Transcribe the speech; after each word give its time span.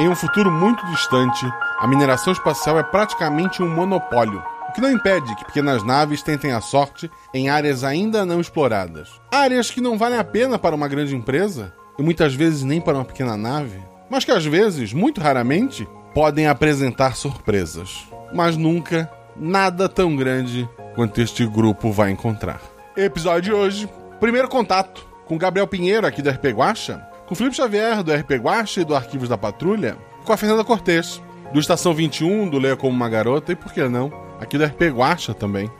Em 0.00 0.08
um 0.08 0.16
futuro 0.16 0.50
muito 0.50 0.82
distante, 0.86 1.44
a 1.78 1.86
mineração 1.86 2.32
espacial 2.32 2.78
é 2.78 2.82
praticamente 2.82 3.62
um 3.62 3.68
monopólio, 3.68 4.42
o 4.66 4.72
que 4.72 4.80
não 4.80 4.90
impede 4.90 5.36
que 5.36 5.44
pequenas 5.44 5.84
naves 5.84 6.22
tentem 6.22 6.52
a 6.52 6.60
sorte 6.62 7.10
em 7.34 7.50
áreas 7.50 7.84
ainda 7.84 8.24
não 8.24 8.40
exploradas. 8.40 9.10
Áreas 9.30 9.70
que 9.70 9.78
não 9.78 9.98
valem 9.98 10.18
a 10.18 10.24
pena 10.24 10.58
para 10.58 10.74
uma 10.74 10.88
grande 10.88 11.14
empresa, 11.14 11.74
e 11.98 12.02
muitas 12.02 12.34
vezes 12.34 12.62
nem 12.62 12.80
para 12.80 12.96
uma 12.96 13.04
pequena 13.04 13.36
nave, 13.36 13.78
mas 14.08 14.24
que 14.24 14.30
às 14.30 14.46
vezes, 14.46 14.94
muito 14.94 15.20
raramente, 15.20 15.86
podem 16.14 16.46
apresentar 16.46 17.14
surpresas. 17.14 18.08
Mas 18.32 18.56
nunca 18.56 19.06
nada 19.36 19.86
tão 19.86 20.16
grande 20.16 20.66
quanto 20.94 21.20
este 21.20 21.44
grupo 21.44 21.92
vai 21.92 22.10
encontrar. 22.10 22.62
Episódio 22.96 23.42
de 23.42 23.52
hoje: 23.52 23.88
primeiro 24.18 24.48
contato 24.48 25.06
com 25.26 25.36
Gabriel 25.36 25.66
Pinheiro, 25.66 26.06
aqui 26.06 26.22
do 26.22 26.30
RP 26.30 26.46
Guacha, 26.54 27.06
com 27.30 27.36
Felipe 27.36 27.54
Xavier, 27.54 28.02
do 28.02 28.12
RP 28.12 28.32
Guacha 28.32 28.80
e 28.80 28.84
do 28.84 28.92
Arquivos 28.92 29.28
da 29.28 29.38
Patrulha, 29.38 29.96
com 30.24 30.32
a 30.32 30.36
Fernanda 30.36 30.64
Cortez, 30.64 31.22
do 31.52 31.60
Estação 31.60 31.94
21, 31.94 32.48
do 32.48 32.58
Leia 32.58 32.76
Como 32.76 32.90
Uma 32.92 33.08
Garota 33.08 33.52
e, 33.52 33.54
por 33.54 33.72
que 33.72 33.80
não, 33.84 34.12
aqui 34.40 34.58
do 34.58 34.64
RP 34.64 34.90
Guacha 34.90 35.32
também. 35.32 35.70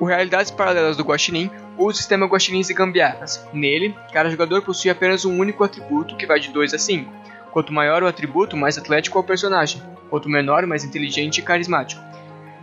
O 0.00 0.04
Realidades 0.04 0.50
Paralelas 0.50 0.96
do 0.96 1.04
Guaxinim 1.04 1.52
usa 1.76 1.90
o 1.90 1.94
sistema 1.94 2.26
Guaxinins 2.26 2.68
e 2.68 2.74
Gambiarras. 2.74 3.46
Nele, 3.52 3.94
cada 4.12 4.28
jogador 4.28 4.60
possui 4.62 4.90
apenas 4.90 5.24
um 5.24 5.38
único 5.38 5.62
atributo 5.62 6.16
que 6.16 6.26
vai 6.26 6.40
de 6.40 6.50
2 6.50 6.74
a 6.74 6.78
5. 6.80 7.12
Quanto 7.52 7.72
maior 7.72 8.02
o 8.02 8.08
atributo, 8.08 8.56
mais 8.56 8.76
atlético 8.76 9.18
é 9.18 9.20
o 9.20 9.24
personagem. 9.24 9.80
Quanto 10.10 10.28
menor, 10.28 10.66
mais 10.66 10.82
inteligente 10.82 11.38
e 11.38 11.42
carismático. 11.42 12.02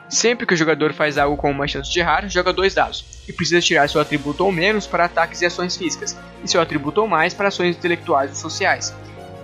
Sempre 0.08 0.46
que 0.46 0.54
o 0.54 0.58
jogador 0.58 0.94
faz 0.94 1.18
algo 1.18 1.36
com 1.36 1.50
uma 1.50 1.68
chance 1.68 1.92
de 1.92 2.00
errar, 2.00 2.28
joga 2.30 2.54
dois 2.54 2.74
dados, 2.74 3.04
e 3.28 3.34
precisa 3.34 3.60
tirar 3.60 3.90
seu 3.90 4.00
atributo 4.00 4.46
ou 4.46 4.52
menos 4.52 4.86
para 4.86 5.06
ataques 5.06 5.42
e 5.42 5.46
ações 5.46 5.76
físicas, 5.76 6.18
e 6.44 6.48
seu 6.48 6.62
atributo 6.62 7.02
ou 7.02 7.08
mais 7.08 7.34
para 7.34 7.48
ações 7.48 7.76
intelectuais 7.76 8.30
ou 8.30 8.36
sociais. 8.36 8.94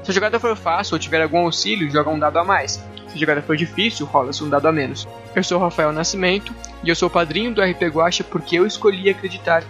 Se 0.04 0.12
a 0.12 0.14
jogada 0.14 0.40
for 0.40 0.56
fácil 0.56 0.96
ou 0.96 1.00
tiver 1.00 1.22
algum 1.22 1.40
auxílio, 1.40 1.90
joga 1.92 2.10
um 2.10 2.20
dado 2.20 2.38
a 2.38 2.44
mais. 2.44 2.74
Se 3.08 3.16
a 3.16 3.18
jogada 3.18 3.42
for 3.42 3.58
difícil, 3.58 4.06
rola-se 4.06 4.44
um 4.44 4.50
dado 4.50 4.68
a 4.68 4.72
menos. 4.72 5.08
Eu 5.36 5.44
sou 5.44 5.60
Rafael 5.60 5.92
Nascimento, 5.92 6.54
e 6.84 6.90
eu 6.90 6.96
sou 6.96 7.10
padrinho 7.10 7.54
do 7.54 7.62
RP 7.62 7.84
Guacha 7.84 8.24
porque 8.24 8.58
eu 8.58 8.66
escolhi 8.66 9.10
acreditar 9.10 9.64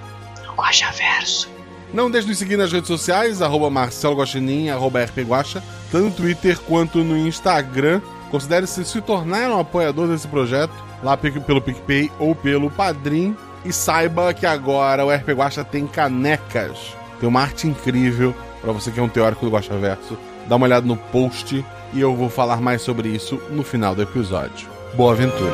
no 0.45 0.53
Guacha 0.53 0.91
Verso. 0.91 1.49
Não 1.93 2.09
deixe 2.09 2.27
de 2.27 2.35
seguir 2.35 2.55
nas 2.55 2.71
redes 2.71 2.87
sociais, 2.87 3.41
arroba 3.41 3.69
Marcelo 3.69 4.15
Guaxinim, 4.15 4.69
arroba 4.69 5.03
RP 5.03 5.19
Guacha, 5.19 5.61
tanto 5.91 6.05
no 6.05 6.11
Twitter 6.11 6.57
quanto 6.59 7.03
no 7.03 7.17
Instagram. 7.17 8.01
Considere-se 8.29 8.85
se 8.85 9.01
tornar 9.01 9.49
um 9.49 9.59
apoiador 9.59 10.07
desse 10.07 10.25
projeto, 10.25 10.71
lá 11.03 11.17
pelo 11.17 11.61
PicPay 11.61 12.11
ou 12.19 12.35
pelo 12.35 12.69
Padrim. 12.69 13.35
E 13.63 13.71
saiba 13.71 14.33
que 14.33 14.45
agora 14.45 15.05
o 15.05 15.11
RP 15.11 15.29
Guacha 15.29 15.63
tem 15.63 15.85
canecas. 15.85 16.95
Tem 17.19 17.29
uma 17.29 17.41
arte 17.41 17.67
incrível 17.67 18.33
para 18.59 18.71
você 18.71 18.89
que 18.89 18.99
é 18.99 19.03
um 19.03 19.09
teórico 19.09 19.45
do 19.45 19.51
Guacha 19.51 19.77
Verso. 19.77 20.17
Dá 20.47 20.55
uma 20.55 20.65
olhada 20.65 20.85
no 20.85 20.97
post 20.97 21.63
e 21.93 22.01
eu 22.01 22.15
vou 22.15 22.29
falar 22.29 22.59
mais 22.59 22.81
sobre 22.81 23.09
isso 23.09 23.39
no 23.51 23.63
final 23.63 23.93
do 23.93 24.01
episódio. 24.01 24.67
Boa 24.95 25.13
aventura! 25.13 25.53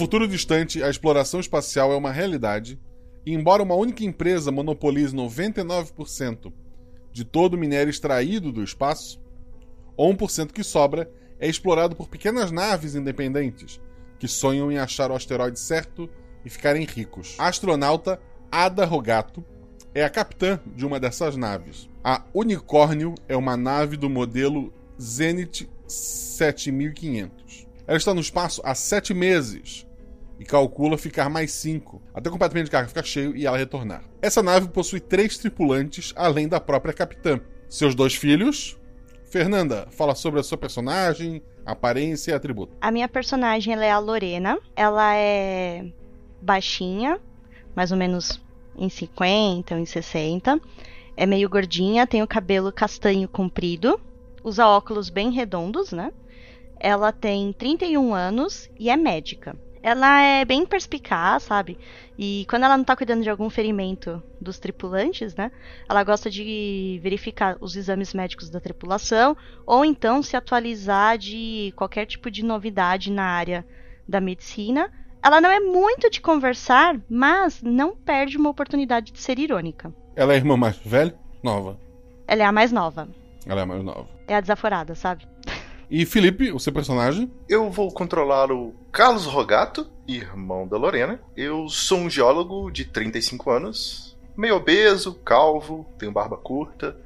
Futuro 0.00 0.26
distante, 0.26 0.82
a 0.82 0.88
exploração 0.88 1.40
espacial 1.40 1.92
é 1.92 1.94
uma 1.94 2.10
realidade, 2.10 2.80
e 3.26 3.34
embora 3.34 3.62
uma 3.62 3.74
única 3.74 4.02
empresa 4.02 4.50
monopolize 4.50 5.14
99% 5.14 6.50
de 7.12 7.22
todo 7.22 7.52
o 7.52 7.58
minério 7.58 7.90
extraído 7.90 8.50
do 8.50 8.64
espaço, 8.64 9.22
o 9.94 10.08
1% 10.08 10.52
que 10.52 10.64
sobra 10.64 11.10
é 11.38 11.46
explorado 11.46 11.94
por 11.94 12.08
pequenas 12.08 12.50
naves 12.50 12.94
independentes 12.94 13.78
que 14.18 14.26
sonham 14.26 14.72
em 14.72 14.78
achar 14.78 15.10
o 15.10 15.14
asteroide 15.14 15.60
certo 15.60 16.08
e 16.46 16.48
ficarem 16.48 16.86
ricos. 16.86 17.34
A 17.38 17.48
astronauta 17.48 18.18
Ada 18.50 18.86
Rogato 18.86 19.44
é 19.94 20.02
a 20.02 20.08
capitã 20.08 20.58
de 20.74 20.86
uma 20.86 20.98
dessas 20.98 21.36
naves. 21.36 21.90
A 22.02 22.24
Unicórnio 22.32 23.14
é 23.28 23.36
uma 23.36 23.54
nave 23.54 23.98
do 23.98 24.08
modelo 24.08 24.72
Zenit 24.98 25.68
7500. 25.86 27.66
Ela 27.86 27.98
está 27.98 28.14
no 28.14 28.20
espaço 28.22 28.62
há 28.64 28.74
sete 28.74 29.12
meses 29.12 29.89
e 30.40 30.44
calcula 30.44 30.96
ficar 30.96 31.28
mais 31.28 31.52
cinco, 31.52 32.00
até 32.14 32.30
completamente 32.30 32.64
de 32.64 32.70
carga 32.70 32.88
ficar 32.88 33.04
cheio 33.04 33.36
e 33.36 33.46
ela 33.46 33.58
retornar. 33.58 34.02
Essa 34.22 34.42
nave 34.42 34.68
possui 34.68 34.98
três 34.98 35.36
tripulantes, 35.36 36.14
além 36.16 36.48
da 36.48 36.58
própria 36.58 36.94
capitã. 36.94 37.38
Seus 37.68 37.94
dois 37.94 38.14
filhos. 38.14 38.78
Fernanda, 39.24 39.86
fala 39.90 40.14
sobre 40.14 40.40
a 40.40 40.42
sua 40.42 40.56
personagem, 40.56 41.42
aparência 41.64 42.32
e 42.32 42.34
atributo. 42.34 42.72
A 42.80 42.90
minha 42.90 43.06
personagem 43.06 43.74
é 43.74 43.92
a 43.92 43.98
Lorena. 43.98 44.58
Ela 44.74 45.14
é 45.14 45.84
baixinha, 46.40 47.20
mais 47.76 47.92
ou 47.92 47.98
menos 47.98 48.40
em 48.76 48.88
50 48.88 49.74
ou 49.74 49.80
em 49.80 49.84
60. 49.84 50.58
É 51.18 51.26
meio 51.26 51.50
gordinha, 51.50 52.06
tem 52.06 52.22
o 52.22 52.26
cabelo 52.26 52.72
castanho 52.72 53.28
comprido, 53.28 54.00
usa 54.42 54.66
óculos 54.66 55.10
bem 55.10 55.30
redondos, 55.30 55.92
né? 55.92 56.10
Ela 56.78 57.12
tem 57.12 57.52
31 57.52 58.14
anos 58.14 58.70
e 58.78 58.88
é 58.88 58.96
médica. 58.96 59.54
Ela 59.82 60.22
é 60.22 60.44
bem 60.44 60.66
perspicaz, 60.66 61.44
sabe? 61.44 61.78
E 62.18 62.44
quando 62.50 62.64
ela 62.64 62.76
não 62.76 62.84
tá 62.84 62.94
cuidando 62.94 63.22
de 63.22 63.30
algum 63.30 63.48
ferimento 63.48 64.22
dos 64.40 64.58
tripulantes, 64.58 65.34
né? 65.34 65.50
Ela 65.88 66.04
gosta 66.04 66.30
de 66.30 67.00
verificar 67.02 67.56
os 67.60 67.76
exames 67.76 68.12
médicos 68.12 68.50
da 68.50 68.60
tripulação 68.60 69.36
ou 69.66 69.84
então 69.84 70.22
se 70.22 70.36
atualizar 70.36 71.16
de 71.16 71.72
qualquer 71.76 72.04
tipo 72.04 72.30
de 72.30 72.44
novidade 72.44 73.10
na 73.10 73.24
área 73.24 73.66
da 74.06 74.20
medicina. 74.20 74.90
Ela 75.22 75.40
não 75.40 75.50
é 75.50 75.60
muito 75.60 76.10
de 76.10 76.20
conversar, 76.20 76.98
mas 77.08 77.62
não 77.62 77.96
perde 77.96 78.36
uma 78.36 78.50
oportunidade 78.50 79.12
de 79.12 79.20
ser 79.20 79.38
irônica. 79.38 79.92
Ela 80.14 80.32
é 80.32 80.36
a 80.36 80.38
irmã 80.38 80.56
mais 80.56 80.76
velha? 80.76 81.14
Nova. 81.42 81.78
Ela 82.26 82.42
é 82.42 82.46
a 82.46 82.52
mais 82.52 82.70
nova. 82.70 83.08
Ela 83.46 83.60
é 83.60 83.62
a 83.62 83.66
mais 83.66 83.82
nova. 83.82 84.08
É 84.28 84.34
a 84.34 84.40
desaforada, 84.40 84.94
sabe? 84.94 85.26
E 85.90 86.06
Felipe, 86.06 86.52
o 86.52 86.60
seu 86.60 86.72
personagem? 86.72 87.32
Eu 87.48 87.68
vou 87.68 87.90
controlar 87.90 88.52
o 88.52 88.72
Carlos 88.92 89.26
Rogato, 89.26 89.90
irmão 90.06 90.64
da 90.64 90.76
Lorena. 90.76 91.20
Eu 91.36 91.68
sou 91.68 91.98
um 91.98 92.08
geólogo 92.08 92.70
de 92.70 92.84
35 92.84 93.50
anos, 93.50 94.16
meio 94.36 94.54
obeso, 94.54 95.16
calvo, 95.24 95.84
tenho 95.98 96.12
barba 96.12 96.36
curta, 96.36 96.96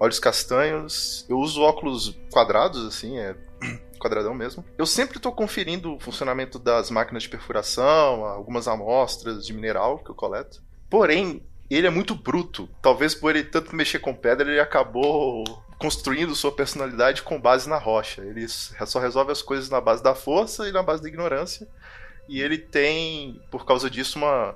olhos 0.00 0.18
castanhos. 0.18 1.26
Eu 1.28 1.36
uso 1.36 1.60
óculos 1.60 2.18
quadrados, 2.32 2.86
assim, 2.86 3.18
é 3.18 3.36
quadradão 4.00 4.32
mesmo. 4.32 4.64
Eu 4.78 4.86
sempre 4.86 5.18
estou 5.18 5.32
conferindo 5.32 5.94
o 5.94 6.00
funcionamento 6.00 6.58
das 6.58 6.90
máquinas 6.90 7.24
de 7.24 7.28
perfuração, 7.28 8.24
algumas 8.24 8.66
amostras 8.66 9.46
de 9.46 9.52
mineral 9.52 9.98
que 9.98 10.10
eu 10.10 10.14
coleto. 10.14 10.62
Porém, 10.88 11.42
ele 11.68 11.86
é 11.86 11.90
muito 11.90 12.14
bruto. 12.14 12.66
Talvez 12.80 13.14
por 13.14 13.36
ele 13.36 13.44
tanto 13.44 13.76
mexer 13.76 13.98
com 13.98 14.14
pedra, 14.14 14.50
ele 14.50 14.58
acabou 14.58 15.44
construindo 15.82 16.36
sua 16.36 16.52
personalidade 16.52 17.22
com 17.22 17.40
base 17.40 17.68
na 17.68 17.76
rocha. 17.76 18.22
Ele 18.22 18.46
só 18.46 19.00
resolve 19.00 19.32
as 19.32 19.42
coisas 19.42 19.68
na 19.68 19.80
base 19.80 20.00
da 20.00 20.14
força 20.14 20.68
e 20.68 20.72
na 20.72 20.80
base 20.80 21.02
da 21.02 21.08
ignorância. 21.08 21.66
E 22.28 22.40
ele 22.40 22.56
tem, 22.56 23.42
por 23.50 23.66
causa 23.66 23.90
disso, 23.90 24.16
uma, 24.16 24.54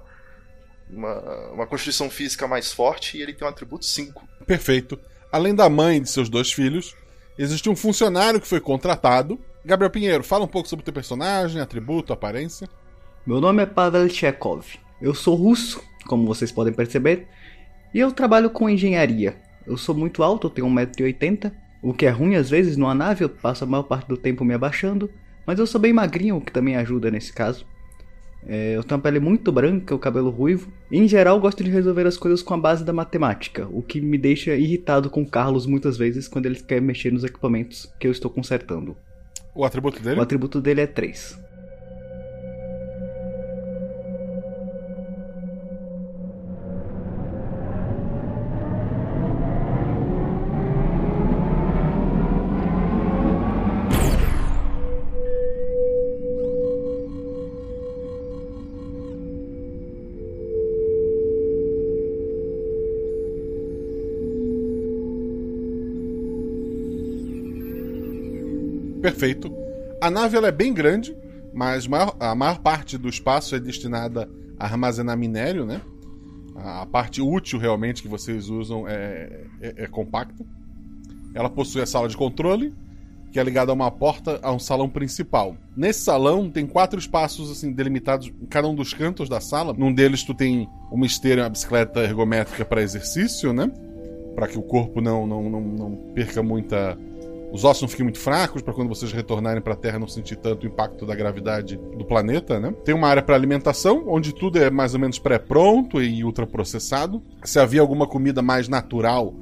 uma, 0.88 1.50
uma 1.50 1.66
constituição 1.66 2.08
física 2.08 2.46
mais 2.46 2.72
forte 2.72 3.18
e 3.18 3.22
ele 3.22 3.34
tem 3.34 3.44
um 3.44 3.50
atributo 3.50 3.84
5. 3.84 4.26
Perfeito. 4.46 4.96
Além 5.32 5.52
da 5.52 5.68
mãe 5.68 5.96
e 5.96 6.00
de 6.00 6.08
seus 6.08 6.28
dois 6.28 6.52
filhos, 6.52 6.94
existe 7.36 7.68
um 7.68 7.74
funcionário 7.74 8.40
que 8.40 8.46
foi 8.46 8.60
contratado. 8.60 9.36
Gabriel 9.64 9.90
Pinheiro, 9.90 10.22
fala 10.22 10.44
um 10.44 10.48
pouco 10.48 10.68
sobre 10.68 10.82
o 10.82 10.84
teu 10.84 10.94
personagem, 10.94 11.60
atributo, 11.60 12.12
aparência. 12.12 12.68
Meu 13.26 13.40
nome 13.40 13.64
é 13.64 13.66
Pavel 13.66 14.08
Chekhov. 14.08 14.64
Eu 15.02 15.12
sou 15.12 15.34
russo, 15.34 15.82
como 16.06 16.24
vocês 16.24 16.52
podem 16.52 16.72
perceber, 16.72 17.26
e 17.92 17.98
eu 17.98 18.12
trabalho 18.12 18.48
com 18.48 18.70
engenharia. 18.70 19.44
Eu 19.66 19.76
sou 19.76 19.94
muito 19.94 20.22
alto, 20.22 20.46
eu 20.46 20.50
tenho 20.50 20.68
1,80m, 20.68 21.52
o 21.82 21.92
que 21.92 22.06
é 22.06 22.10
ruim 22.10 22.36
às 22.36 22.48
vezes 22.48 22.76
numa 22.76 22.94
nave, 22.94 23.24
eu 23.24 23.28
passo 23.28 23.64
a 23.64 23.66
maior 23.66 23.82
parte 23.82 24.08
do 24.08 24.16
tempo 24.16 24.44
me 24.44 24.54
abaixando, 24.54 25.10
mas 25.46 25.58
eu 25.58 25.66
sou 25.66 25.80
bem 25.80 25.92
magrinho, 25.92 26.36
o 26.36 26.40
que 26.40 26.52
também 26.52 26.76
ajuda 26.76 27.10
nesse 27.10 27.32
caso. 27.32 27.66
É, 28.48 28.76
eu 28.76 28.84
tenho 28.84 28.98
a 28.98 29.02
pele 29.02 29.18
muito 29.18 29.50
branca, 29.50 29.94
o 29.94 29.98
cabelo 29.98 30.30
ruivo. 30.30 30.72
E, 30.90 30.98
em 30.98 31.08
geral, 31.08 31.40
gosto 31.40 31.64
de 31.64 31.70
resolver 31.70 32.06
as 32.06 32.16
coisas 32.16 32.42
com 32.42 32.54
a 32.54 32.58
base 32.58 32.84
da 32.84 32.92
matemática, 32.92 33.66
o 33.70 33.82
que 33.82 34.00
me 34.00 34.16
deixa 34.16 34.54
irritado 34.54 35.10
com 35.10 35.22
o 35.22 35.28
Carlos 35.28 35.66
muitas 35.66 35.96
vezes 35.96 36.28
quando 36.28 36.46
ele 36.46 36.60
quer 36.60 36.80
mexer 36.80 37.12
nos 37.12 37.24
equipamentos 37.24 37.92
que 37.98 38.06
eu 38.06 38.12
estou 38.12 38.30
consertando. 38.30 38.96
O 39.54 39.64
atributo 39.64 40.00
dele? 40.00 40.20
O 40.20 40.22
atributo 40.22 40.60
dele 40.60 40.82
é 40.82 40.86
3. 40.86 41.45
Perfeito. 69.26 69.52
A 70.00 70.10
nave 70.10 70.36
ela 70.36 70.48
é 70.48 70.52
bem 70.52 70.72
grande, 70.72 71.16
mas 71.52 71.86
maior, 71.86 72.14
a 72.20 72.34
maior 72.34 72.60
parte 72.60 72.96
do 72.96 73.08
espaço 73.08 73.56
é 73.56 73.58
destinada 73.58 74.28
a 74.58 74.66
armazenar 74.66 75.16
minério, 75.16 75.64
né? 75.64 75.80
A 76.54 76.86
parte 76.86 77.20
útil 77.20 77.58
realmente 77.58 78.02
que 78.02 78.08
vocês 78.08 78.48
usam 78.48 78.86
é, 78.86 79.46
é, 79.60 79.74
é 79.78 79.86
compacta. 79.86 80.44
Ela 81.34 81.50
possui 81.50 81.82
a 81.82 81.86
sala 81.86 82.08
de 82.08 82.16
controle, 82.16 82.72
que 83.32 83.40
é 83.40 83.42
ligada 83.42 83.72
a 83.72 83.74
uma 83.74 83.90
porta 83.90 84.38
a 84.42 84.52
um 84.52 84.58
salão 84.58 84.88
principal. 84.88 85.56
Nesse 85.76 86.00
salão 86.00 86.48
tem 86.48 86.66
quatro 86.66 86.98
espaços 86.98 87.50
assim 87.50 87.72
delimitados 87.72 88.28
em 88.28 88.46
cada 88.46 88.68
um 88.68 88.74
dos 88.74 88.94
cantos 88.94 89.28
da 89.28 89.40
sala. 89.40 89.74
Num 89.76 89.92
deles 89.92 90.22
tu 90.22 90.34
tem 90.34 90.68
uma 90.90 91.04
esteira 91.04 91.42
uma 91.42 91.50
bicicleta 91.50 92.00
ergométrica 92.00 92.64
para 92.64 92.80
exercício, 92.80 93.52
né? 93.52 93.70
Para 94.34 94.46
que 94.46 94.58
o 94.58 94.62
corpo 94.62 95.00
não, 95.00 95.26
não, 95.26 95.50
não, 95.50 95.60
não 95.60 95.96
perca 96.14 96.42
muita 96.42 96.96
os 97.52 97.64
ossos 97.64 97.82
não 97.82 97.88
fiquem 97.88 98.04
muito 98.04 98.18
fracos 98.18 98.60
para 98.60 98.74
quando 98.74 98.88
vocês 98.88 99.12
retornarem 99.12 99.62
para 99.62 99.74
a 99.74 99.76
Terra 99.76 99.98
não 99.98 100.08
sentir 100.08 100.36
tanto 100.36 100.64
o 100.64 100.66
impacto 100.66 101.06
da 101.06 101.14
gravidade 101.14 101.76
do 101.76 102.04
planeta, 102.04 102.58
né? 102.58 102.74
Tem 102.84 102.94
uma 102.94 103.08
área 103.08 103.22
para 103.22 103.34
alimentação, 103.34 104.04
onde 104.06 104.34
tudo 104.34 104.58
é 104.58 104.70
mais 104.70 104.94
ou 104.94 105.00
menos 105.00 105.18
pré-pronto 105.18 106.02
e 106.02 106.24
ultraprocessado. 106.24 107.22
Se 107.44 107.58
havia 107.58 107.80
alguma 107.80 108.06
comida 108.06 108.42
mais 108.42 108.68
natural, 108.68 109.34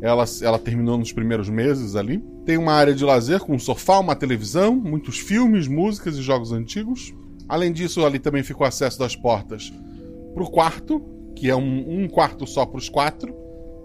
ela, 0.00 0.24
ela 0.42 0.58
terminou 0.58 0.98
nos 0.98 1.12
primeiros 1.12 1.48
meses 1.48 1.96
ali. 1.96 2.22
Tem 2.44 2.56
uma 2.56 2.72
área 2.72 2.94
de 2.94 3.04
lazer 3.04 3.40
com 3.40 3.54
um 3.54 3.58
sofá, 3.58 3.98
uma 3.98 4.14
televisão, 4.14 4.76
muitos 4.76 5.18
filmes, 5.18 5.66
músicas 5.66 6.16
e 6.16 6.22
jogos 6.22 6.52
antigos. 6.52 7.14
Além 7.48 7.72
disso, 7.72 8.04
ali 8.04 8.18
também 8.18 8.42
ficou 8.42 8.66
acesso 8.66 8.98
das 8.98 9.16
portas 9.16 9.72
para 10.34 10.42
o 10.42 10.50
quarto, 10.50 11.02
que 11.34 11.48
é 11.48 11.56
um, 11.56 12.04
um 12.04 12.08
quarto 12.08 12.46
só 12.46 12.64
para 12.66 12.78
os 12.78 12.88
quatro 12.88 13.34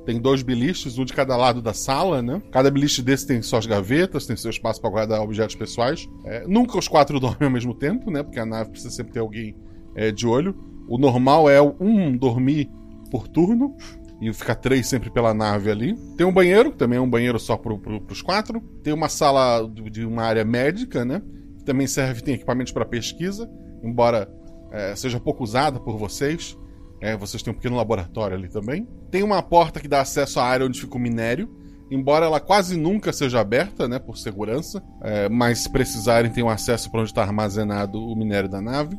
tem 0.06 0.20
dois 0.20 0.44
biliches, 0.44 0.98
um 0.98 1.06
de 1.06 1.14
cada 1.14 1.36
lado 1.38 1.62
da 1.62 1.74
sala, 1.74 2.22
né? 2.22 2.42
Cada 2.52 2.70
beliche 2.70 3.02
desse 3.02 3.26
tem 3.26 3.42
suas 3.42 3.66
gavetas, 3.66 4.26
tem 4.26 4.36
seu 4.36 4.50
espaço 4.50 4.82
para 4.82 4.90
guardar 4.90 5.22
objetos 5.22 5.56
pessoais. 5.56 6.10
É, 6.26 6.46
nunca 6.48 6.78
os 6.78 6.88
quatro 6.88 7.20
dormem 7.22 7.48
ao 7.48 7.52
mesmo 7.52 7.74
tempo, 7.74 8.12
né? 8.12 8.22
Porque 8.22 8.40
a 8.40 8.46
nave 8.46 8.72
precisa 8.72 8.94
sempre 8.94 9.14
ter 9.14 9.20
alguém 9.20 9.56
é, 9.96 10.12
de 10.12 10.28
olho. 10.28 10.56
O 10.88 10.98
normal 10.98 11.50
é 11.50 11.62
um 11.62 12.16
dormir 12.18 12.70
por 13.10 13.28
turno 13.28 13.76
e 14.22 14.32
ficar 14.34 14.56
três 14.56 14.88
sempre 14.88 15.10
pela 15.10 15.34
nave 15.34 15.72
ali. 15.72 15.96
Tem 16.18 16.26
um 16.26 16.34
banheiro, 16.34 16.72
que 16.72 16.78
também 16.78 16.98
é 16.98 17.02
um 17.02 17.10
banheiro 17.10 17.40
só 17.40 17.56
para 17.56 17.78
pro, 17.78 18.04
os 18.10 18.22
quatro. 18.22 18.62
Tem 18.84 18.94
uma 18.94 19.10
sala 19.10 19.70
de 19.90 20.06
uma 20.06 20.24
área 20.24 20.44
médica, 20.44 21.06
né? 21.06 21.22
Que 21.58 21.64
também 21.64 21.88
serve, 21.88 22.22
tem 22.22 22.36
equipamentos 22.36 22.74
para 22.74 22.86
pesquisa, 22.86 23.50
embora 23.84 24.30
é, 24.72 24.96
seja 24.96 25.20
pouco 25.20 25.44
usada 25.44 25.80
por 25.80 25.98
vocês. 25.98 26.58
É, 27.04 27.18
vocês 27.18 27.44
têm 27.44 27.52
um 27.52 27.56
pequeno 27.56 27.76
laboratório 27.76 28.38
ali 28.38 28.48
também. 28.48 28.88
Tem 29.12 29.24
uma 29.24 29.44
porta 29.44 29.82
que 29.82 29.90
dá 29.90 30.00
acesso 30.00 30.40
à 30.40 30.46
área 30.46 30.66
onde 30.66 30.80
fica 30.80 30.96
o 30.96 31.00
minério. 31.00 31.54
Embora 31.92 32.26
ela 32.26 32.40
quase 32.40 32.78
nunca 32.78 33.12
seja 33.12 33.42
aberta, 33.42 33.90
né, 33.90 34.00
por 34.00 34.18
segurança, 34.18 34.82
é, 35.02 35.28
mas 35.28 35.60
se 35.60 35.70
precisarem, 35.70 36.32
tem 36.32 36.42
um 36.42 36.50
acesso 36.50 36.90
para 36.90 37.02
onde 37.02 37.10
está 37.10 37.22
armazenado 37.22 38.02
o 38.02 38.16
minério 38.16 38.48
da 38.48 38.62
nave. 38.62 38.98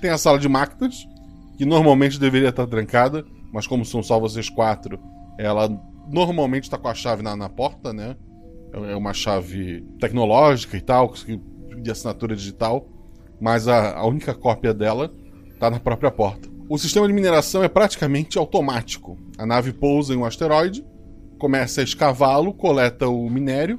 Tem 0.00 0.10
a 0.10 0.16
sala 0.16 0.38
de 0.38 0.48
máquinas, 0.48 1.08
que 1.58 1.64
normalmente 1.64 2.20
deveria 2.20 2.50
estar 2.50 2.68
trancada, 2.68 3.24
mas 3.52 3.66
como 3.66 3.84
são 3.84 4.00
só 4.00 4.20
vocês 4.20 4.48
quatro, 4.48 5.00
ela 5.36 5.68
normalmente 6.08 6.64
está 6.64 6.78
com 6.78 6.86
a 6.86 6.94
chave 6.94 7.20
na, 7.20 7.34
na 7.34 7.48
porta, 7.48 7.92
né? 7.92 8.14
É 8.72 8.94
uma 8.94 9.12
chave 9.12 9.84
tecnológica 9.98 10.76
e 10.76 10.80
tal, 10.80 11.12
de 11.82 11.90
assinatura 11.90 12.36
digital, 12.36 12.88
mas 13.40 13.66
a, 13.66 13.98
a 13.98 14.06
única 14.06 14.34
cópia 14.34 14.72
dela 14.72 15.10
está 15.52 15.68
na 15.68 15.80
própria 15.80 16.12
porta. 16.12 16.53
O 16.66 16.78
sistema 16.78 17.06
de 17.06 17.12
mineração 17.12 17.62
é 17.62 17.68
praticamente 17.68 18.38
automático. 18.38 19.18
A 19.36 19.44
nave 19.44 19.72
pousa 19.72 20.14
em 20.14 20.16
um 20.16 20.24
asteroide, 20.24 20.84
começa 21.38 21.82
a 21.82 21.84
escavá-lo, 21.84 22.54
coleta 22.54 23.06
o 23.06 23.28
minério, 23.28 23.78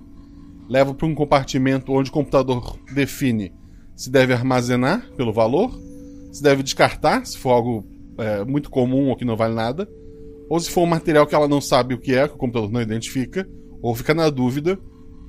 leva 0.70 0.94
para 0.94 1.08
um 1.08 1.16
compartimento 1.16 1.92
onde 1.92 2.10
o 2.12 2.14
computador 2.14 2.78
define 2.94 3.52
se 3.96 4.12
deve 4.12 4.34
armazenar 4.34 5.10
pelo 5.16 5.34
valor, 5.34 5.72
se 6.32 6.44
deve 6.44 6.62
descartar, 6.62 7.26
se 7.26 7.38
for 7.38 7.52
algo 7.52 7.88
é, 8.20 8.44
muito 8.44 8.70
comum 8.70 9.10
ou 9.10 9.16
que 9.16 9.26
não 9.26 9.38
vale 9.38 9.56
nada, 9.56 9.90
ou 10.50 10.60
se 10.60 10.70
for 10.70 10.82
um 10.82 10.88
material 10.88 11.26
que 11.26 11.34
ela 11.34 11.48
não 11.48 11.62
sabe 11.62 11.96
o 11.96 12.00
que 12.00 12.14
é, 12.14 12.28
que 12.28 12.36
o 12.36 12.38
computador 12.38 12.72
não 12.72 12.82
identifica, 12.82 13.48
ou 13.82 13.96
fica 13.96 14.14
na 14.14 14.30
dúvida, 14.30 14.78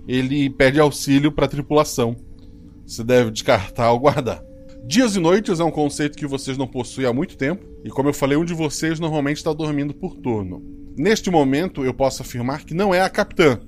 ele 0.07 0.51
pede 0.51 0.79
auxílio 0.79 1.33
para 1.33 1.47
a 1.47 1.49
tripulação. 1.49 2.17
Se 2.85 3.03
deve 3.03 3.31
descartar 3.31 3.93
ou 3.93 3.99
guardar. 3.99 4.46
Dias 4.87 5.17
e 5.17 5.21
noites 5.21 5.59
é 5.59 5.65
um 5.65 5.71
conceito 5.71 6.17
que 6.17 6.29
vocês 6.29 6.57
não 6.57 6.69
possuem 6.69 7.09
há 7.09 7.13
muito 7.13 7.37
tempo, 7.37 7.67
e 7.85 7.91
como 7.91 8.09
eu 8.09 8.15
falei, 8.15 8.39
um 8.39 8.45
de 8.45 8.55
vocês 8.55 9.01
normalmente 9.01 9.39
está 9.39 9.53
dormindo 9.53 9.93
por 9.93 10.15
turno. 10.15 10.63
Neste 10.97 11.29
momento, 11.29 11.85
eu 11.85 11.93
posso 11.93 12.23
afirmar 12.23 12.65
que 12.65 12.73
não 12.73 12.95
é 12.95 13.01
a 13.01 13.11
capitã. 13.11 13.59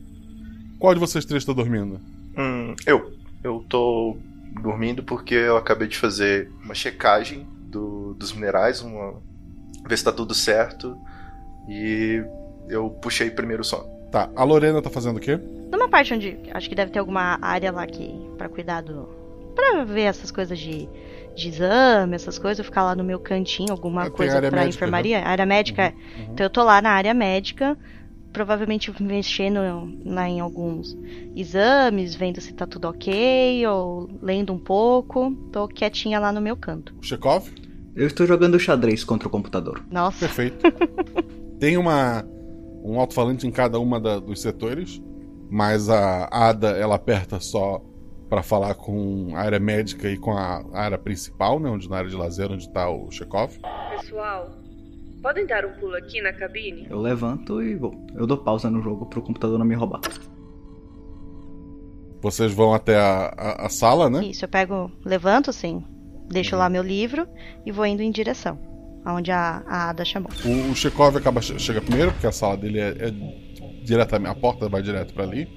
Qual 0.79 0.95
de 0.95 1.01
vocês 1.01 1.25
três 1.25 1.43
está 1.43 1.53
dormindo? 1.53 2.01
Hum, 2.39 2.73
eu. 2.87 3.13
Eu 3.43 3.65
tô 3.69 4.17
dormindo 4.63 5.03
porque 5.03 5.35
eu 5.35 5.57
acabei 5.57 5.89
de 5.89 5.99
fazer 5.99 6.53
uma 6.63 6.73
checagem 6.73 7.49
do, 7.65 8.15
dos 8.15 8.33
minerais, 8.33 8.81
uma, 8.81 9.21
ver 9.89 9.99
se 9.99 10.05
tá 10.05 10.13
tudo 10.13 10.35
certo, 10.35 10.97
e 11.69 12.23
eu 12.69 12.91
puxei 12.91 13.29
primeiro 13.29 13.63
o 13.63 13.65
sono. 13.65 13.89
Tá, 14.13 14.31
a 14.37 14.45
Lorena 14.45 14.81
tá 14.81 14.89
fazendo 14.89 15.17
o 15.17 15.21
quê? 15.21 15.37
Numa 15.73 15.89
parte 15.89 16.15
onde 16.15 16.39
acho 16.55 16.69
que 16.69 16.77
deve 16.77 16.93
ter 16.93 17.01
alguma 17.01 17.41
área 17.43 17.73
lá 17.73 17.85
que 17.89 18.09
para 18.39 18.49
cuidar 18.49 18.83
do 18.83 19.18
para 19.59 19.85
ver 19.85 20.03
essas 20.03 20.31
coisas 20.31 20.57
de, 20.57 20.89
de 21.35 21.49
exame, 21.49 22.15
essas 22.15 22.39
coisas, 22.39 22.61
eu 22.61 22.65
ficar 22.65 22.85
lá 22.85 22.95
no 22.95 23.03
meu 23.03 23.19
cantinho, 23.19 23.73
alguma 23.73 24.03
tem 24.05 24.13
coisa 24.13 24.41
médica, 24.41 24.69
enfermaria. 24.69 25.27
Área 25.27 25.45
médica, 25.45 25.93
então 26.33 26.47
eu 26.47 26.51
tô 26.51 26.63
lá 26.63 26.81
na 26.81 26.91
área 26.91 27.13
médica, 27.13 27.77
provavelmente 28.33 28.93
mexendo 29.03 29.59
lá 30.05 30.29
em 30.29 30.39
alguns 30.39 30.97
exames, 31.35 32.15
vendo 32.15 32.41
se 32.41 32.53
tá 32.53 32.67
tudo 32.67 32.87
ok, 32.89 33.67
ou 33.67 34.09
lendo 34.23 34.53
um 34.53 34.59
pouco. 34.59 35.33
Tô 35.53 35.67
quietinha 35.67 36.21
lá 36.21 36.31
no 36.31 36.41
meu 36.41 36.57
canto. 36.57 36.95
Chekhov? 37.03 37.49
Eu 37.97 38.07
estou 38.07 38.27
jogando 38.27 38.61
xadrez 38.61 39.03
contra 39.03 39.27
o 39.27 39.31
computador. 39.31 39.85
Nossa. 39.91 40.21
Perfeito. 40.21 40.65
Tem 41.59 41.77
uma 41.77 42.25
um 42.85 43.01
alto-falante 43.01 43.45
em 43.45 43.51
cada 43.51 43.81
uma 43.81 43.99
da- 43.99 44.21
dos 44.21 44.41
setores, 44.41 45.03
mas 45.51 45.89
a 45.91 46.29
Ada 46.31 46.69
ela 46.77 46.95
aperta 46.95 47.41
só 47.41 47.83
para 48.29 48.43
falar 48.43 48.75
com 48.75 49.31
a 49.35 49.41
área 49.41 49.59
médica 49.59 50.09
e 50.09 50.19
com 50.19 50.33
a 50.33 50.65
área 50.73 50.99
principal, 50.99 51.59
né, 51.59 51.69
onde 51.69 51.89
na 51.89 51.97
área 51.97 52.11
de 52.11 52.17
lazer 52.17 52.51
onde 52.51 52.69
tá 52.71 52.89
o 52.91 53.11
Chekhov. 53.11 53.59
Pessoal, 53.91 54.51
Podem 55.23 55.47
dar 55.47 55.65
um 55.65 55.73
pulo 55.73 55.97
aqui 55.97 56.23
na 56.23 56.33
cabine? 56.33 56.87
Eu 56.89 57.01
levanto 57.01 57.61
e 57.61 57.75
vou. 57.75 57.93
Eu 58.15 58.27
dou 58.27 58.39
pausa 58.39 58.71
no 58.71 58.81
jogo 58.81 59.07
pro 59.07 59.21
computador 59.21 59.59
não 59.59 59.67
me 59.67 59.75
roubar. 59.75 60.01
Vocês 62.21 62.53
vão 62.53 62.73
até 62.73 62.97
a, 62.97 63.35
a, 63.37 63.67
a 63.67 63.69
sala, 63.69 64.09
né? 64.09 64.25
Isso, 64.25 64.45
eu 64.45 64.49
pego, 64.49 64.91
levanto 65.05 65.51
assim, 65.51 65.85
deixo 66.29 66.57
lá 66.57 66.69
meu 66.69 66.83
livro 66.83 67.29
e 67.67 67.73
vou 67.73 67.87
indo 67.87 68.03
em 68.03 68.11
direção 68.11 68.59
aonde 69.05 69.31
a, 69.31 69.63
a 69.67 69.91
Ada 69.91 70.05
chamou. 70.05 70.31
O, 70.45 70.73
o 70.73 70.75
Chekhov 70.75 71.17
acaba 71.17 71.41
chega 71.41 71.81
primeiro, 71.81 72.13
porque 72.13 72.27
a 72.27 72.33
sala 72.33 72.57
dele 72.57 72.79
é, 72.79 72.89
é 72.89 73.11
diretamente. 73.83 74.31
A 74.31 74.35
porta 74.35 74.69
vai 74.69 74.83
direto 74.83 75.15
para 75.15 75.25
ali. 75.25 75.49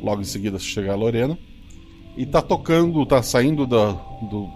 Logo 0.00 0.20
em 0.20 0.24
seguida 0.24 0.58
chega 0.58 0.92
a 0.92 0.96
Lorena. 0.96 1.36
E 2.16 2.26
tá 2.26 2.42
tocando, 2.42 3.04
tá 3.06 3.22
saindo 3.22 3.66
da, 3.66 3.92
do, 4.22 4.48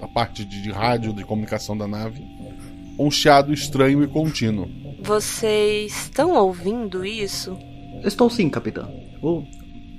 da 0.00 0.06
parte 0.08 0.44
de, 0.44 0.62
de 0.62 0.70
rádio, 0.70 1.12
de 1.12 1.24
comunicação 1.24 1.76
da 1.76 1.86
nave, 1.86 2.24
um 2.98 3.10
chiado 3.10 3.52
estranho 3.52 4.02
e 4.02 4.06
contínuo. 4.06 4.68
Vocês 5.02 5.92
estão 5.92 6.34
ouvindo 6.36 7.04
isso? 7.04 7.58
Estou 8.04 8.30
sim, 8.30 8.48
capitão. 8.48 8.88
Oh, 9.20 9.42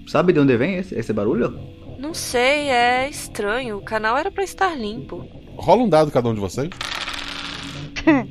sabe 0.07 0.33
de 0.33 0.39
onde 0.39 0.55
vem 0.55 0.75
esse, 0.75 0.95
esse 0.95 1.11
barulho? 1.11 1.59
Não 1.99 2.13
sei, 2.13 2.69
é 2.69 3.09
estranho. 3.09 3.77
O 3.77 3.81
canal 3.81 4.17
era 4.17 4.31
para 4.31 4.43
estar 4.43 4.77
limpo. 4.77 5.25
Rola 5.55 5.83
um 5.83 5.89
dado 5.89 6.11
cada 6.11 6.29
um 6.29 6.33
de 6.33 6.39
vocês. 6.39 6.69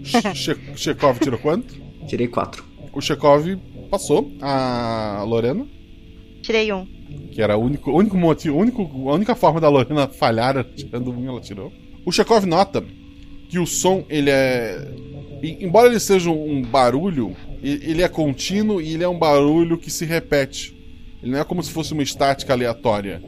che 0.03 0.77
Chekhov 0.77 1.19
tirou 1.19 1.39
quanto? 1.39 1.75
Tirei 2.07 2.29
quatro. 2.29 2.65
O 2.93 3.01
Chekhov 3.01 3.57
passou. 3.91 4.31
A 4.41 5.23
Lorena? 5.27 5.67
Tirei 6.43 6.73
um. 6.73 6.87
Que 7.31 7.41
era 7.41 7.57
o 7.57 7.63
único, 7.63 7.91
único 7.91 8.17
motivo, 8.17 8.59
único, 8.59 8.83
a 9.09 9.15
única 9.15 9.35
forma 9.35 9.61
da 9.61 9.69
Lorena 9.69 10.09
falhar 10.09 10.63
tirando 10.65 11.11
um, 11.11 11.29
ela 11.29 11.41
tirou. 11.41 11.73
O 12.05 12.13
Chekhov 12.13 12.45
nota 12.47 12.85
que 13.49 13.59
o 13.59 13.67
som, 13.67 14.05
ele 14.09 14.31
é. 14.31 14.89
Embora 15.43 15.89
ele 15.89 16.01
seja 16.01 16.31
um 16.31 16.63
barulho, 16.63 17.37
ele 17.63 18.03
é 18.03 18.09
contínuo 18.09 18.81
e 18.81 18.95
ele 18.95 19.05
é 19.05 19.09
um 19.09 19.19
barulho 19.19 19.77
que 19.77 19.91
se 19.91 20.05
repete. 20.05 20.75
Ele 21.23 21.33
não 21.33 21.39
é 21.39 21.45
como 21.45 21.63
se 21.63 21.71
fosse 21.71 21.93
uma 21.93 22.03
estática 22.03 22.53
aleatória. 22.53 23.23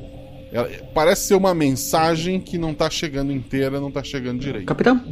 Parece 0.95 1.27
ser 1.27 1.35
uma 1.35 1.53
mensagem 1.53 2.41
que 2.41 2.57
não 2.57 2.73
tá 2.73 2.89
chegando 2.89 3.33
inteira, 3.33 3.81
não 3.81 3.91
tá 3.91 4.05
chegando 4.05 4.39
direito. 4.39 4.67
Capitão, 4.67 5.03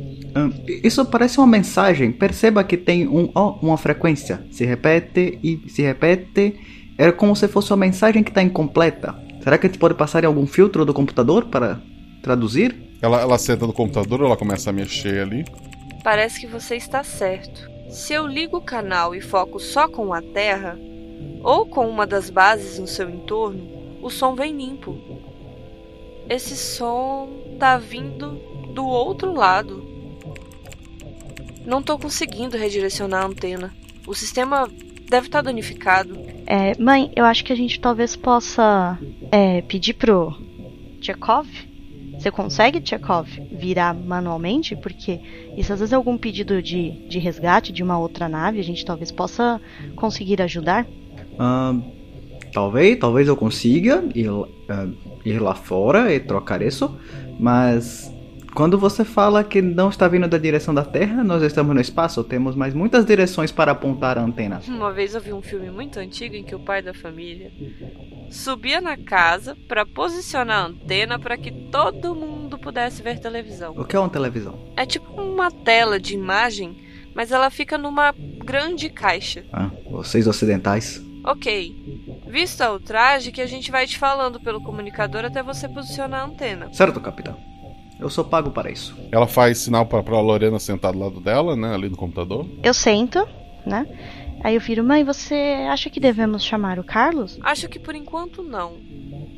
isso 0.85 1.05
parece 1.05 1.39
uma 1.39 1.47
mensagem. 1.47 2.13
Perceba 2.13 2.63
que 2.63 2.77
tem 2.77 3.09
um, 3.09 3.29
oh, 3.35 3.59
uma 3.61 3.77
frequência. 3.77 4.45
Se 4.53 4.65
repete 4.65 5.41
e 5.43 5.61
se 5.69 5.83
repete. 5.83 6.55
É 6.99 7.11
como 7.11 7.35
se 7.35 7.49
fosse 7.49 7.71
uma 7.73 7.79
mensagem 7.79 8.23
que 8.23 8.31
está 8.31 8.43
incompleta. 8.43 9.15
Será 9.43 9.59
que 9.59 9.67
a 9.67 9.69
gente 9.69 9.79
pode 9.79 9.95
passar 9.95 10.23
em 10.23 10.27
algum 10.27 10.47
filtro 10.47 10.85
do 10.85 10.95
computador 10.95 11.47
para 11.47 11.81
traduzir? 12.23 12.77
Ela, 13.01 13.21
ela 13.21 13.39
senta 13.39 13.67
no 13.67 13.73
computador, 13.73 14.21
ela 14.21 14.37
começa 14.37 14.71
a 14.71 14.73
mexer 14.73 15.23
ali. 15.23 15.45
Parece 16.05 16.41
que 16.41 16.47
você 16.47 16.77
está 16.77 17.03
certo. 17.03 17.69
Se 17.91 18.13
eu 18.13 18.27
ligo 18.27 18.57
o 18.57 18.63
canal 18.63 19.15
e 19.15 19.21
foco 19.21 19.59
só 19.59 19.89
com 19.89 20.13
a 20.13 20.23
Terra, 20.23 20.79
ou 21.43 21.67
com 21.67 21.89
uma 21.89 22.07
das 22.07 22.31
bases 22.31 22.79
no 22.79 22.87
seu 22.87 23.11
entorno, 23.11 23.99
o 24.01 24.11
som 24.11 24.35
vem 24.35 24.57
limpo. 24.57 24.97
Esse 26.29 26.57
som 26.57 27.29
tá 27.59 27.77
vindo 27.77 28.41
do 28.73 28.87
outro 28.87 29.33
lado. 29.33 29.85
Não 31.67 31.81
estou 31.81 31.99
conseguindo 31.99 32.57
redirecionar 32.57 33.23
a 33.23 33.27
antena. 33.27 33.75
O 34.07 34.15
sistema 34.15 34.69
deve 35.13 35.27
estar 35.27 35.39
tá 35.39 35.43
danificado. 35.43 36.19
É, 36.47 36.77
mãe, 36.81 37.13
eu 37.15 37.25
acho 37.25 37.45
que 37.45 37.53
a 37.53 37.57
gente 37.57 37.79
talvez 37.79 38.17
possa 38.17 38.99
é, 39.31 39.61
pedir 39.63 39.95
pro 39.95 40.35
Tchekov. 41.01 41.47
Você 42.19 42.31
consegue, 42.31 42.81
Tchekov, 42.81 43.29
virar 43.51 43.95
manualmente? 43.95 44.75
Porque 44.75 45.21
isso 45.57 45.73
às 45.73 45.81
vezes 45.81 45.93
é 45.93 45.97
algum 45.97 46.17
pedido 46.17 46.63
de, 46.63 46.91
de 47.09 47.19
resgate 47.19 47.73
de 47.73 47.83
uma 47.83 47.99
outra 47.99 48.29
nave, 48.29 48.61
a 48.61 48.65
gente 48.65 48.85
talvez 48.85 49.11
possa 49.11 49.61
conseguir 49.97 50.41
ajudar. 50.41 50.87
Uh, 51.33 51.83
talvez, 52.53 52.99
talvez 52.99 53.29
eu 53.29 53.37
consiga 53.37 54.05
ir, 54.15 54.31
uh, 54.31 54.49
ir 55.25 55.41
lá 55.41 55.55
fora 55.55 56.15
e 56.15 56.21
trocar 56.21 56.63
isso, 56.63 56.97
mas 57.41 58.12
quando 58.55 58.79
você 58.79 59.05
fala 59.05 59.43
que 59.43 59.63
não 59.63 59.89
está 59.89 60.07
vindo 60.07 60.29
da 60.29 60.39
direção 60.39 60.75
da 60.75 60.85
Terra, 60.85 61.25
nós 61.25 61.43
estamos 61.43 61.75
no 61.75 61.81
espaço, 61.81 62.23
temos 62.23 62.55
mais 62.55 62.75
muitas 62.75 63.05
direções 63.05 63.51
para 63.51 63.73
apontar 63.73 64.19
a 64.19 64.23
antena. 64.23 64.61
Uma 64.69 64.93
vez 64.93 65.15
eu 65.15 65.21
vi 65.21 65.33
um 65.33 65.43
filme 65.43 65.71
muito 65.71 65.99
antigo 65.99 66.35
em 66.35 66.45
que 66.45 66.55
o 66.55 66.61
pai 66.61 66.83
da 66.83 66.93
família 66.93 67.51
subia 68.31 68.81
na 68.81 68.97
casa 68.97 69.57
para 69.67 69.87
posicionar 69.87 70.65
a 70.65 70.67
antena 70.67 71.19
para 71.19 71.37
que 71.37 71.51
todo 71.51 72.15
mundo 72.15 72.59
pudesse 72.59 73.03
ver 73.03 73.19
televisão. 73.19 73.75
O 73.77 73.85
que 73.85 73.97
é 73.97 73.99
uma 73.99 74.09
televisão? 74.09 74.59
É 74.77 74.85
tipo 74.85 75.21
uma 75.21 75.51
tela 75.51 75.99
de 75.99 76.15
imagem, 76.15 76.77
mas 77.15 77.33
ela 77.33 77.51
fica 77.51 77.79
numa 77.79 78.15
grande 78.45 78.89
caixa. 78.91 79.45
Ah, 79.53 79.71
vocês 79.91 80.27
ocidentais. 80.27 81.03
Ok. 81.25 82.21
Vista 82.27 82.73
o 82.73 82.81
traje 82.81 83.31
que 83.31 83.41
a 83.41 83.47
gente 83.47 83.71
vai 83.71 83.87
te 83.87 83.99
falando 83.99 84.41
pelo 84.41 84.63
comunicador 84.63 85.25
até 85.25 85.43
você 85.43 85.69
posicionar 85.69 86.23
a 86.23 86.25
antena. 86.25 86.73
Certo, 86.73 87.01
capitão. 87.01 87.52
Eu 88.03 88.11
sou 88.11 88.25
pago 88.25 88.51
para 88.51 88.69
isso. 88.69 88.97
Ela 89.13 89.29
faz 89.29 89.59
sinal 89.59 89.87
pra, 89.87 90.03
pra 90.03 90.21
Lorena 90.21 90.59
sentar 90.59 90.93
do 90.93 90.99
lado 90.99 91.21
dela, 91.21 91.55
né? 91.55 91.73
Ali 91.73 91.89
no 91.89 91.97
computador. 91.97 92.45
Eu 92.61 92.75
sento, 92.75 93.25
né? 93.65 93.87
Aí 94.43 94.57
eu 94.57 94.61
viro, 94.61 94.83
mãe, 94.83 95.05
você 95.05 95.67
acha 95.71 95.89
que 95.89 96.01
devemos 96.01 96.43
chamar 96.43 96.81
o 96.81 96.85
Carlos? 96.85 97.39
Acho 97.43 97.69
que 97.69 97.79
por 97.79 97.95
enquanto 97.95 98.43
não. 98.43 98.73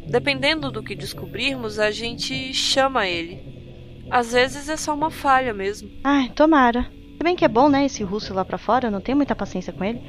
Dependendo 0.08 0.72
do 0.72 0.82
que 0.82 0.94
descobrirmos, 0.94 1.78
a 1.78 1.90
gente 1.90 2.54
chama 2.54 3.06
ele. 3.06 3.38
Às 4.10 4.32
vezes 4.32 4.70
é 4.70 4.78
só 4.78 4.94
uma 4.94 5.10
falha 5.10 5.52
mesmo. 5.52 5.90
Ai, 6.02 6.30
tomara. 6.30 6.90
Se 7.18 7.22
bem 7.22 7.36
que 7.36 7.44
é 7.44 7.48
bom, 7.48 7.68
né, 7.68 7.84
esse 7.84 8.02
russo 8.02 8.32
lá 8.32 8.46
pra 8.46 8.56
fora, 8.56 8.88
eu 8.88 8.90
não 8.90 9.00
tenho 9.00 9.16
muita 9.16 9.36
paciência 9.36 9.74
com 9.74 9.84
ele. 9.84 10.00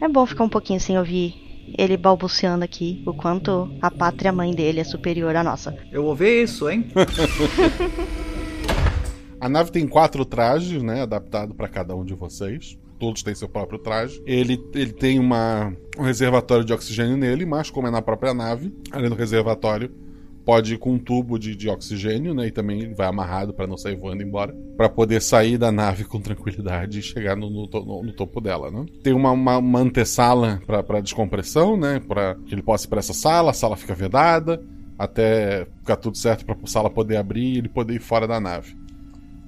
É 0.00 0.08
bom 0.08 0.26
ficar 0.26 0.42
um 0.42 0.48
pouquinho 0.48 0.80
sem 0.80 0.98
ouvir 0.98 1.45
ele 1.76 1.96
balbuciando 1.96 2.64
aqui 2.64 3.02
o 3.06 3.14
quanto 3.14 3.70
a 3.80 3.90
pátria 3.90 4.32
mãe 4.32 4.54
dele 4.54 4.80
é 4.80 4.84
superior 4.84 5.34
à 5.36 5.42
nossa. 5.42 5.76
Eu 5.90 6.04
ouvi 6.04 6.42
isso, 6.42 6.68
hein? 6.68 6.86
a 9.40 9.48
nave 9.48 9.70
tem 9.70 9.86
quatro 9.86 10.24
trajes, 10.24 10.82
né, 10.82 11.02
adaptado 11.02 11.54
para 11.54 11.68
cada 11.68 11.94
um 11.94 12.04
de 12.04 12.14
vocês. 12.14 12.78
Todos 12.98 13.22
têm 13.22 13.34
seu 13.34 13.48
próprio 13.48 13.78
traje. 13.78 14.22
Ele, 14.26 14.58
ele 14.74 14.92
tem 14.92 15.18
uma, 15.18 15.74
um 15.98 16.02
reservatório 16.02 16.64
de 16.64 16.72
oxigênio 16.72 17.16
nele, 17.16 17.44
mas 17.44 17.70
como 17.70 17.86
é 17.86 17.90
na 17.90 18.00
própria 18.00 18.32
nave, 18.32 18.72
além 18.90 19.10
do 19.10 19.14
reservatório, 19.14 19.90
pode 20.46 20.74
ir 20.74 20.78
com 20.78 20.92
um 20.92 20.98
tubo 20.98 21.38
de, 21.38 21.56
de 21.56 21.68
oxigênio, 21.68 22.32
né? 22.32 22.46
E 22.46 22.50
também 22.52 22.94
vai 22.94 23.08
amarrado 23.08 23.52
para 23.52 23.66
não 23.66 23.76
sair 23.76 23.96
voando 23.96 24.22
embora. 24.22 24.54
para 24.76 24.88
poder 24.88 25.20
sair 25.20 25.58
da 25.58 25.72
nave 25.72 26.04
com 26.04 26.20
tranquilidade 26.20 27.00
e 27.00 27.02
chegar 27.02 27.36
no, 27.36 27.50
no, 27.50 27.66
no, 27.68 28.02
no 28.04 28.12
topo 28.12 28.40
dela, 28.40 28.70
né? 28.70 28.86
Tem 29.02 29.12
uma, 29.12 29.32
uma, 29.32 29.58
uma 29.58 29.80
antessala 29.80 30.62
para 30.64 31.00
descompressão, 31.00 31.76
né? 31.76 32.00
Para 32.06 32.36
que 32.46 32.54
ele 32.54 32.62
possa 32.62 32.86
ir 32.86 32.88
para 32.88 33.00
essa 33.00 33.12
sala, 33.12 33.50
a 33.50 33.54
sala 33.54 33.76
fica 33.76 33.94
vedada, 33.94 34.62
até 34.96 35.66
ficar 35.80 35.96
tudo 35.96 36.16
certo 36.16 36.46
para 36.46 36.56
a 36.62 36.66
sala 36.66 36.88
poder 36.88 37.16
abrir 37.16 37.54
e 37.54 37.58
ele 37.58 37.68
poder 37.68 37.94
ir 37.94 38.00
fora 38.00 38.28
da 38.28 38.38
nave. 38.38 38.76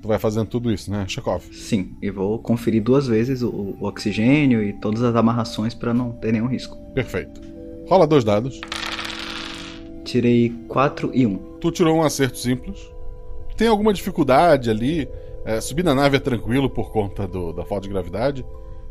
Tu 0.03 0.09
vai 0.09 0.19
fazendo 0.19 0.47
tudo 0.47 0.73
isso, 0.73 0.91
né, 0.91 1.05
Chekhov? 1.07 1.45
Sim, 1.53 1.93
e 2.03 2.11
vou 2.11 2.39
conferir 2.39 2.83
duas 2.83 3.07
vezes 3.07 3.43
o, 3.43 3.49
o 3.49 3.85
oxigênio 3.85 4.63
e 4.63 4.73
todas 4.73 5.03
as 5.03 5.15
amarrações 5.15 5.75
para 5.75 5.95
não 5.95 6.13
ter 6.13 6.33
nenhum 6.33 6.47
risco. 6.47 6.77
Perfeito. 6.95 7.41
Rola 7.89 8.07
dois 8.07 8.25
dados. 8.25 8.61
Tirei 10.09 10.51
4 10.69 11.11
e 11.13 11.27
1. 11.27 11.31
Um. 11.31 11.37
Tu 11.61 11.71
tirou 11.71 11.99
um 11.99 12.03
acerto 12.03 12.39
simples. 12.39 12.91
Tem 13.59 13.69
alguma 13.69 13.93
dificuldade 13.93 14.71
ali? 14.71 15.07
É, 15.45 15.61
subir 15.61 15.85
na 15.85 15.95
nave 15.95 16.17
é 16.17 16.21
tranquilo 16.21 16.71
por 16.71 16.91
conta 16.91 17.29
do, 17.29 17.53
da 17.53 17.63
falta 17.63 17.87
de 17.87 17.93
gravidade, 17.93 18.45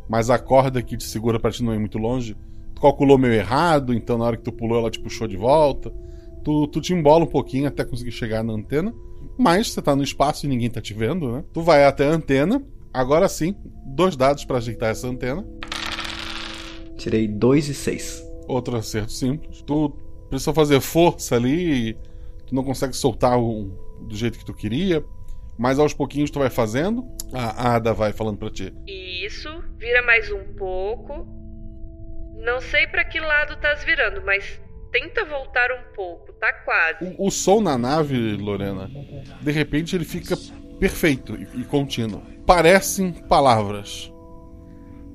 mas 0.08 0.30
a 0.30 0.38
corda 0.38 0.80
que 0.80 0.96
te 0.96 1.02
segura 1.02 1.40
para 1.40 1.50
ti 1.50 1.64
não 1.64 1.74
ir 1.74 1.80
muito 1.80 1.98
longe, 1.98 2.36
tu 2.72 2.80
calculou 2.80 3.18
meio 3.18 3.34
errado, 3.34 3.92
então 3.92 4.16
na 4.16 4.26
hora 4.26 4.36
que 4.36 4.44
tu 4.44 4.52
pulou 4.52 4.78
ela 4.78 4.92
te 4.92 5.00
puxou 5.00 5.26
de 5.26 5.36
volta. 5.36 5.92
Tu, 6.44 6.68
tu 6.68 6.80
te 6.80 6.92
embola 6.92 7.24
um 7.24 7.28
pouquinho 7.28 7.66
até 7.66 7.84
conseguir 7.84 8.12
chegar 8.12 8.44
na 8.44 8.52
antena, 8.52 8.94
mas 9.36 9.72
você 9.72 9.82
tá 9.82 9.96
no 9.96 10.04
espaço 10.04 10.46
e 10.46 10.48
ninguém 10.48 10.70
tá 10.70 10.80
te 10.80 10.94
vendo, 10.94 11.32
né? 11.32 11.44
Tu 11.52 11.60
vai 11.62 11.84
até 11.84 12.06
a 12.06 12.12
antena, 12.12 12.62
agora 12.94 13.28
sim, 13.28 13.56
dois 13.84 14.14
dados 14.14 14.44
para 14.44 14.58
ajeitar 14.58 14.90
essa 14.90 15.08
antena. 15.08 15.44
Tirei 16.96 17.26
2 17.26 17.70
e 17.70 17.74
6. 17.74 18.24
Outro 18.46 18.76
acerto 18.76 19.12
simples. 19.12 19.62
Tu 19.62 19.92
precisou 20.28 20.54
fazer 20.54 20.80
força 20.80 21.36
ali, 21.36 21.94
tu 22.46 22.54
não 22.54 22.62
consegue 22.62 22.94
soltar 22.94 23.38
o, 23.38 23.64
do 24.00 24.16
jeito 24.16 24.38
que 24.38 24.44
tu 24.44 24.54
queria, 24.54 25.04
mas 25.58 25.78
aos 25.78 25.92
pouquinhos 25.92 26.30
tu 26.30 26.38
vai 26.38 26.50
fazendo, 26.50 27.04
a 27.32 27.74
Ada 27.74 27.92
vai 27.92 28.12
falando 28.12 28.38
para 28.38 28.50
ti. 28.50 28.72
Isso, 28.86 29.62
vira 29.76 30.02
mais 30.02 30.30
um 30.30 30.54
pouco. 30.54 31.26
Não 32.36 32.60
sei 32.60 32.86
para 32.86 33.04
que 33.04 33.18
lado 33.18 33.54
estás 33.54 33.82
virando, 33.82 34.22
mas 34.24 34.60
tenta 34.92 35.24
voltar 35.24 35.70
um 35.72 35.94
pouco, 35.94 36.32
tá 36.34 36.52
quase. 36.52 37.04
O, 37.18 37.26
o 37.26 37.30
som 37.30 37.60
na 37.60 37.76
nave, 37.76 38.36
Lorena, 38.36 38.88
de 39.40 39.50
repente 39.50 39.96
ele 39.96 40.04
fica 40.04 40.36
perfeito 40.78 41.34
e, 41.34 41.62
e 41.62 41.64
contínuo. 41.64 42.22
Parecem 42.46 43.12
palavras, 43.12 44.12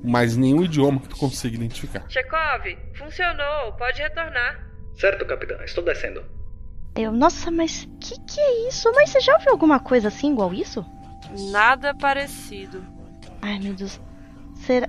mas 0.03 0.36
nenhum 0.36 0.63
idioma 0.63 1.00
que 1.00 1.10
tu 1.10 1.17
consiga 1.17 1.55
identificar. 1.55 2.05
Chekhov, 2.10 2.77
funcionou, 2.96 3.74
pode 3.74 4.01
retornar. 4.01 4.73
Certo, 4.95 5.25
capitão, 5.25 5.62
estou 5.63 5.83
descendo. 5.83 6.23
Eu, 6.95 7.12
nossa, 7.12 7.50
mas 7.50 7.88
que 8.00 8.19
que 8.21 8.39
é 8.39 8.67
isso? 8.67 8.91
Mas 8.93 9.09
você 9.09 9.19
já 9.19 9.33
ouviu 9.33 9.51
alguma 9.51 9.79
coisa 9.79 10.09
assim 10.09 10.31
igual 10.31 10.53
isso? 10.53 10.85
Nada 11.51 11.93
parecido. 11.95 12.83
Ai, 13.41 13.59
meu 13.59 13.73
Deus. 13.73 14.00
Será, 14.55 14.88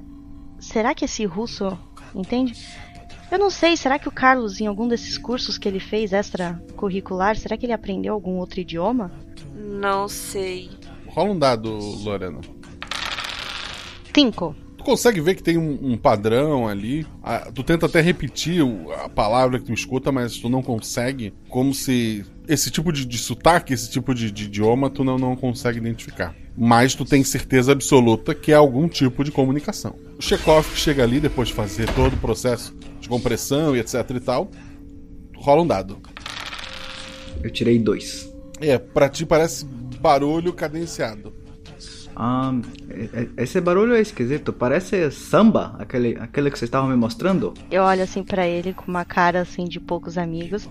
será 0.58 0.94
que 0.94 1.06
esse 1.06 1.24
russo 1.24 1.78
entende? 2.14 2.54
Eu 3.30 3.38
não 3.38 3.48
sei, 3.50 3.76
será 3.76 3.98
que 3.98 4.08
o 4.08 4.12
Carlos, 4.12 4.60
em 4.60 4.66
algum 4.66 4.86
desses 4.86 5.16
cursos 5.16 5.56
que 5.56 5.66
ele 5.66 5.80
fez 5.80 6.12
extracurricular, 6.12 7.36
será 7.36 7.56
que 7.56 7.64
ele 7.64 7.72
aprendeu 7.72 8.12
algum 8.12 8.36
outro 8.36 8.60
idioma? 8.60 9.10
Não 9.54 10.06
sei. 10.06 10.70
Rola 11.08 11.30
um 11.30 11.38
dado, 11.38 11.70
Lorena. 11.70 12.40
Cinco. 14.14 14.54
Tu 14.84 14.90
consegue 14.90 15.18
ver 15.18 15.34
que 15.34 15.42
tem 15.42 15.56
um, 15.56 15.78
um 15.92 15.96
padrão 15.96 16.68
ali. 16.68 17.06
Ah, 17.22 17.50
tu 17.54 17.62
tenta 17.62 17.86
até 17.86 18.02
repetir 18.02 18.62
o- 18.62 18.92
a 18.92 19.08
palavra 19.08 19.58
que 19.58 19.64
tu 19.64 19.72
escuta, 19.72 20.12
mas 20.12 20.36
tu 20.36 20.50
não 20.50 20.62
consegue. 20.62 21.32
Como 21.48 21.72
se 21.74 22.22
esse 22.46 22.70
tipo 22.70 22.92
de, 22.92 23.06
de 23.06 23.16
sotaque, 23.16 23.72
esse 23.72 23.90
tipo 23.90 24.14
de, 24.14 24.30
de 24.30 24.44
idioma, 24.44 24.90
tu 24.90 25.02
não, 25.02 25.16
não 25.16 25.34
consegue 25.34 25.78
identificar. 25.78 26.36
Mas 26.54 26.94
tu 26.94 27.02
tem 27.06 27.24
certeza 27.24 27.72
absoluta 27.72 28.34
que 28.34 28.52
é 28.52 28.54
algum 28.54 28.86
tipo 28.86 29.24
de 29.24 29.32
comunicação. 29.32 29.96
O 30.18 30.22
Chekhov 30.22 30.68
que 30.70 30.78
chega 30.78 31.02
ali 31.02 31.18
depois 31.18 31.48
de 31.48 31.54
fazer 31.54 31.90
todo 31.94 32.12
o 32.12 32.18
processo 32.18 32.76
de 33.00 33.08
compressão 33.08 33.74
e 33.74 33.78
etc 33.80 33.94
e 34.14 34.20
tal. 34.20 34.50
Rola 35.34 35.62
um 35.62 35.66
dado. 35.66 35.98
Eu 37.42 37.50
tirei 37.50 37.78
dois. 37.78 38.30
É, 38.60 38.76
pra 38.76 39.08
ti 39.08 39.24
parece 39.24 39.64
barulho 39.64 40.52
cadenciado. 40.52 41.32
Ah, 42.16 42.52
esse 43.36 43.60
barulho 43.60 43.94
é 43.94 44.00
esquisito. 44.00 44.52
Parece 44.52 45.10
samba, 45.10 45.74
aquele, 45.78 46.16
aquele 46.20 46.50
que 46.50 46.58
vocês 46.58 46.68
estavam 46.68 46.88
me 46.90 46.96
mostrando. 46.96 47.54
Eu 47.70 47.82
olho 47.82 48.02
assim 48.02 48.22
pra 48.22 48.46
ele 48.46 48.72
com 48.72 48.90
uma 48.90 49.04
cara 49.04 49.40
assim 49.40 49.64
de 49.64 49.80
poucos 49.80 50.16
amigos. 50.18 50.68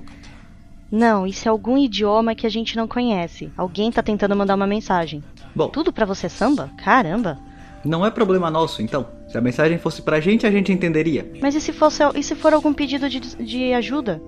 Não, 0.91 1.25
isso 1.25 1.47
é 1.47 1.51
algum 1.51 1.77
idioma 1.77 2.35
que 2.35 2.45
a 2.45 2.49
gente 2.49 2.75
não 2.75 2.87
conhece. 2.87 3.51
Alguém 3.57 3.91
tá 3.91 4.03
tentando 4.03 4.35
mandar 4.35 4.55
uma 4.55 4.67
mensagem. 4.67 5.23
Bom, 5.55 5.67
Tudo 5.69 5.91
pra 5.91 6.05
você 6.05 6.29
samba? 6.29 6.69
Caramba. 6.77 7.39
não 7.83 8.05
é 8.05 8.11
problema 8.11 8.49
nosso, 8.51 8.81
então. 8.81 9.07
Se 9.27 9.37
a 9.37 9.41
mensagem 9.41 9.77
fosse 9.79 10.01
pra 10.03 10.19
gente, 10.19 10.45
a 10.45 10.51
gente 10.51 10.71
entenderia. 10.71 11.31
Mas 11.41 11.55
e 11.55 11.61
se 11.61 11.73
fosse 11.73 12.03
e 12.15 12.21
se 12.23 12.35
for 12.35 12.53
algum 12.53 12.73
pedido 12.73 13.09
de, 13.09 13.19
de 13.19 13.73
ajuda? 13.73 14.21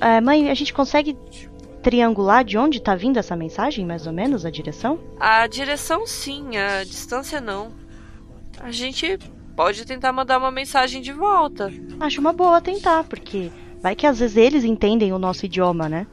É, 0.00 0.20
mãe, 0.20 0.50
a 0.50 0.54
gente 0.54 0.72
consegue 0.72 1.16
triangular 1.82 2.44
de 2.44 2.56
onde 2.58 2.80
tá 2.80 2.94
vindo 2.94 3.18
essa 3.18 3.36
mensagem, 3.36 3.86
mais 3.86 4.06
ou 4.06 4.12
menos, 4.12 4.44
a 4.44 4.50
direção? 4.50 4.98
A 5.18 5.46
direção 5.46 6.06
sim, 6.06 6.56
a 6.56 6.84
distância 6.84 7.40
não. 7.40 7.72
A 8.60 8.70
gente 8.70 9.18
pode 9.56 9.84
tentar 9.84 10.12
mandar 10.12 10.38
uma 10.38 10.50
mensagem 10.50 11.00
de 11.00 11.12
volta. 11.12 11.72
Acho 11.98 12.20
uma 12.20 12.32
boa 12.32 12.60
tentar, 12.60 13.04
porque 13.04 13.50
vai 13.82 13.94
que 13.94 14.06
às 14.06 14.18
vezes 14.18 14.36
eles 14.36 14.64
entendem 14.64 15.12
o 15.12 15.18
nosso 15.18 15.46
idioma, 15.46 15.88
né? 15.88 16.06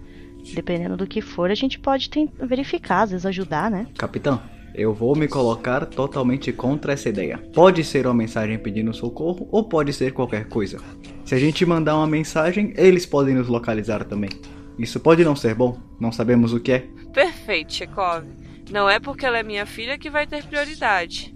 Dependendo 0.53 0.95
do 0.95 1.07
que 1.07 1.21
for, 1.21 1.51
a 1.51 1.55
gente 1.55 1.77
pode 1.79 2.09
verificar, 2.39 3.01
às 3.03 3.11
vezes 3.11 3.25
ajudar, 3.25 3.69
né? 3.69 3.87
Capitão, 3.97 4.41
eu 4.73 4.93
vou 4.93 5.15
me 5.15 5.27
colocar 5.27 5.85
totalmente 5.85 6.53
contra 6.53 6.93
essa 6.93 7.09
ideia. 7.09 7.37
Pode 7.53 7.83
ser 7.83 8.05
uma 8.05 8.13
mensagem 8.13 8.57
pedindo 8.57 8.93
socorro 8.93 9.47
ou 9.51 9.63
pode 9.63 9.91
ser 9.91 10.13
qualquer 10.13 10.47
coisa. 10.47 10.79
Se 11.25 11.35
a 11.35 11.39
gente 11.39 11.65
mandar 11.65 11.97
uma 11.97 12.07
mensagem, 12.07 12.73
eles 12.77 13.05
podem 13.05 13.35
nos 13.35 13.47
localizar 13.47 14.05
também. 14.05 14.29
Isso 14.77 14.99
pode 14.99 15.23
não 15.23 15.35
ser 15.35 15.55
bom, 15.55 15.77
não 15.99 16.11
sabemos 16.11 16.53
o 16.53 16.59
que 16.59 16.71
é. 16.71 16.87
Perfeito, 17.13 17.73
Chekhov. 17.73 18.25
Não 18.69 18.89
é 18.89 18.99
porque 18.99 19.25
ela 19.25 19.39
é 19.39 19.43
minha 19.43 19.65
filha 19.65 19.97
que 19.97 20.09
vai 20.09 20.27
ter 20.27 20.43
prioridade. 20.45 21.33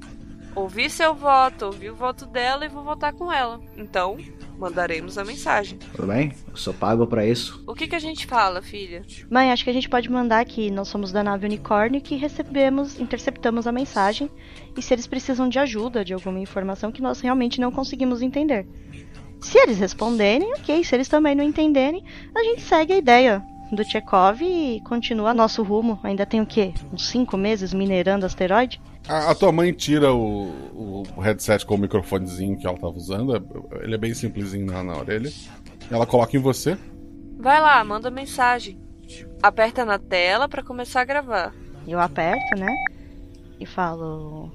Ouvi 0.54 0.90
seu 0.90 1.16
voto, 1.16 1.66
ouvi 1.66 1.90
o 1.90 1.96
voto 1.96 2.26
dela 2.26 2.66
e 2.66 2.70
vou 2.70 2.84
votar 2.84 3.14
com 3.14 3.32
ela. 3.32 3.60
Então, 3.78 4.18
mandaremos 4.60 5.18
a 5.18 5.24
mensagem. 5.24 5.80
Tudo 5.96 6.08
bem? 6.08 6.34
Eu 6.50 6.58
sou 6.58 6.74
pago 6.74 7.08
pra 7.08 7.26
isso. 7.26 7.64
O 7.66 7.74
que, 7.74 7.88
que 7.88 7.96
a 7.96 8.00
gente 8.00 8.28
fala, 8.28 8.62
filha? 8.62 9.02
Mãe, 9.30 9.52
acho 9.52 9.64
que 9.64 9.70
a 9.70 9.74
gente 9.74 9.90
pode 9.90 10.12
mandar 10.12 10.44
que 10.46 10.70
nós 10.70 10.90
somos 10.90 11.12
da 11.12 11.24
nave 11.24 11.46
Unicórnio 11.46 12.00
e 12.00 12.02
que 12.02 12.16
recebemos, 12.16 13.00
interceptamos 13.00 13.66
a 13.66 13.72
mensagem 13.72 14.30
e 14.78 14.82
se 14.82 14.94
eles 14.94 15.08
precisam 15.08 15.48
de 15.48 15.58
ajuda, 15.58 16.04
de 16.04 16.14
alguma 16.14 16.40
informação 16.40 16.92
que 16.92 17.02
nós 17.02 17.22
realmente 17.22 17.62
não 17.62 17.72
conseguimos 17.72 18.22
entender. 18.22 18.68
Se 19.42 19.58
eles 19.58 19.80
responderem, 19.80 20.54
ok. 20.54 20.84
Se 20.84 20.96
eles 20.96 21.08
também 21.08 21.36
não 21.36 21.44
entenderem, 21.44 22.04
a 22.36 22.44
gente 22.44 22.62
segue 22.62 22.94
a 22.94 22.98
ideia 22.98 23.44
do 23.72 23.84
Chekhov 23.84 24.42
e 24.42 24.82
continua 24.82 25.34
nosso 25.34 25.64
rumo. 25.64 26.00
Ainda 26.04 26.26
tem 26.26 26.42
o 26.42 26.46
quê? 26.46 26.74
Uns 26.94 27.08
cinco 27.08 27.38
meses 27.38 27.74
minerando 27.74 28.26
asteroide? 28.26 28.80
A, 29.08 29.32
a 29.32 29.36
tua 29.36 29.52
mãe 29.52 29.74
tira 29.74 30.14
o, 30.14 31.04
o 31.16 31.22
headset 31.22 31.66
com 31.66 31.76
o 31.76 31.78
microfonezinho 31.78 32.58
que 32.58 32.68
ela 32.68 32.78
tava 32.78 32.94
usando. 32.96 33.36
é- 33.36 33.84
Ele 33.84 33.96
é 33.96 33.98
bem 33.98 34.14
simplesinho 34.14 34.66
na, 34.66 34.84
na 34.84 34.98
orelha. 34.98 35.32
Ela 35.90 36.06
coloca 36.06 36.36
em 36.38 36.40
você. 36.40 36.78
Vai 37.40 37.60
lá, 37.60 37.84
manda 37.84 38.12
mensagem. 38.12 38.80
Aperta 39.42 39.84
na 39.84 39.98
tela 39.98 40.48
pra 40.48 40.62
começar 40.64 41.02
a 41.02 41.06
gravar. 41.06 41.54
Eu 41.88 42.00
aperto, 42.00 42.60
né? 42.60 42.72
E 43.60 43.66
falo. 43.66 44.52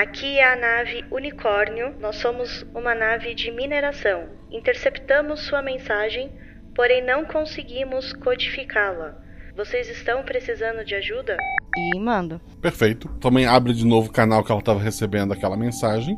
Aqui 0.00 0.38
é 0.38 0.50
a 0.50 0.56
nave 0.56 1.04
Unicórnio. 1.10 1.94
Nós 2.00 2.16
somos 2.16 2.64
uma 2.74 2.94
nave 2.94 3.34
de 3.34 3.50
mineração. 3.50 4.30
Interceptamos 4.50 5.40
sua 5.40 5.60
mensagem, 5.60 6.32
porém 6.74 7.04
não 7.04 7.26
conseguimos 7.26 8.14
codificá-la. 8.14 9.18
Vocês 9.54 9.90
estão 9.90 10.22
precisando 10.22 10.82
de 10.86 10.94
ajuda? 10.94 11.36
E 11.76 12.00
mando. 12.00 12.40
Perfeito. 12.62 13.10
Mãe 13.30 13.44
abre 13.44 13.74
de 13.74 13.84
novo 13.84 14.08
o 14.08 14.12
canal 14.12 14.42
que 14.42 14.50
ela 14.50 14.62
tava 14.62 14.80
recebendo 14.80 15.34
aquela 15.34 15.54
mensagem. 15.54 16.16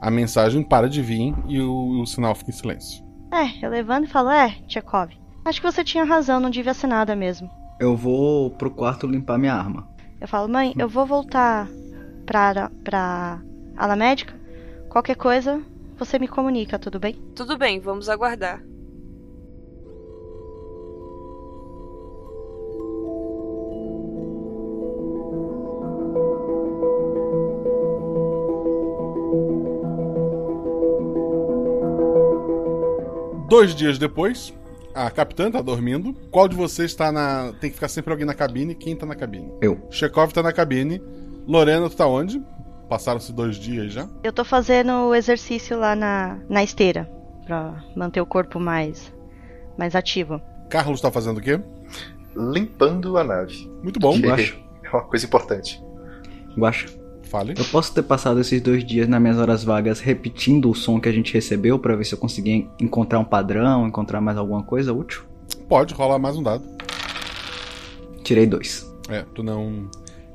A 0.00 0.10
mensagem 0.10 0.62
para 0.62 0.88
de 0.88 1.02
vir 1.02 1.34
e 1.46 1.60
o, 1.60 2.00
o 2.00 2.06
sinal 2.06 2.34
fica 2.34 2.48
em 2.48 2.54
silêncio. 2.54 3.04
É, 3.30 3.62
eu 3.62 3.68
levanto 3.68 4.06
e 4.06 4.10
falo: 4.10 4.30
É, 4.30 4.48
Tchekov. 4.66 5.10
Acho 5.44 5.60
que 5.60 5.70
você 5.70 5.84
tinha 5.84 6.04
razão, 6.04 6.40
não 6.40 6.48
devia 6.48 6.72
ser 6.72 6.86
nada 6.86 7.14
mesmo. 7.14 7.50
Eu 7.78 7.94
vou 7.94 8.50
pro 8.52 8.70
quarto 8.70 9.06
limpar 9.06 9.36
minha 9.36 9.52
arma. 9.52 9.86
Eu 10.18 10.26
falo: 10.26 10.48
Mãe, 10.48 10.72
eu 10.78 10.88
vou 10.88 11.04
voltar 11.04 11.68
pra, 12.30 12.70
pra 12.84 13.42
ala 13.76 13.96
médica. 13.96 14.32
Qualquer 14.88 15.16
coisa, 15.16 15.60
você 15.98 16.16
me 16.16 16.28
comunica, 16.28 16.78
tudo 16.78 17.00
bem? 17.00 17.14
Tudo 17.34 17.58
bem, 17.58 17.80
vamos 17.80 18.08
aguardar. 18.08 18.62
Dois 33.48 33.74
dias 33.74 33.98
depois, 33.98 34.54
a 34.94 35.10
capitã 35.10 35.50
tá 35.50 35.60
dormindo. 35.60 36.14
Qual 36.30 36.46
de 36.46 36.54
vocês 36.54 36.94
tá 36.94 37.10
na. 37.10 37.52
Tem 37.60 37.70
que 37.70 37.74
ficar 37.74 37.88
sempre 37.88 38.12
alguém 38.12 38.24
na 38.24 38.34
cabine. 38.34 38.76
Quem 38.76 38.94
tá 38.94 39.04
na 39.04 39.16
cabine? 39.16 39.52
Eu. 39.60 39.80
Chekhov 39.90 40.32
tá 40.32 40.44
na 40.44 40.52
cabine. 40.52 41.02
Lorena, 41.50 41.90
tu 41.90 41.96
tá 41.96 42.06
onde? 42.06 42.40
Passaram-se 42.88 43.32
dois 43.32 43.56
dias 43.56 43.92
já. 43.92 44.08
Eu 44.22 44.32
tô 44.32 44.44
fazendo 44.44 44.92
o 45.08 45.14
exercício 45.14 45.76
lá 45.76 45.96
na, 45.96 46.38
na 46.48 46.62
esteira. 46.62 47.10
Pra 47.44 47.82
manter 47.96 48.20
o 48.20 48.26
corpo 48.26 48.60
mais, 48.60 49.12
mais 49.76 49.96
ativo. 49.96 50.40
Carlos 50.68 51.00
tá 51.00 51.10
fazendo 51.10 51.38
o 51.38 51.40
quê? 51.40 51.60
Limpando 52.36 53.18
a 53.18 53.24
nave. 53.24 53.68
Muito 53.82 53.98
bom. 53.98 54.16
Guaxa. 54.16 54.54
É 54.82 54.96
uma 54.96 55.04
coisa 55.04 55.24
importante. 55.24 55.80
Guaxa. 56.56 56.88
Fale. 57.24 57.54
Eu 57.56 57.64
posso 57.66 57.94
ter 57.94 58.02
passado 58.02 58.40
esses 58.40 58.60
dois 58.60 58.84
dias 58.84 59.06
nas 59.06 59.20
minhas 59.20 59.38
horas 59.38 59.62
vagas 59.62 60.00
repetindo 60.00 60.68
o 60.68 60.74
som 60.74 61.00
que 61.00 61.08
a 61.08 61.12
gente 61.12 61.32
recebeu 61.32 61.78
pra 61.78 61.94
ver 61.94 62.04
se 62.04 62.12
eu 62.12 62.18
conseguia 62.18 62.66
encontrar 62.80 63.20
um 63.20 63.24
padrão, 63.24 63.86
encontrar 63.86 64.20
mais 64.20 64.36
alguma 64.36 64.64
coisa 64.64 64.92
útil? 64.92 65.22
Pode 65.68 65.94
rolar 65.94 66.18
mais 66.18 66.36
um 66.36 66.42
dado. 66.42 66.64
Tirei 68.24 68.46
dois. 68.46 68.92
É, 69.08 69.24
tu 69.32 69.44
não. 69.44 69.88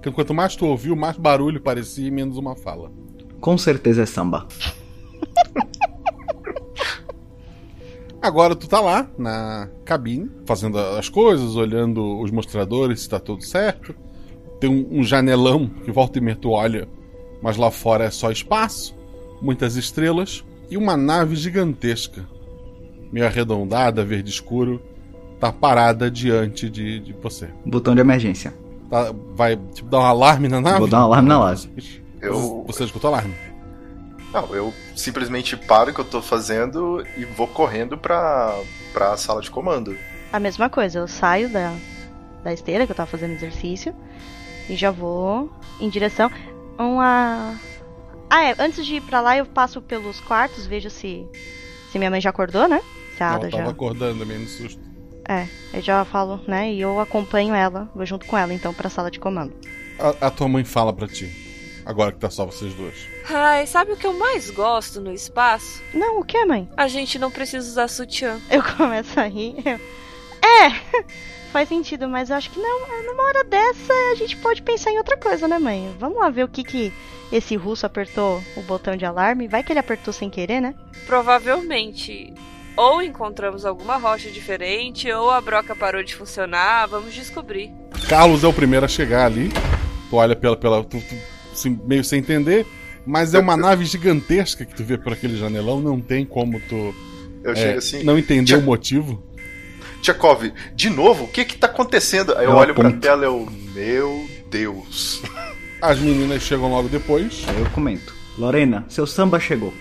Porque 0.05 0.15
Quanto 0.15 0.35
mais 0.35 0.55
tu 0.55 0.67
ouviu, 0.67 0.95
mais 0.95 1.17
barulho 1.17 1.59
parecia 1.59 2.07
e 2.07 2.11
menos 2.11 2.37
uma 2.37 2.55
fala. 2.55 2.91
Com 3.41 3.57
certeza 3.57 4.03
é 4.03 4.05
samba. 4.05 4.47
Agora 8.21 8.55
tu 8.55 8.67
tá 8.67 8.79
lá 8.79 9.09
na 9.17 9.67
cabine, 9.83 10.29
fazendo 10.45 10.77
as 10.77 11.09
coisas, 11.09 11.55
olhando 11.55 12.19
os 12.19 12.29
mostradores 12.29 13.01
se 13.01 13.09
tá 13.09 13.19
tudo 13.19 13.43
certo. 13.43 13.95
Tem 14.59 14.69
um, 14.69 14.99
um 14.99 15.03
janelão 15.03 15.67
que 15.67 15.91
volta 15.91 16.19
e 16.19 16.21
meia 16.21 16.35
tu 16.35 16.51
olha, 16.51 16.87
mas 17.41 17.57
lá 17.57 17.71
fora 17.71 18.03
é 18.03 18.11
só 18.11 18.29
espaço, 18.29 18.95
muitas 19.41 19.75
estrelas 19.75 20.45
e 20.69 20.77
uma 20.77 20.95
nave 20.95 21.35
gigantesca, 21.35 22.29
meio 23.11 23.25
arredondada, 23.25 24.05
verde 24.05 24.29
escuro, 24.29 24.79
tá 25.39 25.51
parada 25.51 26.11
diante 26.11 26.69
de, 26.69 26.99
de 26.99 27.13
você. 27.13 27.49
Botão 27.65 27.95
de 27.95 28.01
emergência. 28.01 28.53
Tá- 28.89 29.13
vai 29.35 29.57
tipo, 29.73 29.89
dar 29.89 29.99
um 29.99 30.03
alarme 30.05 30.47
na 30.47 30.61
nave? 30.61 30.79
Vou 30.79 30.87
dar 30.87 30.99
um 31.01 31.03
alarme 31.03 31.29
na 31.29 31.39
nave. 31.39 31.69
Eu- 32.21 32.63
Você 32.67 32.83
escutou 32.83 33.09
alarme? 33.09 33.33
Não, 34.33 34.53
eu 34.53 34.73
simplesmente 34.95 35.55
paro 35.55 35.91
o 35.91 35.93
que 35.93 36.01
eu 36.01 36.05
tô 36.05 36.21
fazendo 36.21 37.05
e 37.17 37.23
vou 37.25 37.47
correndo 37.47 37.97
pra, 37.97 38.53
pra 38.91 39.15
sala 39.17 39.41
de 39.41 39.49
comando. 39.49 39.95
A 40.33 40.39
mesma 40.39 40.69
coisa, 40.69 40.99
eu 40.99 41.07
saio 41.07 41.47
da, 41.49 41.73
da 42.43 42.51
esteira 42.53 42.85
que 42.85 42.91
eu 42.91 42.95
tava 42.95 43.09
fazendo 43.09 43.31
exercício 43.33 43.95
e 44.69 44.75
já 44.75 44.91
vou 44.91 45.49
em 45.79 45.87
direção 45.89 46.29
uma. 46.77 47.55
Ah, 48.29 48.43
é, 48.43 48.55
antes 48.59 48.85
de 48.85 48.95
ir 48.95 49.01
pra 49.01 49.21
lá 49.21 49.37
eu 49.37 49.45
passo 49.45 49.81
pelos 49.81 50.19
quartos, 50.19 50.65
vejo 50.65 50.89
se 50.89 51.25
se 51.91 51.97
minha 51.97 52.09
mãe 52.11 52.19
já 52.19 52.29
acordou, 52.31 52.67
né? 52.67 52.81
Se 53.15 53.23
a 53.23 53.35
Ada 53.35 53.49
tava 53.49 53.63
já. 53.63 53.69
acordando 53.69 54.25
meio 54.25 54.41
no 54.41 54.47
susto. 54.47 54.81
É, 55.27 55.47
eu 55.73 55.81
já 55.81 56.05
falo, 56.05 56.39
né? 56.47 56.71
E 56.71 56.81
eu 56.81 56.99
acompanho 56.99 57.53
ela, 57.55 57.89
vou 57.95 58.05
junto 58.05 58.25
com 58.25 58.37
ela 58.37 58.53
então 58.53 58.73
pra 58.73 58.89
sala 58.89 59.09
de 59.09 59.19
comando. 59.19 59.53
A, 59.99 60.27
a 60.27 60.31
tua 60.31 60.47
mãe 60.47 60.63
fala 60.63 60.93
pra 60.93 61.07
ti. 61.07 61.43
Agora 61.85 62.11
que 62.11 62.17
tá 62.19 62.29
só 62.29 62.45
vocês 62.45 62.73
dois. 62.73 63.07
Ai, 63.29 63.65
sabe 63.67 63.91
o 63.91 63.97
que 63.97 64.07
eu 64.07 64.13
mais 64.17 64.49
gosto 64.49 64.99
no 64.99 65.11
espaço? 65.11 65.81
Não, 65.93 66.19
o 66.19 66.23
que, 66.25 66.43
mãe? 66.45 66.67
A 66.75 66.87
gente 66.87 67.19
não 67.19 67.29
precisa 67.29 67.67
usar 67.67 67.87
sutiã. 67.87 68.39
Eu 68.49 68.61
começo 68.75 69.19
a 69.19 69.23
rir. 69.27 69.55
eu- 69.65 69.79
É, 70.47 71.03
faz 71.53 71.69
sentido, 71.69 72.07
mas 72.07 72.29
eu 72.29 72.35
acho 72.35 72.49
que 72.51 72.59
não, 72.59 73.03
numa 73.05 73.23
hora 73.23 73.43
dessa 73.43 73.93
a 74.11 74.15
gente 74.15 74.35
pode 74.37 74.61
pensar 74.63 74.91
em 74.91 74.97
outra 74.97 75.15
coisa, 75.17 75.47
né, 75.47 75.57
mãe? 75.59 75.95
Vamos 75.99 76.17
lá 76.19 76.29
ver 76.29 76.43
o 76.43 76.47
que 76.49 76.63
que 76.63 76.93
esse 77.31 77.55
russo 77.55 77.85
apertou 77.85 78.41
o 78.57 78.61
botão 78.63 78.95
de 78.95 79.05
alarme. 79.05 79.47
Vai 79.47 79.63
que 79.63 79.71
ele 79.71 79.79
apertou 79.79 80.11
sem 80.13 80.29
querer, 80.29 80.61
né? 80.61 80.73
Provavelmente. 81.05 82.33
Ou 82.75 83.01
encontramos 83.01 83.65
alguma 83.65 83.97
rocha 83.97 84.29
diferente, 84.29 85.09
ou 85.11 85.31
a 85.31 85.39
broca 85.39 85.75
parou 85.75 86.03
de 86.03 86.15
funcionar. 86.15 86.87
Vamos 86.87 87.13
descobrir. 87.13 87.71
Carlos 88.09 88.43
é 88.43 88.47
o 88.47 88.53
primeiro 88.53 88.85
a 88.85 88.89
chegar 88.89 89.25
ali. 89.25 89.49
Tu 90.09 90.15
olha 90.15 90.35
pela. 90.35 90.57
pela 90.57 90.83
tu, 90.83 90.99
tu, 90.99 91.15
assim, 91.53 91.79
meio 91.85 92.03
sem 92.03 92.19
entender. 92.19 92.65
Mas 93.05 93.33
é 93.33 93.39
uma 93.39 93.55
nave 93.57 93.85
gigantesca 93.85 94.65
que 94.65 94.75
tu 94.75 94.83
vê 94.83 94.97
por 94.97 95.13
aquele 95.13 95.37
janelão. 95.37 95.79
Não 95.79 96.01
tem 96.01 96.25
como 96.25 96.59
tu. 96.59 96.93
Eu 97.43 97.51
é, 97.51 97.55
chego 97.55 97.77
assim. 97.77 98.03
Não 98.03 98.17
entender 98.17 98.55
o 98.55 98.61
motivo. 98.61 99.23
Tchekov, 100.01 100.51
de 100.75 100.89
novo? 100.89 101.23
O 101.23 101.27
que 101.27 101.45
que 101.45 101.57
tá 101.57 101.67
acontecendo? 101.67 102.35
Aí 102.37 102.45
eu, 102.45 102.51
Eu 102.51 102.57
olho 102.57 102.75
pra 102.75 102.89
aponto. 102.89 103.01
tela 103.01 103.23
e 103.23 103.25
eu. 103.25 103.47
Meu 103.73 104.29
Deus. 104.51 105.21
As 105.81 105.97
meninas 105.99 106.43
chegam 106.43 106.69
logo 106.69 106.89
depois. 106.89 107.43
Aí 107.47 107.59
eu 107.59 107.69
comento. 107.71 108.13
Lorena, 108.37 108.85
seu 108.89 109.07
samba 109.07 109.39
chegou. 109.39 109.73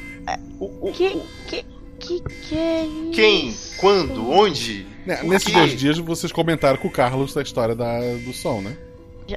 Que, 0.95 1.21
que, 1.49 1.65
que, 2.07 2.21
que 2.49 2.55
é 2.57 2.85
isso? 2.87 3.11
Quem? 3.13 3.55
Quando? 3.79 4.31
Onde? 4.31 4.87
Né, 5.07 5.17
Por 5.17 5.29
nesses 5.31 5.49
quê? 5.49 5.59
dois 5.59 5.79
dias 5.79 5.99
vocês 5.99 6.33
comentaram 6.33 6.79
com 6.79 6.89
o 6.89 6.91
Carlos 6.91 7.35
da 7.35 7.43
história 7.43 7.75
da, 7.75 7.99
do 8.25 8.33
som, 8.33 8.61
né? 8.61 8.77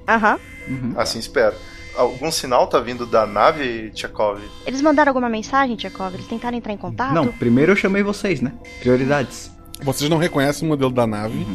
Aham. 0.08 0.39
Assim 0.95 1.19
espero. 1.19 1.56
Algum 1.95 2.32
sinal 2.32 2.67
tá 2.67 2.80
vindo 2.80 3.06
da 3.06 3.25
nave, 3.25 3.89
Tchekov? 3.91 4.39
Eles 4.65 4.82
mandaram 4.82 5.10
alguma 5.10 5.30
mensagem, 5.30 5.75
Tchekov? 5.75 6.13
Eles 6.13 6.27
tentaram 6.27 6.58
entrar 6.58 6.71
em 6.71 6.77
contato? 6.77 7.13
Não, 7.13 7.27
primeiro 7.27 7.71
eu 7.71 7.75
chamei 7.75 8.03
vocês, 8.03 8.39
né? 8.39 8.53
Prioridades. 8.80 9.49
Vocês 9.82 10.10
não 10.10 10.17
reconhecem 10.17 10.65
o 10.65 10.69
modelo 10.69 10.91
da 10.91 11.08
nave. 11.08 11.45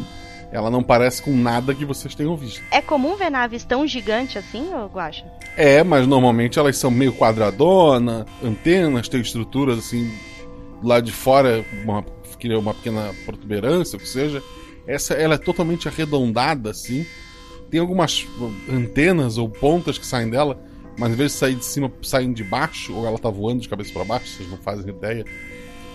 Ela 0.50 0.70
não 0.70 0.82
parece 0.82 1.22
com 1.22 1.34
nada 1.34 1.74
que 1.74 1.84
vocês 1.84 2.14
tenham 2.14 2.36
visto. 2.36 2.60
É 2.70 2.82
comum 2.82 3.16
ver 3.16 3.30
naves 3.30 3.64
tão 3.64 3.86
gigantes 3.86 4.36
assim, 4.36 4.72
ô 4.74 4.86
Guaxa? 4.86 5.24
É, 5.56 5.82
mas 5.82 6.06
normalmente 6.06 6.58
elas 6.58 6.76
são 6.76 6.90
meio 6.90 7.12
quadradona, 7.12 8.26
antenas, 8.44 9.08
tem 9.08 9.20
estruturas 9.20 9.78
assim 9.78 10.12
lado 10.82 11.04
de 11.04 11.12
fora, 11.12 11.64
uma, 11.84 12.04
uma 12.58 12.74
pequena 12.74 13.14
protuberância, 13.24 13.96
o 13.96 14.00
que 14.00 14.08
seja. 14.08 14.42
Essa 14.86 15.14
ela 15.14 15.34
é 15.34 15.38
totalmente 15.38 15.88
arredondada 15.88 16.70
assim. 16.70 17.06
Tem 17.70 17.80
algumas 17.80 18.26
antenas 18.68 19.38
ou 19.38 19.48
pontas 19.48 19.96
que 19.96 20.06
saem 20.06 20.28
dela, 20.28 20.60
mas 20.98 21.12
em 21.12 21.14
vez 21.14 21.32
de 21.32 21.38
sair 21.38 21.54
de 21.54 21.64
cima, 21.64 21.90
saem 22.02 22.32
de 22.32 22.44
baixo, 22.44 22.94
ou 22.94 23.06
ela 23.06 23.18
tá 23.18 23.30
voando 23.30 23.62
de 23.62 23.68
cabeça 23.68 23.92
para 23.92 24.04
baixo, 24.04 24.26
vocês 24.26 24.50
não 24.50 24.58
fazem 24.58 24.90
ideia. 24.90 25.24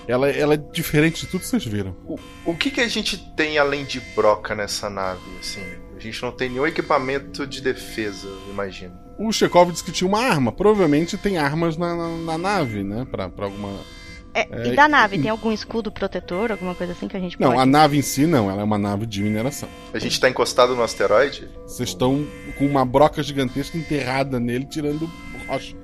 Ela, 0.08 0.30
ela 0.30 0.54
é 0.54 0.58
diferente 0.58 1.22
de 1.22 1.28
tudo 1.28 1.42
que 1.42 1.48
vocês 1.48 1.66
viram. 1.66 1.96
O 2.46 2.56
que 2.56 2.72
que 2.72 2.80
a 2.80 2.88
gente 2.88 3.18
tem 3.36 3.58
além 3.58 3.84
de 3.84 4.00
broca 4.16 4.56
nessa 4.56 4.90
nave, 4.90 5.20
assim? 5.40 5.62
A 5.96 6.00
gente 6.00 6.22
não 6.22 6.32
tem 6.32 6.50
nenhum 6.50 6.66
equipamento 6.66 7.46
de 7.46 7.62
defesa, 7.62 8.28
imagino. 8.50 8.98
O 9.20 9.32
Chekhov 9.32 9.72
disse 9.72 9.84
que 9.84 9.92
tinha 9.92 10.08
uma 10.08 10.22
arma. 10.22 10.52
Provavelmente 10.52 11.18
tem 11.18 11.38
armas 11.38 11.76
na, 11.76 11.96
na, 11.96 12.10
na 12.18 12.38
nave, 12.38 12.84
né? 12.84 13.06
Pra, 13.10 13.28
pra 13.30 13.46
alguma. 13.46 13.74
É, 14.38 14.48
É, 14.52 14.68
e 14.68 14.76
da 14.76 14.88
nave, 14.88 15.20
tem 15.20 15.32
algum 15.32 15.52
escudo 15.52 15.92
protetor, 15.92 16.52
alguma 16.52 16.76
coisa 16.76 16.94
assim 16.94 17.08
que 17.08 17.18
a 17.18 17.20
gente 17.20 17.40
Não, 17.40 17.50
pode... 17.50 17.62
a 17.62 17.66
nave 17.66 17.98
em 17.98 18.02
si 18.04 18.28
não, 18.28 18.52
ela 18.52 18.62
é 18.62 18.64
uma 18.64 18.78
nave 18.78 19.08
de 19.08 19.24
mineração. 19.24 19.68
A 19.92 19.98
gente 19.98 20.20
tá 20.20 20.30
encostado 20.30 20.76
no 20.76 20.84
asteroide? 20.84 21.50
Vocês 21.66 21.90
estão 21.90 22.24
com 22.58 22.66
uma 22.68 22.86
broca 22.86 23.24
gigantesca 23.24 23.78
enterrada 23.78 24.40
nele, 24.40 24.66
tirando 24.66 25.10
rocha. 25.48 25.76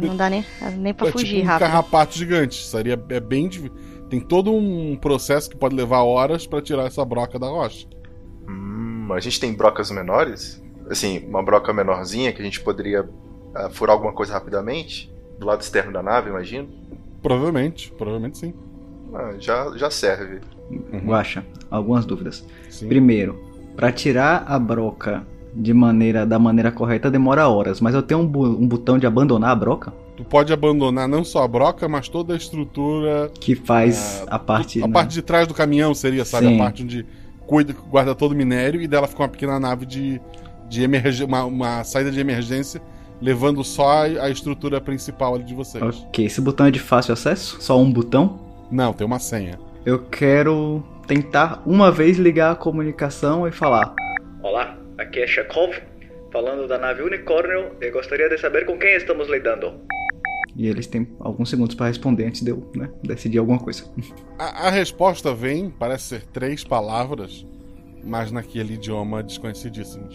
Não 0.00 0.16
dá 0.16 0.28
nem, 0.28 0.44
nem 0.76 0.92
pra 0.92 1.08
é 1.08 1.12
fugir 1.12 1.26
tipo 1.26 1.42
um 1.42 1.44
rápido. 1.46 1.66
carrapato 1.66 2.16
gigante. 2.16 2.64
Seria 2.64 3.02
é 3.08 3.20
bem 3.20 3.48
Tem 4.10 4.20
todo 4.20 4.52
um 4.52 4.96
processo 4.96 5.48
que 5.48 5.56
pode 5.56 5.74
levar 5.74 6.02
horas 6.02 6.46
pra 6.46 6.60
tirar 6.60 6.86
essa 6.86 7.04
broca 7.04 7.38
da 7.38 7.48
rocha. 7.48 7.86
Hum, 8.48 9.08
a 9.12 9.20
gente 9.20 9.40
tem 9.40 9.54
brocas 9.54 9.90
menores? 9.90 10.62
Assim, 10.88 11.24
uma 11.26 11.42
broca 11.42 11.72
menorzinha 11.72 12.32
que 12.32 12.40
a 12.40 12.44
gente 12.44 12.60
poderia 12.60 13.08
ah, 13.54 13.70
furar 13.70 13.94
alguma 13.94 14.12
coisa 14.12 14.32
rapidamente? 14.34 15.12
Do 15.38 15.46
lado 15.46 15.60
externo 15.60 15.92
da 15.92 16.02
nave, 16.02 16.30
imagino? 16.30 16.68
Provavelmente, 17.22 17.92
provavelmente 17.96 18.38
sim. 18.38 18.54
Ah, 19.14 19.34
já, 19.38 19.72
já 19.76 19.90
serve. 19.90 20.40
Guaxa, 21.04 21.44
algumas 21.70 22.04
dúvidas. 22.04 22.44
Primeiro, 22.88 23.40
pra 23.76 23.90
tirar 23.92 24.44
a 24.46 24.58
broca 24.58 25.26
de 25.54 25.72
maneira 25.72 26.26
da 26.26 26.38
maneira 26.38 26.70
correta 26.70 27.10
demora 27.10 27.48
horas, 27.48 27.80
mas 27.80 27.94
eu 27.94 28.02
tenho 28.02 28.20
um, 28.20 28.26
bu- 28.26 28.44
um 28.46 28.66
botão 28.68 28.98
de 28.98 29.06
abandonar 29.06 29.50
a 29.50 29.54
broca 29.54 29.92
Tu 30.16 30.24
pode 30.24 30.50
abandonar 30.52 31.06
não 31.06 31.22
só 31.22 31.42
a 31.42 31.48
broca, 31.48 31.86
mas 31.88 32.08
toda 32.08 32.32
a 32.32 32.36
estrutura. 32.36 33.30
que 33.38 33.54
faz 33.54 34.24
a 34.28 34.38
parte 34.38 34.82
A 34.82 34.86
né? 34.86 34.92
parte 34.92 35.12
de 35.12 35.20
trás 35.22 35.46
do 35.46 35.52
caminhão 35.52 35.94
seria, 35.94 36.24
sabe? 36.24 36.46
Sim. 36.46 36.54
A 36.54 36.58
parte 36.58 36.82
onde 36.82 37.04
cuida, 37.46 37.74
guarda 37.90 38.14
todo 38.14 38.32
o 38.32 38.34
minério 38.34 38.80
e 38.80 38.88
dela 38.88 39.06
fica 39.06 39.22
uma 39.22 39.28
pequena 39.28 39.60
nave 39.60 39.84
de, 39.84 40.18
de 40.70 40.82
emergência, 40.82 41.26
uma, 41.26 41.44
uma 41.44 41.84
saída 41.84 42.10
de 42.10 42.18
emergência, 42.18 42.80
levando 43.20 43.62
só 43.64 44.02
a, 44.02 44.30
estrutura 44.30 44.80
principal 44.80 45.34
ali 45.34 45.44
de 45.44 45.54
vocês. 45.54 45.82
Ok, 45.82 46.24
esse 46.24 46.40
botão 46.40 46.66
é 46.66 46.70
de 46.70 46.80
fácil 46.80 47.12
acesso? 47.12 47.60
Só 47.60 47.78
um 47.78 47.90
botão? 47.90 48.40
Não, 48.70 48.92
tem 48.92 49.06
uma 49.06 49.18
senha. 49.18 49.58
Eu 49.84 50.02
quero 50.04 50.82
tentar 51.06 51.62
uma 51.64 51.90
vez 51.90 52.18
ligar 52.18 52.52
a 52.52 52.56
comunicação 52.56 53.46
e 53.46 53.52
falar. 53.52 53.94
Olá, 54.42 54.76
aqui 54.98 55.20
é 55.20 55.26
Chekhov, 55.26 55.76
falando 56.32 56.66
da 56.66 56.78
nave 56.78 57.02
Unicórnio 57.02 57.72
e 57.80 57.90
gostaria 57.90 58.28
de 58.28 58.38
saber 58.38 58.66
com 58.66 58.76
quem 58.78 58.96
estamos 58.96 59.28
lidando. 59.28 59.74
E 60.56 60.66
eles 60.68 60.86
têm 60.86 61.06
alguns 61.20 61.50
segundos 61.50 61.74
pra 61.74 61.86
responder 61.86 62.24
antes 62.24 62.42
de 62.42 62.50
eu 62.50 62.70
né, 62.74 62.88
decidir 63.02 63.38
alguma 63.38 63.58
coisa. 63.58 63.84
A, 64.38 64.68
a 64.68 64.70
resposta 64.70 65.32
vem, 65.34 65.70
parece 65.70 66.04
ser 66.04 66.22
três 66.26 66.62
palavras, 66.62 67.46
mas 68.04 68.30
naquele 68.30 68.74
idioma 68.74 69.22
desconhecidíssimo. 69.22 70.08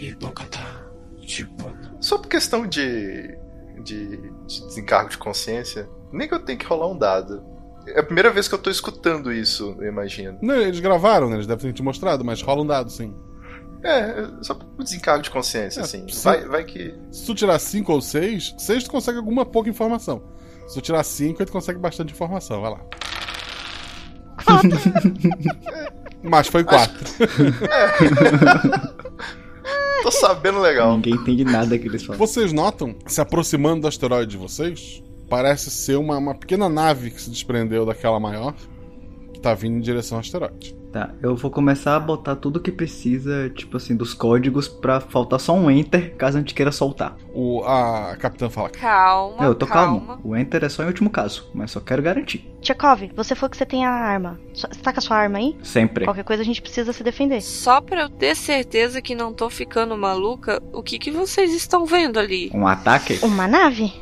Só 2.02 2.18
por 2.18 2.28
questão 2.28 2.66
de, 2.68 3.38
de, 3.84 4.18
de 4.48 4.66
desencargo 4.66 5.10
de 5.10 5.18
consciência, 5.18 5.88
nem 6.12 6.28
que 6.28 6.34
eu 6.34 6.40
tenha 6.44 6.58
que 6.58 6.66
rolar 6.66 6.88
um 6.88 6.98
dado. 6.98 7.44
É 7.88 8.00
a 8.00 8.04
primeira 8.04 8.30
vez 8.32 8.48
que 8.48 8.56
eu 8.56 8.60
tô 8.60 8.70
escutando 8.70 9.32
isso, 9.32 9.76
eu 9.80 9.88
imagino. 9.88 10.38
Não, 10.42 10.56
eles 10.56 10.80
gravaram, 10.80 11.30
né? 11.30 11.36
Eles 11.36 11.48
devem 11.48 11.72
ter 11.72 11.74
te 11.74 11.84
mostrado, 11.84 12.26
mas 12.26 12.42
rola 12.42 12.62
um 12.64 12.68
dado, 12.68 12.90
sim. 12.92 13.16
É, 13.84 14.28
só 14.44 14.54
por 14.54 14.84
desencargo 14.84 15.24
de 15.24 15.32
consciência, 15.32 15.80
É, 15.80 15.84
assim. 15.84 16.08
se- 16.08 16.24
Vai, 16.24 16.46
vai 16.46 16.64
que. 16.64 16.94
Se 17.12 17.26
tu 17.26 17.34
tirar 17.34 17.58
5 17.58 17.92
ou 17.92 18.02
6, 18.02 18.54
6 18.58 18.84
tu 18.84 18.92
consegue 18.92 19.18
alguma 19.18 19.44
pouca 19.46 19.70
informação. 19.70 20.22
Se 20.68 20.76
tu 20.76 20.82
tirar 20.82 21.04
5, 21.04 21.44
tu 21.46 21.52
consegue 21.52 21.80
bastante 21.80 22.14
informação. 22.14 22.62
Vai 22.62 22.72
lá. 22.72 22.82
Mas 26.24 26.48
foi 26.48 26.64
4. 26.64 26.94
Tô 30.04 30.12
sabendo 30.12 30.60
legal. 30.60 30.96
Ninguém 30.96 31.14
entende 31.14 31.44
nada 31.44 31.78
que 31.78 31.88
eles 31.88 32.04
falam. 32.04 32.18
Vocês 32.20 32.52
notam, 32.52 32.96
se 33.06 33.22
aproximando 33.22 33.82
do 33.82 33.88
asteroide 33.88 34.32
de 34.32 34.38
vocês, 34.38 35.04
parece 35.30 35.70
ser 35.70 35.98
uma, 35.98 36.18
uma 36.18 36.36
pequena 36.36 36.68
nave 36.68 37.12
que 37.12 37.22
se 37.22 37.30
desprendeu 37.30 37.86
daquela 37.86 38.20
maior, 38.20 38.54
que 39.34 39.40
tá 39.40 39.54
vindo 39.54 39.78
em 39.78 39.82
direção 39.82 40.18
ao 40.18 40.22
asteroide. 40.22 40.81
Tá, 40.92 41.10
eu 41.24 41.38
vou 41.38 41.50
começar 41.50 41.96
a 41.96 42.00
botar 42.02 42.36
tudo 42.36 42.60
que 42.60 42.70
precisa, 42.70 43.50
tipo 43.50 43.78
assim, 43.78 43.96
dos 43.96 44.14
códigos 44.14 44.68
pra 44.68 45.00
faltar 45.00 45.40
só 45.40 45.54
um 45.54 45.72
enter 45.72 46.14
caso 46.18 46.36
a 46.38 46.42
gente 46.42 46.54
queira 46.54 46.70
soltar. 46.70 47.16
O, 47.34 47.64
a, 47.64 48.18
capitã 48.20 48.50
fala: 48.50 48.70
Calma, 48.72 49.42
eu 49.46 49.56
tô 49.56 49.66
calma. 49.66 50.06
calmo. 50.06 50.22
O 50.22 50.36
enter 50.36 50.66
é 50.66 50.68
só 50.70 50.84
em 50.84 50.88
último 50.88 51.10
caso, 51.10 51.50
mas 51.54 51.72
só 51.72 51.80
quero 51.80 52.02
garantir. 52.04 52.46
Tchekov, 52.60 53.10
você 53.16 53.34
falou 53.36 53.50
que 53.50 53.56
você 53.56 53.66
tem 53.66 53.86
a 53.86 53.90
arma. 53.90 54.38
Você 54.54 54.68
tá 54.84 54.92
com 54.92 55.00
a 55.00 55.02
sua 55.02 55.16
arma 55.16 55.38
aí? 55.38 55.56
Sempre. 55.64 56.04
Qualquer 56.04 56.26
coisa 56.26 56.44
a 56.44 56.46
gente 56.46 56.62
precisa 56.62 56.92
se 56.92 57.04
defender. 57.04 57.40
Só 57.42 57.80
pra 57.80 58.02
eu 58.02 58.10
ter 58.10 58.36
certeza 58.36 59.02
que 59.02 59.16
não 59.16 59.32
tô 59.34 59.50
ficando 59.50 59.98
maluca, 59.98 60.62
o 60.74 60.84
que, 60.84 61.00
que 61.00 61.10
vocês 61.10 61.54
estão 61.54 61.86
vendo 61.86 62.20
ali? 62.20 62.52
Um 62.54 62.68
ataque? 62.68 63.18
Uma 63.24 63.48
nave? 63.48 63.94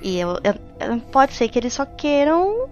E 0.00 0.16
eu, 0.20 0.38
eu- 0.44 0.88
eu- 0.88 1.00
pode 1.10 1.34
ser 1.34 1.48
que 1.48 1.58
eles 1.58 1.72
só 1.72 1.84
queiram 1.84 2.68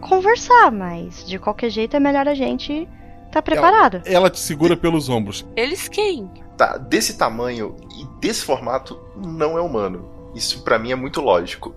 conversar, 0.00 0.72
mas 0.72 1.24
de 1.24 1.38
qualquer 1.38 1.70
jeito 1.70 1.96
é 1.96 2.00
melhor 2.00 2.26
a 2.28 2.34
gente 2.34 2.88
tá 3.34 3.42
preparado. 3.42 4.02
Ela 4.04 4.30
te 4.30 4.38
segura 4.38 4.76
pelos 4.76 5.08
ombros. 5.08 5.44
Eles 5.56 5.88
quem? 5.88 6.30
Tá, 6.56 6.76
desse 6.76 7.18
tamanho 7.18 7.76
e 7.96 8.06
desse 8.20 8.44
formato 8.44 8.98
não 9.16 9.58
é 9.58 9.60
humano. 9.60 10.30
Isso 10.34 10.62
pra 10.62 10.78
mim 10.78 10.92
é 10.92 10.96
muito 10.96 11.20
lógico. 11.20 11.74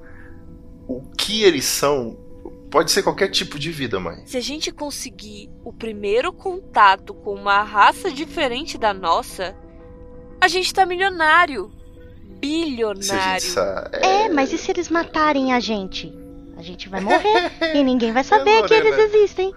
O 0.88 1.02
que 1.18 1.44
eles 1.44 1.66
são 1.66 2.18
pode 2.70 2.92
ser 2.92 3.02
qualquer 3.04 3.30
tipo 3.30 3.58
de 3.58 3.72
vida, 3.72 4.00
mãe. 4.00 4.24
Se 4.26 4.38
a 4.38 4.42
gente 4.42 4.72
conseguir 4.72 5.50
o 5.64 5.74
primeiro 5.74 6.32
contato 6.32 7.14
com 7.14 7.34
uma 7.34 7.64
raça 7.64 8.12
diferente 8.12 8.78
da 8.78 8.94
nossa, 8.94 9.56
a 10.40 10.48
gente 10.48 10.74
tá 10.74 10.86
milionário. 10.86 11.72
Bilionário. 12.40 13.44
É, 13.94 14.30
mas 14.30 14.54
e 14.54 14.58
se 14.58 14.70
eles 14.72 14.90
matarem 14.90 15.54
a 15.54 15.60
gente? 15.60 16.14
A 16.56 16.62
gente 16.62 16.90
vai 16.90 17.02
morrer 17.02 17.52
e 17.74 17.84
ninguém 17.84 18.12
vai 18.12 18.24
saber 18.24 18.64
que 18.68 18.74
Lorena. 18.74 18.90
eles 18.90 19.14
existem. 19.14 19.54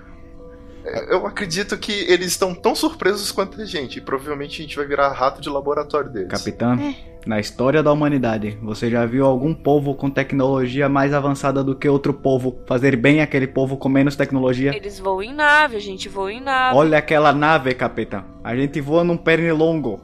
É, 0.84 1.14
Eu 1.14 1.26
acredito 1.26 1.76
que 1.78 1.92
eles 1.92 2.28
estão 2.28 2.54
tão 2.54 2.74
surpresos 2.74 3.30
quanto 3.32 3.60
a 3.60 3.64
gente. 3.64 3.98
E 3.98 4.00
provavelmente 4.00 4.60
a 4.60 4.64
gente 4.64 4.76
vai 4.76 4.86
virar 4.86 5.12
rato 5.12 5.40
de 5.40 5.48
laboratório 5.48 6.10
deles. 6.10 6.28
Capitã, 6.28 6.78
Na 7.26 7.38
história 7.38 7.82
da 7.82 7.92
humanidade, 7.92 8.58
você 8.62 8.90
já 8.90 9.04
viu 9.04 9.26
algum 9.26 9.54
povo 9.54 9.94
com 9.94 10.08
tecnologia 10.08 10.88
mais 10.88 11.12
avançada 11.12 11.62
do 11.62 11.76
que 11.76 11.86
outro 11.88 12.14
povo 12.14 12.60
fazer 12.66 12.96
bem 12.96 13.20
aquele 13.20 13.46
povo 13.46 13.76
com 13.76 13.88
menos 13.90 14.16
tecnologia? 14.16 14.74
Eles 14.74 14.98
voam 14.98 15.22
em 15.22 15.34
nave, 15.34 15.76
a 15.76 15.80
gente 15.80 16.08
voa 16.08 16.32
em 16.32 16.40
nave. 16.40 16.76
Olha 16.76 16.96
aquela 16.96 17.32
nave, 17.32 17.74
capitão. 17.74 18.24
A 18.42 18.56
gente 18.56 18.80
voa 18.80 19.04
num 19.04 19.18
pernilongo. 19.18 20.00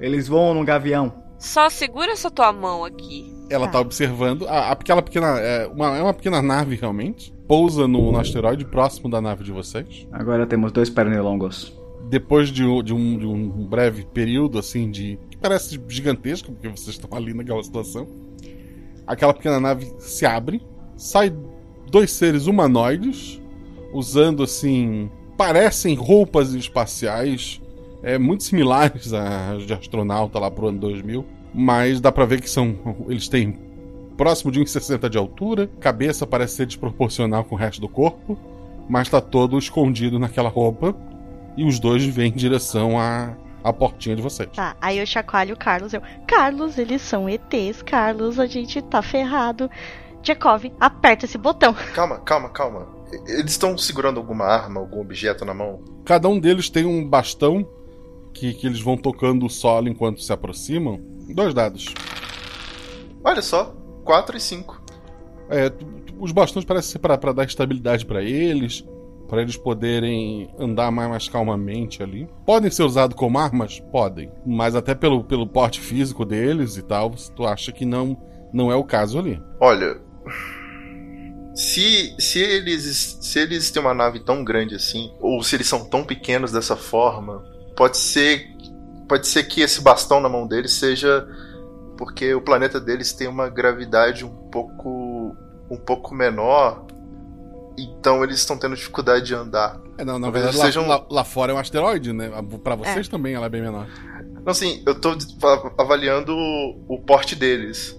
Eles 0.00 0.26
voam 0.26 0.54
num 0.54 0.64
gavião. 0.64 1.12
Só 1.38 1.70
segura 1.70 2.10
essa 2.10 2.30
tua 2.30 2.52
mão 2.52 2.84
aqui. 2.84 3.32
Ela 3.48 3.68
tá 3.68 3.78
observando. 3.80 4.46
A, 4.48 4.72
aquela 4.72 5.00
pequena. 5.00 5.38
É 5.38 5.66
uma, 5.68 5.96
é 5.96 6.02
uma 6.02 6.14
pequena 6.14 6.42
nave, 6.42 6.74
realmente. 6.74 7.32
Pousa 7.48 7.88
no, 7.88 8.12
no 8.12 8.18
asteroide 8.18 8.66
próximo 8.66 9.08
da 9.08 9.22
nave 9.22 9.42
de 9.42 9.50
vocês. 9.50 10.06
Agora 10.12 10.46
temos 10.46 10.70
dois 10.70 10.90
pernilongos. 10.90 11.72
Depois 12.10 12.50
de, 12.50 12.62
de, 12.82 12.92
um, 12.92 13.18
de 13.18 13.26
um 13.26 13.66
breve 13.66 14.04
período, 14.04 14.58
assim, 14.58 14.90
de. 14.90 15.18
que 15.30 15.36
parece 15.38 15.80
gigantesco, 15.88 16.52
porque 16.52 16.68
vocês 16.68 16.88
estão 16.88 17.08
ali 17.16 17.32
naquela 17.32 17.62
situação. 17.62 18.06
Aquela 19.06 19.32
pequena 19.32 19.58
nave 19.58 19.90
se 19.98 20.26
abre. 20.26 20.60
Sai 20.94 21.34
dois 21.90 22.12
seres 22.12 22.46
humanoides. 22.46 23.40
Usando, 23.94 24.42
assim. 24.42 25.10
Parecem 25.34 25.94
roupas 25.94 26.52
espaciais. 26.52 27.62
É, 28.02 28.18
muito 28.18 28.44
similares 28.44 29.12
às 29.14 29.66
de 29.66 29.72
astronauta 29.72 30.38
lá 30.38 30.50
pro 30.50 30.68
ano 30.68 30.80
2000. 30.80 31.24
Mas 31.54 31.98
dá 31.98 32.12
pra 32.12 32.26
ver 32.26 32.42
que 32.42 32.50
são. 32.50 32.76
Eles 33.08 33.26
têm 33.26 33.67
próximo 34.18 34.50
de 34.50 34.60
1,60 34.60 35.08
de 35.08 35.16
altura. 35.16 35.70
Cabeça 35.80 36.26
parece 36.26 36.56
ser 36.56 36.66
desproporcional 36.66 37.44
com 37.44 37.54
o 37.54 37.58
resto 37.58 37.80
do 37.80 37.88
corpo. 37.88 38.36
Mas 38.88 39.08
tá 39.08 39.20
todo 39.20 39.56
escondido 39.56 40.18
naquela 40.18 40.48
roupa. 40.48 40.94
E 41.56 41.64
os 41.64 41.78
dois 41.78 42.04
vêm 42.04 42.30
em 42.30 42.36
direção 42.36 42.98
à, 42.98 43.34
à 43.62 43.72
portinha 43.72 44.16
de 44.16 44.20
vocês. 44.20 44.50
Tá, 44.54 44.76
aí 44.80 44.98
eu 44.98 45.06
chacoalho 45.06 45.54
o 45.54 45.58
Carlos. 45.58 45.94
Eu, 45.94 46.02
Carlos, 46.26 46.76
eles 46.78 47.00
são 47.00 47.28
ETs. 47.28 47.80
Carlos, 47.82 48.40
a 48.40 48.46
gente 48.46 48.82
tá 48.82 49.00
ferrado. 49.00 49.70
Tchekov, 50.22 50.64
aperta 50.80 51.24
esse 51.24 51.38
botão. 51.38 51.72
Calma, 51.94 52.18
calma, 52.18 52.48
calma. 52.48 52.88
Eles 53.26 53.52
estão 53.52 53.78
segurando 53.78 54.18
alguma 54.18 54.44
arma, 54.44 54.80
algum 54.80 55.00
objeto 55.00 55.44
na 55.44 55.54
mão? 55.54 55.82
Cada 56.04 56.28
um 56.28 56.38
deles 56.38 56.68
tem 56.68 56.84
um 56.84 57.08
bastão 57.08 57.66
que, 58.34 58.52
que 58.52 58.66
eles 58.66 58.80
vão 58.80 58.96
tocando 58.96 59.46
o 59.46 59.50
solo 59.50 59.88
enquanto 59.88 60.20
se 60.20 60.32
aproximam. 60.32 61.00
Dois 61.34 61.54
dados. 61.54 61.94
Olha 63.24 63.42
só, 63.42 63.77
4 64.08 64.38
e 64.38 64.40
5. 64.40 64.82
É, 65.50 65.70
os 66.18 66.32
bastões 66.32 66.64
parecem 66.64 66.92
ser 66.92 66.98
para 66.98 67.30
dar 67.30 67.44
estabilidade 67.44 68.06
para 68.06 68.22
eles, 68.22 68.82
para 69.28 69.42
eles 69.42 69.54
poderem 69.54 70.48
andar 70.58 70.90
mais, 70.90 71.10
mais, 71.10 71.28
calmamente 71.28 72.02
ali. 72.02 72.26
Podem 72.46 72.70
ser 72.70 72.84
usados 72.84 73.14
como 73.14 73.38
armas? 73.38 73.80
Podem. 73.92 74.32
Mas 74.46 74.74
até 74.74 74.94
pelo, 74.94 75.22
pelo 75.24 75.46
porte 75.46 75.78
físico 75.78 76.24
deles 76.24 76.78
e 76.78 76.82
tal, 76.82 77.10
tu 77.36 77.46
acha 77.46 77.70
que 77.70 77.84
não, 77.84 78.16
não 78.50 78.72
é 78.72 78.76
o 78.76 78.82
caso 78.82 79.18
ali. 79.18 79.38
Olha. 79.60 80.00
Se, 81.54 82.14
se, 82.18 82.38
eles, 82.38 83.18
se 83.20 83.38
eles 83.40 83.70
têm 83.70 83.82
uma 83.82 83.92
nave 83.92 84.20
tão 84.20 84.42
grande 84.42 84.74
assim, 84.74 85.12
ou 85.20 85.42
se 85.42 85.54
eles 85.54 85.66
são 85.66 85.84
tão 85.84 86.02
pequenos 86.02 86.50
dessa 86.50 86.76
forma, 86.76 87.44
pode 87.76 87.98
ser 87.98 88.56
pode 89.06 89.26
ser 89.26 89.44
que 89.44 89.62
esse 89.62 89.80
bastão 89.80 90.20
na 90.20 90.28
mão 90.28 90.46
deles 90.46 90.74
seja 90.74 91.26
porque 91.98 92.32
o 92.32 92.40
planeta 92.40 92.80
deles 92.80 93.12
tem 93.12 93.26
uma 93.26 93.50
gravidade 93.50 94.24
um 94.24 94.30
pouco 94.30 95.36
um 95.68 95.76
pouco 95.76 96.14
menor 96.14 96.86
então 97.76 98.24
eles 98.24 98.38
estão 98.38 98.56
tendo 98.56 98.74
dificuldade 98.74 99.24
de 99.24 99.34
andar. 99.34 99.80
É, 99.98 100.04
não, 100.04 100.18
na 100.18 100.30
verdade 100.30 100.56
lá, 100.56 100.64
sejam... 100.64 100.86
lá, 100.88 101.04
lá, 101.08 101.24
fora 101.24 101.52
é 101.52 101.54
um 101.54 101.58
asteroide 101.58 102.12
né? 102.12 102.30
Para 102.62 102.74
vocês 102.74 103.06
é. 103.06 103.10
também 103.10 103.34
ela 103.34 103.46
é 103.46 103.48
bem 103.48 103.62
menor. 103.62 103.86
Não 104.44 104.52
assim 104.52 104.82
eu 104.86 104.94
tô 104.94 105.16
avaliando 105.76 106.34
o 106.88 107.02
porte 107.04 107.36
deles 107.36 107.97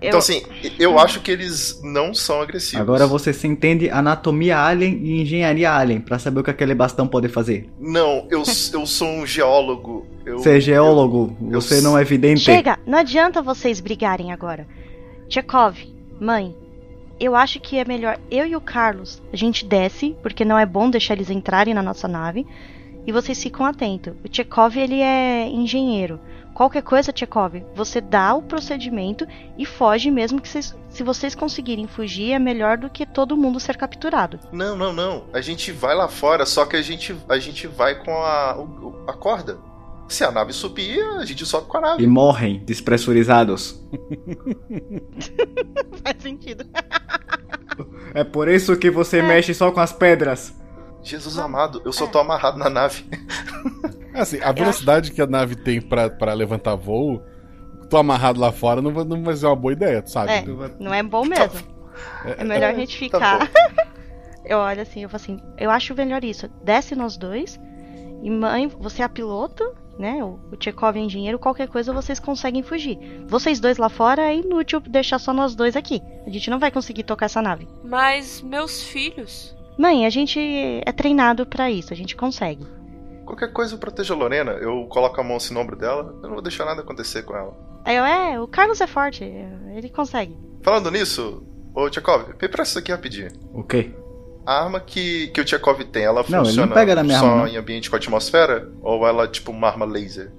eu... 0.00 0.08
Então, 0.08 0.18
assim, 0.18 0.42
eu 0.78 0.98
acho 0.98 1.20
que 1.20 1.30
eles 1.30 1.80
não 1.82 2.14
são 2.14 2.40
agressivos. 2.40 2.80
Agora 2.80 3.06
você 3.06 3.32
se 3.32 3.46
entende 3.46 3.90
anatomia 3.90 4.58
alien 4.58 5.00
e 5.02 5.22
engenharia 5.22 5.72
alien 5.72 6.00
para 6.00 6.18
saber 6.18 6.40
o 6.40 6.44
que 6.44 6.50
aquele 6.50 6.74
bastão 6.74 7.06
pode 7.06 7.28
fazer. 7.28 7.68
Não, 7.78 8.26
eu, 8.30 8.42
eu 8.72 8.86
sou 8.86 9.08
um 9.08 9.26
geólogo. 9.26 10.06
Eu, 10.24 10.38
você 10.38 10.58
é 10.58 10.60
geólogo, 10.60 11.36
eu, 11.50 11.60
você 11.60 11.78
eu... 11.78 11.82
não 11.82 11.98
é 11.98 12.02
evidente. 12.02 12.40
Chega, 12.40 12.78
não 12.86 12.98
adianta 12.98 13.42
vocês 13.42 13.80
brigarem 13.80 14.32
agora. 14.32 14.66
Tchekov, 15.28 15.76
mãe, 16.20 16.54
eu 17.20 17.34
acho 17.34 17.60
que 17.60 17.76
é 17.76 17.84
melhor 17.84 18.18
eu 18.30 18.46
e 18.46 18.54
o 18.54 18.60
Carlos, 18.60 19.20
a 19.32 19.36
gente 19.36 19.64
desce, 19.64 20.16
porque 20.22 20.44
não 20.44 20.58
é 20.58 20.64
bom 20.64 20.88
deixar 20.88 21.14
eles 21.14 21.30
entrarem 21.30 21.74
na 21.74 21.82
nossa 21.82 22.06
nave, 22.06 22.46
e 23.06 23.12
vocês 23.12 23.42
ficam 23.42 23.66
atentos. 23.66 24.14
O 24.24 24.28
Tchekov, 24.28 24.76
ele 24.76 25.00
é 25.00 25.48
engenheiro. 25.48 26.20
Qualquer 26.58 26.82
coisa, 26.82 27.12
Tchekov, 27.12 27.64
você 27.72 28.00
dá 28.00 28.34
o 28.34 28.42
procedimento 28.42 29.24
e 29.56 29.64
foge 29.64 30.10
mesmo 30.10 30.40
que 30.40 30.48
vocês, 30.48 30.76
se 30.88 31.04
vocês 31.04 31.32
conseguirem 31.32 31.86
fugir 31.86 32.32
é 32.32 32.38
melhor 32.40 32.76
do 32.76 32.90
que 32.90 33.06
todo 33.06 33.36
mundo 33.36 33.60
ser 33.60 33.76
capturado. 33.76 34.40
Não, 34.50 34.74
não, 34.74 34.92
não. 34.92 35.26
A 35.32 35.40
gente 35.40 35.70
vai 35.70 35.94
lá 35.94 36.08
fora, 36.08 36.44
só 36.44 36.66
que 36.66 36.74
a 36.74 36.82
gente, 36.82 37.14
a 37.28 37.38
gente 37.38 37.68
vai 37.68 38.02
com 38.02 38.10
a, 38.10 38.56
a 39.06 39.12
corda. 39.12 39.56
Se 40.08 40.24
a 40.24 40.32
nave 40.32 40.52
subir, 40.52 41.00
a 41.20 41.24
gente 41.24 41.46
sobe 41.46 41.68
com 41.68 41.76
a 41.76 41.80
nave. 41.80 42.02
E 42.02 42.08
morrem 42.08 42.58
despressurizados. 42.64 43.80
Faz 46.02 46.20
sentido. 46.20 46.66
É 48.12 48.24
por 48.24 48.48
isso 48.48 48.76
que 48.76 48.90
você 48.90 49.18
é. 49.18 49.22
mexe 49.22 49.54
só 49.54 49.70
com 49.70 49.78
as 49.78 49.92
pedras. 49.92 50.52
Jesus 51.02 51.38
amado, 51.38 51.80
eu 51.84 51.92
só 51.92 52.06
tô 52.06 52.18
amarrado 52.18 52.58
na 52.58 52.68
nave. 52.68 53.04
Assim, 54.14 54.40
a 54.40 54.52
velocidade 54.52 55.12
que 55.12 55.22
a 55.22 55.26
nave 55.26 55.54
tem 55.54 55.80
para 55.80 56.32
levantar 56.32 56.74
voo, 56.74 57.22
tô 57.88 57.96
amarrado 57.96 58.40
lá 58.40 58.52
fora 58.52 58.82
não 58.82 58.92
vai, 58.92 59.04
não 59.04 59.22
vai 59.22 59.36
ser 59.36 59.46
uma 59.46 59.56
boa 59.56 59.72
ideia, 59.72 60.02
tu 60.02 60.10
sabe? 60.10 60.32
É, 60.32 60.44
não 60.78 60.92
é 60.92 61.02
bom 61.02 61.24
mesmo. 61.24 61.60
É, 62.24 62.42
é 62.42 62.44
melhor 62.44 62.70
a 62.70 62.74
gente 62.74 62.96
ficar. 62.96 63.48
Tá 63.48 63.86
eu 64.44 64.58
olho 64.58 64.82
assim, 64.82 65.02
eu 65.02 65.08
falo 65.08 65.22
assim, 65.22 65.40
eu 65.56 65.70
acho 65.70 65.94
melhor 65.94 66.22
isso. 66.24 66.48
Desce 66.62 66.94
nós 66.94 67.16
dois. 67.16 67.58
E 68.22 68.30
mãe, 68.30 68.66
você 68.66 69.02
é 69.02 69.04
a 69.04 69.08
piloto, 69.08 69.72
né? 69.98 70.22
O, 70.22 70.40
o 70.50 70.56
Tchekov 70.56 70.96
é 70.96 71.00
engenheiro, 71.00 71.38
qualquer 71.38 71.68
coisa 71.68 71.92
vocês 71.92 72.18
conseguem 72.18 72.62
fugir. 72.62 72.98
Vocês 73.26 73.60
dois 73.60 73.78
lá 73.78 73.88
fora 73.88 74.22
é 74.22 74.36
inútil 74.36 74.80
deixar 74.80 75.18
só 75.18 75.32
nós 75.32 75.54
dois 75.54 75.76
aqui. 75.76 76.02
A 76.26 76.30
gente 76.30 76.50
não 76.50 76.58
vai 76.58 76.70
conseguir 76.70 77.04
tocar 77.04 77.26
essa 77.26 77.42
nave. 77.42 77.68
Mas 77.84 78.42
meus 78.42 78.82
filhos. 78.82 79.56
Mãe, 79.78 80.04
a 80.04 80.10
gente 80.10 80.40
é 80.84 80.90
treinado 80.90 81.46
para 81.46 81.70
isso, 81.70 81.92
a 81.92 81.96
gente 81.96 82.16
consegue. 82.16 82.66
Qualquer 83.24 83.52
coisa 83.52 83.74
eu 83.74 83.78
protejo 83.78 84.12
a 84.12 84.16
Lorena, 84.16 84.52
eu 84.52 84.86
coloco 84.88 85.20
a 85.20 85.24
mão 85.24 85.36
assim 85.36 85.54
no 85.54 85.60
ombro 85.60 85.76
dela, 85.76 86.18
eu 86.20 86.28
não 86.28 86.34
vou 86.34 86.42
deixar 86.42 86.64
nada 86.64 86.80
acontecer 86.80 87.22
com 87.22 87.36
ela. 87.36 87.56
Aí 87.84 87.96
eu, 87.96 88.04
é, 88.04 88.40
o 88.40 88.48
Carlos 88.48 88.80
é 88.80 88.86
forte, 88.88 89.22
ele 89.22 89.88
consegue. 89.88 90.36
Falando 90.62 90.90
nisso, 90.90 91.46
ô 91.72 91.88
Tchekov, 91.88 92.30
me 92.30 92.48
presta 92.48 92.62
isso 92.62 92.78
aqui 92.80 92.90
rapidinho. 92.90 93.30
O 93.54 93.62
quê? 93.62 93.92
A 94.44 94.64
arma 94.64 94.80
que, 94.80 95.28
que 95.28 95.40
o 95.40 95.44
Tchekov 95.44 95.84
tem, 95.84 96.04
ela 96.04 96.24
não, 96.28 96.44
funciona 96.44 96.66
não 96.66 96.74
pega 96.74 96.94
na 96.96 97.04
minha 97.04 97.20
só 97.20 97.26
arma, 97.26 97.48
em 97.48 97.56
ambiente 97.56 97.88
com 97.88 97.94
atmosfera? 97.94 98.72
Ou 98.82 99.06
ela 99.06 99.24
é 99.24 99.28
tipo 99.28 99.52
uma 99.52 99.68
arma 99.68 99.84
laser? 99.84 100.32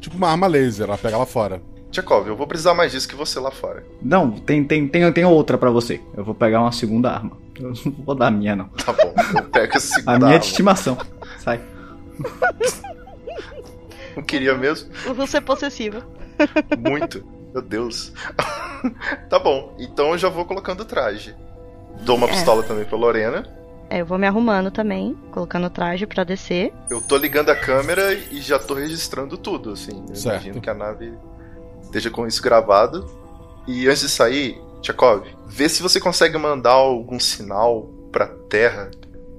Tipo 0.00 0.16
uma 0.16 0.30
arma 0.30 0.48
laser, 0.48 0.88
ela 0.88 0.98
pega 0.98 1.16
lá 1.16 1.26
fora. 1.26 1.62
Tchekov, 1.94 2.26
eu 2.26 2.36
vou 2.36 2.46
precisar 2.46 2.74
mais 2.74 2.90
disso 2.92 3.08
que 3.08 3.14
você 3.14 3.38
lá 3.38 3.50
fora. 3.52 3.84
Não, 4.02 4.32
tem, 4.32 4.64
tem, 4.64 4.88
tem, 4.88 5.12
tem 5.12 5.24
outra 5.24 5.56
para 5.56 5.70
você. 5.70 6.00
Eu 6.16 6.24
vou 6.24 6.34
pegar 6.34 6.60
uma 6.60 6.72
segunda 6.72 7.10
arma. 7.10 7.36
Eu 7.58 7.72
não 7.84 7.92
vou 8.04 8.14
dar 8.16 8.26
a 8.26 8.30
minha, 8.32 8.56
não. 8.56 8.68
Tá 8.68 8.92
bom, 8.92 9.14
eu 9.36 9.44
pego 9.44 9.76
a 9.76 9.80
segunda 9.80 10.12
A 10.12 10.18
minha 10.18 10.26
arma. 10.26 10.34
é 10.36 10.38
de 10.40 10.46
estimação. 10.46 10.98
Sai. 11.38 11.60
Não 14.16 14.22
queria 14.22 14.54
mesmo? 14.56 14.90
Você 15.14 15.36
é 15.36 15.40
possessivo. 15.40 16.02
Muito. 16.78 17.24
Meu 17.52 17.62
Deus. 17.62 18.12
tá 19.30 19.38
bom, 19.38 19.74
então 19.78 20.10
eu 20.10 20.18
já 20.18 20.28
vou 20.28 20.44
colocando 20.44 20.80
o 20.80 20.84
traje. 20.84 21.34
Dou 22.00 22.16
uma 22.16 22.26
É. 22.26 22.30
pistola 22.30 22.62
também 22.64 22.84
pra 22.84 22.98
Lorena. 22.98 23.46
É, 23.90 24.00
eu 24.00 24.06
vou 24.06 24.18
me 24.18 24.26
arrumando 24.26 24.70
também, 24.70 25.16
colocando 25.30 25.66
o 25.66 25.70
traje 25.70 26.06
pra 26.06 26.24
descer. 26.24 26.72
Eu 26.90 27.00
tô 27.00 27.16
ligando 27.16 27.50
a 27.50 27.54
câmera 27.56 28.12
e 28.14 28.40
já 28.40 28.58
tô 28.58 28.74
registrando 28.74 29.36
tudo, 29.38 29.70
assim. 29.70 30.04
Eu 30.08 30.16
Certo. 30.16 30.34
imagino 30.46 30.60
que 30.60 30.70
a 30.70 30.74
nave 30.74 31.12
esteja 31.96 32.10
com 32.10 32.26
isso 32.26 32.42
gravado. 32.42 33.06
E 33.66 33.86
antes 33.88 34.02
de 34.02 34.08
sair, 34.08 34.60
Tchekov, 34.82 35.22
vê 35.46 35.68
se 35.68 35.82
você 35.82 36.00
consegue 36.00 36.36
mandar 36.36 36.72
algum 36.72 37.18
sinal 37.20 37.88
pra 38.10 38.26
Terra 38.26 38.90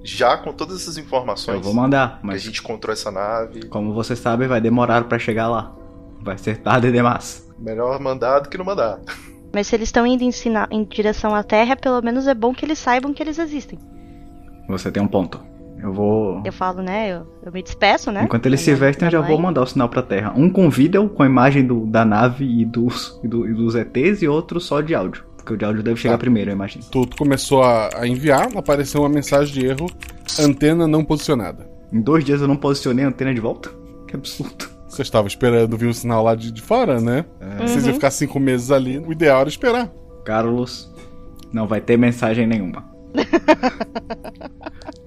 já 0.02 0.36
com 0.36 0.52
todas 0.52 0.82
essas 0.82 0.96
informações. 0.98 1.56
Eu 1.58 1.62
vou 1.62 1.74
mandar, 1.74 2.20
Que 2.20 2.26
mas 2.26 2.36
a 2.36 2.44
gente 2.44 2.60
encontrou 2.60 2.92
essa 2.92 3.10
nave. 3.10 3.66
como 3.68 3.92
você 3.92 4.16
sabe, 4.16 4.46
vai 4.46 4.60
demorar 4.60 5.04
para 5.04 5.18
chegar 5.18 5.48
lá. 5.48 5.74
Vai 6.22 6.38
ser 6.38 6.58
tarde 6.58 6.90
demais. 6.90 7.46
Melhor 7.58 8.00
mandar 8.00 8.40
do 8.40 8.48
que 8.48 8.56
não 8.58 8.64
mandar. 8.64 9.00
Mas 9.54 9.66
se 9.68 9.76
eles 9.76 9.88
estão 9.88 10.06
indo 10.06 10.22
em, 10.24 10.32
sina- 10.32 10.68
em 10.70 10.84
direção 10.84 11.34
à 11.34 11.42
Terra, 11.42 11.76
pelo 11.76 12.02
menos 12.02 12.26
é 12.26 12.34
bom 12.34 12.52
que 12.54 12.64
eles 12.64 12.78
saibam 12.78 13.12
que 13.14 13.22
eles 13.22 13.38
existem. 13.38 13.78
Você 14.68 14.90
tem 14.90 15.02
um 15.02 15.08
ponto. 15.08 15.40
Eu 15.82 15.92
vou. 15.92 16.42
Eu 16.44 16.52
falo, 16.52 16.82
né? 16.82 17.10
Eu, 17.12 17.26
eu 17.44 17.52
me 17.52 17.62
despeço, 17.62 18.10
né? 18.10 18.22
Enquanto 18.24 18.46
eles 18.46 18.60
se 18.60 18.74
vestem, 18.74 19.06
eu 19.06 19.12
já 19.12 19.20
vou 19.20 19.36
mãe. 19.36 19.42
mandar 19.46 19.62
o 19.62 19.66
sinal 19.66 19.88
pra 19.88 20.02
Terra. 20.02 20.32
Um 20.36 20.48
com 20.50 20.68
vídeo, 20.70 21.08
com 21.08 21.22
a 21.22 21.26
imagem 21.26 21.66
do- 21.66 21.86
da 21.86 22.04
nave 22.04 22.44
e 22.44 22.64
dos, 22.64 23.20
e 23.22 23.28
do- 23.28 23.46
e 23.48 23.52
dos 23.52 23.74
ETs, 23.74 24.22
e 24.22 24.28
outro 24.28 24.58
só 24.60 24.80
de 24.80 24.94
áudio. 24.94 25.24
Porque 25.36 25.52
o 25.52 25.56
de 25.56 25.64
áudio 25.64 25.82
deve 25.82 26.00
chegar 26.00 26.14
Tá. 26.14 26.18
primeiro, 26.18 26.50
eu 26.50 26.54
imagino. 26.54 26.84
Tu, 26.90 27.06
tu 27.06 27.16
começou 27.16 27.62
a, 27.62 27.90
a 27.94 28.06
enviar, 28.06 28.48
apareceu 28.56 29.02
uma 29.02 29.08
mensagem 29.08 29.52
de 29.54 29.66
erro, 29.66 29.86
antena 30.40 30.88
não 30.88 31.04
posicionada. 31.04 31.68
Em 31.92 32.00
dois 32.00 32.24
dias 32.24 32.40
eu 32.40 32.48
não 32.48 32.56
posicionei 32.56 33.04
a 33.04 33.08
antena 33.08 33.32
de 33.32 33.40
volta? 33.40 33.70
Que 34.08 34.16
absurdo. 34.16 34.66
Você 34.88 35.02
estava 35.02 35.28
esperando 35.28 35.76
vir 35.76 35.86
o 35.88 35.94
sinal 35.94 36.24
lá 36.24 36.34
de, 36.34 36.50
de 36.50 36.62
fora, 36.62 37.00
né? 37.00 37.24
Vocês 37.58 37.82
iam 37.84 37.88
Uhum. 37.88 37.94
ficar 37.94 38.10
cinco 38.10 38.40
meses 38.40 38.70
ali. 38.70 38.98
O 38.98 39.12
ideal 39.12 39.40
era 39.40 39.48
esperar. 39.48 39.88
Carlos, 40.24 40.90
não 41.52 41.66
vai 41.66 41.80
ter 41.80 41.96
mensagem 41.98 42.46
nenhuma. 42.46 42.84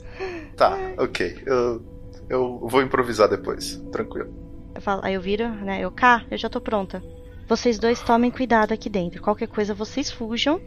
Tá, 0.59 0.77
ok. 0.97 1.41
Eu, 1.45 1.81
eu 2.29 2.59
vou 2.67 2.81
improvisar 2.81 3.29
depois. 3.29 3.81
Tranquilo. 3.93 4.27
Eu 4.75 4.81
falo, 4.81 5.01
aí 5.05 5.13
eu 5.13 5.21
viro, 5.21 5.47
né? 5.47 5.79
Eu, 5.79 5.89
cá, 5.89 6.25
eu 6.29 6.37
já 6.37 6.49
tô 6.49 6.59
pronta. 6.59 7.01
Vocês 7.47 7.79
dois 7.79 8.01
tomem 8.01 8.29
cuidado 8.29 8.73
aqui 8.73 8.89
dentro. 8.89 9.21
Qualquer 9.21 9.47
coisa 9.47 9.73
vocês 9.73 10.11
fujam 10.11 10.59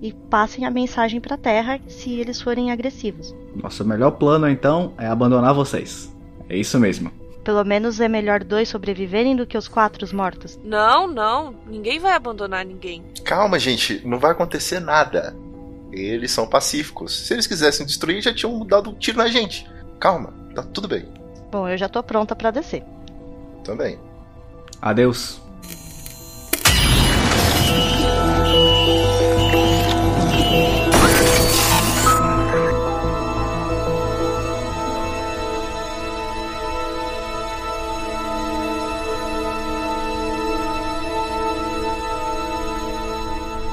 e 0.00 0.12
passem 0.12 0.64
a 0.64 0.70
mensagem 0.70 1.20
pra 1.20 1.36
terra 1.36 1.80
se 1.88 2.18
eles 2.18 2.40
forem 2.40 2.70
agressivos. 2.70 3.34
Nosso 3.54 3.84
melhor 3.84 4.12
plano, 4.12 4.48
então, 4.48 4.94
é 4.96 5.06
abandonar 5.08 5.52
vocês. 5.52 6.14
É 6.48 6.56
isso 6.56 6.78
mesmo. 6.78 7.10
Pelo 7.42 7.64
menos 7.64 8.00
é 8.00 8.08
melhor 8.08 8.44
dois 8.44 8.68
sobreviverem 8.68 9.34
do 9.34 9.46
que 9.46 9.58
os 9.58 9.68
quatro 9.68 10.06
mortos. 10.16 10.58
Não, 10.64 11.06
não. 11.06 11.54
Ninguém 11.66 11.98
vai 11.98 12.12
abandonar 12.12 12.64
ninguém. 12.64 13.04
Calma, 13.24 13.58
gente. 13.58 14.06
Não 14.06 14.18
vai 14.18 14.30
acontecer 14.30 14.80
nada. 14.80 15.36
Eles 15.96 16.30
são 16.30 16.46
pacíficos. 16.46 17.26
Se 17.26 17.32
eles 17.32 17.46
quisessem 17.46 17.86
destruir, 17.86 18.20
já 18.20 18.34
tinham 18.34 18.64
dado 18.66 18.90
um 18.90 18.94
tiro 18.94 19.16
na 19.16 19.28
gente. 19.28 19.66
Calma, 19.98 20.32
tá 20.54 20.62
tudo 20.62 20.86
bem. 20.86 21.08
Bom, 21.50 21.66
eu 21.66 21.78
já 21.78 21.88
tô 21.88 22.02
pronta 22.02 22.36
pra 22.36 22.50
descer. 22.50 22.84
Também. 23.64 23.98
Adeus. 24.82 25.40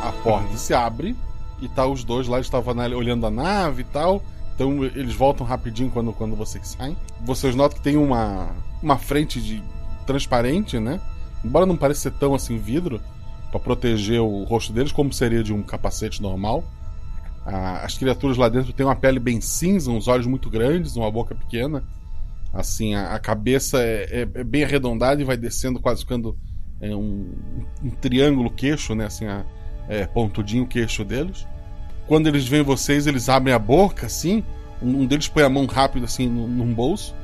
A 0.01 0.11
porta 0.23 0.55
se 0.55 0.73
abre 0.73 1.13
e 1.63 1.69
tá 1.69 1.85
os 1.87 2.03
dois 2.03 2.27
lá, 2.27 2.39
estavam 2.39 2.75
olhando 2.95 3.25
a 3.25 3.31
nave 3.31 3.81
e 3.81 3.85
tal. 3.85 4.21
Então 4.55 4.83
eles 4.83 5.13
voltam 5.15 5.45
rapidinho 5.45 5.89
quando, 5.89 6.13
quando 6.13 6.35
vocês 6.35 6.67
saem. 6.67 6.95
Vocês 7.21 7.55
notam 7.55 7.77
que 7.77 7.83
tem 7.83 7.97
uma, 7.97 8.49
uma 8.81 8.97
frente 8.97 9.41
de 9.41 9.63
transparente, 10.05 10.79
né? 10.79 10.99
Embora 11.43 11.65
não 11.65 11.75
pareça 11.75 12.01
ser 12.01 12.11
tão 12.11 12.35
assim 12.35 12.57
vidro, 12.57 13.01
pra 13.49 13.59
proteger 13.59 14.21
o 14.21 14.43
rosto 14.43 14.71
deles, 14.73 14.91
como 14.91 15.11
seria 15.13 15.43
de 15.43 15.53
um 15.53 15.61
capacete 15.63 16.21
normal. 16.21 16.63
Ah, 17.45 17.81
as 17.83 17.97
criaturas 17.97 18.37
lá 18.37 18.47
dentro 18.47 18.71
têm 18.73 18.85
uma 18.85 18.95
pele 18.95 19.19
bem 19.19 19.41
cinza, 19.41 19.91
uns 19.91 20.07
olhos 20.07 20.25
muito 20.25 20.49
grandes, 20.49 20.95
uma 20.95 21.11
boca 21.11 21.35
pequena. 21.35 21.83
Assim, 22.53 22.93
a, 22.93 23.13
a 23.15 23.19
cabeça 23.19 23.79
é, 23.81 24.21
é- 24.21 24.39
é 24.39 24.43
bem 24.43 24.63
arredondada 24.63 25.21
e 25.21 25.25
vai 25.25 25.35
descendo, 25.35 25.79
quase 25.79 26.01
ficando 26.01 26.37
é, 26.79 26.95
um, 26.95 27.33
um 27.83 27.89
triângulo 27.89 28.49
queixo, 28.51 28.93
né? 28.95 29.05
Assim, 29.05 29.25
a- 29.25 29.45
é, 29.89 30.05
pontudinho 30.05 30.63
o 30.63 30.67
queixo 30.67 31.03
deles. 31.03 31.45
Quando 32.07 32.27
eles 32.27 32.47
veem 32.47 32.63
vocês, 32.63 33.07
eles 33.07 33.29
abrem 33.29 33.53
a 33.53 33.59
boca, 33.59 34.05
assim. 34.05 34.43
Um, 34.81 35.01
um 35.01 35.05
deles 35.05 35.27
põe 35.27 35.43
a 35.43 35.49
mão 35.49 35.65
rápido, 35.65 36.03
assim, 36.05 36.27
no- 36.27 36.47
num 36.47 36.73
bolso. 36.73 37.15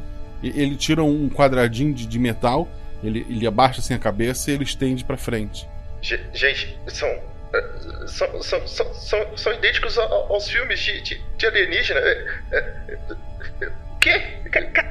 E, 0.42 0.50
ele 0.50 0.76
tira 0.76 1.04
um 1.04 1.30
quadradinho 1.30 1.94
de, 1.94 2.06
de 2.06 2.18
metal. 2.20 2.68
Ele, 3.04 3.26
ele 3.30 3.46
abaixa, 3.48 3.80
assim, 3.82 3.94
a 3.94 4.00
cabeça 4.00 4.50
e 4.50 4.54
ele 4.54 4.64
estende 4.64 5.04
pra 5.04 5.18
frente. 5.18 5.68
Ge- 6.02 6.20
Gente, 6.34 6.78
são. 6.88 7.08
eh, 7.08 8.08
São, 8.08 8.42
são, 8.42 8.68
são, 8.68 8.94
são, 8.94 9.38
são 9.38 9.54
idênticos 9.54 9.98
aos 9.98 10.48
filmes 10.50 10.80
de, 10.80 11.02
de, 11.02 11.22
de 11.38 11.46
alienígena. 11.46 12.00
É, 12.00 12.38
é, 12.52 12.98
é, 13.62 13.68
O 13.68 14.00
quê? 14.00 14.20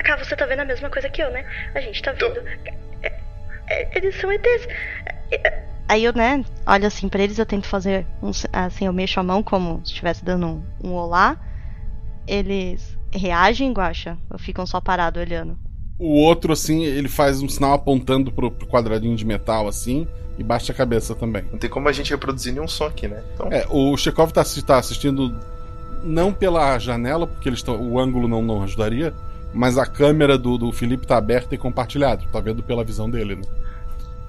Cá, 0.04 0.16
você 0.16 0.36
tá 0.36 0.44
vendo 0.46 0.60
a 0.60 0.64
mesma 0.64 0.88
coisa 0.90 1.08
que 1.08 1.22
eu, 1.22 1.30
né? 1.30 1.44
A 1.74 1.80
gente 1.80 2.02
tá 2.02 2.12
vendo. 2.12 2.42
É, 3.02 3.12
é, 3.68 3.90
eles 3.98 4.14
são 4.20 4.30
ETs. 4.32 4.68
Aí 5.88 6.04
eu, 6.04 6.12
né, 6.12 6.44
olho 6.66 6.86
assim 6.86 7.08
pra 7.08 7.22
eles, 7.22 7.38
eu 7.38 7.46
tento 7.46 7.66
fazer 7.66 8.06
um, 8.22 8.32
si- 8.32 8.46
assim, 8.52 8.86
eu 8.86 8.92
mexo 8.92 9.18
a 9.18 9.22
mão 9.22 9.42
como 9.42 9.80
se 9.84 9.92
estivesse 9.92 10.24
dando 10.24 10.46
um, 10.46 10.62
um 10.84 10.92
olá. 10.94 11.36
Eles 12.26 12.96
reagem, 13.12 13.72
Guaxa? 13.72 14.18
Ou 14.30 14.38
ficam 14.38 14.66
só 14.66 14.80
parados 14.80 15.20
olhando? 15.20 15.56
O 15.98 16.12
outro, 16.20 16.52
assim, 16.52 16.84
ele 16.84 17.08
faz 17.08 17.42
um 17.42 17.48
sinal 17.48 17.72
apontando 17.72 18.30
pro, 18.30 18.50
pro 18.50 18.68
quadradinho 18.68 19.16
de 19.16 19.24
metal, 19.24 19.66
assim, 19.66 20.06
e 20.38 20.44
baixa 20.44 20.72
a 20.72 20.76
cabeça 20.76 21.14
também. 21.14 21.44
Não 21.50 21.58
tem 21.58 21.68
como 21.68 21.88
a 21.88 21.92
gente 21.92 22.10
reproduzir 22.10 22.52
nenhum 22.52 22.68
som 22.68 22.84
aqui, 22.84 23.08
né? 23.08 23.22
Então, 23.34 23.48
É, 23.50 23.66
o 23.68 23.96
Chekhov 23.96 24.30
tá, 24.30 24.44
tá 24.64 24.78
assistindo 24.78 25.34
não 26.04 26.32
pela 26.32 26.78
janela, 26.78 27.26
porque 27.26 27.48
eles 27.48 27.62
tão, 27.62 27.80
o 27.80 27.98
ângulo 27.98 28.28
não, 28.28 28.42
não 28.42 28.62
ajudaria, 28.62 29.12
mas 29.52 29.76
a 29.76 29.86
câmera 29.86 30.38
do, 30.38 30.56
do 30.56 30.70
Felipe 30.70 31.06
tá 31.06 31.16
aberta 31.16 31.54
e 31.54 31.58
compartilhada. 31.58 32.22
Tá 32.30 32.38
vendo 32.40 32.62
pela 32.62 32.84
visão 32.84 33.10
dele, 33.10 33.36
né? 33.36 33.42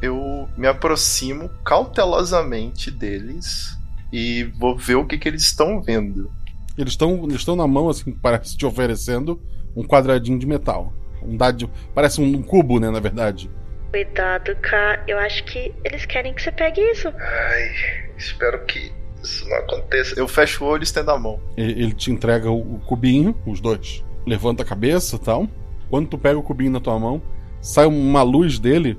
Eu 0.01 0.47
me 0.57 0.67
aproximo 0.67 1.49
cautelosamente 1.63 2.89
deles 2.89 3.77
e 4.11 4.43
vou 4.57 4.77
ver 4.77 4.95
o 4.95 5.05
que, 5.05 5.17
que 5.17 5.27
eles 5.27 5.43
estão 5.43 5.81
vendo. 5.81 6.31
Eles 6.77 6.93
estão 6.93 7.23
eles 7.25 7.35
estão 7.35 7.55
na 7.55 7.67
mão, 7.67 7.89
assim, 7.89 8.11
parece 8.21 8.57
te 8.57 8.65
oferecendo 8.65 9.41
um 9.75 9.83
quadradinho 9.83 10.39
de 10.39 10.47
metal. 10.47 10.93
Um 11.21 11.35
dado, 11.35 11.69
parece 11.93 12.21
um 12.21 12.41
cubo, 12.41 12.79
né, 12.79 12.89
na 12.89 12.99
verdade. 12.99 13.49
Cuidado, 13.91 14.55
Cá. 14.57 15.03
Eu 15.07 15.17
acho 15.17 15.43
que 15.45 15.73
eles 15.83 16.05
querem 16.05 16.33
que 16.33 16.41
você 16.41 16.51
pegue 16.51 16.79
isso. 16.91 17.09
Ai, 17.09 17.71
espero 18.17 18.63
que 18.65 18.91
isso 19.21 19.47
não 19.49 19.57
aconteça. 19.57 20.17
Eu 20.17 20.27
fecho 20.27 20.63
o 20.63 20.67
olho 20.67 20.81
e 20.81 20.83
estendo 20.83 21.11
a 21.11 21.19
mão. 21.19 21.39
Ele 21.57 21.91
te 21.91 22.11
entrega 22.11 22.49
o, 22.49 22.75
o 22.75 22.79
cubinho, 22.79 23.35
os 23.45 23.59
dois. 23.59 24.03
Levanta 24.25 24.63
a 24.63 24.65
cabeça 24.65 25.15
e 25.15 25.19
tal. 25.19 25.47
Quando 25.89 26.07
tu 26.07 26.17
pega 26.17 26.37
o 26.37 26.43
cubinho 26.43 26.71
na 26.71 26.79
tua 26.79 26.97
mão, 26.99 27.21
sai 27.61 27.87
uma 27.87 28.21
luz 28.21 28.59
dele 28.59 28.97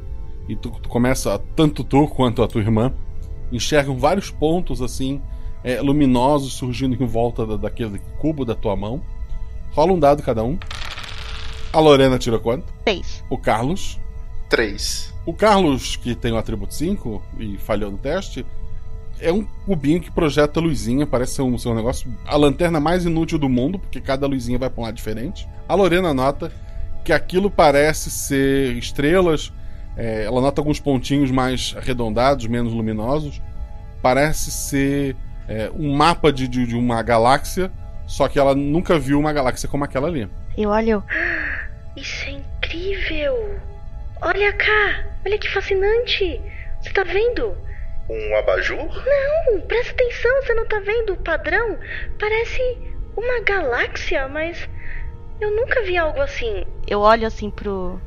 e 0.53 0.57
tu, 0.57 0.71
tu 0.71 0.89
começa, 0.89 1.39
tanto 1.55 1.85
tu 1.85 2.07
quanto 2.09 2.43
a 2.43 2.49
tua 2.49 2.61
irmã, 2.61 2.93
enxergam 3.53 3.97
vários 3.99 4.31
pontos 4.31 4.81
assim, 4.83 5.21
é, 5.63 5.81
luminosos 5.81 6.53
surgindo 6.55 7.01
em 7.01 7.07
volta 7.07 7.47
da- 7.47 7.57
daquele 7.57 7.99
cubo 8.19 8.45
da 8.45 8.55
tua 8.55 8.75
mão. 8.77 9.03
Rola 9.73 9.93
um 9.93 9.99
dado 9.99 10.23
cada 10.23 10.43
um. 10.43 10.59
A 11.73 11.79
Lorena 11.79 12.19
tirou 12.19 12.41
quanto? 12.41 12.67
Seis. 12.87 13.25
O 13.31 13.39
Carlos. 13.39 13.99
Três. 14.49 15.15
O 15.25 15.33
Carlos, 15.33 15.95
que 15.97 16.15
tem 16.15 16.33
o 16.33 16.37
atributo 16.37 16.75
5 16.75 17.23
e 17.39 17.57
falhou 17.59 17.91
no 17.93 17.99
teste, 17.99 18.45
é 19.21 19.33
um 19.33 19.45
cubinho 19.65 20.01
que 20.01 20.11
projeta 20.11 20.59
luzinha, 20.59 21.07
parece 21.07 21.35
ser 21.35 21.43
um, 21.43 21.57
ser 21.57 21.69
um 21.69 21.75
negócio. 21.75 22.13
A 22.27 22.37
lanterna 22.37 22.81
mais 22.81 23.05
inútil 23.05 23.39
do 23.39 23.49
mundo, 23.49 23.79
porque 23.79 24.01
cada 24.01 24.27
luzinha 24.27 24.59
vai 24.59 24.69
pra 24.71 24.81
um 24.81 24.85
lado 24.87 24.95
diferente. 24.97 25.47
A 25.69 25.75
Lorena 25.75 26.13
nota 26.13 26.51
que 27.05 27.13
aquilo 27.13 27.49
parece 27.51 28.11
ser 28.11 28.77
estrelas. 28.77 29.53
É, 29.97 30.25
ela 30.25 30.41
nota 30.41 30.61
alguns 30.61 30.81
pontinhos 30.81 31.31
mais 31.31 31.75
arredondados, 31.77 32.47
menos 32.47 32.73
luminosos. 32.73 33.41
Parece 34.03 34.51
ser 34.51 35.17
é, 35.49 35.71
um 35.75 35.95
mapa 35.95 36.33
de, 36.33 36.49
de, 36.49 36.67
de 36.67 36.77
uma 36.77 37.03
galáxia, 37.03 37.71
só 38.07 38.29
que 38.29 38.39
ela 38.39 38.55
nunca 38.55 38.99
viu 38.99 39.19
uma 39.19 39.33
galáxia 39.33 39.69
como 39.69 39.85
aquela 39.85 40.09
ali. 40.09 40.29
Eu 40.57 40.71
olho. 40.71 41.03
Isso 41.97 42.27
é 42.27 42.31
incrível! 42.31 43.59
Olha 44.23 44.53
cá! 44.53 45.05
Olha 45.25 45.39
que 45.39 45.51
fascinante! 45.51 46.41
Você 46.81 46.91
tá 46.91 47.05
vendo? 47.05 47.57
Um 48.09 48.37
abajur? 48.37 48.79
Não, 48.79 49.61
presta 49.63 49.93
atenção, 49.93 50.43
você 50.43 50.55
não 50.55 50.67
tá 50.67 50.81
vendo 50.81 51.13
o 51.13 51.17
padrão? 51.17 51.79
Parece 52.19 52.79
uma 53.17 53.41
galáxia, 53.41 54.29
mas 54.29 54.69
eu 55.41 55.51
nunca 55.55 55.83
vi 55.83 55.97
algo 55.97 56.21
assim. 56.21 56.65
Eu 56.87 57.01
olho 57.01 57.27
assim 57.27 57.51
pro. 57.51 58.01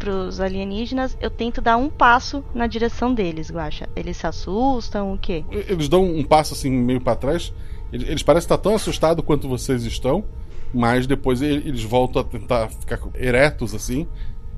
Pros 0.00 0.40
alienígenas, 0.40 1.16
eu 1.20 1.30
tento 1.30 1.60
dar 1.60 1.76
um 1.76 1.88
passo 1.88 2.42
na 2.54 2.66
direção 2.66 3.14
deles, 3.14 3.50
Guaxa. 3.50 3.88
Eles 3.94 4.16
se 4.16 4.26
assustam, 4.26 5.12
o 5.12 5.18
quê? 5.18 5.44
Eles 5.50 5.88
dão 5.88 6.02
um 6.02 6.24
passo 6.24 6.54
assim 6.54 6.70
meio 6.70 7.00
pra 7.00 7.14
trás. 7.14 7.52
Eles, 7.92 8.22
parecem 8.22 8.46
estar 8.46 8.58
tão 8.58 8.74
assustados 8.74 9.24
quanto 9.24 9.48
vocês 9.48 9.84
estão, 9.84 10.24
mas 10.72 11.06
depois 11.06 11.42
eles 11.42 11.82
voltam 11.82 12.22
a 12.22 12.24
tentar 12.24 12.68
ficar 12.70 12.98
eretos 13.14 13.74
assim 13.74 14.08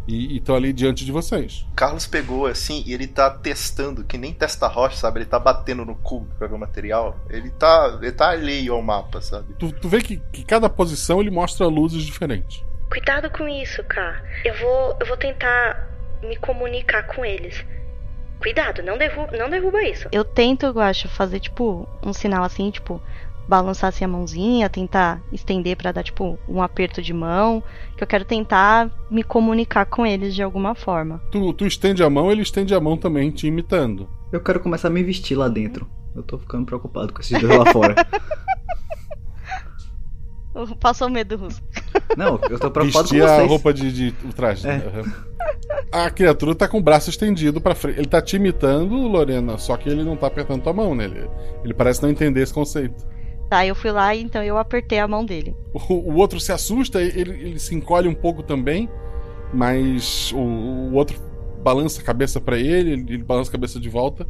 e 0.07 0.37
estão 0.37 0.55
ali 0.55 0.73
diante 0.73 1.05
de 1.05 1.13
vocês. 1.13 1.67
Carlos 1.75 2.07
pegou 2.07 2.47
assim 2.47 2.83
e 2.87 2.93
ele 2.93 3.07
tá 3.07 3.31
testando, 3.31 4.05
que 4.05 4.19
nem 4.19 4.33
testa 4.33 4.67
rocha, 4.67 4.97
sabe? 4.97 5.21
Ele 5.21 5.27
tá 5.27 5.38
batendo 5.38 5.85
no 5.85 5.95
cubo 5.95 6.27
pra 6.38 6.47
ver 6.47 6.55
o 6.55 6.59
material. 6.59 7.17
Ele 7.29 7.51
tá, 7.51 7.99
ele 8.01 8.13
tá 8.13 8.31
alheio 8.31 8.75
ao 8.75 8.83
mapa, 8.83 9.21
sabe? 9.21 9.55
Tu, 9.59 9.73
tu 9.73 9.88
vê 9.88 10.01
que, 10.01 10.21
que 10.33 10.45
cada 10.45 10.69
posição 10.69 11.21
ele 11.21 11.31
mostra 11.31 11.67
luzes 11.67 12.05
diferentes. 12.05 12.63
Cuidado 12.93 13.31
com 13.31 13.49
isso, 13.49 13.83
Cá. 13.85 14.23
Eu 14.45 14.55
vou, 14.59 14.95
eu 15.01 15.07
vou 15.07 15.17
tentar 15.17 15.88
me 16.23 16.37
comunicar 16.37 17.05
com 17.05 17.25
eles. 17.25 17.65
Cuidado, 18.38 18.83
não, 18.83 18.99
derru 18.99 19.27
não 19.33 19.49
derruba 19.49 19.83
isso. 19.83 20.09
Eu 20.13 20.23
tento, 20.23 20.69
Guaxa, 20.69 21.09
fazer 21.09 21.40
tipo 21.40 21.88
um 22.05 22.13
sinal 22.13 22.45
assim, 22.45 22.71
tipo, 22.71 23.01
balançar 23.49 23.88
assim 23.88 24.05
a 24.05 24.09
mãozinha, 24.09 24.69
tentar 24.69 25.23
estender 25.33 25.75
pra 25.75 25.90
dar 25.90 26.03
tipo 26.03 26.38
um 26.47 26.61
aperto 26.61 27.01
de 27.01 27.15
mão, 27.15 27.65
que 27.97 28.05
eu 28.05 28.07
quero 28.07 28.27
tentar 28.27 28.90
me 29.11 29.23
comunicar 29.23 29.87
com 29.87 30.05
eles 30.05 30.35
de 30.35 30.43
alguma 30.43 30.75
forma. 30.75 31.19
Tu, 31.31 31.51
tu 31.55 31.65
estende 31.65 32.05
a 32.05 32.11
mão, 32.11 32.31
ele 32.31 32.43
estende 32.43 32.75
a 32.75 32.81
mão 32.81 32.99
também, 32.99 33.31
te 33.31 33.47
imitando. 33.47 34.07
Eu 34.31 34.43
quero 34.43 34.61
começar 34.61 34.88
a 34.88 34.90
me 34.90 35.03
vestir 35.03 35.35
lá 35.35 35.49
dentro. 35.49 35.88
Eu 36.15 36.23
tô 36.23 36.38
ficando 36.38 36.67
preocupado 36.67 37.11
com 37.15 37.23
esses 37.23 37.40
dois 37.40 37.57
lá 37.57 37.73
fora. 37.73 37.95
Passou 40.79 41.09
o 41.09 41.11
medo 41.11 41.38
russo. 41.38 41.63
Não, 42.17 42.38
eu 42.51 42.59
tô 42.59 42.71
preocupado 42.71 43.09
Vestir 43.09 43.21
com 43.21 43.27
vocês. 43.27 43.40
a 43.40 43.47
roupa 43.47 43.73
de, 43.73 43.93
de 43.93 44.15
o 44.27 44.33
traje. 44.33 44.69
É. 44.69 44.79
né? 44.79 44.85
Uhum. 44.95 45.13
A 45.90 46.11
criatura 46.11 46.55
tá 46.55 46.69
com 46.69 46.79
o 46.79 46.83
braço 46.83 47.11
estendido 47.11 47.61
pra 47.61 47.75
frente. 47.75 47.99
Ele 47.99 48.09
tá 48.09 48.21
te 48.21 48.37
imitando, 48.37 48.95
Lorena, 48.95 49.59
só 49.59 49.77
que 49.77 49.88
ele 49.88 50.05
não 50.05 50.17
tá 50.17 50.27
apertando 50.27 50.63
tua 50.63 50.73
mão, 50.73 50.95
né? 50.95 51.05
Ele, 51.05 51.29
ele 51.65 51.75
parece 51.75 52.03
não 52.03 52.11
entender 52.11 52.43
esse 52.43 52.53
conceito. 52.53 53.05
Tá, 53.49 53.67
eu 53.67 53.75
fui 53.75 53.90
lá 53.90 54.15
e 54.15 54.23
então 54.23 54.43
eu 54.43 54.57
apertei 54.57 54.99
a 54.99 55.07
mão 55.07 55.25
dele. 55.25 55.55
O, 55.75 55.95
o 55.95 56.17
outro 56.17 56.40
se 56.40 56.53
assusta, 56.53 57.03
ele, 57.03 57.33
ele 57.33 57.59
se 57.59 57.75
encolhe 57.75 58.09
um 58.09 58.15
pouco 58.15 58.43
também, 58.43 58.88
mas 59.53 60.33
o, 60.33 60.38
o 60.38 60.95
outro 60.95 61.19
balança 61.63 62.01
a 62.01 62.05
cabeça 62.05 62.40
pra 62.40 62.59
ele, 62.59 62.93
ele, 62.93 63.15
ele 63.15 63.25
balança 63.25 63.51
a 63.51 63.53
cabeça 63.53 63.79
de 63.79 63.88
volta 63.88 64.27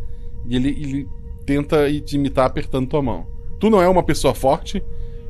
e 0.46 0.56
ele, 0.56 0.68
ele 0.70 1.08
tenta 1.46 1.88
te 2.00 2.16
imitar 2.16 2.46
apertando 2.46 2.88
tua 2.88 3.02
mão. 3.02 3.26
Tu 3.60 3.70
não 3.70 3.80
é 3.80 3.88
uma 3.88 4.02
pessoa 4.02 4.34
forte, 4.34 4.82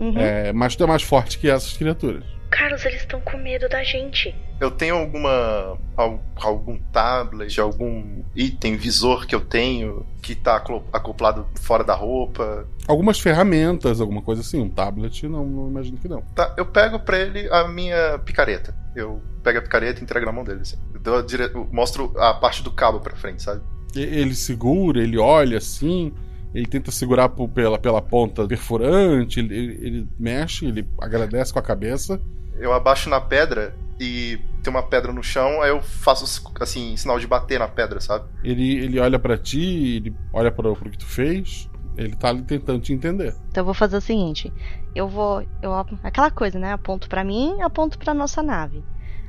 Uhum. 0.03 0.19
é, 0.19 0.53
mas 0.53 0.75
tu 0.77 0.83
é 0.85 0.87
mais 0.87 1.03
forte 1.03 1.39
que 1.39 1.49
essas 1.49 1.77
criaturas. 1.77 2.25
Carlos, 2.51 2.85
eles 2.85 3.01
estão 3.01 3.19
com 3.23 3.39
medo 3.39 3.67
da 3.67 3.83
gente. 3.83 4.35
Eu 4.61 4.71
tenho 4.71 4.95
alguma. 4.97 5.79
al- 5.97 6.21
algum 6.37 6.79
tablet, 6.93 7.59
algum 7.59 8.23
item, 8.37 8.77
visor 8.77 9.27
que 9.27 9.35
eu 9.35 9.41
tenho 9.41 10.05
que 10.21 10.35
tá 10.35 10.63
acoplado 10.93 11.47
fora 11.63 11.83
da 11.83 11.95
roupa. 11.95 12.69
Algumas 12.87 13.19
ferramentas, 13.19 14.01
alguma 14.03 14.21
coisa 14.21 14.43
assim. 14.43 14.61
Um 14.61 14.69
tablet, 14.69 15.27
não, 15.27 15.47
não 15.47 15.69
imagino 15.69 15.97
que 15.97 16.07
não. 16.09 16.21
Tá, 16.35 16.55
eu 16.59 16.67
pego 16.67 16.99
pra 17.01 17.19
ele 17.19 17.49
a 17.51 17.67
minha 17.69 18.19
picareta. 18.19 18.75
Eu 18.95 19.23
pego 19.43 19.59
a 19.59 19.63
picareta 19.63 20.01
e 20.01 20.03
entrego 20.03 20.27
na 20.27 20.33
mão 20.33 20.45
dele, 20.45 20.61
assim. 20.61 20.77
Eu, 20.93 21.01
dou 21.01 21.17
a 21.19 21.23
dire- 21.23 21.51
eu 21.55 21.67
mostro 21.73 22.13
a 22.19 22.35
parte 22.35 22.63
do 22.63 22.71
cabo 22.71 23.01
pra 23.01 23.17
frente, 23.17 23.43
sabe? 23.43 23.63
Ele 23.97 24.35
segura, 24.35 25.03
ele 25.03 25.19
olha 25.19 25.57
assim, 25.57 26.13
ele 26.55 26.67
tenta 26.67 26.91
segurar 26.91 27.29
por- 27.29 27.49
pela, 27.49 27.79
pela 27.79 28.03
ponta 28.03 28.47
perfurante, 28.47 29.41
ele, 29.41 29.55
ele- 29.57 29.87
ele 29.87 30.09
mexe, 30.19 30.67
ele 30.67 30.87
agradece 31.01 31.53
com 31.53 31.59
a 31.59 31.63
cabeça. 31.63 32.21
Eu 32.59 32.73
abaixo 32.73 33.09
na 33.09 33.21
pedra 33.21 33.75
e 33.99 34.39
tem 34.63 34.71
uma 34.73 34.83
pedra 34.83 35.13
no 35.13 35.23
chão, 35.23 35.63
aí 35.63 35.71
eu 35.71 35.81
faço 35.83 36.25
assim, 36.61 36.97
sinal 36.97 37.19
de 37.19 37.27
bater 37.27 37.59
na 37.59 37.69
pedra, 37.69 38.01
sabe? 38.01 38.25
Ele, 38.45 38.77
ele 38.77 38.99
olha 39.01 39.19
pra 39.19 39.37
ti, 39.39 39.97
ele 39.97 40.15
olha 40.33 40.51
pro, 40.53 40.75
pro 40.77 40.91
que 40.91 40.99
tu 40.99 41.07
fez, 41.07 41.69
ele 41.97 42.15
tá 42.17 42.29
ali 42.29 42.43
tentando 42.43 42.81
te 42.81 42.93
entender. 42.93 43.35
Então 43.49 43.63
eu 43.63 43.65
vou 43.67 43.75
fazer 43.75 43.97
o 43.97 44.01
seguinte, 44.01 44.53
eu 44.95 45.09
vou, 45.09 45.45
eu 45.63 45.73
aquela 46.03 46.31
coisa, 46.31 46.59
né? 46.59 46.73
Aponto 46.73 47.09
pra 47.09 47.25
mim, 47.25 47.61
aponto 47.63 47.99
pra 47.99 48.13
nossa 48.15 48.43
nave. 48.43 48.85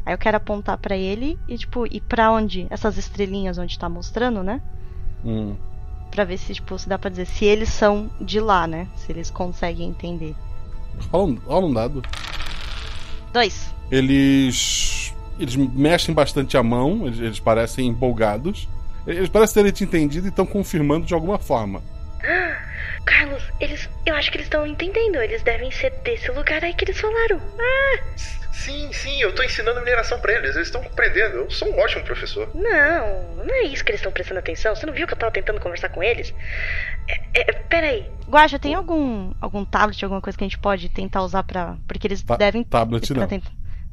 Aí 0.05 0.13
eu 0.13 0.17
quero 0.17 0.35
apontar 0.37 0.77
pra 0.77 0.97
ele 0.97 1.39
e 1.47 1.57
tipo, 1.57 1.85
ir 1.87 2.01
pra 2.01 2.29
onde? 2.31 2.67
Essas 2.69 2.97
estrelinhas 2.97 3.57
onde 3.57 3.79
tá 3.79 3.87
mostrando, 3.87 4.43
né? 4.43 4.61
Hum. 5.23 5.55
Pra 6.13 6.23
ver 6.23 6.37
se 6.37 6.53
tipo, 6.53 6.77
se 6.77 6.87
dá 6.87 6.97
pra 6.99 7.09
dizer 7.09 7.25
se 7.25 7.43
eles 7.43 7.69
são 7.69 8.09
de 8.21 8.39
lá, 8.39 8.67
né? 8.67 8.87
Se 8.95 9.11
eles 9.11 9.31
conseguem 9.31 9.89
entender. 9.89 10.35
Rola 11.11 11.33
um, 11.47 11.67
um 11.67 11.73
dado. 11.73 12.03
Dois. 13.33 13.73
Eles. 13.89 15.13
Eles 15.39 15.55
mexem 15.55 16.13
bastante 16.13 16.55
a 16.55 16.61
mão, 16.61 17.07
eles, 17.07 17.19
eles 17.19 17.39
parecem 17.39 17.87
empolgados. 17.87 18.69
Eles 19.07 19.27
parecem 19.27 19.55
terem 19.55 19.71
te 19.71 19.83
entendido 19.83 20.27
e 20.27 20.29
estão 20.29 20.45
confirmando 20.45 21.05
de 21.05 21.13
alguma 21.13 21.39
forma. 21.39 21.81
Carlos, 23.05 23.43
eles. 23.59 23.89
Eu 24.05 24.15
acho 24.15 24.31
que 24.31 24.37
eles 24.37 24.45
estão 24.47 24.65
entendendo. 24.65 25.15
Eles 25.17 25.43
devem 25.43 25.69
ser 25.71 25.91
desse 26.03 26.31
lugar 26.31 26.63
aí 26.63 26.73
que 26.73 26.85
eles 26.85 26.99
falaram. 26.99 27.39
Ah! 27.59 27.99
Sim, 28.53 28.93
sim, 28.93 29.19
eu 29.21 29.33
tô 29.33 29.43
ensinando 29.43 29.79
mineração 29.81 30.19
pra 30.19 30.31
eles, 30.33 30.55
eles 30.55 30.67
estão 30.67 30.81
compreendendo. 30.81 31.37
Eu 31.37 31.51
sou 31.51 31.67
um 31.69 31.79
ótimo 31.79 32.03
professor. 32.05 32.49
Não, 32.53 33.33
não 33.43 33.53
é 33.55 33.63
isso 33.63 33.83
que 33.83 33.91
eles 33.91 33.99
estão 33.99 34.11
prestando 34.11 34.39
atenção. 34.39 34.73
Você 34.75 34.85
não 34.85 34.93
viu 34.93 35.05
que 35.07 35.13
eu 35.13 35.17
tava 35.17 35.31
tentando 35.31 35.59
conversar 35.59 35.89
com 35.89 36.01
eles? 36.03 36.33
É, 37.07 37.41
é, 37.41 37.43
peraí. 37.53 38.05
Guaxa, 38.29 38.59
tem 38.59 38.73
algum 38.75 39.33
algum 39.41 39.65
tablet, 39.65 40.01
alguma 40.05 40.21
coisa 40.21 40.37
que 40.37 40.43
a 40.43 40.47
gente 40.47 40.59
pode 40.59 40.87
tentar 40.89 41.23
usar 41.23 41.43
pra. 41.43 41.75
Porque 41.87 42.07
eles 42.07 42.21
Ta- 42.23 42.37
devem. 42.37 42.63
tablet 42.63 43.11
não. 43.13 43.27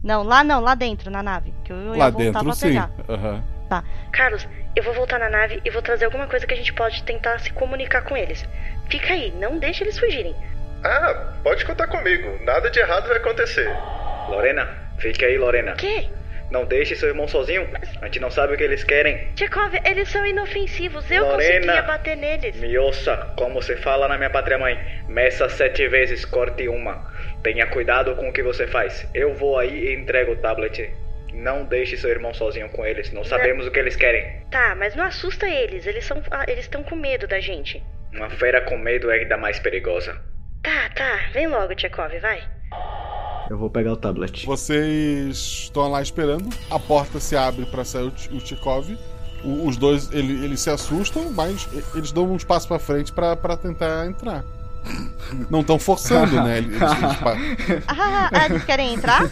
Não, 0.04 0.22
lá 0.22 0.44
não, 0.44 0.60
lá 0.60 0.74
dentro, 0.74 1.10
na 1.10 1.22
nave. 1.22 1.52
Que 1.64 1.72
eu 1.72 1.96
Lá 1.96 2.10
dentro, 2.10 2.44
pra 2.44 2.52
sim. 2.52 2.68
pegar. 2.68 2.90
Aham. 3.08 3.42
Tá. 3.70 3.84
Carlos, 4.12 4.46
eu 4.74 4.82
vou 4.82 4.92
voltar 4.92 5.18
na 5.20 5.30
nave 5.30 5.62
e 5.64 5.70
vou 5.70 5.80
trazer 5.80 6.04
alguma 6.04 6.26
coisa 6.26 6.44
que 6.44 6.52
a 6.52 6.56
gente 6.56 6.72
pode 6.72 7.04
tentar 7.04 7.38
se 7.38 7.50
comunicar 7.52 8.02
com 8.02 8.16
eles. 8.16 8.44
Fica 8.90 9.14
aí, 9.14 9.32
não 9.38 9.58
deixe 9.58 9.84
eles 9.84 9.96
fugirem. 9.96 10.34
Ah, 10.82 11.34
pode 11.44 11.64
contar 11.64 11.86
comigo. 11.86 12.38
Nada 12.44 12.68
de 12.68 12.80
errado 12.80 13.06
vai 13.06 13.18
acontecer. 13.18 13.70
Lorena, 14.28 14.68
fique 14.98 15.24
aí, 15.24 15.38
Lorena. 15.38 15.74
quê? 15.76 16.08
Não 16.50 16.64
deixe 16.64 16.96
seu 16.96 17.08
irmão 17.10 17.28
sozinho. 17.28 17.68
A 18.02 18.06
gente 18.06 18.18
não 18.18 18.28
sabe 18.28 18.54
o 18.54 18.56
que 18.56 18.64
eles 18.64 18.82
querem. 18.82 19.28
Tchekov, 19.36 19.72
eles 19.84 20.08
são 20.08 20.26
inofensivos. 20.26 21.08
Eu 21.08 21.22
Lorena. 21.24 21.60
conseguia 21.60 21.82
bater 21.82 22.16
neles. 22.16 22.56
Me 22.56 22.76
ouça, 22.76 23.32
como 23.36 23.62
se 23.62 23.76
fala 23.76 24.08
na 24.08 24.18
minha 24.18 24.30
pátria 24.30 24.58
mãe. 24.58 24.76
Meça 25.06 25.48
sete 25.48 25.86
vezes, 25.86 26.24
corte 26.24 26.66
uma. 26.68 27.08
Tenha 27.44 27.68
cuidado 27.68 28.16
com 28.16 28.28
o 28.28 28.32
que 28.32 28.42
você 28.42 28.66
faz. 28.66 29.08
Eu 29.14 29.32
vou 29.34 29.56
aí 29.60 29.90
e 29.90 29.94
entrego 29.94 30.32
o 30.32 30.36
tablet. 30.36 30.92
Não 31.40 31.64
deixe 31.64 31.96
seu 31.96 32.10
irmão 32.10 32.34
sozinho 32.34 32.68
com 32.70 32.84
eles. 32.84 33.10
Não 33.12 33.24
sabemos 33.24 33.66
o 33.66 33.70
que 33.70 33.78
eles 33.78 33.96
querem. 33.96 34.42
Tá, 34.50 34.74
mas 34.78 34.94
não 34.94 35.04
assusta 35.04 35.48
eles. 35.48 35.86
Eles 35.86 36.04
são, 36.04 36.22
ah, 36.30 36.44
eles 36.46 36.64
estão 36.64 36.82
com 36.82 36.94
medo 36.94 37.26
da 37.26 37.40
gente. 37.40 37.82
Uma 38.12 38.28
fera 38.28 38.60
com 38.62 38.76
medo 38.76 39.10
é 39.10 39.20
ainda 39.20 39.36
mais 39.36 39.58
perigosa. 39.58 40.20
Tá, 40.62 40.90
tá. 40.94 41.18
Vem 41.32 41.46
logo, 41.46 41.74
Tchekov, 41.74 42.12
vai. 42.20 42.42
Eu 43.48 43.56
vou 43.58 43.70
pegar 43.70 43.92
o 43.92 43.96
tablet. 43.96 44.44
Vocês 44.46 45.36
estão 45.64 45.88
lá 45.90 46.02
esperando, 46.02 46.48
a 46.70 46.78
porta 46.78 47.18
se 47.18 47.36
abre 47.36 47.64
pra 47.66 47.84
sair 47.84 48.04
o, 48.04 48.10
T- 48.10 48.28
o 48.34 48.38
Tchikov. 48.38 48.90
O- 49.42 49.66
Os 49.66 49.76
dois, 49.76 50.12
ele- 50.12 50.44
eles 50.44 50.60
se 50.60 50.68
assustam, 50.70 51.32
mas 51.32 51.66
e- 51.72 51.98
eles 51.98 52.12
dão 52.12 52.30
uns 52.30 52.44
passos 52.44 52.66
pra 52.68 52.78
frente 52.78 53.12
pra 53.12 53.34
pra 53.34 53.56
tentar 53.56 54.06
entrar. 54.06 54.44
Não 55.50 55.60
estão 55.60 55.78
forçando, 55.78 56.42
né? 56.42 56.58
Eles, 56.58 56.74
eles- 56.80 57.02
eles 57.02 57.16
pa- 57.16 57.36
Ah, 57.88 58.30
ah, 58.32 58.46
eles 58.46 58.64
querem 58.64 58.94
entrar? 58.94 59.22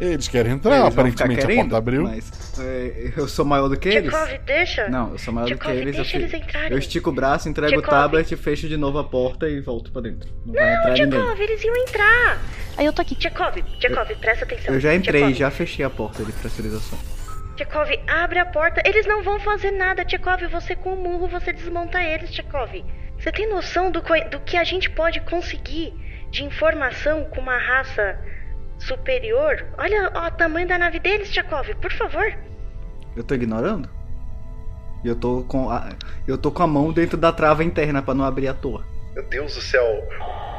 Eles 0.00 0.28
querem 0.28 0.52
entrar, 0.52 0.78
Eles 0.78 0.92
aparentemente 0.92 1.14
ficar 1.16 1.24
a 1.24 1.28
porta 1.28 1.46
querendo, 1.46 1.76
abriu. 1.76 2.02
Mas 2.04 2.58
é, 2.58 3.12
eu 3.16 3.26
sou 3.26 3.44
maior 3.44 3.68
do 3.68 3.78
que 3.78 3.88
eles? 3.88 4.12
Tchekov, 4.12 4.38
deixa. 4.44 4.88
Não, 4.88 5.12
eu 5.12 5.18
sou 5.18 5.32
maior 5.32 5.46
do 5.46 5.54
Tchekov, 5.54 5.72
que 5.72 5.78
eles. 5.78 5.96
Eu, 5.96 6.20
eles 6.20 6.34
entrarem. 6.34 6.72
eu 6.72 6.78
estico 6.78 7.10
o 7.10 7.12
braço, 7.12 7.48
entrego 7.48 7.78
o 7.78 7.82
Tchekov. 7.82 7.90
tablet, 7.90 8.36
fecho 8.36 8.68
de 8.68 8.76
novo 8.76 8.98
a 8.98 9.04
porta 9.04 9.48
e 9.48 9.60
volto 9.60 9.90
pra 9.90 10.02
dentro. 10.02 10.28
Não, 10.44 10.52
vai 10.54 10.64
Não, 10.64 10.78
entrar 10.78 10.92
ninguém. 10.92 11.20
Tchekov, 11.20 11.40
eles 11.40 11.64
iam 11.64 11.76
entrar. 11.76 12.38
Aí 12.76 12.86
eu 12.86 12.92
tô 12.92 13.02
aqui. 13.02 13.14
Tchekov, 13.14 13.62
Tchekov, 13.78 14.14
presta 14.16 14.44
atenção. 14.44 14.74
Eu 14.74 14.80
já 14.80 14.94
entrei, 14.94 15.20
Tchekov, 15.22 15.38
já 15.38 15.50
fechei 15.50 15.84
a 15.84 15.90
porta 15.90 16.24
de 16.24 16.32
pressurização. 16.32 16.98
Tchekov, 17.56 17.88
abre 18.06 18.38
a 18.38 18.44
porta. 18.44 18.82
Eles 18.84 19.06
não 19.06 19.22
vão 19.22 19.40
fazer 19.40 19.70
nada, 19.70 20.04
Tchekov. 20.04 20.46
Você 20.48 20.76
com 20.76 20.92
o 20.92 20.96
murro, 20.96 21.26
você 21.26 21.52
desmonta 21.52 22.02
eles, 22.02 22.30
Tchekov. 22.30 22.84
Você 23.18 23.32
tem 23.32 23.48
noção 23.48 23.90
do, 23.90 24.02
do 24.30 24.40
que 24.40 24.58
a 24.58 24.64
gente 24.64 24.90
pode 24.90 25.20
conseguir 25.22 25.94
de 26.30 26.44
informação 26.44 27.24
com 27.24 27.40
uma 27.40 27.56
raça 27.56 28.18
superior? 28.78 29.64
Olha 29.78 30.10
ó, 30.14 30.26
o 30.26 30.30
tamanho 30.30 30.68
da 30.68 30.78
nave 30.78 30.98
deles, 30.98 31.30
Tchekov, 31.30 31.74
por 31.76 31.92
favor. 31.92 32.32
Eu 33.16 33.24
tô 33.24 33.34
ignorando? 33.34 33.88
Eu 35.04 35.14
tô 35.14 35.44
com 35.44 35.70
a, 35.70 35.90
eu 36.26 36.36
tô 36.36 36.50
com 36.50 36.62
a 36.62 36.66
mão 36.66 36.92
dentro 36.92 37.16
da 37.16 37.32
trava 37.32 37.62
interna 37.62 38.02
pra 38.02 38.14
não 38.14 38.24
abrir 38.24 38.48
à 38.48 38.54
toa. 38.54 38.84
Meu 39.14 39.24
Deus 39.28 39.54
do 39.54 39.60
céu. 39.60 39.84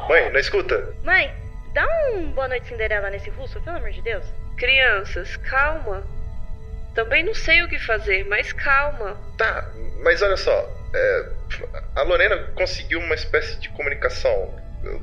Mãe, 0.08 0.32
não 0.32 0.40
escuta? 0.40 0.94
Mãe, 1.04 1.32
dá 1.74 1.86
um 2.14 2.30
boa 2.32 2.48
noite 2.48 2.68
Cinderela 2.68 3.10
nesse 3.10 3.30
russo, 3.30 3.60
pelo 3.60 3.76
amor 3.76 3.90
de 3.90 4.00
Deus. 4.02 4.24
Crianças, 4.56 5.36
calma. 5.36 6.02
Também 6.94 7.24
não 7.24 7.34
sei 7.34 7.62
o 7.62 7.68
que 7.68 7.78
fazer, 7.78 8.26
mas 8.28 8.52
calma. 8.52 9.16
Tá, 9.36 9.70
mas 10.02 10.20
olha 10.22 10.36
só. 10.36 10.68
é, 10.94 11.28
a 11.94 12.02
Lorena 12.02 12.36
conseguiu 12.54 12.98
uma 13.00 13.14
espécie 13.14 13.60
de 13.60 13.68
comunicação. 13.70 14.52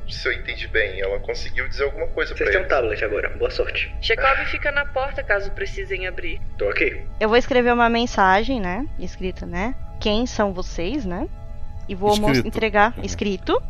Se 0.09 0.27
eu 0.27 0.33
entendi 0.33 0.67
bem, 0.67 0.99
ela 1.01 1.19
conseguiu 1.19 1.67
dizer 1.67 1.83
alguma 1.85 2.07
coisa 2.07 2.33
pra 2.33 2.45
Vocês 2.45 2.49
têm 2.51 2.59
um 2.59 2.63
ele. 2.63 2.69
tablet 2.69 3.03
agora. 3.03 3.29
Boa 3.37 3.51
sorte. 3.51 3.93
Chekhov 4.01 4.45
fica 4.45 4.71
na 4.71 4.85
porta 4.85 5.23
caso 5.23 5.51
precisem 5.51 6.07
abrir. 6.07 6.39
Tô 6.57 6.67
aqui. 6.69 7.01
Eu 7.19 7.29
vou 7.29 7.37
escrever 7.37 7.73
uma 7.73 7.89
mensagem, 7.89 8.59
né? 8.59 8.85
Escrita, 8.99 9.45
né? 9.45 9.75
Quem 9.99 10.25
são 10.25 10.53
vocês, 10.53 11.05
né? 11.05 11.27
E 11.87 11.95
vou 11.95 12.13
Escrito. 12.13 12.47
entregar 12.47 12.93
escrito 13.03 13.61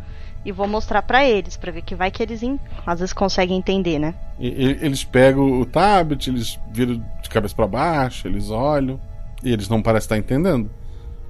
e 0.45 0.51
vou 0.51 0.67
mostrar 0.67 1.01
pra 1.01 1.25
eles, 1.27 1.57
pra 1.57 1.71
ver 1.71 1.81
que 1.81 1.95
vai 1.95 2.11
que 2.11 2.21
eles 2.21 2.41
às 2.85 2.99
vezes 2.99 3.13
conseguem 3.13 3.57
entender, 3.57 3.97
né? 3.99 4.13
E- 4.39 4.47
e- 4.47 4.85
Eles 4.85 5.03
pegam 5.03 5.59
o 5.59 5.65
tablet, 5.65 6.27
eles 6.29 6.59
viram 6.71 7.03
de 7.21 7.29
cabeça 7.29 7.55
pra 7.55 7.67
baixo, 7.67 8.27
eles 8.27 8.49
olham, 8.51 8.99
e 9.43 9.51
eles 9.51 9.67
não 9.67 9.81
parecem 9.81 10.05
estar 10.05 10.17
entendendo. 10.17 10.69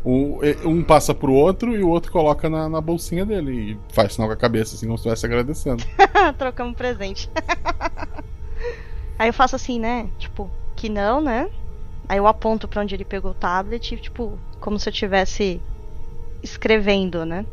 E- 0.06 0.68
um 0.68 0.84
passa 0.84 1.14
pro 1.16 1.34
outro 1.34 1.76
e 1.76 1.84
o 1.84 1.90
outro 1.90 2.12
coloca 2.12 2.48
na, 2.50 2.70
na 2.70 2.80
bolsinha 2.80 3.26
dele 3.26 3.72
e 3.72 3.94
faz 3.94 4.14
sinal 4.14 4.28
com 4.30 4.34
a 4.34 4.38
cabeça, 4.38 4.76
assim 4.76 4.86
como 4.86 4.98
se 4.98 5.02
estivesse 5.02 5.26
agradecendo. 5.26 5.84
Trocamos 6.38 6.76
presente. 6.76 7.30
Aí 9.18 9.30
eu 9.30 9.34
faço 9.34 9.56
assim, 9.56 9.80
né? 9.80 10.08
Tipo, 10.20 10.50
que 10.76 10.90
não, 10.90 11.22
né? 11.22 11.50
Aí 12.08 12.18
eu 12.18 12.28
aponto 12.28 12.68
pra 12.68 12.82
onde 12.82 12.94
ele 12.94 13.06
pegou 13.06 13.32
o 13.32 13.36
tablet, 13.36 13.98
tipo, 13.98 14.38
como 14.60 14.78
se 14.78 14.90
eu 14.90 14.92
estivesse 14.92 15.60
escrevendo, 16.44 17.26
né? 17.26 17.46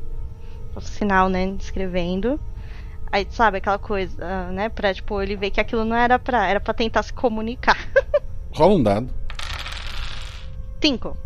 Faço 0.75 0.89
sinal, 0.89 1.29
né? 1.29 1.47
Escrevendo. 1.59 2.39
Aí, 3.11 3.27
sabe, 3.31 3.59
aquela 3.59 3.79
coisa, 3.79 4.51
né? 4.51 4.69
Pra, 4.69 4.93
tipo, 4.93 5.21
ele 5.23 5.37
ver 5.37 5.51
que 5.51 5.61
aquilo 5.61 5.85
não 5.85 5.97
era 5.97 6.19
pra. 6.19 6.47
Era 6.47 6.61
pra 6.61 6.75
tentar 6.75 7.03
se 7.03 7.13
comunicar. 7.13 7.77
Rola 8.53 8.75
um 8.75 8.83
dado, 8.83 9.09
Cinco. 10.83 11.17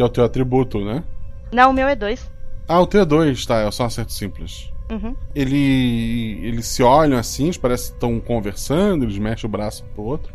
Que 0.00 0.02
é 0.02 0.06
o 0.06 0.08
teu 0.08 0.24
atributo, 0.24 0.82
né? 0.82 1.04
Não, 1.52 1.70
o 1.70 1.74
meu 1.74 1.86
é 1.86 1.94
dois. 1.94 2.30
Ah, 2.66 2.80
o 2.80 2.86
teu 2.86 3.02
é 3.02 3.04
dois, 3.04 3.44
tá, 3.44 3.58
é 3.60 3.70
só 3.70 3.82
um 3.82 3.86
acerto 3.86 4.12
simples. 4.14 4.72
Uhum. 4.90 5.14
Ele, 5.34 6.40
eles 6.42 6.66
se 6.68 6.82
olham 6.82 7.18
assim, 7.18 7.44
eles 7.44 7.58
parecem 7.58 7.88
que 7.90 7.96
estão 7.96 8.18
conversando, 8.18 9.04
eles 9.04 9.18
mexem 9.18 9.46
o 9.46 9.50
braço 9.50 9.84
pro 9.94 10.02
outro. 10.04 10.32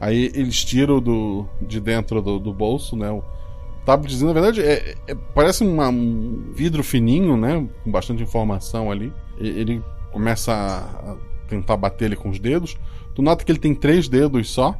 Aí 0.00 0.30
eles 0.32 0.64
tiram 0.64 1.00
do, 1.00 1.44
de 1.60 1.80
dentro 1.80 2.22
do, 2.22 2.38
do 2.38 2.54
bolso, 2.54 2.94
né? 2.94 3.10
O 3.10 3.20
tabletzinho, 3.84 4.28
na 4.28 4.32
verdade, 4.32 4.62
é, 4.62 4.94
é- 5.08 5.14
parece 5.34 5.64
uma- 5.64 5.88
um 5.88 6.52
vidro 6.54 6.84
fininho, 6.84 7.36
né? 7.36 7.66
Com 7.82 7.90
bastante 7.90 8.22
informação 8.22 8.92
ali. 8.92 9.12
E- 9.40 9.48
Ele 9.48 9.82
começa 10.12 10.52
a, 10.52 11.12
a 11.12 11.16
tentar 11.48 11.76
bater 11.76 12.04
ele 12.04 12.16
com 12.16 12.30
os 12.30 12.38
dedos. 12.38 12.76
Tu 13.14 13.22
nota 13.22 13.44
que 13.44 13.50
ele 13.50 13.58
tem 13.58 13.74
três 13.74 14.08
dedos 14.08 14.48
só. 14.50 14.78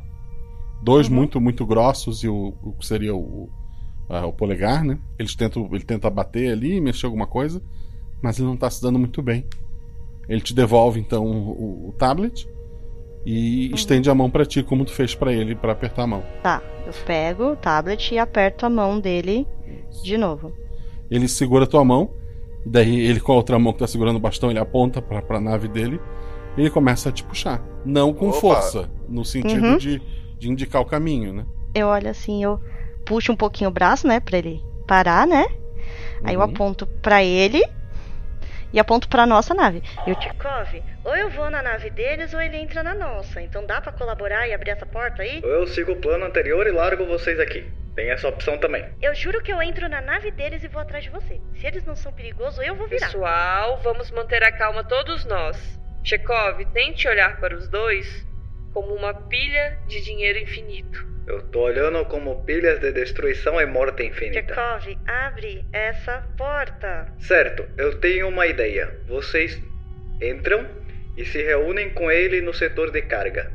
Dois 0.83 1.09
muito, 1.09 1.41
muito 1.41 1.67
grossos 1.67 2.23
e 2.23 2.29
o, 2.29 2.55
o 2.63 2.73
que 2.75 2.87
seria 2.87 3.13
o, 3.15 3.51
ah, 4.11 4.27
o 4.27 4.33
polegar, 4.33 4.85
né? 4.85 4.99
Eles 5.19 5.35
tentam, 5.35 5.67
ele 5.73 5.85
tenta 5.85 6.11
bater 6.11 6.51
ali, 6.53 6.81
mexer 6.81 7.07
alguma 7.07 7.27
coisa, 7.27 7.63
mas 8.21 8.39
ele 8.39 8.49
não 8.49 8.57
tá 8.57 8.69
se 8.69 8.83
dando 8.83 8.99
muito 8.99 9.23
bem. 9.23 9.47
Ele 10.29 10.41
te 10.41 10.53
devolve 10.55 11.01
então 11.01 11.25
o, 11.25 11.89
o 11.89 11.93
tablet 11.99 12.47
e 13.25 13.71
estende 13.75 14.09
a 14.11 14.15
mão 14.15 14.31
pra 14.31 14.45
ti, 14.47 14.63
como 14.63 14.85
tu 14.85 14.93
fez 14.93 15.15
pra 15.15 15.33
ele 15.33 15.55
pra 15.55 15.73
apertar 15.73 16.03
a 16.03 16.07
mão. 16.07 16.23
Tá, 16.43 16.63
eu 16.87 16.93
pego 17.07 17.53
o 17.53 17.57
tablet 17.57 18.15
e 18.15 18.19
aperto 18.19 18.65
a 18.67 18.71
mão 18.71 18.99
dele 19.01 19.47
de 20.03 20.17
novo. 20.17 20.53
Ele 21.11 21.29
segura 21.29 21.65
a 21.65 21.67
tua 21.67 21.85
mão, 21.85 22.11
e 22.65 22.69
daí 22.69 23.01
ele 23.01 23.21
com 23.21 23.33
a 23.33 23.37
outra 23.37 23.59
mão 23.59 23.73
que 23.73 23.81
tá 23.81 23.87
segurando 23.87 24.17
o 24.17 24.21
bastão, 24.21 24.51
ele 24.51 24.59
aponta 24.59 25.03
pra, 25.03 25.21
pra 25.21 25.41
nave 25.41 25.69
dele 25.69 26.01
e 26.57 26.61
ele 26.63 26.71
começa 26.71 27.09
a 27.09 27.13
te 27.13 27.23
puxar. 27.25 27.63
Não 27.85 28.13
com 28.15 28.29
Opa. 28.29 28.41
força, 28.41 28.91
no 29.09 29.25
sentido 29.25 29.67
Uhum. 29.67 29.77
de, 29.79 30.01
de 30.39 30.49
indicar 30.51 30.81
o 30.81 30.87
caminho, 30.87 31.33
né? 31.33 31.45
Eu 31.75 31.89
olho 31.89 32.09
assim, 32.09 32.43
eu 32.43 32.59
puxo 33.11 33.33
um 33.33 33.37
pouquinho 33.37 33.71
o 33.71 33.73
braço, 33.73 34.07
né, 34.07 34.21
pra 34.21 34.39
ele 34.39 34.63
parar, 34.87 35.27
né? 35.27 35.45
Aí 36.23 36.35
eu 36.35 36.41
Uhum. 36.41 36.47
aponto 36.47 36.87
pra 36.87 37.25
ele 37.25 37.61
e 38.73 38.79
aponto 38.79 39.09
pra 39.09 39.27
nossa 39.27 39.53
nave. 39.53 39.83
Eu 40.07 40.15
te... 40.15 40.29
Chekhov, 40.29 40.81
ou 41.05 41.17
eu 41.17 41.29
vou 41.31 41.51
na 41.51 41.61
nave 41.61 41.91
deles 41.91 42.33
ou 42.33 42.41
ele 42.41 42.57
entra 42.57 42.85
na 42.85 42.95
nossa. 42.95 43.43
Então 43.43 43.67
dá 43.67 43.81
pra 43.81 43.91
colaborar 43.91 44.47
e 44.47 44.55
abrir 44.55 44.71
essa 44.71 44.87
porta 44.87 45.23
aí? 45.23 45.41
Ou 45.43 45.51
eu 45.51 45.67
sigo 45.67 45.91
o 45.91 45.97
plano 45.97 46.25
anterior 46.25 46.65
e 46.69 46.71
largo 46.71 47.05
vocês 47.05 47.41
aqui. 47.41 47.69
Tem 47.97 48.11
essa 48.11 48.29
opção 48.29 48.57
também. 48.59 48.87
Eu 49.03 49.13
juro 49.13 49.43
que 49.43 49.53
eu 49.53 49.61
entro 49.61 49.89
na 49.89 50.01
nave 50.01 50.31
deles 50.31 50.63
e 50.63 50.69
vou 50.69 50.81
atrás 50.81 51.03
de 51.03 51.11
você. 51.11 51.41
Se 51.57 51.67
eles 51.67 51.85
não 51.85 51.97
são 51.97 52.13
perigosos, 52.13 52.65
eu 52.65 52.77
vou 52.77 52.87
virar. 52.87 53.07
Pessoal, 53.07 53.81
vamos 53.83 54.13
manter 54.13 54.45
a 54.45 54.53
calma 54.53 54.85
todos 54.85 55.25
nós. 55.25 55.57
Chekhov, 56.05 56.65
tente 56.73 57.09
olhar 57.09 57.41
para 57.41 57.57
os 57.57 57.69
dois 57.69 58.25
como 58.73 58.95
uma 58.95 59.15
pilha 59.15 59.79
de 59.87 60.01
dinheiro 60.03 60.39
infinito. 60.39 61.09
Eu 61.27 61.43
tô 61.43 61.61
olhando 61.61 62.05
como 62.07 62.45
pilhas 62.45 62.81
de 62.81 62.93
destruição 62.93 63.61
e 63.61 63.67
morte 63.67 64.03
infinita. 64.03 64.55
Chekhov, 64.55 64.99
abre 65.07 65.65
essa 65.73 66.27
porta. 66.37 67.13
Certo, 67.19 67.69
eu 67.77 68.01
tenho 68.01 68.29
uma 68.29 68.47
ideia. 68.47 68.99
Vocês 69.07 69.61
entram 70.21 70.67
e 71.17 71.25
se 71.25 71.43
reúnem 71.43 71.91
com 71.91 72.11
ele 72.11 72.41
no 72.41 72.53
setor 72.53 72.91
de 72.91 73.03
carga. 73.03 73.53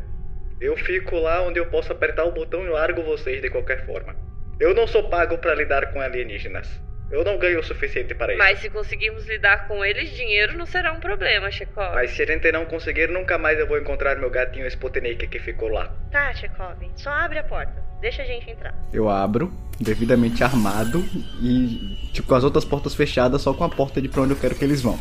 Eu 0.61 0.77
fico 0.77 1.17
lá 1.17 1.41
onde 1.41 1.59
eu 1.59 1.65
posso 1.65 1.91
apertar 1.91 2.23
o 2.23 2.31
botão 2.31 2.65
e 2.65 2.69
largo 2.69 3.03
vocês 3.03 3.41
de 3.41 3.49
qualquer 3.49 3.85
forma. 3.85 4.15
Eu 4.59 4.73
não 4.73 4.87
sou 4.87 5.09
pago 5.09 5.37
para 5.37 5.53
lidar 5.53 5.91
com 5.91 5.99
alienígenas. 5.99 6.81
Eu 7.11 7.23
não 7.23 7.37
ganho 7.37 7.59
o 7.59 7.63
suficiente 7.63 8.15
para 8.15 8.33
isso. 8.33 8.39
Mas 8.39 8.59
se 8.59 8.69
conseguirmos 8.69 9.25
lidar 9.27 9.67
com 9.67 9.85
eles, 9.85 10.09
dinheiro 10.09 10.57
não 10.57 10.65
será 10.65 10.91
um 10.91 10.99
problema, 10.99 11.51
Chekhov. 11.51 11.93
Mas 11.93 12.11
se 12.11 12.23
a 12.23 12.25
gente 12.25 12.51
não 12.51 12.65
conseguir, 12.65 13.07
nunca 13.09 13.37
mais 13.37 13.59
eu 13.59 13.67
vou 13.67 13.77
encontrar 13.77 14.17
meu 14.17 14.29
gatinho 14.29 14.67
Sputnik 14.67 15.27
que 15.27 15.39
ficou 15.39 15.69
lá. 15.69 15.93
Tá, 16.11 16.33
Chekhov, 16.33 16.77
só 16.95 17.11
abre 17.11 17.39
a 17.39 17.43
porta. 17.43 17.83
Deixa 18.01 18.23
a 18.23 18.25
gente 18.25 18.49
entrar. 18.49 18.73
Eu 18.91 19.09
abro, 19.09 19.51
devidamente 19.79 20.43
armado, 20.43 21.03
e 21.41 22.09
tipo, 22.11 22.27
com 22.27 22.35
as 22.35 22.43
outras 22.43 22.65
portas 22.65 22.93
fechadas, 22.93 23.41
só 23.41 23.53
com 23.53 23.63
a 23.63 23.69
porta 23.69 24.01
de 24.01 24.09
pra 24.09 24.21
onde 24.21 24.33
eu 24.33 24.39
quero 24.39 24.55
que 24.55 24.63
eles 24.63 24.81
vão. 24.81 24.99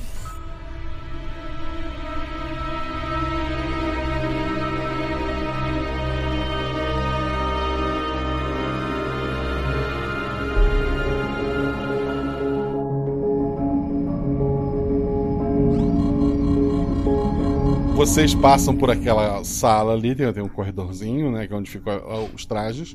Vocês 18.05 18.34
passam 18.34 18.76
por 18.76 18.90
aquela 18.90 19.42
sala 19.44 19.94
ali, 19.94 20.14
tem, 20.14 20.30
tem 20.30 20.42
um 20.42 20.48
corredorzinho, 20.48 21.32
né? 21.32 21.46
Que 21.46 21.55
é 21.55 21.57
onde 21.57 21.70
ficam 21.70 21.98
os 22.34 22.44
trajes. 22.44 22.94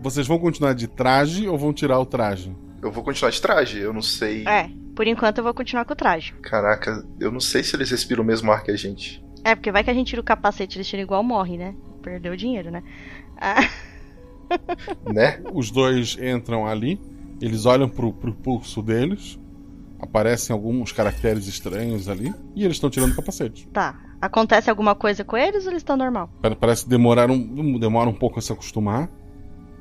Vocês 0.00 0.26
vão 0.26 0.38
continuar 0.38 0.72
de 0.72 0.88
traje 0.88 1.46
ou 1.46 1.58
vão 1.58 1.70
tirar 1.70 1.98
o 1.98 2.06
traje? 2.06 2.56
Eu 2.80 2.90
vou 2.90 3.04
continuar 3.04 3.30
de 3.30 3.42
traje, 3.42 3.78
eu 3.78 3.92
não 3.92 4.00
sei. 4.00 4.48
É, 4.48 4.70
por 4.96 5.06
enquanto 5.06 5.36
eu 5.36 5.44
vou 5.44 5.52
continuar 5.52 5.84
com 5.84 5.92
o 5.92 5.96
traje. 5.96 6.32
Caraca, 6.40 7.06
eu 7.20 7.30
não 7.30 7.40
sei 7.40 7.62
se 7.62 7.76
eles 7.76 7.90
respiram 7.90 8.24
o 8.24 8.26
mesmo 8.26 8.50
ar 8.50 8.62
que 8.62 8.70
a 8.70 8.76
gente. 8.76 9.22
É, 9.44 9.54
porque 9.54 9.70
vai 9.70 9.84
que 9.84 9.90
a 9.90 9.94
gente 9.94 10.08
tira 10.08 10.22
o 10.22 10.24
capacete 10.24 10.76
e 10.76 10.78
eles 10.78 10.88
tiram 10.88 11.02
igual 11.02 11.22
morre, 11.22 11.58
né? 11.58 11.74
Perdeu 12.02 12.32
o 12.32 12.36
dinheiro, 12.36 12.70
né? 12.70 12.82
Ah, 13.36 13.68
Né? 15.12 15.42
Os 15.52 15.70
dois 15.70 16.16
entram 16.18 16.66
ali, 16.66 16.98
eles 17.38 17.66
olham 17.66 17.86
pro, 17.86 18.14
pro 18.14 18.32
pulso 18.32 18.80
deles, 18.80 19.38
aparecem 20.00 20.54
alguns 20.54 20.90
caracteres 20.90 21.46
estranhos 21.46 22.08
ali, 22.08 22.32
e 22.56 22.64
eles 22.64 22.78
estão 22.78 22.88
tirando 22.88 23.12
o 23.12 23.16
capacete. 23.16 23.68
tá. 23.74 24.07
Acontece 24.20 24.68
alguma 24.68 24.94
coisa 24.94 25.24
com 25.24 25.36
eles 25.36 25.64
ou 25.64 25.70
eles 25.70 25.80
estão 25.82 25.96
normal? 25.96 26.28
Pare- 26.42 26.56
Parece 26.56 26.84
que 26.84 26.90
demoraram, 26.90 27.38
demora 27.78 28.10
um 28.10 28.14
pouco 28.14 28.38
a 28.38 28.42
se 28.42 28.52
acostumar, 28.52 29.08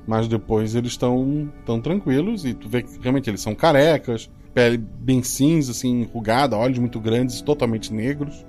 mas 0.07 0.27
depois 0.27 0.75
eles 0.75 0.91
estão 0.91 1.51
tão 1.65 1.81
tranquilos 1.81 2.45
e 2.45 2.53
tu 2.53 2.69
vê 2.69 2.83
que 2.83 2.99
realmente 3.01 3.29
eles 3.29 3.41
são 3.41 3.55
carecas, 3.55 4.29
pele 4.53 4.77
bem 4.77 5.23
cinza, 5.23 5.71
assim, 5.71 6.01
enrugada, 6.01 6.55
olhos 6.55 6.77
muito 6.79 6.99
grandes, 6.99 7.41
totalmente 7.41 7.91
negros, 7.93 8.45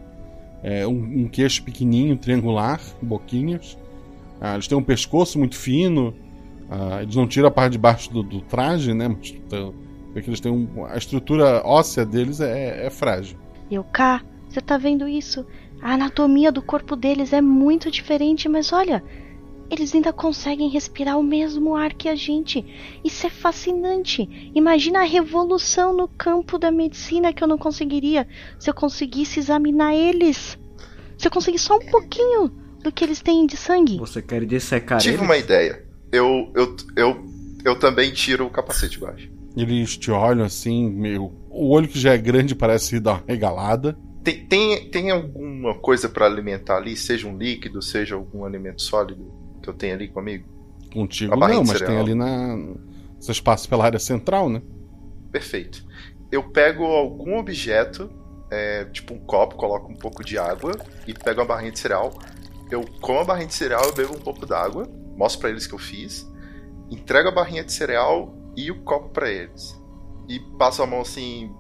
é, 0.62 0.86
um, 0.86 1.22
um 1.22 1.28
queixo 1.28 1.62
pequenininho, 1.62 2.16
triangular, 2.16 2.80
boquinhas. 3.01 3.78
Ah, 4.41 4.55
eles 4.55 4.68
têm 4.68 4.76
um 4.76 4.82
pescoço 4.82 5.39
muito 5.39 5.57
fino, 5.57 6.14
ah, 6.70 7.03
eles 7.03 7.16
não 7.16 7.26
tiram 7.26 7.49
a 7.49 7.51
parte 7.51 7.72
de 7.72 7.78
baixo 7.78 8.12
do, 8.12 8.22
do 8.22 8.41
traje, 8.43 8.93
né? 8.93 9.09
Mas 9.09 9.30
então, 9.30 9.74
vê 10.14 10.20
que 10.22 10.28
eles 10.28 10.41
têm 10.41 10.53
um, 10.53 10.84
a 10.84 10.97
estrutura 10.97 11.62
óssea 11.64 12.05
deles 12.05 12.41
é, 12.41 12.86
é 12.86 12.91
frágil. 12.91 13.39
E 13.70 13.78
Cá, 13.93 14.22
você 14.49 14.61
tá 14.61 14.78
vendo 14.78 15.07
isso? 15.09 15.45
A 15.81 15.95
anatomia 15.95 16.51
do 16.51 16.62
corpo 16.62 16.97
deles 16.97 17.33
é 17.33 17.41
muito 17.41 17.91
diferente, 17.91 18.49
mas 18.49 18.72
olha, 18.72 19.03
eles 19.70 19.95
ainda 19.95 20.12
conseguem 20.12 20.70
respirar 20.70 21.18
o 21.18 21.22
mesmo 21.22 21.76
ar 21.76 21.93
que 21.93 22.09
a 22.09 22.14
gente. 22.14 22.64
Isso 23.05 23.26
é 23.26 23.31
fascinante. 23.31 24.51
Imagina 24.55 25.01
a 25.01 25.05
revolução 25.05 25.95
no 25.95 26.09
campo 26.09 26.59
da 26.59 26.70
medicina 26.70 27.33
que 27.33 27.45
eu 27.45 27.49
não 27.49 27.59
conseguiria 27.59 28.26
se 28.59 28.70
eu 28.70 28.74
conseguisse 28.74 29.39
examinar 29.39 29.95
eles. 29.95 30.59
Se 31.16 31.26
eu 31.26 31.31
conseguir 31.31 31.59
só 31.59 31.76
um 31.76 31.91
pouquinho 31.91 32.51
do 32.83 32.91
que 32.91 33.05
eles 33.05 33.20
têm 33.20 33.47
de 33.47 33.57
sangue. 33.57 33.99
Você 33.99 34.22
quer 34.22 34.45
dissecar 34.47 34.99
Tive 34.99 35.16
eles? 35.16 35.26
uma 35.26 35.37
ideia. 35.37 35.85
Eu, 36.11 36.51
eu, 36.55 36.76
eu, 36.97 37.24
eu 37.64 37.79
também 37.79 38.11
tiro 38.12 38.47
o 38.47 38.51
capacete 38.51 38.99
baixo. 38.99 39.31
Eles 39.57 39.97
te 39.97 40.11
olham 40.11 40.45
assim, 40.45 40.89
meio. 40.89 41.33
O 41.51 41.70
olho 41.70 41.89
que 41.89 41.99
já 41.99 42.14
é 42.14 42.18
grande 42.18 42.55
parece 42.55 42.99
dar 43.01 43.14
uma 43.14 43.24
regalada. 43.26 43.99
Tem, 44.29 44.45
tem, 44.45 44.91
tem 44.91 45.11
alguma 45.11 45.74
coisa 45.74 46.07
pra 46.07 46.26
alimentar 46.26 46.76
ali? 46.76 46.95
Seja 46.95 47.26
um 47.26 47.39
líquido, 47.39 47.81
seja 47.81 48.14
algum 48.14 48.45
alimento 48.45 48.83
sólido 48.83 49.33
que 49.62 49.70
eu 49.70 49.72
tenho 49.72 49.95
ali 49.95 50.07
comigo? 50.09 50.47
Contigo 50.93 51.35
não, 51.35 51.64
mas 51.64 51.81
tem 51.81 51.99
ali 51.99 52.14
na. 52.14 52.59
Você 53.18 53.41
passa 53.41 53.66
pela 53.66 53.87
área 53.87 53.99
central, 53.99 54.51
né? 54.51 54.61
Perfeito. 55.33 55.83
Eu 56.31 56.43
pego 56.51 56.85
algum 56.85 57.39
objeto, 57.39 58.11
é, 58.51 58.85
tipo 58.85 59.14
um 59.14 59.18
copo, 59.18 59.57
coloco 59.57 59.91
um 59.91 59.97
pouco 59.97 60.22
de 60.22 60.37
água 60.37 60.72
e 61.07 61.14
pego 61.14 61.41
uma 61.41 61.47
barrinha 61.47 61.72
de 61.72 61.79
cereal. 61.79 62.12
Eu 62.70 62.85
como 63.01 63.20
a 63.20 63.24
barrinha 63.24 63.49
de 63.49 63.55
cereal, 63.55 63.83
eu 63.85 63.95
bebo 63.95 64.14
um 64.14 64.20
pouco 64.20 64.45
d'água, 64.45 64.87
mostro 65.16 65.41
pra 65.41 65.49
eles 65.49 65.66
que 65.66 65.74
eu 65.74 65.79
fiz, 65.79 66.31
entrego 66.91 67.31
a 67.31 67.33
barrinha 67.33 67.64
de 67.64 67.72
cereal 67.72 68.35
e 68.55 68.70
o 68.70 68.83
copo 68.83 69.09
pra 69.09 69.31
eles. 69.31 69.81
E 70.29 70.39
passo 70.59 70.83
a 70.83 70.87
mão 70.87 71.01
assim 71.01 71.51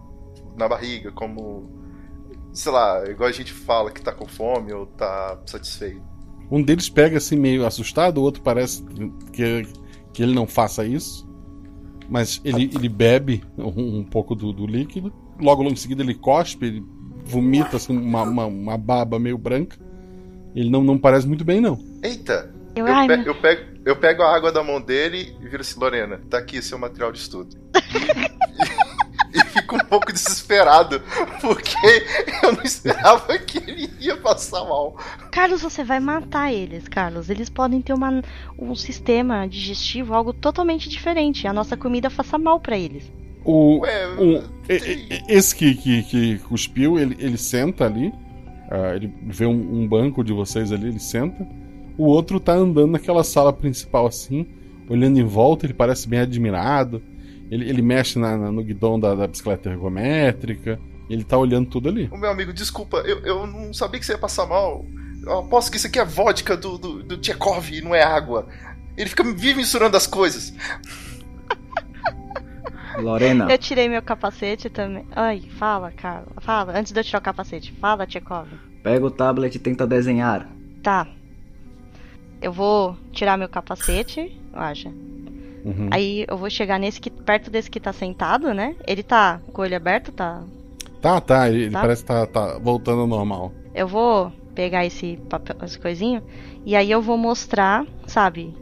na 0.54 0.68
barriga, 0.68 1.10
como 1.12 1.77
sei 2.58 2.72
lá, 2.72 3.04
igual 3.08 3.28
a 3.28 3.32
gente 3.32 3.52
fala 3.52 3.90
que 3.90 4.02
tá 4.02 4.12
com 4.12 4.26
fome 4.26 4.72
ou 4.72 4.84
tá 4.86 5.38
satisfeito. 5.46 6.02
Um 6.50 6.60
deles 6.62 6.88
pega 6.88 7.18
assim 7.18 7.36
meio 7.36 7.64
assustado, 7.64 8.18
o 8.18 8.22
outro 8.22 8.42
parece 8.42 8.82
que, 9.32 9.66
que 10.12 10.22
ele 10.22 10.34
não 10.34 10.46
faça 10.46 10.84
isso. 10.84 11.28
Mas 12.08 12.40
ele, 12.44 12.70
ele 12.74 12.88
bebe 12.88 13.44
um, 13.56 13.98
um 13.98 14.04
pouco 14.04 14.34
do, 14.34 14.52
do 14.52 14.66
líquido. 14.66 15.12
Logo, 15.38 15.62
logo 15.62 15.74
em 15.74 15.76
seguida 15.76 16.02
ele 16.02 16.14
cospe, 16.14 16.66
ele 16.66 16.84
vomita 17.24 17.76
assim, 17.76 17.96
uma, 17.96 18.22
uma, 18.22 18.46
uma 18.46 18.78
baba 18.78 19.18
meio 19.18 19.38
branca. 19.38 19.78
Ele 20.54 20.70
não, 20.70 20.82
não 20.82 20.98
parece 20.98 21.28
muito 21.28 21.44
bem, 21.44 21.60
não. 21.60 21.78
Eita! 22.02 22.52
Eu, 22.74 22.86
Eu, 22.86 23.06
pe- 23.06 23.28
eu 23.28 23.34
pego, 23.34 23.62
eu 23.84 23.96
pego 23.96 24.22
a 24.22 24.34
água 24.34 24.50
da 24.50 24.62
mão 24.64 24.80
dele 24.80 25.36
e 25.40 25.48
viro 25.48 25.60
assim, 25.60 25.78
Lorena, 25.78 26.20
tá 26.30 26.38
aqui 26.38 26.62
seu 26.62 26.78
material 26.78 27.12
de 27.12 27.18
estudo. 27.18 27.54
Fico 29.68 29.76
um 29.84 29.86
pouco 29.86 30.10
desesperado, 30.10 31.02
porque 31.42 31.76
eu 32.42 32.52
não 32.52 32.62
esperava 32.62 33.36
que 33.38 33.58
ele 33.58 33.90
ia 34.00 34.16
passar 34.16 34.64
mal. 34.64 34.96
Carlos, 35.30 35.60
você 35.60 35.84
vai 35.84 36.00
matar 36.00 36.50
eles, 36.50 36.88
Carlos. 36.88 37.28
Eles 37.28 37.50
podem 37.50 37.82
ter 37.82 37.92
uma, 37.92 38.22
um 38.58 38.74
sistema 38.74 39.46
digestivo, 39.46 40.14
algo 40.14 40.32
totalmente 40.32 40.88
diferente. 40.88 41.46
A 41.46 41.52
nossa 41.52 41.76
comida 41.76 42.08
faça 42.08 42.38
mal 42.38 42.58
pra 42.58 42.78
eles. 42.78 43.12
O, 43.44 43.82
o- 43.82 44.42
e- 44.70 44.74
e- 45.10 45.22
esse 45.28 45.54
que, 45.54 45.74
que, 45.74 46.02
que 46.04 46.38
cuspiu, 46.38 46.98
ele, 46.98 47.14
ele 47.18 47.36
senta 47.36 47.84
ali. 47.84 48.10
ah, 48.70 48.94
ele 48.96 49.12
vê 49.26 49.44
um, 49.44 49.82
um 49.82 49.86
banco 49.86 50.24
de 50.24 50.32
vocês 50.32 50.72
ali, 50.72 50.88
ele 50.88 50.98
senta. 50.98 51.46
O 51.98 52.04
outro 52.06 52.40
tá 52.40 52.54
andando 52.54 52.92
naquela 52.92 53.22
sala 53.22 53.52
principal 53.52 54.06
assim, 54.06 54.46
olhando 54.88 55.18
em 55.20 55.24
volta, 55.24 55.66
ele 55.66 55.74
parece 55.74 56.08
bem 56.08 56.20
admirado. 56.20 57.02
Ele, 57.50 57.68
ele 57.68 57.82
mexe 57.82 58.18
na, 58.18 58.36
na- 58.36 58.52
no 58.52 58.62
guidão 58.62 59.00
da, 59.00 59.14
da 59.14 59.26
bicicleta 59.26 59.70
ergométrica. 59.70 60.78
Ele 61.08 61.24
tá 61.24 61.38
olhando 61.38 61.68
tudo 61.70 61.88
ali. 61.88 62.08
Ô 62.12 62.16
meu 62.18 62.30
amigo, 62.30 62.52
desculpa, 62.52 62.98
eu, 62.98 63.18
eu 63.20 63.46
não 63.46 63.72
sabia 63.72 63.98
que 63.98 64.04
você 64.06 64.12
ia 64.12 64.18
passar 64.18 64.46
mal. 64.46 64.84
Eu 65.24 65.38
aposto 65.38 65.70
que 65.70 65.78
isso 65.78 65.86
aqui 65.86 65.98
é 65.98 66.04
vodka 66.04 66.56
do, 66.56 66.76
do, 66.78 67.02
do 67.02 67.16
Tchekov 67.16 67.70
e 67.72 67.80
não 67.80 67.94
é 67.94 68.02
água. 68.02 68.46
Ele 68.96 69.08
fica 69.08 69.24
vive 69.24 69.54
misturando 69.56 69.96
as 69.96 70.06
coisas. 70.06 70.52
Lorena, 72.98 73.46
Eu 73.50 73.58
tirei 73.58 73.88
meu 73.88 74.02
capacete 74.02 74.68
também. 74.68 75.06
Ai, 75.14 75.42
fala, 75.56 75.92
Carla. 75.92 76.26
Fala, 76.40 76.76
antes 76.78 76.92
de 76.92 76.98
eu 76.98 77.04
tirar 77.04 77.20
o 77.20 77.22
capacete. 77.22 77.72
Fala, 77.80 78.06
Tchekov. 78.06 78.48
pega 78.82 79.06
o 79.06 79.10
tablet 79.10 79.54
e 79.54 79.58
tenta 79.58 79.86
desenhar. 79.86 80.48
Tá. 80.82 81.06
Eu 82.42 82.52
vou 82.52 82.96
tirar 83.12 83.36
meu 83.36 83.48
capacete, 83.48 84.40
eu 84.52 84.60
acho. 84.60 84.92
Uhum. 85.68 85.88
Aí 85.90 86.24
eu 86.28 86.36
vou 86.36 86.48
chegar 86.50 86.78
nesse 86.78 87.00
que 87.00 87.10
perto 87.10 87.50
desse 87.50 87.70
que 87.70 87.78
tá 87.80 87.92
sentado, 87.92 88.52
né? 88.54 88.74
Ele 88.86 89.02
tá 89.02 89.40
com 89.52 89.60
o 89.62 89.64
olho 89.64 89.76
aberto, 89.76 90.10
tá? 90.12 90.42
Tá, 91.00 91.20
tá, 91.20 91.48
ele, 91.48 91.64
ele 91.64 91.70
Tá. 91.72 91.80
parece 91.80 92.02
que 92.02 92.08
tá, 92.08 92.26
tá 92.26 92.58
voltando 92.58 93.02
ao 93.02 93.06
normal. 93.06 93.52
Eu 93.74 93.86
vou 93.86 94.32
pegar 94.54 94.84
esse 94.84 95.16
papel, 95.28 95.56
esse 95.62 95.78
coisinho, 95.78 96.22
e 96.64 96.74
aí 96.74 96.90
eu 96.90 97.00
vou 97.00 97.16
mostrar, 97.16 97.86
sabe? 98.06 98.54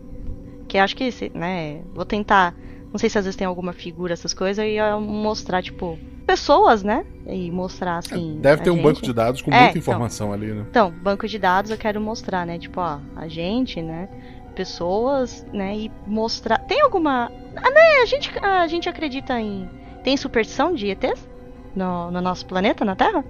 Que 0.68 0.76
eu 0.78 0.82
acho 0.82 0.94
que, 0.96 1.08
né? 1.34 1.80
Vou 1.94 2.04
tentar. 2.04 2.54
Não 2.92 2.98
sei 2.98 3.08
se 3.08 3.18
às 3.18 3.24
vezes 3.24 3.36
tem 3.36 3.46
alguma 3.46 3.72
figura, 3.72 4.12
essas 4.12 4.34
coisas, 4.34 4.64
e 4.64 4.74
eu 4.76 5.00
mostrar, 5.00 5.62
tipo, 5.62 5.98
pessoas, 6.26 6.82
né? 6.82 7.04
E 7.26 7.50
mostrar 7.50 7.98
assim. 7.98 8.38
Deve 8.40 8.62
ter 8.62 8.70
um 8.70 8.74
gente. 8.74 8.82
banco 8.84 9.02
de 9.02 9.12
dados 9.12 9.40
com 9.42 9.50
É, 9.50 9.54
muita 9.54 9.70
então. 9.70 9.78
informação 9.78 10.32
ali, 10.32 10.52
né? 10.52 10.64
Então, 10.68 10.90
banco 10.90 11.26
de 11.26 11.38
dados 11.38 11.70
eu 11.70 11.76
quero 11.78 12.00
mostrar, 12.00 12.44
né? 12.46 12.58
Tipo, 12.58 12.80
ó, 12.80 12.98
a 13.14 13.28
gente, 13.28 13.80
né? 13.80 14.08
Pessoas, 14.56 15.46
né? 15.52 15.76
E 15.76 15.92
mostrar. 16.06 16.58
Tem 16.60 16.80
alguma. 16.80 17.30
Ah, 17.54 17.70
né? 17.70 18.02
A 18.02 18.06
gente, 18.06 18.32
a 18.42 18.66
gente 18.66 18.88
acredita 18.88 19.38
em. 19.38 19.68
Tem 20.02 20.16
superstição 20.16 20.72
de 20.74 20.88
ETs? 20.88 21.28
No, 21.74 22.10
no 22.10 22.20
nosso 22.22 22.46
planeta, 22.46 22.84
na 22.84 22.96
Terra? 22.96 23.22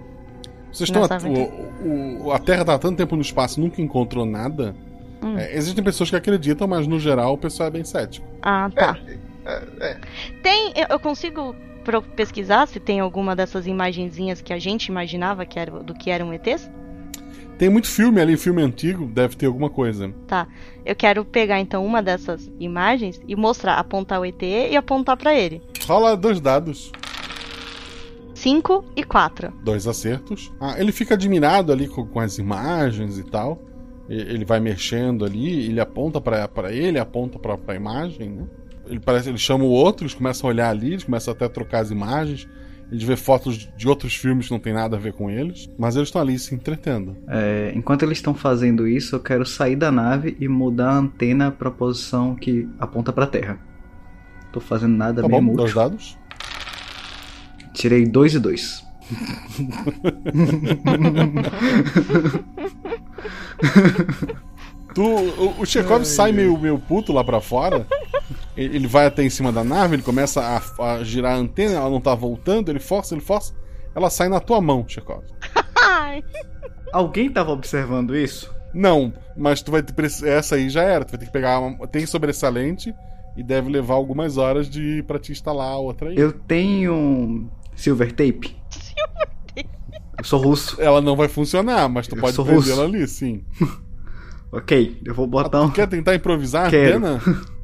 Vocês 0.73 0.89
estão. 0.89 1.03
A, 1.05 1.85
o, 1.85 2.27
o- 2.29 2.33
a 2.33 2.39
Terra 2.39 2.65
tá 2.65 2.75
há 2.75 2.79
tanto 2.79 2.97
tempo 2.97 3.17
no 3.17 3.23
espaço 3.23 3.61
nunca 3.61 3.83
encontrou 3.83 4.25
nada. 4.25 4.75
Hum. 5.23 5.37
É, 5.37 5.55
existem 5.57 5.83
pessoas 5.83 6.09
que 6.11 6.17
acreditam, 6.17 6.69
mas 6.69 6.87
no 6.87 7.01
geral 7.01 7.33
o 7.35 7.39
pessoal 7.39 7.67
é 7.69 7.71
bem 7.73 7.85
cético. 7.85 8.27
Ah, 8.43 8.71
tá. 8.75 8.97
É, 9.45 9.97
Tem. 10.43 10.73
Eu, 10.77 10.87
eu 10.91 11.01
consigo 11.01 11.55
pesquisar 12.15 12.67
se 12.67 12.79
tem 12.81 13.01
alguma 13.01 13.35
dessas 13.37 13.67
imagenzinhas 13.67 14.41
que 14.41 14.53
a 14.53 14.59
gente 14.59 14.87
imaginava 14.87 15.45
que 15.47 15.59
era, 15.59 15.71
do 15.83 15.95
que 15.95 16.11
eram 16.11 16.33
ETs? 16.33 16.71
Tem 17.59 17.71
muito 17.71 17.89
filme 17.89 18.21
ali, 18.21 18.37
filme 18.37 18.61
antigo, 18.63 19.07
deve 19.07 19.35
ter 19.37 19.47
alguma 19.47 19.71
coisa. 19.71 20.13
Tá. 20.27 20.47
Eu 20.85 20.95
quero 20.95 21.25
pegar 21.25 21.59
então 21.59 21.85
uma 21.87 22.03
dessas 22.03 22.51
imagens 22.61 23.21
e 23.27 23.35
mostrar, 23.35 23.77
apontar 23.79 24.21
o 24.21 24.25
ET 24.27 24.43
e 24.43 24.77
apontar 24.77 25.17
pra 25.17 25.35
ele. 25.35 25.63
Rola 25.87 26.17
dois 26.17 26.39
dados, 26.41 26.93
5 28.35 28.85
e 28.95 29.03
4. 29.03 29.53
dois 29.65 29.87
acertos. 29.89 30.53
Ah, 30.61 30.75
ele 30.79 30.93
fica 30.93 31.15
admirado 31.15 31.73
ali 31.73 31.89
com, 31.89 32.07
com 32.07 32.21
as 32.21 32.39
imagens 32.39 33.19
e 33.19 33.25
tal. 33.25 33.63
E- 34.09 34.15
Ele 34.15 34.45
vai 34.45 34.61
mexendo 34.61 35.25
ali, 35.25 35.67
ele 35.67 35.81
aponta 35.81 36.21
pra 36.21 36.47
pra 36.47 36.73
ele, 36.73 36.99
aponta 36.99 37.39
pra 37.39 37.57
pra 37.57 37.75
imagem, 37.75 38.29
né? 38.31 38.45
Ele 38.87 39.01
parece, 39.01 39.31
ele 39.31 39.39
chama 39.39 39.65
o 39.65 39.69
outro, 39.71 40.05
eles 40.05 40.15
começam 40.15 40.49
a 40.49 40.53
olhar 40.53 40.69
ali, 40.71 40.93
eles 40.93 41.03
começam 41.05 41.33
até 41.33 41.47
a 41.47 41.49
trocar 41.49 41.81
as 41.81 41.91
imagens. 41.91 42.47
Eles 42.91 43.03
vê 43.03 43.17
fotos 43.17 43.69
de 43.77 43.89
outros 43.89 44.15
filmes 44.15 44.47
que 44.47 44.53
não 44.53 44.61
tem 44.61 44.73
nada 44.73 44.97
a 44.97 45.01
ver 45.01 45.13
com 45.13 45.29
eles, 45.29 45.69
mas 45.77 45.97
eles 45.97 46.07
estão 46.09 46.23
ali 46.23 46.39
se 46.39 46.55
entretendo. 46.55 47.17
É, 47.27 47.73
enquanto 47.75 48.05
eles 48.05 48.19
estão 48.19 48.33
fazendo 48.33 48.87
isso, 48.87 49.17
eu 49.17 49.21
quero 49.21 49.45
sair 49.45 49.75
da 49.75 49.91
nave 49.91 50.37
e 50.39 50.47
mudar 50.47 50.91
a 50.91 50.99
antena 50.99 51.51
pra 51.51 51.69
posição 51.71 52.37
que 52.37 52.69
aponta 52.79 53.13
pra 53.13 53.27
Terra. 53.27 53.59
Tô 54.53 54.61
fazendo 54.61 54.97
nada 54.97 55.21
Tá 55.23 55.29
mesmo 55.29 55.51
bom, 55.51 55.57
dois 55.57 55.71
útil. 55.73 55.83
dados. 55.83 56.17
Tirei 57.75 58.07
dois 58.07 58.35
e 58.35 58.39
dois. 58.39 58.85
Tu, 64.95 65.03
o, 65.03 65.61
o 65.61 65.67
Chekhov 65.67 66.05
sai 66.05 66.33
meio, 66.33 66.57
meio 66.59 66.79
puto 66.79 67.13
lá 67.13 67.23
pra 67.23 67.41
fora. 67.41 67.87
Ele 68.57 68.87
vai 68.87 69.07
até 69.07 69.23
em 69.23 69.31
cima 69.31 69.53
da 69.53 69.63
nave, 69.63 69.97
ele 69.97 70.03
começa 70.03 70.41
a, 70.41 70.93
a 70.93 71.05
girar 71.05 71.35
a 71.35 71.39
antena, 71.39 71.75
ela 71.75 71.91
não 71.91 72.01
tá 72.01 72.15
voltando, 72.15 72.71
ele 72.71 72.79
força, 72.81 73.15
ele 73.15 73.21
força. 73.21 73.55
Ela 73.95 74.09
sai 74.11 74.29
na 74.29 74.41
tua 74.41 74.61
mão, 74.61 74.85
Chekhov. 74.87 75.25
Ai. 75.75 76.23
Alguém 76.93 77.31
tava 77.31 77.53
observando 77.53 78.17
isso? 78.17 78.55
Não, 78.73 79.13
mas 79.37 79.63
tu 79.63 79.71
vai 79.71 79.83
ter. 79.83 79.95
Essa 80.25 80.57
aí 80.57 80.69
já 80.69 80.83
era. 80.83 81.05
Tu 81.05 81.11
vai 81.13 81.21
ter 81.21 81.27
que 81.27 81.33
pegar 81.33 81.59
uma. 81.59 81.87
Tem 81.87 82.05
sobressalente 82.07 82.95
e 83.37 83.43
deve 83.43 83.71
levar 83.71 83.95
algumas 83.95 84.37
horas 84.37 84.69
de 84.69 85.03
pra 85.07 85.19
te 85.19 85.33
instalar 85.33 85.73
a 85.73 85.79
outra 85.79 86.11
aí. 86.11 86.17
Eu 86.19 86.33
tenho 86.33 87.51
silver 87.75 88.13
tape. 88.13 88.57
Eu 90.19 90.25
sou 90.25 90.41
russo. 90.41 90.81
Ela 90.81 91.01
não 91.01 91.17
vai 91.17 91.29
funcionar, 91.29 91.89
mas 91.89 92.07
tu 92.07 92.17
Eu 92.17 92.21
pode 92.21 92.37
prender 92.43 92.71
ela 92.73 92.85
ali, 92.85 93.07
sim. 93.07 93.45
Ok, 94.53 95.03
eu 95.05 95.13
vou 95.13 95.27
botar 95.27 95.61
um. 95.61 95.69
Tu 95.69 95.75
quer 95.75 95.89
tentar 95.89 96.15
improvisar 96.15 96.69
a 96.69 96.71
Quero. 96.71 96.97
antena? 97.05 97.21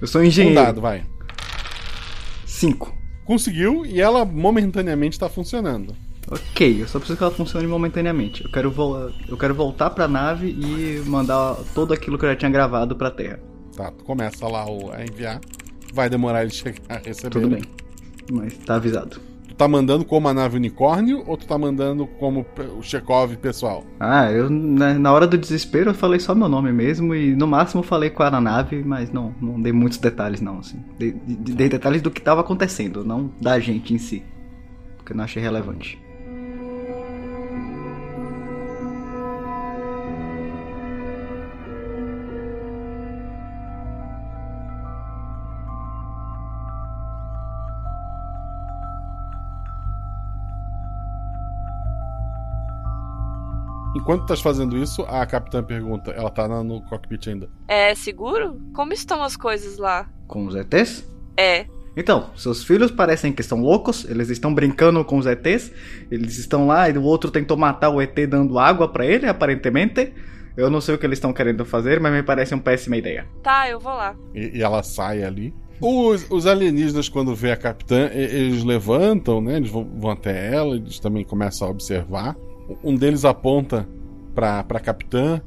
Eu 0.00 0.06
sou 0.06 0.20
Um 0.20 0.24
engenheiro. 0.24 0.60
dado, 0.60 0.80
vai. 0.80 1.02
Cinco. 2.46 2.94
Conseguiu 3.24 3.84
e 3.86 4.00
ela 4.00 4.24
momentaneamente 4.24 5.18
tá 5.18 5.28
funcionando. 5.28 5.94
Ok, 6.30 6.82
eu 6.82 6.86
só 6.88 6.98
preciso 6.98 7.16
que 7.16 7.24
ela 7.24 7.32
funcione 7.32 7.66
momentaneamente. 7.66 8.44
Eu 8.44 8.50
quero, 8.50 8.70
vo- 8.70 9.10
eu 9.28 9.36
quero 9.36 9.54
voltar 9.54 9.90
pra 9.90 10.06
nave 10.06 10.48
e 10.48 11.02
mandar 11.06 11.56
tudo 11.74 11.92
aquilo 11.92 12.18
que 12.18 12.24
eu 12.24 12.30
já 12.30 12.36
tinha 12.36 12.50
gravado 12.50 12.94
pra 12.96 13.10
Terra. 13.10 13.40
Tá, 13.76 13.90
tu 13.90 14.04
começa 14.04 14.46
lá 14.46 14.68
o- 14.68 14.92
a 14.92 15.02
enviar. 15.02 15.40
Vai 15.92 16.08
demorar 16.08 16.42
ele 16.42 16.50
chegar 16.52 16.78
a 16.88 16.96
receber. 16.98 17.30
Tudo 17.30 17.48
bem. 17.48 17.62
Mas 18.30 18.54
tá 18.58 18.76
avisado. 18.76 19.20
Tá 19.60 19.68
mandando 19.68 20.06
como 20.06 20.26
a 20.26 20.32
nave 20.32 20.56
unicórnio 20.56 21.22
ou 21.26 21.36
tu 21.36 21.46
tá 21.46 21.58
mandando 21.58 22.06
como 22.06 22.46
o 22.78 22.82
Chekhov 22.82 23.36
pessoal? 23.36 23.84
Ah, 24.00 24.32
eu 24.32 24.48
na, 24.48 24.94
na 24.94 25.12
hora 25.12 25.26
do 25.26 25.36
desespero 25.36 25.90
eu 25.90 25.94
falei 25.94 26.18
só 26.18 26.34
meu 26.34 26.48
nome 26.48 26.72
mesmo 26.72 27.14
e 27.14 27.36
no 27.36 27.46
máximo 27.46 27.82
falei 27.82 28.08
qual 28.08 28.26
era 28.28 28.38
a 28.38 28.40
nave, 28.40 28.82
mas 28.82 29.12
não, 29.12 29.34
não 29.38 29.60
dei 29.60 29.70
muitos 29.70 29.98
detalhes 29.98 30.40
não, 30.40 30.60
assim. 30.60 30.82
Dei, 30.98 31.12
de- 31.12 31.52
dei 31.52 31.68
detalhes 31.68 32.00
do 32.00 32.10
que 32.10 32.22
tava 32.22 32.40
acontecendo, 32.40 33.04
não 33.04 33.30
da 33.38 33.60
gente 33.60 33.92
em 33.92 33.98
si. 33.98 34.22
Porque 34.96 35.12
eu 35.12 35.16
não 35.18 35.24
achei 35.24 35.42
relevante. 35.42 36.00
Enquanto 54.10 54.22
estás 54.22 54.40
fazendo 54.40 54.76
isso, 54.76 55.02
a 55.02 55.24
capitã 55.24 55.62
pergunta: 55.62 56.10
ela 56.10 56.30
tá 56.30 56.48
no 56.48 56.82
cockpit 56.82 57.28
ainda. 57.28 57.48
É 57.68 57.94
seguro? 57.94 58.60
Como 58.74 58.92
estão 58.92 59.22
as 59.22 59.36
coisas 59.36 59.78
lá? 59.78 60.10
Com 60.26 60.46
os 60.46 60.56
ETs? 60.56 61.08
É. 61.36 61.66
Então, 61.96 62.28
seus 62.34 62.64
filhos 62.64 62.90
parecem 62.90 63.32
que 63.32 63.40
estão 63.40 63.60
loucos, 63.60 64.04
eles 64.10 64.28
estão 64.28 64.52
brincando 64.52 65.04
com 65.04 65.16
os 65.16 65.26
ETs, 65.26 65.70
eles 66.10 66.38
estão 66.38 66.66
lá 66.66 66.90
e 66.90 66.98
o 66.98 67.04
outro 67.04 67.30
tentou 67.30 67.56
matar 67.56 67.90
o 67.90 68.02
ET 68.02 68.16
dando 68.28 68.58
água 68.58 68.88
pra 68.88 69.06
ele, 69.06 69.28
aparentemente. 69.28 70.12
Eu 70.56 70.68
não 70.68 70.80
sei 70.80 70.96
o 70.96 70.98
que 70.98 71.06
eles 71.06 71.18
estão 71.18 71.32
querendo 71.32 71.64
fazer, 71.64 72.00
mas 72.00 72.12
me 72.12 72.24
parece 72.24 72.52
uma 72.52 72.62
péssima 72.64 72.96
ideia. 72.96 73.28
Tá, 73.44 73.70
eu 73.70 73.78
vou 73.78 73.92
lá. 73.92 74.16
E, 74.34 74.58
e 74.58 74.62
ela 74.62 74.82
sai 74.82 75.22
ali. 75.22 75.54
Os, 75.80 76.28
os 76.28 76.48
alienígenas, 76.48 77.08
quando 77.08 77.32
vê 77.32 77.52
a 77.52 77.56
capitã, 77.56 78.10
eles 78.12 78.64
levantam, 78.64 79.40
né? 79.40 79.58
Eles 79.58 79.70
vão, 79.70 79.84
vão 79.84 80.10
até 80.10 80.52
ela, 80.52 80.74
eles 80.74 80.98
também 80.98 81.24
começam 81.24 81.68
a 81.68 81.70
observar. 81.70 82.36
Um 82.82 82.96
deles 82.96 83.24
aponta 83.24 83.88
pra, 84.34 84.62
pra 84.64 84.80
capitã 84.80 85.40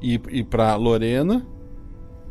e, 0.00 0.20
e 0.30 0.44
pra 0.44 0.74
Lorena. 0.76 1.46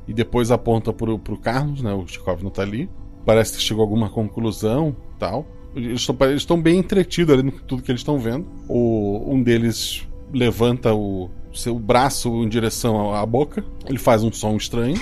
E 0.08 0.14
depois 0.14 0.52
aponta 0.52 0.94
pro, 0.94 1.20
pro 1.20 1.38
Carlos, 1.38 1.82
né? 1.82 1.94
O 1.94 2.08
Chikov 2.08 2.42
não 2.42 2.50
tá 2.50 2.62
ali. 2.62 2.90
Parece 3.26 3.58
que 3.58 3.62
chegou 3.62 3.84
a 3.84 3.86
alguma 3.86 4.10
conclusão 4.10 4.96
tal. 5.20 5.46
Eles 5.76 6.08
estão 6.36 6.60
bem 6.60 6.80
entretidos 6.80 7.34
ali 7.34 7.44
no 7.44 7.52
tudo 7.52 7.84
que 7.84 7.92
eles 7.92 8.02
estão 8.02 8.18
vendo. 8.18 8.48
O, 8.70 9.34
um 9.34 9.44
deles 9.44 10.08
levanta 10.34 10.94
o 10.94 11.30
seu 11.54 11.78
braço 11.78 12.30
em 12.44 12.48
direção 12.48 13.14
à 13.14 13.26
boca. 13.26 13.64
Ele 13.86 14.00
faz 14.00 14.24
um 14.24 14.32
som 14.32 14.56
estranho. 14.56 14.96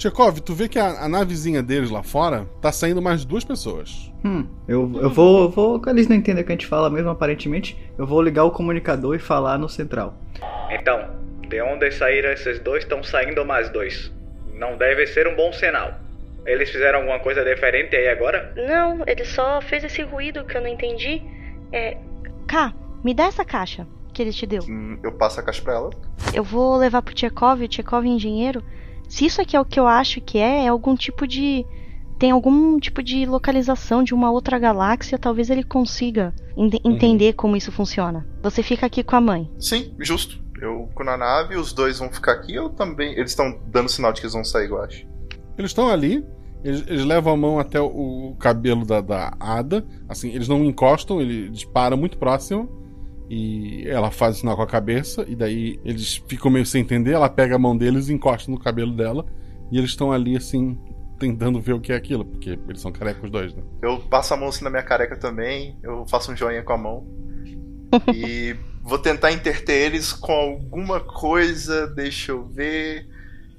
Tchekov, 0.00 0.40
tu 0.40 0.54
vê 0.54 0.66
que 0.66 0.78
a, 0.78 1.04
a 1.04 1.08
navezinha 1.08 1.62
deles 1.62 1.90
lá 1.90 2.02
fora 2.02 2.46
tá 2.58 2.72
saindo 2.72 3.02
mais 3.02 3.22
duas 3.22 3.44
pessoas. 3.44 4.10
Hum, 4.24 4.46
eu, 4.66 4.90
eu 4.94 5.10
vou, 5.10 5.42
eu 5.42 5.50
vou. 5.50 5.82
Eles 5.88 6.08
não 6.08 6.16
entendem 6.16 6.42
o 6.42 6.46
que 6.46 6.52
a 6.52 6.54
gente 6.54 6.66
fala 6.66 6.88
mesmo, 6.88 7.10
aparentemente. 7.10 7.78
Eu 7.98 8.06
vou 8.06 8.22
ligar 8.22 8.44
o 8.44 8.50
comunicador 8.50 9.14
e 9.14 9.18
falar 9.18 9.58
no 9.58 9.68
central. 9.68 10.14
Então, 10.70 11.06
de 11.46 11.60
onde 11.60 11.90
saíram 11.92 12.30
esses 12.32 12.58
dois, 12.60 12.82
estão 12.82 13.02
saindo 13.02 13.44
mais 13.44 13.68
dois. 13.68 14.10
Não 14.54 14.78
deve 14.78 15.06
ser 15.06 15.28
um 15.28 15.36
bom 15.36 15.52
sinal. 15.52 15.92
Eles 16.46 16.70
fizeram 16.70 17.00
alguma 17.00 17.20
coisa 17.20 17.44
diferente 17.44 17.94
aí 17.94 18.08
agora? 18.08 18.54
Não, 18.56 19.04
ele 19.06 19.26
só 19.26 19.60
fez 19.60 19.84
esse 19.84 20.00
ruído 20.00 20.44
que 20.46 20.56
eu 20.56 20.62
não 20.62 20.68
entendi. 20.68 21.20
É. 21.70 21.98
Cá, 22.48 22.72
me 23.04 23.12
dá 23.12 23.24
essa 23.24 23.44
caixa 23.44 23.86
que 24.14 24.22
ele 24.22 24.32
te 24.32 24.46
deu. 24.46 24.62
Hum, 24.62 24.98
Eu 25.02 25.12
passo 25.12 25.40
a 25.40 25.42
caixa 25.42 25.60
pra 25.60 25.74
ela. 25.74 25.90
Eu 26.32 26.42
vou 26.42 26.78
levar 26.78 27.02
pro 27.02 27.12
Tchekov, 27.12 27.62
o 27.62 27.68
Tchekov 27.68 28.06
é 28.06 28.08
engenheiro. 28.08 28.62
Se 29.10 29.26
isso 29.26 29.42
aqui 29.42 29.56
é 29.56 29.60
o 29.60 29.64
que 29.64 29.78
eu 29.78 29.88
acho 29.88 30.20
que 30.20 30.38
é, 30.38 30.64
é 30.64 30.68
algum 30.68 30.94
tipo 30.94 31.26
de. 31.26 31.66
Tem 32.16 32.30
algum 32.30 32.78
tipo 32.78 33.02
de 33.02 33.26
localização 33.26 34.04
de 34.04 34.14
uma 34.14 34.30
outra 34.30 34.58
galáxia, 34.58 35.18
talvez 35.18 35.50
ele 35.50 35.64
consiga 35.64 36.32
ent 36.56 36.74
entender 36.84 37.32
como 37.32 37.56
isso 37.56 37.72
funciona. 37.72 38.26
Você 38.42 38.62
fica 38.62 38.86
aqui 38.86 39.02
com 39.02 39.16
a 39.16 39.20
mãe. 39.20 39.50
Sim, 39.58 39.92
justo. 39.98 40.40
Eu 40.60 40.88
com 40.94 41.02
na 41.02 41.16
nave, 41.16 41.56
os 41.56 41.72
dois 41.72 41.98
vão 41.98 42.12
ficar 42.12 42.32
aqui, 42.32 42.54
eu 42.54 42.68
também. 42.68 43.12
Eles 43.14 43.32
estão 43.32 43.58
dando 43.66 43.88
sinal 43.88 44.12
de 44.12 44.20
que 44.20 44.26
eles 44.26 44.34
vão 44.34 44.44
sair, 44.44 44.68
eu 44.68 44.80
acho. 44.80 45.04
Eles 45.58 45.70
estão 45.70 45.88
ali, 45.88 46.24
eles, 46.62 46.84
eles, 46.86 47.04
levam 47.04 47.32
a 47.32 47.36
mão 47.36 47.58
até 47.58 47.80
o, 47.80 47.86
o 47.86 48.36
cabelo 48.38 48.84
da, 48.84 49.00
da 49.00 49.34
Ada. 49.40 49.84
Assim, 50.08 50.28
eles 50.28 50.46
não 50.46 50.64
encostam, 50.64 51.20
eles 51.20 51.64
param 51.64 51.96
muito 51.96 52.16
próximo. 52.16 52.68
E 53.30 53.86
ela 53.86 54.10
faz 54.10 54.38
sinal 54.38 54.56
com 54.56 54.62
a 54.62 54.66
cabeça. 54.66 55.24
E 55.28 55.36
daí 55.36 55.78
eles 55.84 56.16
ficam 56.26 56.50
meio 56.50 56.66
sem 56.66 56.82
entender. 56.82 57.12
Ela 57.12 57.28
pega 57.28 57.54
a 57.54 57.58
mão 57.58 57.76
deles 57.76 58.08
e 58.08 58.12
encosta 58.12 58.50
no 58.50 58.58
cabelo 58.58 58.92
dela. 58.92 59.24
E 59.70 59.78
eles 59.78 59.90
estão 59.90 60.10
ali, 60.10 60.36
assim, 60.36 60.76
tentando 61.16 61.60
ver 61.60 61.74
o 61.74 61.80
que 61.80 61.92
é 61.92 61.96
aquilo. 61.96 62.24
Porque 62.24 62.58
eles 62.68 62.80
são 62.80 62.90
carecas 62.90 63.22
os 63.22 63.30
dois, 63.30 63.54
né? 63.54 63.62
Eu 63.80 64.00
passo 64.00 64.34
a 64.34 64.36
mão 64.36 64.48
assim 64.48 64.64
na 64.64 64.70
minha 64.70 64.82
careca 64.82 65.16
também. 65.16 65.78
Eu 65.80 66.04
faço 66.08 66.32
um 66.32 66.36
joinha 66.36 66.64
com 66.64 66.72
a 66.72 66.78
mão. 66.78 67.06
e 68.12 68.56
vou 68.82 68.98
tentar 68.98 69.30
interter 69.30 69.86
eles 69.86 70.12
com 70.12 70.32
alguma 70.32 70.98
coisa. 70.98 71.86
Deixa 71.86 72.32
eu 72.32 72.44
ver. 72.44 73.06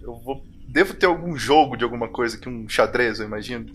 Eu 0.02 0.16
vou 0.16 0.44
Devo 0.72 0.94
ter 0.94 1.06
algum 1.06 1.36
jogo 1.36 1.76
de 1.76 1.84
alguma 1.84 2.08
coisa 2.08 2.38
que 2.38 2.48
um 2.48 2.68
xadrez, 2.68 3.20
eu 3.20 3.26
imagino. 3.26 3.74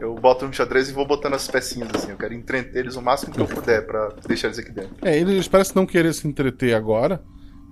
Eu 0.00 0.14
boto 0.14 0.44
um 0.44 0.52
xadrez 0.52 0.88
e 0.88 0.92
vou 0.92 1.06
botando 1.06 1.34
as 1.34 1.48
pecinhas 1.48 1.88
assim. 1.94 2.10
Eu 2.10 2.16
quero 2.16 2.34
entreter 2.34 2.80
eles 2.80 2.96
o 2.96 3.02
máximo 3.02 3.32
que 3.32 3.40
eu 3.40 3.46
puder 3.46 3.86
para 3.86 4.08
deixar 4.26 4.48
eles 4.48 4.58
aqui 4.58 4.70
dentro. 4.70 4.96
É, 5.02 5.18
eles 5.18 5.48
parecem 5.48 5.74
não 5.74 5.86
querer 5.86 6.12
se 6.12 6.26
entreter 6.28 6.74
agora. 6.74 7.22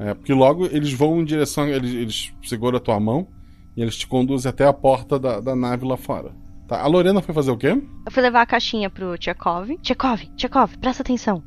É, 0.00 0.12
porque 0.12 0.32
logo 0.32 0.66
eles 0.66 0.92
vão 0.92 1.20
em 1.20 1.24
direção. 1.24 1.68
Eles, 1.68 1.92
eles 1.92 2.34
seguram 2.42 2.78
a 2.78 2.80
tua 2.80 2.98
mão 2.98 3.28
e 3.76 3.82
eles 3.82 3.96
te 3.96 4.06
conduzem 4.06 4.48
até 4.48 4.64
a 4.64 4.72
porta 4.72 5.18
da, 5.18 5.40
da 5.40 5.54
nave 5.54 5.86
lá 5.86 5.96
fora. 5.96 6.34
Tá, 6.66 6.80
a 6.80 6.86
Lorena 6.86 7.20
foi 7.20 7.34
fazer 7.34 7.50
o 7.50 7.58
quê? 7.58 7.68
Eu 7.68 8.12
fui 8.12 8.22
levar 8.22 8.40
a 8.40 8.46
caixinha 8.46 8.88
pro 8.88 9.18
Tchekov. 9.18 9.76
Tchekov, 9.82 10.22
Tchekov, 10.36 10.78
presta 10.78 11.02
atenção. 11.02 11.42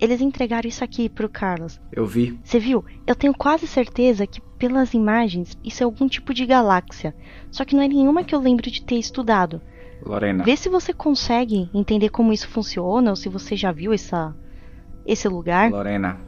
Eles 0.00 0.20
entregaram 0.20 0.68
isso 0.68 0.84
aqui 0.84 1.08
pro 1.08 1.28
Carlos. 1.28 1.80
Eu 1.92 2.06
vi. 2.06 2.38
Você 2.42 2.58
viu? 2.58 2.84
Eu 3.06 3.16
tenho 3.16 3.34
quase 3.34 3.66
certeza 3.66 4.26
que, 4.26 4.40
pelas 4.58 4.94
imagens, 4.94 5.56
isso 5.64 5.82
é 5.82 5.84
algum 5.84 6.08
tipo 6.08 6.32
de 6.32 6.46
galáxia. 6.46 7.14
Só 7.50 7.64
que 7.64 7.74
não 7.74 7.82
é 7.82 7.88
nenhuma 7.88 8.22
que 8.22 8.34
eu 8.34 8.40
lembro 8.40 8.70
de 8.70 8.84
ter 8.84 8.96
estudado. 8.96 9.60
Lorena. 10.04 10.44
Vê 10.44 10.56
se 10.56 10.68
você 10.68 10.92
consegue 10.92 11.68
entender 11.74 12.08
como 12.08 12.32
isso 12.32 12.48
funciona 12.48 13.10
ou 13.10 13.16
se 13.16 13.28
você 13.28 13.56
já 13.56 13.72
viu 13.72 13.92
essa, 13.92 14.34
esse 15.06 15.28
lugar. 15.28 15.70
Lorena. 15.70 16.18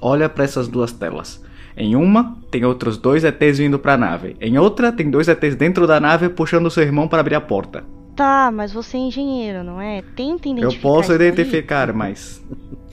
Olha 0.00 0.28
para 0.28 0.44
essas 0.44 0.68
duas 0.68 0.92
telas. 0.92 1.42
Em 1.76 1.96
uma, 1.96 2.36
tem 2.50 2.64
outros 2.64 2.96
dois 2.96 3.24
ETs 3.24 3.58
vindo 3.58 3.78
pra 3.78 3.96
nave. 3.96 4.36
Em 4.40 4.58
outra, 4.58 4.92
tem 4.92 5.10
dois 5.10 5.26
ETs 5.26 5.56
dentro 5.56 5.86
da 5.86 5.98
nave 5.98 6.28
puxando 6.28 6.70
seu 6.70 6.82
irmão 6.82 7.08
para 7.08 7.20
abrir 7.20 7.34
a 7.34 7.40
porta. 7.40 7.84
Tá, 8.14 8.50
mas 8.52 8.72
você 8.72 8.96
é 8.96 9.00
engenheiro, 9.00 9.64
não 9.64 9.80
é? 9.80 10.02
Tenta 10.14 10.48
identificar. 10.48 10.76
Eu 10.76 10.80
posso 10.80 11.12
identificar, 11.12 11.92
mas. 11.92 12.40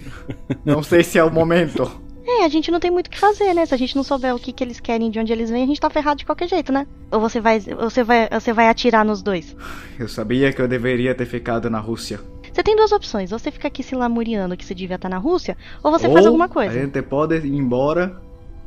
não 0.66 0.82
sei 0.82 1.04
se 1.04 1.20
é 1.20 1.24
o 1.24 1.32
momento. 1.32 1.92
É, 2.26 2.46
a 2.46 2.50
gente 2.50 2.72
não 2.72 2.80
tem 2.80 2.92
muito 2.92 3.08
o 3.08 3.10
que 3.10 3.20
fazer, 3.20 3.54
né? 3.54 3.66
Se 3.66 3.74
a 3.74 3.78
gente 3.78 3.96
não 3.96 4.04
souber 4.04 4.36
o 4.36 4.40
que, 4.40 4.54
que 4.54 4.64
eles 4.64 4.80
querem, 4.80 5.10
de 5.10 5.20
onde 5.20 5.34
eles 5.34 5.50
vêm, 5.50 5.64
a 5.64 5.68
gente 5.68 5.82
tá 5.82 5.90
ferrado 5.90 6.18
de 6.18 6.26
qualquer 6.26 6.48
jeito, 6.48 6.72
né? 6.72 6.86
Ou 7.12 7.20
você 7.20 7.42
vai, 7.42 7.60
você 7.60 8.04
vai, 8.04 8.30
você 8.30 8.54
vai 8.54 8.68
atirar 8.68 9.04
nos 9.04 9.22
dois? 9.22 9.56
Eu 10.00 10.08
sabia 10.08 10.54
que 10.54 10.62
eu 10.62 10.68
deveria 10.68 11.16
ter 11.16 11.26
ficado 11.26 11.70
na 11.70 11.80
Rússia. 11.80 12.20
Você 12.52 12.64
tem 12.64 12.76
duas 12.76 12.92
opções: 12.92 13.32
você 13.32 13.50
fica 13.50 13.68
aqui 13.68 13.82
se 13.82 13.96
lamuriando 13.96 14.56
que 14.56 14.66
você 14.66 14.76
devia 14.76 14.96
estar 14.96 15.10
na 15.10 15.18
Rússia, 15.18 15.58
ou 15.84 15.92
você 15.92 16.08
ou 16.08 16.14
faz 16.14 16.26
alguma 16.26 16.48
coisa. 16.48 16.72
A 16.72 16.82
gente 16.82 17.02
pode 17.02 17.36
ir 17.36 17.56
embora 17.56 18.22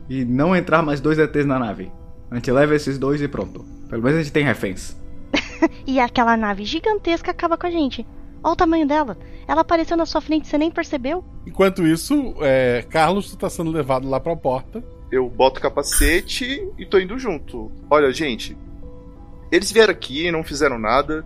e 0.09 0.25
não 0.25 0.55
entrar 0.55 0.83
mais 0.83 1.01
dois 1.01 1.19
ETs 1.19 1.47
na 1.47 1.59
nave. 1.59 1.91
A 2.31 2.37
gente 2.37 2.51
leva 2.51 2.75
esses 2.75 2.99
dois 2.99 3.23
e 3.23 3.29
pronto. 3.29 3.65
Pelo 3.89 4.03
menos 4.03 4.19
a 4.19 4.23
gente 4.23 4.33
tem 4.33 4.45
reféns. 4.45 4.97
e 5.87 6.01
aquela 6.01 6.37
nave 6.37 6.65
gigantesca 6.65 7.31
acaba 7.31 7.57
com 7.57 7.67
a 7.67 7.71
gente. 7.71 8.07
Olha 8.45 8.53
o 8.53 8.57
tamanho 8.57 8.87
dela. 8.87 9.17
Ela 9.49 9.63
apareceu 9.63 9.97
na 9.97 10.05
sua 10.05 10.21
frente 10.21 10.45
e 10.45 10.49
você 10.49 10.59
nem 10.59 10.71
percebeu. 10.71 11.25
Enquanto 11.47 11.87
isso, 11.87 12.35
é, 12.43 12.85
Carlos, 12.91 13.31
tu 13.31 13.39
tá 13.39 13.49
sendo 13.49 13.71
levado 13.71 14.07
lá 14.07 14.21
pra 14.21 14.37
porta. 14.37 14.85
Eu 15.11 15.31
boto 15.31 15.59
o 15.59 15.63
capacete 15.63 16.69
e 16.79 16.85
tô 16.85 16.99
indo 16.99 17.19
junto. 17.19 17.73
Olha, 17.89 18.13
gente, 18.13 18.55
eles 19.51 19.73
vieram 19.73 19.93
aqui, 19.93 20.31
não 20.31 20.45
fizeram 20.45 20.79
nada. 20.79 21.25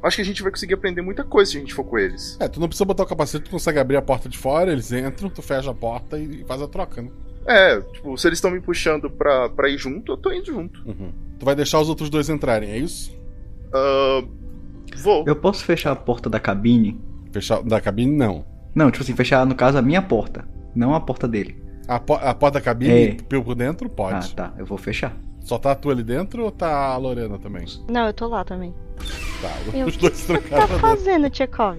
Acho 0.00 0.16
que 0.16 0.22
a 0.22 0.24
gente 0.24 0.42
vai 0.42 0.52
conseguir 0.52 0.74
aprender 0.74 1.02
muita 1.02 1.24
coisa 1.24 1.50
se 1.50 1.56
a 1.56 1.60
gente 1.60 1.74
for 1.74 1.82
com 1.82 1.98
eles. 1.98 2.38
É, 2.40 2.46
tu 2.46 2.60
não 2.60 2.68
precisa 2.68 2.84
botar 2.84 3.02
o 3.02 3.06
capacete, 3.06 3.44
tu 3.44 3.50
consegue 3.50 3.78
abrir 3.80 3.96
a 3.96 4.02
porta 4.02 4.28
de 4.28 4.38
fora, 4.38 4.72
eles 4.72 4.92
entram, 4.92 5.28
tu 5.28 5.42
fecha 5.42 5.70
a 5.70 5.74
porta 5.74 6.18
e 6.18 6.44
faz 6.44 6.62
a 6.62 6.68
troca, 6.68 7.02
né? 7.02 7.10
É, 7.46 7.80
tipo, 7.80 8.16
se 8.16 8.28
eles 8.28 8.38
estão 8.38 8.50
me 8.50 8.60
puxando 8.60 9.10
pra, 9.10 9.48
pra 9.48 9.68
ir 9.68 9.76
junto, 9.76 10.12
eu 10.12 10.16
tô 10.16 10.32
indo 10.32 10.46
junto. 10.46 10.80
Uhum. 10.88 11.12
Tu 11.38 11.44
vai 11.44 11.56
deixar 11.56 11.80
os 11.80 11.88
outros 11.88 12.08
dois 12.08 12.28
entrarem, 12.28 12.70
é 12.70 12.78
isso? 12.78 13.18
Uh, 13.74 14.39
vou. 14.96 15.24
Eu 15.26 15.36
posso 15.36 15.64
fechar 15.64 15.92
a 15.92 15.96
porta 15.96 16.28
da 16.28 16.40
cabine? 16.40 17.00
Fechar 17.32 17.62
da 17.62 17.80
cabine, 17.80 18.16
não. 18.16 18.44
Não, 18.74 18.90
tipo 18.90 19.02
assim, 19.02 19.14
fechar, 19.14 19.44
no 19.44 19.54
caso, 19.54 19.78
a 19.78 19.82
minha 19.82 20.02
porta, 20.02 20.46
não 20.74 20.94
a 20.94 21.00
porta 21.00 21.26
dele. 21.26 21.60
A, 21.88 21.98
po 21.98 22.14
a 22.14 22.32
porta 22.34 22.58
da 22.58 22.64
cabine 22.64 23.18
é. 23.18 23.40
por 23.40 23.54
dentro, 23.54 23.88
pode. 23.88 24.30
Ah, 24.32 24.36
tá. 24.36 24.54
Eu 24.58 24.66
vou 24.66 24.78
fechar. 24.78 25.16
Só 25.40 25.58
tá 25.58 25.74
tu 25.74 25.90
ali 25.90 26.02
dentro 26.02 26.44
ou 26.44 26.50
tá 26.50 26.92
a 26.92 26.96
Lorena 26.96 27.38
também? 27.38 27.64
Não, 27.88 28.06
eu 28.06 28.12
tô 28.12 28.28
lá 28.28 28.44
também. 28.44 28.74
Tá, 29.40 29.76
eu... 29.76 29.86
os 29.86 29.96
dois 29.96 30.28
O 30.28 30.38
que 30.38 30.50
tá 30.50 30.68
fazendo, 30.68 31.30
Tchekov? 31.30 31.78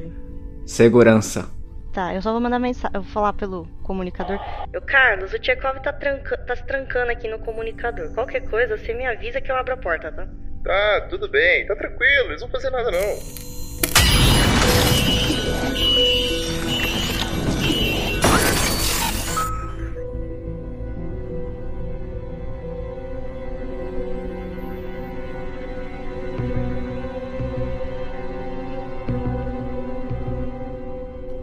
Segurança. 0.65 1.49
Tá, 1.93 2.13
eu 2.13 2.21
só 2.21 2.31
vou 2.31 2.41
mandar 2.41 2.59
mensagem. 2.59 2.95
Eu 2.95 3.01
vou 3.01 3.11
falar 3.11 3.33
pelo 3.33 3.67
comunicador. 3.83 4.39
Eu, 4.73 4.81
Carlos, 4.81 5.33
o 5.33 5.39
Tchekov 5.39 5.79
tá, 5.81 5.93
tranca... 5.93 6.37
tá 6.37 6.55
se 6.55 6.65
trancando 6.65 7.11
aqui 7.11 7.27
no 7.27 7.39
comunicador. 7.39 8.13
Qualquer 8.13 8.49
coisa, 8.49 8.77
você 8.77 8.93
me 8.93 9.05
avisa 9.05 9.39
que 9.39 9.51
eu 9.51 9.55
abro 9.55 9.73
a 9.73 9.77
porta, 9.77 10.11
tá? 10.11 10.27
Tá, 10.63 11.07
tudo 11.09 11.27
bem, 11.27 11.65
tá 11.65 11.75
tranquilo, 11.75 12.29
eles 12.29 12.41
não 12.41 12.47
vão 12.47 12.61
fazer 12.61 12.69
nada 12.69 12.91
não. 12.91 13.41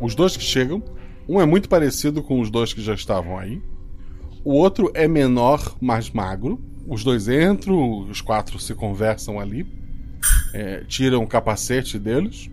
Os 0.00 0.14
dois 0.14 0.36
que 0.36 0.44
chegam, 0.44 0.82
um 1.28 1.40
é 1.40 1.44
muito 1.44 1.68
parecido 1.68 2.22
com 2.22 2.40
os 2.40 2.50
dois 2.50 2.72
que 2.72 2.80
já 2.80 2.94
estavam 2.94 3.36
aí. 3.36 3.60
O 4.48 4.54
outro 4.54 4.90
é 4.94 5.06
menor, 5.06 5.76
mais 5.78 6.08
magro. 6.08 6.58
Os 6.86 7.04
dois 7.04 7.28
entram, 7.28 8.08
os 8.08 8.22
quatro 8.22 8.58
se 8.58 8.74
conversam 8.74 9.38
ali, 9.38 9.66
é, 10.54 10.84
tiram 10.88 11.22
o 11.22 11.26
capacete 11.26 11.98
deles. 11.98 12.48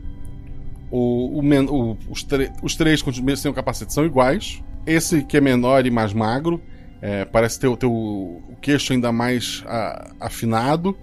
O, 0.91 1.39
o, 1.39 1.41
o, 1.41 1.97
os, 2.09 2.27
os, 2.61 2.75
três 2.75 3.01
sem 3.37 3.49
o 3.49 3.53
capacete 3.53 3.93
são 3.93 4.05
iguais. 4.05 4.61
Esse 4.85 5.23
que 5.23 5.37
é 5.37 5.39
menor 5.39 5.85
e 5.85 5.89
mais 5.89 6.11
magro 6.11 6.61
é, 7.01 7.23
parece 7.23 7.61
ter, 7.61 7.73
ter 7.77 7.85
o, 7.85 8.41
o, 8.49 8.57
queixo 8.61 8.91
ainda 8.91 9.13
mais 9.13 9.63
a, 9.65 10.11
afinado. 10.19 10.97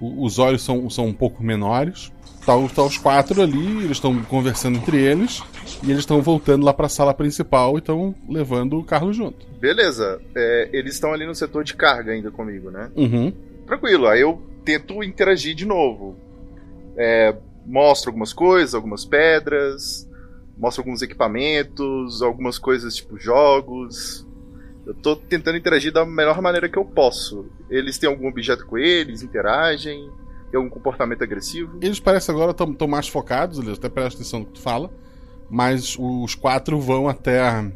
O, 0.00 0.24
os 0.24 0.38
olhos 0.38 0.62
são, 0.62 0.88
são 0.88 1.08
um 1.08 1.12
pouco 1.12 1.44
menores. 1.44 2.10
Tá, 2.48 2.54
tá 2.74 2.82
os 2.82 2.96
quatro 2.96 3.42
ali, 3.42 3.84
eles 3.84 3.98
estão 3.98 4.22
conversando 4.22 4.78
entre 4.78 4.96
eles. 4.96 5.42
E 5.82 5.90
eles 5.90 5.98
estão 5.98 6.22
voltando 6.22 6.64
lá 6.64 6.72
para 6.72 6.86
a 6.86 6.88
sala 6.88 7.12
principal 7.12 7.74
e 7.74 7.78
estão 7.78 8.14
levando 8.26 8.78
o 8.78 8.84
Carlos 8.84 9.14
junto. 9.14 9.46
Beleza. 9.60 10.18
É, 10.34 10.70
eles 10.72 10.94
estão 10.94 11.12
ali 11.12 11.26
no 11.26 11.34
setor 11.34 11.62
de 11.62 11.74
carga 11.74 12.10
ainda 12.10 12.30
comigo, 12.30 12.70
né? 12.70 12.90
Uhum. 12.96 13.30
Tranquilo. 13.66 14.06
Aí 14.06 14.22
eu 14.22 14.40
tento 14.64 15.04
interagir 15.04 15.54
de 15.54 15.66
novo. 15.66 16.16
É, 16.96 17.36
mostro 17.66 18.08
algumas 18.08 18.32
coisas, 18.32 18.74
algumas 18.74 19.04
pedras, 19.04 20.08
mostro 20.56 20.82
alguns 20.82 21.02
equipamentos, 21.02 22.22
algumas 22.22 22.58
coisas 22.58 22.96
tipo 22.96 23.18
jogos. 23.18 24.26
Eu 24.86 24.94
tô 24.94 25.16
tentando 25.16 25.58
interagir 25.58 25.92
da 25.92 26.06
melhor 26.06 26.40
maneira 26.40 26.66
que 26.66 26.78
eu 26.78 26.84
posso. 26.86 27.44
Eles 27.68 27.98
têm 27.98 28.08
algum 28.08 28.26
objeto 28.26 28.64
com 28.64 28.78
eles, 28.78 29.22
interagem, 29.22 30.10
tem 30.50 30.58
algum 30.58 30.70
comportamento 30.70 31.22
agressivo? 31.22 31.78
Eles 31.80 32.00
parecem 32.00 32.34
agora 32.34 32.52
estão 32.52 32.88
mais 32.88 33.08
focados, 33.08 33.58
eles 33.58 33.78
até 33.78 33.88
prestam 33.88 34.20
atenção 34.20 34.40
no 34.40 34.46
que 34.46 34.52
tu 34.52 34.60
fala. 34.60 34.90
Mas 35.50 35.96
os 35.98 36.34
quatro 36.34 36.78
vão 36.78 37.08
até 37.08 37.40
a, 37.40 37.70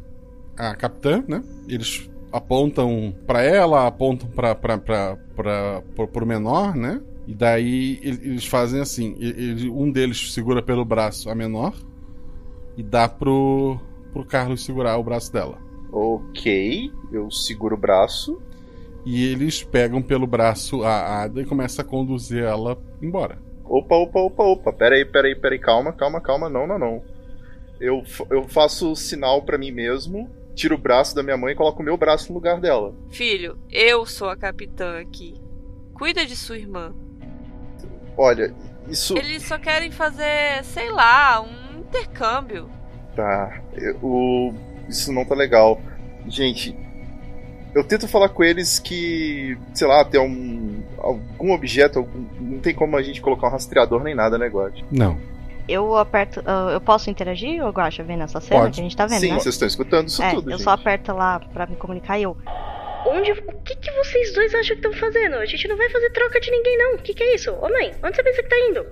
a 0.57 0.77
capitã, 0.77 1.25
né? 1.27 1.43
Eles 1.67 2.11
apontam 2.31 3.15
para 3.27 3.43
ela, 3.43 3.87
apontam 3.87 4.29
para 4.29 6.23
o 6.23 6.27
menor, 6.27 6.75
né? 6.75 7.01
E 7.27 7.35
daí 7.35 8.01
eles 8.03 8.47
fazem 8.47 8.81
assim: 8.81 9.15
ele, 9.19 9.71
um 9.71 9.91
deles 9.91 10.33
segura 10.33 10.63
pelo 10.63 10.85
braço 10.85 11.31
a 11.31 11.35
menor 11.35 11.75
e 12.77 12.83
dá 12.83 13.09
pro, 13.09 13.79
pro 14.13 14.25
Carlos 14.25 14.65
segurar 14.65 14.99
o 14.99 15.05
braço 15.05 15.33
dela. 15.33 15.59
Ok, 15.91 16.91
eu 17.13 17.31
seguro 17.31 17.77
o 17.77 17.79
braço. 17.79 18.41
E 19.05 19.27
eles 19.31 19.63
pegam 19.63 20.01
pelo 20.01 20.27
braço 20.27 20.83
a 20.85 21.23
Ada 21.23 21.43
e 21.43 21.45
começam 21.47 21.85
a 21.85 21.89
conduzir 21.89 22.45
ela 22.45 22.79
embora. 23.01 23.39
Opa, 23.65 23.97
opa, 23.97 24.21
opa, 24.21 24.43
opa. 24.45 24.73
Peraí, 24.73 25.05
peraí, 25.05 25.35
peraí. 25.35 25.59
Calma, 25.59 25.93
calma, 25.93 26.21
calma. 26.21 26.49
Não, 26.49 26.67
não, 26.67 26.79
não 26.79 27.03
eu, 27.83 28.05
eu 28.31 28.49
faço 28.49 28.95
sinal 28.95 29.43
para 29.43 29.59
mim 29.59 29.73
mesmo 29.73 30.31
tiro 30.55 30.75
o 30.75 30.79
braço 30.79 31.15
da 31.15 31.23
minha 31.23 31.37
mãe 31.37 31.53
e 31.53 31.57
coloco 31.57 31.81
o 31.83 31.85
meu 31.85 31.97
braço 31.97 32.29
no 32.29 32.35
lugar 32.35 32.61
dela. 32.61 32.95
Filho, 33.11 33.59
eu 33.71 34.05
sou 34.07 34.29
a 34.29 34.37
capitã 34.37 35.01
aqui. 35.01 35.35
Cuida 35.95 36.27
de 36.27 36.37
sua 36.37 36.59
irmã. 36.59 36.95
Olha, 38.17 38.55
isso. 38.87 39.17
Eles 39.17 39.43
só 39.45 39.59
querem 39.59 39.91
fazer, 39.91 40.63
sei 40.65 40.91
lá, 40.91 41.41
um 41.41 41.81
intercâmbio. 41.81 42.69
Tá. 43.17 43.63
eu- 43.73 43.97
o... 44.03 44.55
Isso 44.89 45.11
não 45.13 45.25
tá 45.25 45.35
legal. 45.35 45.81
Gente, 46.27 46.77
eu 47.75 47.85
tento 47.85 48.07
falar 48.09 48.29
com 48.29 48.43
eles 48.45 48.79
que, 48.79 49.57
sei 49.75 49.87
lá, 49.87 50.05
tem 50.05 50.21
um. 50.21 50.83
algum 50.99 51.53
objeto, 51.53 52.01
algum- 52.01 52.27
não 52.41 52.59
tem 52.61 52.75
como 52.75 52.97
a 52.97 53.03
gente 53.03 53.21
colocar 53.21 53.49
um 53.49 53.51
rastreador 53.51 54.03
nem 54.03 54.15
nada, 54.15 54.37
né, 54.39 54.49
God? 54.49 54.79
Não. 54.91 55.19
Eu 55.69 55.97
aperto. 55.97 56.43
ah, 56.45 56.71
eu 56.73 56.81
posso 56.81 57.09
interagir, 57.09 57.65
ou 57.65 57.71
Guacha, 57.71 58.03
vendo 58.03 58.25
essa 58.25 58.41
cena 58.41 58.63
Pode. 58.63 58.75
que 58.75 58.81
a 58.81 58.83
gente 58.85 58.97
tá 58.97 59.07
vendo, 59.07 59.21
Sim, 59.21 59.29
né? 59.33 59.39
vocês 59.39 59.55
estão 59.55 59.69
escutando 59.69 60.09
isso 60.09 60.23
é, 60.23 60.31
tudo, 60.31 60.49
Eu 60.51 60.57
gente. 60.59 60.65
só 60.65 60.71
aperto 60.71 61.13
lá 61.15 61.39
pra 61.41 61.67
me 61.67 61.77
comunicar 61.77 62.19
e 62.19 62.25
eu. 62.25 62.37
Onde. 63.07 63.33
O 63.33 63.61
que, 63.65 63.77
que 63.77 63.91
vocês 63.93 64.33
dois 64.35 64.55
acham 64.55 64.77
que 64.77 64.87
estão 64.87 64.93
fazendo? 64.93 65.35
A 65.37 65.47
gente 65.47 65.67
não 65.69 65.77
vai 65.77 65.89
fazer 65.89 66.11
troca 66.11 66.41
de 66.41 66.51
ninguém, 66.51 66.77
não. 66.79 66.95
O 66.95 66.99
que, 66.99 67.15
que 67.15 67.23
é 67.23 67.35
isso? 67.35 67.53
Ô 67.53 67.69
mãe, 67.69 67.93
onde 68.03 68.17
você 68.17 68.23
pensa 68.23 68.43
que 68.43 68.49
tá 68.49 68.57
indo? 68.71 68.87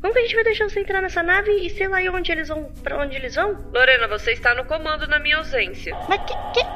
Como 0.00 0.12
que 0.12 0.18
a 0.20 0.22
gente 0.22 0.34
vai 0.34 0.44
deixar 0.44 0.68
você 0.68 0.78
entrar 0.80 1.02
nessa 1.02 1.22
nave 1.24 1.50
e 1.50 1.70
sei 1.70 1.88
lá 1.88 1.98
onde 2.14 2.30
eles 2.30 2.48
vão. 2.48 2.64
pra 2.84 3.00
onde 3.02 3.16
eles 3.16 3.34
vão? 3.34 3.56
Lorena, 3.74 4.06
você 4.06 4.32
está 4.32 4.54
no 4.54 4.64
comando 4.64 5.08
na 5.08 5.18
minha 5.18 5.38
ausência. 5.38 5.96
Mas 6.08 6.20
que. 6.22 6.34
que... 6.54 6.66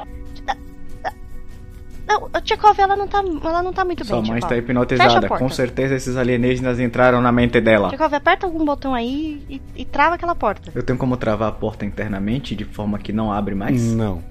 Não, 2.07 2.29
a 2.33 2.41
Tchekov, 2.41 2.77
ela 2.79 2.95
não 2.95 3.07
tá, 3.07 3.23
ela 3.43 3.63
não 3.63 3.71
tá 3.71 3.85
muito 3.85 4.03
Sua 4.03 4.21
bem, 4.21 4.31
mãe 4.31 4.39
Tchekov. 4.39 4.53
está 4.53 4.57
hipnotizada. 4.57 5.29
Com 5.29 5.49
certeza 5.49 5.95
esses 5.95 6.17
alienígenas 6.17 6.79
entraram 6.79 7.21
na 7.21 7.31
mente 7.31 7.61
dela. 7.61 7.89
Tchekov, 7.89 8.13
aperta 8.13 8.45
algum 8.45 8.65
botão 8.65 8.93
aí 8.93 9.41
e, 9.49 9.61
e 9.75 9.85
trava 9.85 10.15
aquela 10.15 10.35
porta. 10.35 10.71
Eu 10.75 10.83
tenho 10.83 10.99
como 10.99 11.15
travar 11.17 11.49
a 11.49 11.51
porta 11.53 11.85
internamente 11.85 12.55
de 12.55 12.65
forma 12.65 12.99
que 12.99 13.13
não 13.13 13.31
abre 13.31 13.55
mais? 13.55 13.81
Não. 13.93 14.21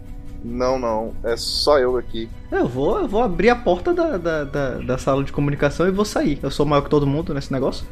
Não, 0.45 0.79
não. 0.79 1.15
É 1.23 1.37
só 1.37 1.79
eu 1.79 1.97
aqui. 1.97 2.29
Eu 2.51 2.67
vou, 2.69 3.01
eu 3.01 3.09
vou 3.09 3.23
abrir 3.23 3.49
a 3.51 3.57
porta 3.57 3.95
da, 3.95 4.17
da, 4.19 4.45
da, 4.45 4.71
da 4.79 4.99
sala 4.99 5.23
de 5.23 5.33
comunicação 5.33 5.87
e 5.87 5.91
vou 5.91 6.05
sair. 6.05 6.39
Eu 6.43 6.51
sou 6.51 6.67
maior 6.67 6.83
que 6.83 6.91
todo 6.91 7.07
mundo 7.07 7.33
nesse 7.33 7.53
negócio. 7.53 7.87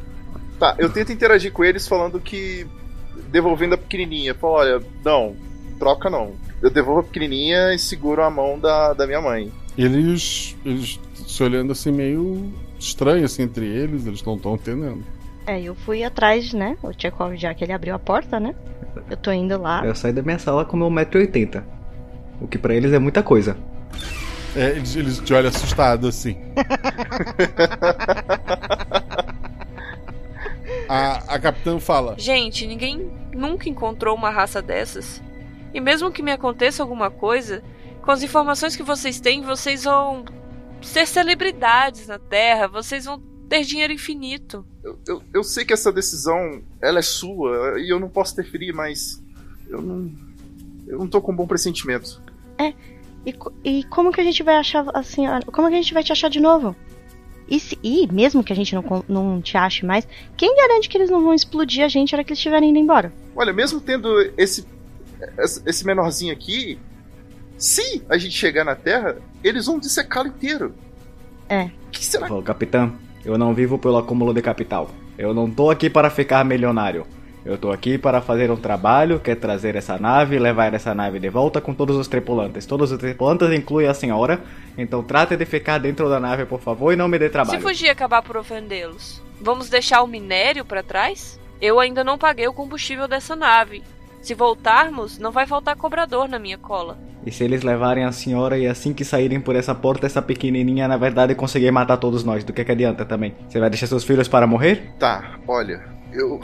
Tá, 0.59 0.75
eu 0.77 0.89
tento 0.91 1.11
interagir 1.11 1.51
com 1.51 1.63
eles 1.63 1.87
falando 1.87 2.19
que. 2.19 2.67
devolvendo 3.29 3.75
a 3.75 3.77
pequenininha. 3.77 4.35
Falo, 4.35 4.53
olha, 4.55 4.81
não, 5.03 5.35
troca 5.79 6.09
não. 6.09 6.33
Eu 6.61 6.69
devolvo 6.69 6.99
a 6.99 7.03
pequenininha 7.03 7.73
e 7.73 7.79
seguro 7.79 8.21
a 8.21 8.29
mão 8.29 8.59
da, 8.59 8.93
da 8.93 9.07
minha 9.07 9.21
mãe. 9.21 9.51
Eles, 9.77 10.55
eles 10.65 10.99
se 11.13 11.43
olhando 11.43 11.71
assim 11.71 11.91
meio 11.91 12.51
estranho 12.77 13.25
assim 13.25 13.43
entre 13.43 13.65
eles, 13.65 14.05
eles 14.05 14.23
não 14.23 14.35
estão 14.35 14.55
entendendo. 14.55 15.03
É, 15.45 15.61
eu 15.61 15.73
fui 15.73 16.03
atrás, 16.03 16.53
né? 16.53 16.77
O 16.83 16.91
Tchekov, 16.91 17.35
já 17.35 17.53
que 17.53 17.63
ele 17.63 17.73
abriu 17.73 17.95
a 17.95 17.99
porta, 17.99 18.39
né? 18.39 18.53
Eu 19.09 19.17
tô 19.17 19.31
indo 19.31 19.59
lá. 19.59 19.85
Eu 19.85 19.95
saí 19.95 20.13
da 20.13 20.21
minha 20.21 20.37
sala 20.37 20.65
com 20.65 20.77
meu 20.77 20.89
1,80m. 20.89 21.63
O 22.39 22.47
que 22.47 22.57
pra 22.57 22.75
eles 22.75 22.93
é 22.93 22.99
muita 22.99 23.23
coisa. 23.23 23.57
É, 24.55 24.71
eles, 24.71 24.95
eles 24.95 25.19
te 25.19 25.33
olham 25.33 25.49
assustados 25.49 26.09
assim. 26.09 26.37
a, 30.89 31.35
a 31.35 31.39
capitã 31.39 31.79
fala: 31.79 32.15
Gente, 32.17 32.67
ninguém 32.67 33.09
nunca 33.33 33.69
encontrou 33.69 34.15
uma 34.15 34.29
raça 34.29 34.61
dessas. 34.61 35.21
E 35.73 35.79
mesmo 35.79 36.11
que 36.11 36.21
me 36.21 36.31
aconteça 36.31 36.83
alguma 36.83 37.09
coisa, 37.09 37.63
com 38.01 38.11
as 38.11 38.23
informações 38.23 38.75
que 38.75 38.83
vocês 38.83 39.19
têm, 39.19 39.41
vocês 39.41 39.83
vão 39.83 40.25
ser 40.81 41.05
celebridades 41.05 42.07
na 42.07 42.17
Terra, 42.17 42.67
vocês 42.67 43.05
vão 43.05 43.19
ter 43.47 43.63
dinheiro 43.63 43.93
infinito. 43.93 44.65
Eu, 44.83 44.99
eu, 45.07 45.23
eu 45.33 45.43
sei 45.43 45.63
que 45.63 45.73
essa 45.73 45.91
decisão, 45.91 46.63
ela 46.81 46.99
é 46.99 47.03
sua 47.03 47.79
e 47.79 47.89
eu 47.89 47.99
não 47.99 48.09
posso 48.09 48.33
interferir, 48.33 48.73
mas. 48.73 49.21
Eu 49.69 49.81
não. 49.81 50.11
Eu 50.87 50.99
não 50.99 51.07
tô 51.07 51.21
com 51.21 51.31
um 51.31 51.35
bom 51.35 51.47
pressentimento. 51.47 52.21
É. 52.57 52.73
E, 53.25 53.35
e 53.63 53.83
como 53.83 54.11
que 54.11 54.19
a 54.19 54.23
gente 54.23 54.41
vai 54.41 54.55
achar 54.55 54.85
a 54.93 55.03
senhora? 55.03 55.45
Como 55.45 55.67
que 55.67 55.75
a 55.75 55.81
gente 55.81 55.93
vai 55.93 56.03
te 56.03 56.11
achar 56.11 56.29
de 56.29 56.39
novo? 56.39 56.75
E, 57.47 57.59
se, 57.59 57.77
e 57.83 58.07
mesmo 58.11 58.43
que 58.43 58.53
a 58.53 58.55
gente 58.55 58.73
não, 58.73 58.83
não 59.07 59.41
te 59.41 59.57
ache 59.57 59.85
mais, 59.85 60.07
quem 60.37 60.55
garante 60.55 60.87
que 60.87 60.97
eles 60.97 61.09
não 61.09 61.21
vão 61.21 61.33
explodir 61.33 61.83
a 61.83 61.87
gente 61.87 62.13
na 62.13 62.17
hora 62.17 62.23
que 62.23 62.31
eles 62.31 62.39
estiverem 62.39 62.69
indo 62.69 62.79
embora? 62.79 63.13
Olha, 63.35 63.53
mesmo 63.53 63.79
tendo 63.79 64.09
esse. 64.37 64.65
esse 65.37 65.61
esse 65.65 65.85
menorzinho 65.85 66.33
aqui. 66.33 66.79
Se 67.61 68.03
a 68.09 68.17
gente 68.17 68.35
chegar 68.35 68.65
na 68.65 68.75
Terra, 68.75 69.17
eles 69.43 69.67
vão 69.67 69.79
dissecá-lo 69.79 70.29
inteiro. 70.29 70.73
É. 71.47 71.69
que 71.91 72.03
será? 72.03 72.27
Falou, 72.27 72.41
capitã, 72.41 72.91
eu 73.23 73.37
não 73.37 73.53
vivo 73.53 73.77
pelo 73.77 73.97
acúmulo 73.97 74.33
de 74.33 74.41
capital. 74.41 74.89
Eu 75.15 75.31
não 75.31 75.47
tô 75.47 75.69
aqui 75.69 75.87
para 75.87 76.09
ficar 76.09 76.43
milionário. 76.43 77.05
Eu 77.45 77.59
tô 77.59 77.71
aqui 77.71 77.99
para 77.99 78.19
fazer 78.19 78.49
um 78.49 78.55
trabalho, 78.55 79.19
que 79.19 79.29
é 79.29 79.35
trazer 79.35 79.75
essa 79.75 79.99
nave 79.99 80.37
e 80.37 80.39
levar 80.39 80.73
essa 80.73 80.95
nave 80.95 81.19
de 81.19 81.29
volta 81.29 81.61
com 81.61 81.71
todos 81.71 81.95
os 81.97 82.07
tripulantes. 82.07 82.65
Todos 82.65 82.91
os 82.91 82.97
tripulantes 82.97 83.51
incluem 83.51 83.87
a 83.87 83.93
senhora, 83.93 84.41
então 84.75 85.03
trate 85.03 85.37
de 85.37 85.45
ficar 85.45 85.77
dentro 85.77 86.09
da 86.09 86.19
nave, 86.19 86.45
por 86.45 86.59
favor, 86.59 86.91
e 86.91 86.95
não 86.95 87.07
me 87.07 87.19
dê 87.19 87.29
trabalho. 87.29 87.59
Se 87.59 87.63
fugir 87.63 87.85
e 87.85 87.89
acabar 87.89 88.23
por 88.23 88.37
ofendê-los, 88.37 89.21
vamos 89.39 89.69
deixar 89.69 90.01
o 90.01 90.07
minério 90.07 90.65
para 90.65 90.81
trás? 90.81 91.39
Eu 91.61 91.79
ainda 91.79 92.03
não 92.03 92.17
paguei 92.17 92.47
o 92.47 92.53
combustível 92.53 93.07
dessa 93.07 93.35
nave. 93.35 93.83
Se 94.21 94.33
voltarmos, 94.35 95.17
não 95.17 95.31
vai 95.31 95.47
faltar 95.47 95.75
cobrador 95.75 96.27
na 96.29 96.37
minha 96.37 96.57
cola. 96.57 96.97
E 97.25 97.31
se 97.31 97.43
eles 97.43 97.63
levarem 97.63 98.03
a 98.03 98.11
senhora 98.11 98.57
e 98.57 98.67
assim 98.67 98.93
que 98.93 99.03
saírem 99.05 99.39
por 99.39 99.55
essa 99.55 99.73
porta, 99.75 100.05
essa 100.05 100.21
pequenininha, 100.21 100.87
na 100.87 100.97
verdade, 100.97 101.35
conseguir 101.35 101.71
matar 101.71 101.97
todos 101.97 102.23
nós, 102.23 102.43
do 102.43 102.53
que 102.53 102.63
que 102.63 102.71
adianta 102.71 103.03
também? 103.05 103.35
Você 103.49 103.59
vai 103.59 103.69
deixar 103.69 103.87
seus 103.87 104.03
filhos 104.03 104.27
para 104.27 104.45
morrer? 104.47 104.93
Tá, 104.99 105.39
olha, 105.47 105.83
eu. 106.13 106.39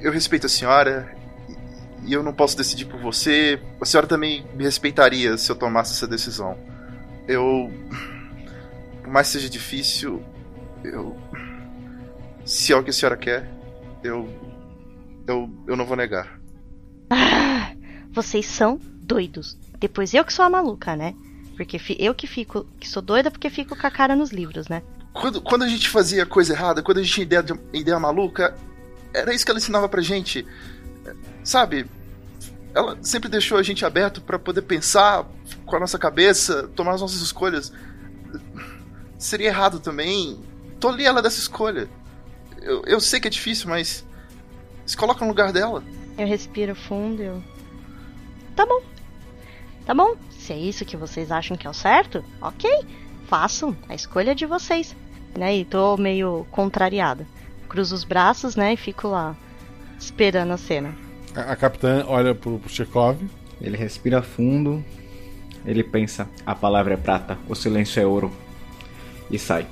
Eu 0.00 0.12
respeito 0.12 0.46
a 0.46 0.48
senhora 0.48 1.10
e- 2.04 2.10
e 2.10 2.12
eu 2.12 2.22
não 2.22 2.32
posso 2.32 2.56
decidir 2.56 2.84
por 2.86 3.00
você. 3.00 3.60
A 3.80 3.84
senhora 3.84 4.06
também 4.06 4.44
me 4.54 4.64
respeitaria 4.64 5.36
se 5.36 5.50
eu 5.50 5.56
tomasse 5.56 5.92
essa 5.92 6.06
decisão. 6.06 6.56
Eu. 7.26 7.70
Por 9.02 9.12
mais 9.12 9.26
que 9.28 9.34
seja 9.34 9.48
difícil, 9.50 10.22
eu. 10.84 11.16
Se 12.44 12.72
é 12.72 12.76
o 12.76 12.82
que 12.84 12.90
a 12.90 12.92
senhora 12.92 13.16
quer, 13.16 13.48
eu. 14.02 14.28
Eu, 15.26 15.50
eu 15.66 15.76
não 15.76 15.84
vou 15.84 15.96
negar. 15.96 16.37
Ah, 17.10 17.72
vocês 18.12 18.46
são 18.46 18.78
doidos. 19.02 19.56
Depois 19.78 20.12
eu 20.14 20.24
que 20.24 20.32
sou 20.32 20.44
a 20.44 20.50
maluca, 20.50 20.96
né? 20.96 21.14
Porque 21.56 21.80
eu 21.98 22.14
que 22.14 22.26
fico, 22.26 22.66
que 22.78 22.88
sou 22.88 23.02
doida 23.02 23.30
porque 23.30 23.50
fico 23.50 23.76
com 23.76 23.86
a 23.86 23.90
cara 23.90 24.14
nos 24.14 24.30
livros, 24.30 24.68
né? 24.68 24.82
Quando, 25.12 25.40
quando 25.40 25.62
a 25.64 25.68
gente 25.68 25.88
fazia 25.88 26.24
coisa 26.26 26.52
errada, 26.52 26.82
quando 26.82 26.98
a 26.98 27.02
gente 27.02 27.12
tinha 27.14 27.24
ideia, 27.24 27.42
de- 27.42 27.58
ideia 27.72 27.98
maluca, 27.98 28.56
era 29.12 29.34
isso 29.34 29.44
que 29.44 29.50
ela 29.50 29.58
ensinava 29.58 29.88
pra 29.88 30.00
gente. 30.02 30.46
Sabe? 31.42 31.86
Ela 32.74 32.96
sempre 33.02 33.28
deixou 33.28 33.58
a 33.58 33.62
gente 33.62 33.84
aberto 33.84 34.20
pra 34.20 34.38
poder 34.38 34.62
pensar 34.62 35.26
com 35.66 35.74
a 35.76 35.80
nossa 35.80 35.98
cabeça, 35.98 36.68
tomar 36.76 36.92
as 36.92 37.00
nossas 37.00 37.20
escolhas. 37.22 37.72
Seria 39.18 39.48
errado 39.48 39.80
também 39.80 40.38
tolir 40.78 41.06
ela 41.06 41.22
dessa 41.22 41.40
escolha. 41.40 41.88
Eu, 42.60 42.82
eu 42.86 43.00
sei 43.00 43.18
que 43.18 43.26
é 43.26 43.30
difícil, 43.30 43.68
mas 43.68 44.04
se 44.86 44.96
coloca 44.96 45.22
no 45.24 45.28
lugar 45.30 45.52
dela. 45.52 45.82
Eu 46.18 46.26
respiro 46.26 46.74
fundo, 46.74 47.22
eu. 47.22 47.40
Tá 48.56 48.66
bom. 48.66 48.82
Tá 49.86 49.94
bom. 49.94 50.16
Se 50.30 50.52
é 50.52 50.58
isso 50.58 50.84
que 50.84 50.96
vocês 50.96 51.30
acham 51.30 51.56
que 51.56 51.66
é 51.66 51.70
o 51.70 51.74
certo, 51.74 52.24
ok. 52.42 52.68
Façam. 53.28 53.76
A 53.88 53.94
escolha 53.94 54.34
de 54.34 54.44
vocês. 54.44 54.96
Né? 55.38 55.58
E 55.58 55.64
tô 55.64 55.96
meio 55.96 56.44
contrariada. 56.50 57.24
Cruzo 57.68 57.94
os 57.94 58.02
braços, 58.02 58.56
né? 58.56 58.72
E 58.72 58.76
fico 58.76 59.06
lá. 59.06 59.36
Esperando 59.96 60.52
a 60.52 60.56
cena. 60.56 60.92
A, 61.36 61.52
a 61.52 61.56
capitã 61.56 62.04
olha 62.08 62.34
pro, 62.34 62.58
pro 62.58 62.68
Chekhov. 62.68 63.22
Ele 63.60 63.76
respira 63.76 64.20
fundo. 64.20 64.84
Ele 65.64 65.84
pensa: 65.84 66.28
a 66.44 66.54
palavra 66.54 66.94
é 66.94 66.96
prata, 66.96 67.38
o 67.48 67.54
silêncio 67.54 68.02
é 68.02 68.06
ouro. 68.06 68.32
E 69.30 69.38
sai. 69.38 69.66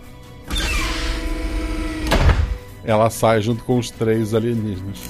Ela 2.85 3.11
sai 3.11 3.41
junto 3.41 3.65
com 3.65 3.79
os 3.79 3.91
três 3.91 4.33
alienígenas. 4.33 5.01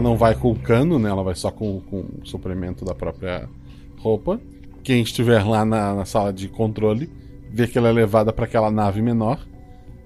Ela 0.00 0.08
não 0.08 0.16
vai 0.16 0.34
com 0.34 0.50
o 0.50 0.58
cano, 0.58 0.98
né? 0.98 1.10
Ela 1.10 1.22
vai 1.22 1.34
só 1.34 1.50
com, 1.50 1.78
com 1.82 1.98
o 1.98 2.24
suplemento 2.26 2.86
da 2.86 2.94
própria 2.94 3.46
roupa. 3.98 4.40
Quem 4.82 5.02
estiver 5.02 5.44
lá 5.44 5.62
na, 5.62 5.94
na 5.94 6.04
sala 6.06 6.32
de 6.32 6.48
controle 6.48 7.12
vê 7.52 7.66
que 7.66 7.76
ela 7.76 7.90
é 7.90 7.92
levada 7.92 8.32
para 8.32 8.46
aquela 8.46 8.70
nave 8.70 9.02
menor, 9.02 9.46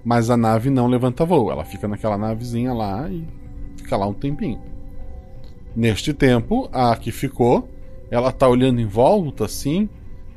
mas 0.03 0.29
a 0.29 0.35
nave 0.35 0.69
não 0.69 0.87
levanta 0.87 1.23
voo. 1.23 1.49
Ela 1.49 1.63
fica 1.63 1.87
naquela 1.87 2.17
navezinha 2.17 2.73
lá 2.73 3.09
e 3.09 3.25
fica 3.77 3.95
lá 3.95 4.05
um 4.05 4.13
tempinho. 4.13 4.61
Neste 5.73 6.13
tempo, 6.13 6.69
a 6.73 6.93
que 6.97 7.11
ficou, 7.11 7.69
ela 8.11 8.33
tá 8.33 8.49
olhando 8.49 8.81
em 8.81 8.85
volta 8.85 9.45
assim. 9.45 9.87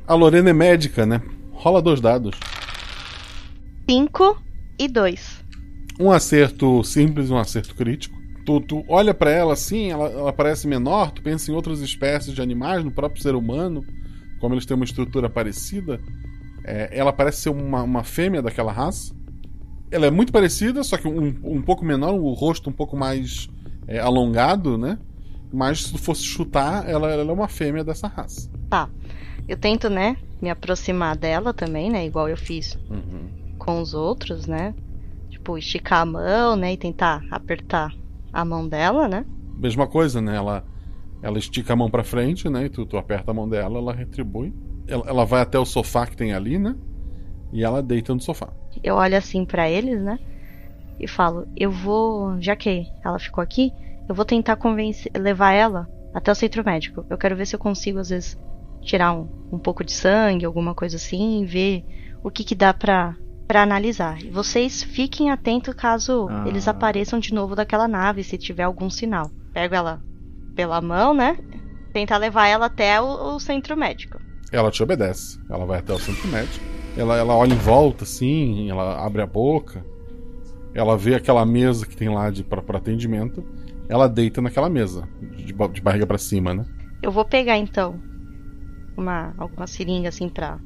A 0.07 0.13
Lorena 0.13 0.51
é 0.51 0.53
médica, 0.53 1.05
né? 1.05 1.21
Rola 1.51 1.81
dois 1.81 1.99
dados. 1.99 2.39
5 3.89 4.41
e 4.79 4.87
2. 4.87 5.43
Um 5.99 6.11
acerto 6.11 6.81
simples 6.81 7.29
e 7.29 7.33
um 7.33 7.37
acerto 7.37 7.75
crítico. 7.75 8.18
Tu, 8.45 8.59
tu 8.61 8.83
olha 8.87 9.13
para 9.13 9.29
ela 9.31 9.53
assim, 9.53 9.91
ela, 9.91 10.09
ela 10.09 10.33
parece 10.33 10.67
menor, 10.67 11.11
tu 11.11 11.21
pensa 11.21 11.51
em 11.51 11.53
outras 11.55 11.81
espécies 11.81 12.33
de 12.33 12.41
animais, 12.41 12.83
no 12.83 12.91
próprio 12.91 13.21
ser 13.21 13.35
humano, 13.35 13.83
como 14.39 14.53
eles 14.55 14.65
têm 14.65 14.75
uma 14.75 14.85
estrutura 14.85 15.29
parecida. 15.29 15.99
É, 16.63 16.89
ela 16.97 17.13
parece 17.13 17.41
ser 17.41 17.49
uma, 17.49 17.83
uma 17.83 18.03
fêmea 18.03 18.41
daquela 18.41 18.71
raça. 18.71 19.13
Ela 19.91 20.05
é 20.07 20.11
muito 20.11 20.31
parecida, 20.31 20.83
só 20.83 20.97
que 20.97 21.07
um, 21.07 21.35
um 21.43 21.61
pouco 21.61 21.83
menor, 21.83 22.13
o 22.13 22.31
rosto 22.33 22.69
um 22.69 22.73
pouco 22.73 22.95
mais 22.95 23.49
é, 23.87 23.99
alongado, 23.99 24.77
né? 24.77 24.97
Mas 25.51 25.83
se 25.83 25.91
tu 25.91 25.97
fosse 25.97 26.23
chutar, 26.23 26.87
ela, 26.87 27.09
ela 27.09 27.29
é 27.29 27.33
uma 27.33 27.47
fêmea 27.47 27.83
dessa 27.83 28.07
raça. 28.07 28.49
Tá. 28.69 28.87
Eu 29.47 29.57
tento, 29.57 29.89
né, 29.89 30.15
me 30.39 30.47
aproximar 30.49 31.17
dela 31.17 31.53
também, 31.53 31.89
né? 31.89 32.05
Igual 32.05 32.29
eu 32.29 32.37
fiz 32.37 32.77
Uhum. 32.89 33.29
com 33.57 33.81
os 33.81 33.95
outros, 33.95 34.45
né? 34.45 34.75
Tipo, 35.29 35.57
esticar 35.57 36.01
a 36.01 36.05
mão, 36.05 36.55
né? 36.55 36.73
E 36.73 36.77
tentar 36.77 37.23
apertar 37.31 37.91
a 38.31 38.45
mão 38.45 38.67
dela, 38.67 39.07
né? 39.07 39.25
Mesma 39.57 39.87
coisa, 39.87 40.21
né? 40.21 40.35
Ela, 40.35 40.63
ela 41.21 41.37
estica 41.37 41.73
a 41.73 41.75
mão 41.75 41.89
pra 41.89 42.03
frente, 42.03 42.49
né? 42.49 42.65
E 42.65 42.69
tu, 42.69 42.85
tu 42.85 42.97
aperta 42.97 43.31
a 43.31 43.33
mão 43.33 43.47
dela, 43.47 43.77
ela 43.79 43.93
retribui. 43.93 44.53
Ela, 44.87 45.03
ela 45.07 45.25
vai 45.25 45.41
até 45.41 45.57
o 45.59 45.65
sofá 45.65 46.05
que 46.05 46.17
tem 46.17 46.33
ali, 46.33 46.57
né? 46.57 46.75
E 47.51 47.63
ela 47.63 47.81
deita 47.81 48.13
no 48.13 48.21
sofá. 48.21 48.53
Eu 48.83 48.95
olho 48.95 49.17
assim 49.17 49.45
pra 49.45 49.69
eles, 49.69 50.01
né? 50.01 50.19
E 50.99 51.07
falo, 51.07 51.47
eu 51.55 51.71
vou, 51.71 52.39
já 52.41 52.55
que 52.55 52.85
ela 53.03 53.17
ficou 53.17 53.41
aqui, 53.41 53.71
eu 54.07 54.13
vou 54.13 54.25
tentar 54.25 54.55
convencer, 54.57 55.11
levar 55.15 55.53
ela 55.53 55.87
até 56.13 56.31
o 56.31 56.35
centro 56.35 56.63
médico. 56.63 57.05
Eu 57.09 57.17
quero 57.17 57.35
ver 57.35 57.45
se 57.45 57.55
eu 57.55 57.59
consigo 57.59 57.99
às 57.99 58.09
vezes 58.09 58.37
tirar 58.81 59.13
um, 59.13 59.27
um 59.51 59.59
pouco 59.59 59.83
de 59.83 59.91
sangue, 59.91 60.45
alguma 60.45 60.73
coisa 60.73 60.97
assim, 60.97 61.45
ver 61.45 61.85
o 62.23 62.29
que 62.29 62.43
que 62.43 62.55
dá 62.55 62.73
pra 62.73 63.15
para 63.49 63.63
analisar. 63.63 64.23
E 64.23 64.29
vocês 64.29 64.83
fiquem 64.83 65.31
atentos 65.31 65.73
caso 65.73 66.27
Ah. 66.29 66.47
eles 66.47 66.67
apareçam 66.67 67.17
de 67.19 67.33
novo 67.33 67.55
daquela 67.55 67.87
nave, 67.87 68.23
se 68.23 68.37
tiver 68.37 68.61
algum 68.61 68.91
sinal. 68.91 69.31
Pego 69.51 69.73
ela 69.73 69.99
pela 70.55 70.79
mão, 70.79 71.15
né? 71.15 71.35
Tentar 71.91 72.17
levar 72.17 72.45
ela 72.45 72.67
até 72.67 73.01
o, 73.01 73.33
o 73.33 73.39
centro 73.39 73.75
médico. 73.75 74.19
Ela 74.51 74.69
te 74.69 74.83
obedece. 74.83 75.39
Ela 75.49 75.65
vai 75.65 75.79
até 75.79 75.91
o 75.91 75.97
centro 75.97 76.27
médico. 76.27 76.63
Ela, 76.95 77.17
ela 77.17 77.35
olha 77.35 77.51
em 77.51 77.57
volta, 77.57 78.03
assim, 78.03 78.69
ela 78.69 79.03
abre 79.03 79.23
a 79.23 79.25
boca. 79.25 79.83
Ela 80.75 80.95
vê 80.95 81.15
aquela 81.15 81.43
mesa 81.43 81.87
que 81.87 81.97
tem 81.97 82.07
lá 82.07 82.29
de 82.29 82.43
para 82.43 82.61
atendimento. 82.77 83.43
Ela 83.89 84.07
deita 84.07 84.43
naquela 84.43 84.69
mesa, 84.69 85.09
de, 85.35 85.51
de 85.51 85.81
barriga 85.81 86.05
pra 86.05 86.19
cima, 86.19 86.53
né? 86.53 86.65
Eu 87.01 87.11
vou 87.11 87.25
pegar 87.25 87.57
então 87.57 87.99
uma 88.95 89.33
alguma 89.39 89.65
seringa 89.65 90.09
assim 90.09 90.29
pra 90.29 90.59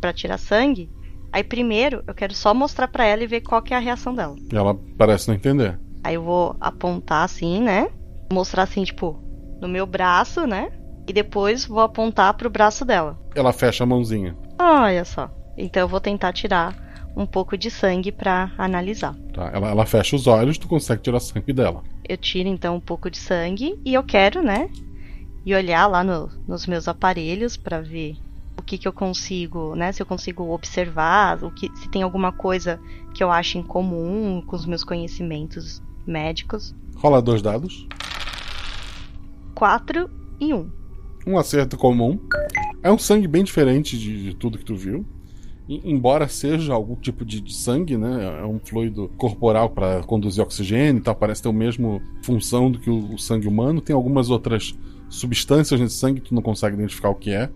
para 0.00 0.12
tirar 0.12 0.38
sangue. 0.38 0.88
Aí 1.32 1.42
primeiro 1.42 2.02
eu 2.06 2.14
quero 2.14 2.34
só 2.34 2.52
mostrar 2.52 2.88
pra 2.88 3.04
ela 3.06 3.22
e 3.22 3.26
ver 3.26 3.40
qual 3.40 3.62
que 3.62 3.72
é 3.72 3.76
a 3.76 3.80
reação 3.80 4.14
dela. 4.14 4.36
Ela 4.52 4.76
parece 4.98 5.28
não 5.28 5.34
entender. 5.34 5.78
Aí 6.04 6.14
eu 6.14 6.22
vou 6.22 6.56
apontar 6.60 7.24
assim, 7.24 7.60
né? 7.62 7.88
Mostrar 8.32 8.64
assim, 8.64 8.84
tipo, 8.84 9.18
no 9.60 9.68
meu 9.68 9.86
braço, 9.86 10.46
né? 10.46 10.70
E 11.08 11.12
depois 11.12 11.64
vou 11.64 11.80
apontar 11.80 12.34
pro 12.34 12.50
braço 12.50 12.84
dela. 12.84 13.18
Ela 13.34 13.52
fecha 13.52 13.84
a 13.84 13.86
mãozinha. 13.86 14.36
Olha 14.60 15.04
só. 15.04 15.30
Então 15.56 15.82
eu 15.82 15.88
vou 15.88 16.00
tentar 16.00 16.32
tirar 16.32 16.76
um 17.16 17.26
pouco 17.26 17.56
de 17.58 17.70
sangue 17.70 18.10
pra 18.12 18.50
analisar. 18.56 19.14
Tá? 19.34 19.50
Ela, 19.52 19.68
ela 19.70 19.86
fecha 19.86 20.16
os 20.16 20.26
olhos, 20.26 20.58
tu 20.58 20.66
consegue 20.68 21.02
tirar 21.02 21.20
sangue 21.20 21.52
dela. 21.52 21.82
Eu 22.08 22.16
tiro 22.16 22.48
então 22.48 22.76
um 22.76 22.80
pouco 22.80 23.10
de 23.10 23.18
sangue 23.18 23.78
e 23.84 23.94
eu 23.94 24.02
quero, 24.02 24.42
né? 24.42 24.68
E 25.44 25.54
olhar 25.54 25.86
lá 25.86 26.02
no- 26.04 26.30
nos 26.46 26.66
meus 26.66 26.86
aparelhos 26.88 27.56
pra 27.56 27.80
ver 27.80 28.16
o 28.62 28.64
que, 28.64 28.78
que 28.78 28.86
eu 28.86 28.92
consigo, 28.92 29.74
né? 29.74 29.90
Se 29.90 30.00
eu 30.00 30.06
consigo 30.06 30.54
observar, 30.54 31.42
o 31.42 31.50
que, 31.50 31.68
se 31.76 31.88
tem 31.90 32.02
alguma 32.02 32.32
coisa 32.32 32.80
que 33.12 33.22
eu 33.22 33.30
acho 33.30 33.58
em 33.58 33.62
comum 33.62 34.40
com 34.46 34.54
os 34.54 34.64
meus 34.64 34.84
conhecimentos 34.84 35.82
médicos. 36.06 36.74
Rola 36.96 37.20
dois 37.20 37.42
dados. 37.42 37.86
4 39.54 40.08
e 40.40 40.54
1. 40.54 40.70
Um 41.26 41.38
acerto 41.38 41.76
comum. 41.76 42.18
É 42.82 42.90
um 42.90 42.98
sangue 42.98 43.26
bem 43.26 43.42
diferente 43.42 43.98
de, 43.98 44.24
de 44.24 44.34
tudo 44.34 44.58
que 44.58 44.64
tu 44.64 44.76
viu. 44.76 45.04
E, 45.68 45.80
embora 45.84 46.28
seja 46.28 46.72
algum 46.72 46.94
tipo 46.94 47.24
de, 47.24 47.40
de 47.40 47.54
sangue, 47.54 47.96
né? 47.96 48.40
É 48.40 48.46
um 48.46 48.60
fluido 48.60 49.10
corporal 49.16 49.70
para 49.70 50.02
conduzir 50.04 50.42
oxigênio 50.42 51.00
e 51.00 51.02
tal. 51.02 51.16
Parece 51.16 51.42
ter 51.42 51.48
a 51.48 51.52
mesma 51.52 52.00
função 52.22 52.70
do 52.70 52.78
que 52.78 52.88
o, 52.88 53.14
o 53.14 53.18
sangue 53.18 53.48
humano. 53.48 53.80
Tem 53.80 53.94
algumas 53.94 54.30
outras 54.30 54.74
substâncias 55.08 55.80
nesse 55.80 55.96
sangue 55.96 56.20
que 56.20 56.28
tu 56.28 56.34
não 56.34 56.42
consegue 56.42 56.76
identificar 56.76 57.10
o 57.10 57.14
que 57.16 57.30
é. 57.30 57.50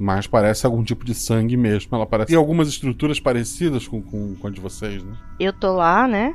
Mas 0.00 0.26
parece 0.26 0.64
algum 0.64 0.82
tipo 0.82 1.04
de 1.04 1.14
sangue 1.14 1.58
mesmo. 1.58 1.94
Ela 1.94 2.06
parece. 2.06 2.28
Tem 2.28 2.36
algumas 2.36 2.68
estruturas 2.68 3.20
parecidas 3.20 3.86
com, 3.86 4.00
com, 4.00 4.34
com 4.34 4.46
a 4.46 4.50
de 4.50 4.58
vocês, 4.58 5.04
né? 5.04 5.14
Eu 5.38 5.52
tô 5.52 5.74
lá, 5.74 6.08
né? 6.08 6.34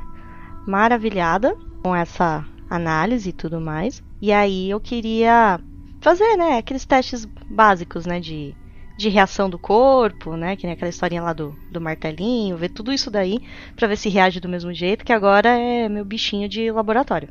Maravilhada 0.64 1.56
com 1.82 1.94
essa 1.94 2.44
análise 2.70 3.30
e 3.30 3.32
tudo 3.32 3.60
mais. 3.60 4.04
E 4.22 4.30
aí 4.30 4.70
eu 4.70 4.78
queria 4.78 5.58
fazer, 6.00 6.36
né? 6.36 6.58
Aqueles 6.58 6.84
testes 6.84 7.24
básicos, 7.50 8.06
né? 8.06 8.20
De, 8.20 8.54
de 8.96 9.08
reação 9.08 9.50
do 9.50 9.58
corpo, 9.58 10.36
né? 10.36 10.54
Que 10.54 10.64
nem 10.64 10.74
aquela 10.74 10.88
historinha 10.88 11.22
lá 11.22 11.32
do, 11.32 11.52
do 11.72 11.80
martelinho. 11.80 12.56
Ver 12.56 12.68
tudo 12.68 12.92
isso 12.92 13.10
daí 13.10 13.40
pra 13.74 13.88
ver 13.88 13.96
se 13.96 14.08
reage 14.08 14.38
do 14.38 14.48
mesmo 14.48 14.72
jeito, 14.72 15.04
que 15.04 15.12
agora 15.12 15.48
é 15.48 15.88
meu 15.88 16.04
bichinho 16.04 16.48
de 16.48 16.70
laboratório. 16.70 17.30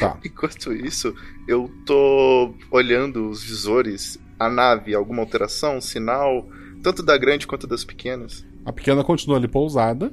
Tá. 0.00 0.18
Enquanto 0.24 0.72
isso, 0.72 1.14
eu 1.46 1.70
tô 1.84 2.54
olhando 2.70 3.28
os 3.28 3.44
visores, 3.44 4.18
a 4.38 4.48
nave, 4.48 4.94
alguma 4.94 5.22
alteração, 5.22 5.80
sinal, 5.80 6.46
tanto 6.82 7.02
da 7.02 7.16
grande 7.16 7.46
quanto 7.46 7.66
das 7.66 7.84
pequenas. 7.84 8.44
A 8.64 8.72
pequena 8.72 9.02
continua 9.04 9.36
ali 9.38 9.48
pousada. 9.48 10.12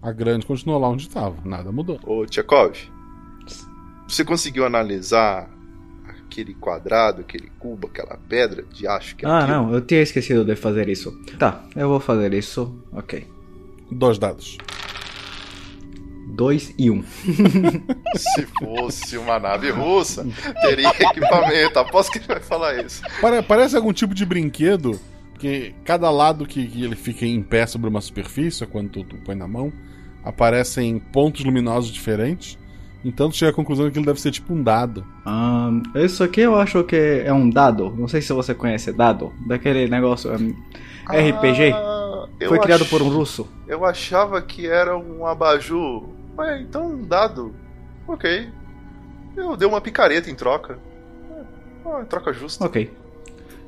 A 0.00 0.12
grande 0.12 0.46
continua 0.46 0.78
lá 0.78 0.88
onde 0.88 1.08
estava. 1.08 1.36
Nada 1.44 1.72
mudou. 1.72 1.98
Ô, 2.04 2.24
Tchekov, 2.24 2.76
você 4.06 4.24
conseguiu 4.24 4.64
analisar 4.64 5.50
aquele 6.08 6.54
quadrado, 6.54 7.22
aquele 7.22 7.50
cubo, 7.58 7.88
aquela 7.88 8.16
pedra 8.28 8.62
de 8.72 8.86
acho 8.86 9.16
que 9.16 9.26
é 9.26 9.28
Ah, 9.28 9.38
aquilo? 9.40 9.56
não, 9.56 9.74
eu 9.74 9.80
tinha 9.80 10.00
esquecido 10.02 10.44
de 10.44 10.54
fazer 10.54 10.88
isso. 10.88 11.12
Tá, 11.38 11.64
eu 11.74 11.88
vou 11.88 11.98
fazer 12.00 12.32
isso. 12.34 12.80
Ok. 12.92 13.26
Dois 13.90 14.18
dados. 14.18 14.56
2 16.34 16.74
e 16.78 16.90
1. 16.90 16.94
Um. 16.94 17.02
Se 18.16 18.46
fosse 18.58 19.16
uma 19.18 19.38
nave 19.38 19.70
russa, 19.70 20.26
teria 20.60 20.88
equipamento. 20.90 21.78
Aposto 21.78 22.12
que 22.12 22.18
ele 22.18 22.26
vai 22.26 22.40
falar 22.40 22.84
isso. 22.84 23.02
Pare- 23.20 23.42
parece 23.42 23.76
algum 23.76 23.92
tipo 23.92 24.14
de 24.14 24.24
brinquedo 24.24 24.98
que 25.38 25.74
cada 25.84 26.10
lado 26.10 26.46
que, 26.46 26.66
que 26.66 26.84
ele 26.84 26.96
fica 26.96 27.24
em 27.24 27.42
pé 27.42 27.66
sobre 27.66 27.88
uma 27.88 28.00
superfície, 28.00 28.66
quando 28.66 28.90
tu, 28.90 29.04
tu 29.04 29.16
põe 29.24 29.34
na 29.34 29.46
mão, 29.48 29.72
aparecem 30.24 30.98
pontos 30.98 31.44
luminosos 31.44 31.90
diferentes. 31.90 32.58
Então 33.04 33.30
tu 33.30 33.36
chega 33.36 33.52
à 33.52 33.54
conclusão 33.54 33.88
que 33.90 33.96
ele 33.98 34.06
deve 34.06 34.20
ser 34.20 34.32
tipo 34.32 34.52
um 34.52 34.60
dado. 34.62 35.06
Isso 35.94 36.24
aqui 36.24 36.40
eu 36.40 36.56
acho 36.56 36.82
que 36.82 37.22
é 37.24 37.32
um 37.32 37.48
dado. 37.48 37.94
Não 37.96 38.08
sei 38.08 38.20
se 38.20 38.32
você 38.32 38.52
conhece 38.52 38.92
dado. 38.92 39.32
Daquele 39.46 39.88
negócio. 39.88 40.32
hum, 40.34 40.52
RPG. 41.08 41.72
Ah, 41.72 42.26
Foi 42.48 42.58
criado 42.58 42.82
ach- 42.82 42.90
por 42.90 43.00
um 43.00 43.08
russo. 43.08 43.48
Eu 43.68 43.84
achava 43.84 44.42
que 44.42 44.66
era 44.66 44.98
um 44.98 45.24
abajur. 45.24 46.08
Ué, 46.38 46.60
então 46.62 46.86
um 46.92 47.02
dado. 47.06 47.54
Ok. 48.06 48.48
Eu 49.36 49.56
dei 49.56 49.68
uma 49.68 49.80
picareta 49.80 50.30
em 50.30 50.34
troca. 50.34 50.78
Ah, 51.84 52.04
troca 52.04 52.32
justa. 52.32 52.64
Ok. 52.64 52.90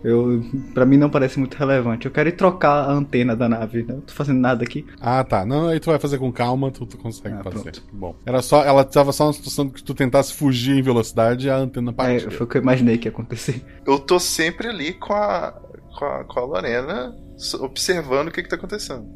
Eu, 0.02 0.42
pra 0.72 0.86
mim 0.86 0.96
não 0.96 1.10
parece 1.10 1.38
muito 1.38 1.54
relevante. 1.58 2.06
Eu 2.06 2.10
quero 2.12 2.30
ir 2.30 2.32
trocar 2.32 2.88
a 2.88 2.90
antena 2.92 3.36
da 3.36 3.48
nave. 3.48 3.82
Não 3.82 4.00
tô 4.00 4.14
fazendo 4.14 4.40
nada 4.40 4.64
aqui. 4.64 4.86
Ah, 4.98 5.22
tá. 5.22 5.44
Não, 5.44 5.68
aí 5.68 5.78
tu 5.78 5.90
vai 5.90 5.98
fazer 5.98 6.16
com 6.16 6.32
calma, 6.32 6.70
tu, 6.70 6.86
tu 6.86 6.96
consegue 6.96 7.42
fazer. 7.42 7.72
Bom. 7.92 8.16
Era 8.24 8.40
só. 8.40 8.64
Ela 8.64 8.82
tava 8.82 9.12
só 9.12 9.26
na 9.26 9.32
situação 9.34 9.68
que 9.68 9.82
tu 9.82 9.92
tentasse 9.94 10.32
fugir 10.32 10.78
em 10.78 10.82
velocidade 10.82 11.46
e 11.48 11.50
a 11.50 11.56
antena 11.56 11.90
É, 11.90 11.94
partiu. 11.94 12.30
foi 12.30 12.46
o 12.46 12.48
que 12.48 12.56
eu 12.56 12.62
imaginei 12.62 12.96
que 12.96 13.08
ia 13.08 13.12
acontecer. 13.12 13.62
Eu 13.86 13.98
tô 13.98 14.18
sempre 14.18 14.68
ali 14.68 14.94
com 14.94 15.12
a, 15.12 15.52
com 15.98 16.04
a, 16.06 16.24
com 16.24 16.40
a 16.40 16.44
Lorena, 16.46 17.14
observando 17.60 18.28
o 18.28 18.30
que, 18.32 18.42
que 18.42 18.48
tá 18.48 18.56
acontecendo. 18.56 19.06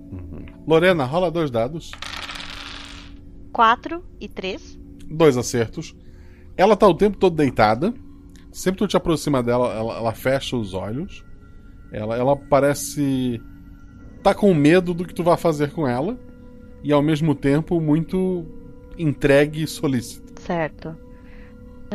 Lorena, 0.66 1.05
rola 1.05 1.30
dois 1.30 1.50
dados. 1.50 1.92
4 3.55 4.05
e 4.20 4.28
3. 4.28 4.78
Dois 5.09 5.36
acertos. 5.36 5.96
Ela 6.57 6.76
tá 6.76 6.88
o 6.88 6.94
tempo 6.94 7.16
todo 7.16 7.36
deitada. 7.36 7.94
Sempre 8.50 8.80
que 8.80 8.84
tu 8.84 8.88
te 8.88 8.96
aproxima 8.96 9.42
dela, 9.42 9.72
ela, 9.72 9.96
ela 9.96 10.12
fecha 10.12 10.57
os 10.57 10.74
olhos. 10.74 11.24
Ela, 11.92 12.16
ela 12.16 12.36
parece. 12.36 13.40
tá 14.22 14.34
com 14.34 14.52
medo 14.52 14.92
do 14.92 15.05
que 15.05 15.14
tu 15.14 15.22
vai 15.22 15.36
fazer 15.36 15.70
com 15.70 15.86
ela. 15.86 16.18
E 16.82 16.92
ao 16.92 17.00
mesmo 17.00 17.34
tempo 17.34 17.80
muito 17.80 18.44
entregue 18.98 19.62
e 19.62 19.66
solícita. 19.66 20.40
Certo. 20.42 20.96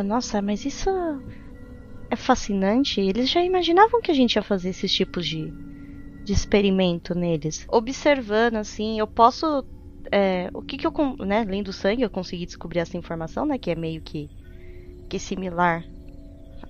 Nossa, 0.03 0.41
mas 0.41 0.65
isso 0.65 0.89
é 2.09 2.15
fascinante. 2.15 3.01
Eles 3.01 3.29
já 3.29 3.43
imaginavam 3.43 4.01
que 4.01 4.11
a 4.11 4.13
gente 4.13 4.35
ia 4.35 4.41
fazer 4.41 4.69
esses 4.69 4.91
tipos 4.91 5.27
de, 5.27 5.53
de 6.23 6.33
experimento 6.33 7.13
neles. 7.13 7.65
Observando, 7.69 8.55
assim, 8.55 8.97
eu 8.97 9.07
posso. 9.07 9.65
É, 10.11 10.49
o 10.53 10.61
que 10.61 10.77
que 10.77 10.87
eu. 10.87 10.93
Né, 11.19 11.41
além 11.41 11.63
do 11.63 11.73
sangue, 11.73 12.01
eu 12.01 12.09
consegui 12.09 12.45
descobrir 12.45 12.79
essa 12.79 12.97
informação, 12.97 13.45
né? 13.45 13.57
Que 13.57 13.71
é 13.71 13.75
meio 13.75 14.01
que, 14.01 14.29
que 15.07 15.19
similar 15.19 15.83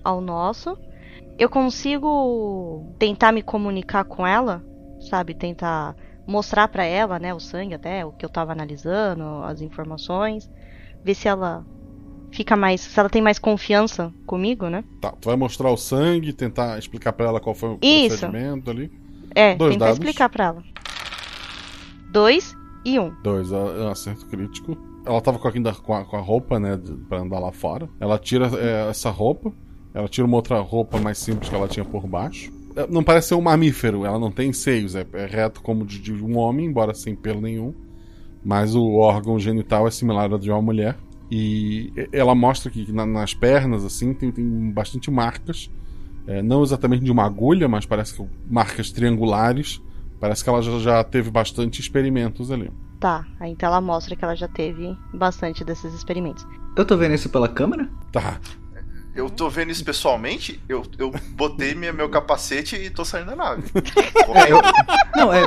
ao 0.04 0.20
nosso. 0.20 0.76
Eu 1.38 1.48
consigo 1.48 2.94
tentar 2.98 3.32
me 3.32 3.42
comunicar 3.42 4.04
com 4.04 4.26
ela, 4.26 4.62
sabe? 5.08 5.34
Tentar 5.34 5.96
mostrar 6.26 6.68
pra 6.68 6.84
ela, 6.84 7.18
né, 7.18 7.34
o 7.34 7.40
sangue 7.40 7.74
até, 7.74 8.04
o 8.04 8.12
que 8.12 8.24
eu 8.24 8.28
tava 8.28 8.52
analisando, 8.52 9.24
as 9.44 9.60
informações, 9.60 10.48
ver 11.02 11.14
se 11.14 11.26
ela 11.26 11.64
fica 12.30 12.56
mais. 12.56 12.80
Se 12.80 13.00
ela 13.00 13.08
tem 13.08 13.22
mais 13.22 13.38
confiança 13.38 14.12
comigo, 14.26 14.68
né? 14.68 14.84
Tá, 15.00 15.12
tu 15.12 15.28
vai 15.28 15.36
mostrar 15.36 15.70
o 15.70 15.76
sangue, 15.76 16.32
tentar 16.32 16.78
explicar 16.78 17.12
pra 17.12 17.26
ela 17.26 17.40
qual 17.40 17.54
foi 17.54 17.70
o 17.70 17.78
Isso. 17.82 18.18
procedimento 18.18 18.70
ali. 18.70 18.90
É, 19.34 19.54
Dois 19.54 19.72
tentar 19.72 19.86
dados. 19.86 19.98
explicar 19.98 20.28
pra 20.28 20.44
ela. 20.44 20.62
Dois 22.10 22.54
e 22.84 22.98
um. 22.98 23.12
Dois, 23.22 23.52
é 23.52 23.56
é 23.56 23.84
um 23.84 23.88
acerto 23.90 24.26
crítico. 24.26 24.76
Ela 25.04 25.20
tava 25.20 25.38
com 25.38 25.48
a, 25.48 25.52
com 25.74 25.94
a, 25.94 26.04
com 26.04 26.16
a 26.16 26.20
roupa, 26.20 26.60
né, 26.60 26.78
pra 27.08 27.20
andar 27.20 27.38
lá 27.38 27.50
fora. 27.52 27.88
Ela 27.98 28.18
tira 28.18 28.50
é, 28.58 28.88
essa 28.90 29.10
roupa, 29.10 29.52
ela 29.94 30.08
tira 30.08 30.26
uma 30.26 30.36
outra 30.36 30.60
roupa 30.60 30.98
mais 30.98 31.18
simples 31.18 31.48
que 31.48 31.54
ela 31.54 31.68
tinha 31.68 31.84
por 31.84 32.06
baixo. 32.06 32.52
É, 32.76 32.86
Não 32.86 33.02
parece 33.02 33.28
ser 33.28 33.34
um 33.34 33.40
mamífero, 33.40 34.04
ela 34.04 34.18
não 34.18 34.30
tem 34.30 34.52
seios, 34.52 34.94
é, 34.94 35.06
é 35.14 35.26
reto 35.26 35.62
como 35.62 35.84
de, 35.86 35.98
de 35.98 36.12
um 36.12 36.36
homem, 36.38 36.66
embora 36.66 36.92
sem 36.94 37.14
pelo 37.16 37.40
nenhum. 37.40 37.74
Mas 38.44 38.74
o 38.74 38.94
órgão 38.94 39.38
genital 39.38 39.86
é 39.86 39.90
similar 39.90 40.32
ao 40.32 40.38
de 40.38 40.50
uma 40.50 40.62
mulher. 40.62 40.96
E 41.30 41.92
e- 41.96 42.08
ela 42.12 42.34
mostra 42.34 42.70
que 42.70 42.90
na- 42.92 43.06
nas 43.06 43.34
pernas, 43.34 43.84
assim, 43.84 44.12
tem, 44.14 44.30
tem 44.30 44.70
bastante 44.70 45.10
marcas. 45.10 45.70
É, 46.26 46.42
não 46.42 46.62
exatamente 46.62 47.04
de 47.04 47.10
uma 47.10 47.24
agulha, 47.24 47.66
mas 47.68 47.86
parece 47.86 48.14
que 48.14 48.26
marcas 48.48 48.90
triangulares. 48.92 49.80
Parece 50.20 50.44
que 50.44 50.50
ela 50.50 50.60
já, 50.62 50.78
já 50.78 51.04
teve 51.04 51.30
bastante 51.30 51.80
experimentos 51.80 52.50
ali. 52.50 52.70
Tá, 53.00 53.26
aí 53.40 53.50
então 53.50 53.66
ela 53.68 53.80
mostra 53.80 54.14
que 54.14 54.22
ela 54.24 54.34
já 54.36 54.46
teve 54.46 54.94
bastante 55.14 55.64
desses 55.64 55.94
experimentos. 55.94 56.46
Eu 56.76 56.84
tô 56.84 56.96
vendo 56.96 57.14
isso 57.14 57.30
pela 57.30 57.48
câmera? 57.48 57.88
Tá. 58.12 58.38
Eu 59.14 59.28
tô 59.28 59.50
vendo 59.50 59.70
isso 59.70 59.84
pessoalmente, 59.84 60.62
eu, 60.68 60.84
eu 60.96 61.10
botei 61.30 61.74
minha, 61.74 61.92
meu 61.92 62.08
capacete 62.08 62.76
e 62.76 62.88
tô 62.90 63.04
saindo 63.04 63.30
da 63.30 63.36
nave. 63.36 63.64
Não, 65.16 65.32
é. 65.32 65.44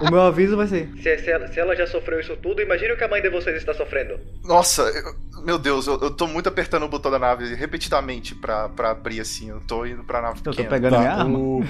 O, 0.00 0.10
meu 0.10 0.20
aviso 0.20 0.56
vai 0.56 0.66
ser. 0.66 0.90
Se, 0.96 1.18
se 1.18 1.30
ela, 1.30 1.46
se 1.46 1.60
ela 1.60 1.76
já 1.76 1.86
sofreu 1.86 2.18
isso 2.18 2.36
tudo, 2.38 2.60
imagine 2.60 2.92
o 2.92 2.96
que 2.96 3.04
a 3.04 3.08
mãe 3.08 3.22
de 3.22 3.30
vocês 3.30 3.56
está 3.56 3.72
sofrendo. 3.72 4.18
Nossa, 4.44 4.82
eu- 4.82 5.42
meu 5.44 5.58
Deus, 5.58 5.86
eu, 5.86 6.00
eu 6.00 6.10
tô 6.10 6.26
muito 6.26 6.48
apertando 6.48 6.84
o 6.84 6.88
botão 6.88 7.10
da 7.10 7.18
nave 7.18 7.54
repetidamente 7.54 8.34
pra, 8.34 8.68
pra 8.68 8.90
abrir 8.90 9.20
assim. 9.20 9.48
Eu 9.50 9.60
tô 9.60 9.86
indo 9.86 10.02
pra 10.02 10.20
nave 10.20 10.40
pequena. 10.42 10.90
Tá, 10.90 11.24
O... 11.26 11.62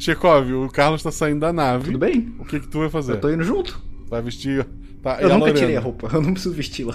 Chekhov, 0.00 0.50
o 0.52 0.68
Carlos 0.70 1.02
tá 1.02 1.10
saindo 1.12 1.40
da 1.40 1.52
nave. 1.52 1.84
Tudo 1.86 1.98
bem? 1.98 2.34
O 2.38 2.44
que 2.44 2.58
que 2.60 2.66
tu 2.68 2.78
vai 2.80 2.88
fazer? 2.88 3.12
Eu 3.12 3.20
tô 3.20 3.30
indo 3.30 3.44
junto. 3.44 3.80
Vai 4.08 4.22
vestir. 4.22 4.66
Tá, 5.02 5.20
Eu 5.20 5.28
a 5.28 5.32
nunca 5.34 5.38
Lorena? 5.46 5.58
tirei 5.58 5.76
a 5.76 5.80
roupa, 5.80 6.08
eu 6.12 6.20
não 6.22 6.32
preciso 6.32 6.54
vestir-la. 6.54 6.94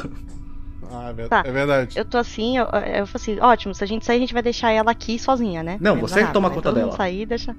Ah, 0.91 1.13
é 1.17 1.27
Tá. 1.27 1.43
é 1.45 1.51
verdade. 1.51 1.97
Eu 1.97 2.05
tô 2.05 2.17
assim, 2.17 2.57
eu, 2.57 2.65
eu 2.65 3.07
falo 3.07 3.15
assim, 3.15 3.39
ótimo, 3.39 3.73
se 3.73 3.83
a 3.83 3.87
gente 3.87 4.05
sair, 4.05 4.17
a 4.17 4.19
gente 4.19 4.33
vai 4.33 4.43
deixar 4.43 4.71
ela 4.71 4.91
aqui 4.91 5.17
sozinha, 5.17 5.63
né? 5.63 5.77
Não, 5.81 5.99
você 5.99 6.25
que 6.25 6.31
toma 6.33 6.49
né? 6.49 6.55
conta 6.55 6.69
Todo 6.69 6.75
dela. 6.79 6.91
sair, 6.91 7.25
deixa. 7.25 7.55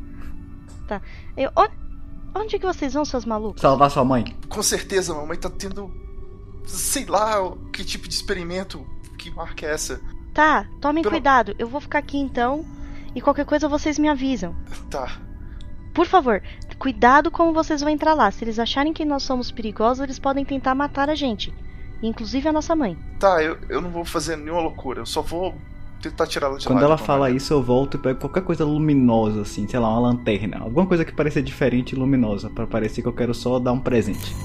Tá. 0.86 1.00
Eu, 1.36 1.50
onde, 1.56 1.72
onde 2.34 2.56
é 2.56 2.58
que 2.58 2.66
vocês 2.66 2.94
vão, 2.94 3.04
seus 3.04 3.24
malucos? 3.24 3.60
Salvar 3.60 3.90
sua 3.90 4.04
mãe. 4.04 4.24
Com 4.48 4.62
certeza, 4.62 5.12
mamãe 5.14 5.36
tá 5.36 5.50
tendo. 5.50 5.90
Sei 6.66 7.04
lá 7.06 7.52
que 7.72 7.84
tipo 7.84 8.08
de 8.08 8.14
experimento. 8.14 8.86
Que 9.18 9.30
marca 9.34 9.66
é 9.66 9.72
essa? 9.72 10.00
Tá, 10.32 10.66
tomem 10.80 11.02
Pelo- 11.02 11.12
cuidado. 11.14 11.54
Eu 11.58 11.66
vou 11.68 11.80
ficar 11.80 11.98
aqui 11.98 12.18
então. 12.18 12.64
E 13.14 13.20
qualquer 13.20 13.44
coisa 13.46 13.68
vocês 13.68 13.98
me 13.98 14.08
avisam. 14.08 14.54
Tá. 14.90 15.18
Por 15.96 16.04
favor, 16.04 16.42
cuidado 16.78 17.30
como 17.30 17.54
vocês 17.54 17.80
vão 17.80 17.88
entrar 17.88 18.12
lá. 18.12 18.30
Se 18.30 18.44
eles 18.44 18.58
acharem 18.58 18.92
que 18.92 19.02
nós 19.02 19.22
somos 19.22 19.50
perigosos, 19.50 20.04
eles 20.04 20.18
podem 20.18 20.44
tentar 20.44 20.74
matar 20.74 21.08
a 21.08 21.14
gente. 21.14 21.54
Inclusive 22.02 22.46
a 22.46 22.52
nossa 22.52 22.76
mãe. 22.76 22.98
Tá, 23.18 23.42
eu, 23.42 23.56
eu 23.70 23.80
não 23.80 23.88
vou 23.88 24.04
fazer 24.04 24.36
nenhuma 24.36 24.60
loucura. 24.60 25.00
Eu 25.00 25.06
só 25.06 25.22
vou 25.22 25.54
tentar 26.02 26.26
tirar 26.26 26.48
ela 26.48 26.58
de 26.58 26.66
Quando 26.66 26.80
lá. 26.80 26.84
ela 26.84 26.98
fala 26.98 27.30
qualquer 27.30 27.36
isso, 27.36 27.50
eu 27.54 27.62
volto 27.62 27.96
e 27.96 27.98
pego 27.98 28.20
qualquer 28.20 28.42
coisa 28.42 28.62
luminosa, 28.62 29.40
assim, 29.40 29.66
sei 29.66 29.80
lá, 29.80 29.88
uma 29.88 30.00
lanterna. 30.10 30.58
Alguma 30.60 30.86
coisa 30.86 31.02
que 31.02 31.12
pareça 31.14 31.40
diferente 31.40 31.92
e 31.92 31.98
luminosa, 31.98 32.50
pra 32.50 32.66
parecer 32.66 33.00
que 33.00 33.08
eu 33.08 33.14
quero 33.14 33.32
só 33.32 33.58
dar 33.58 33.72
um 33.72 33.80
presente. 33.80 34.36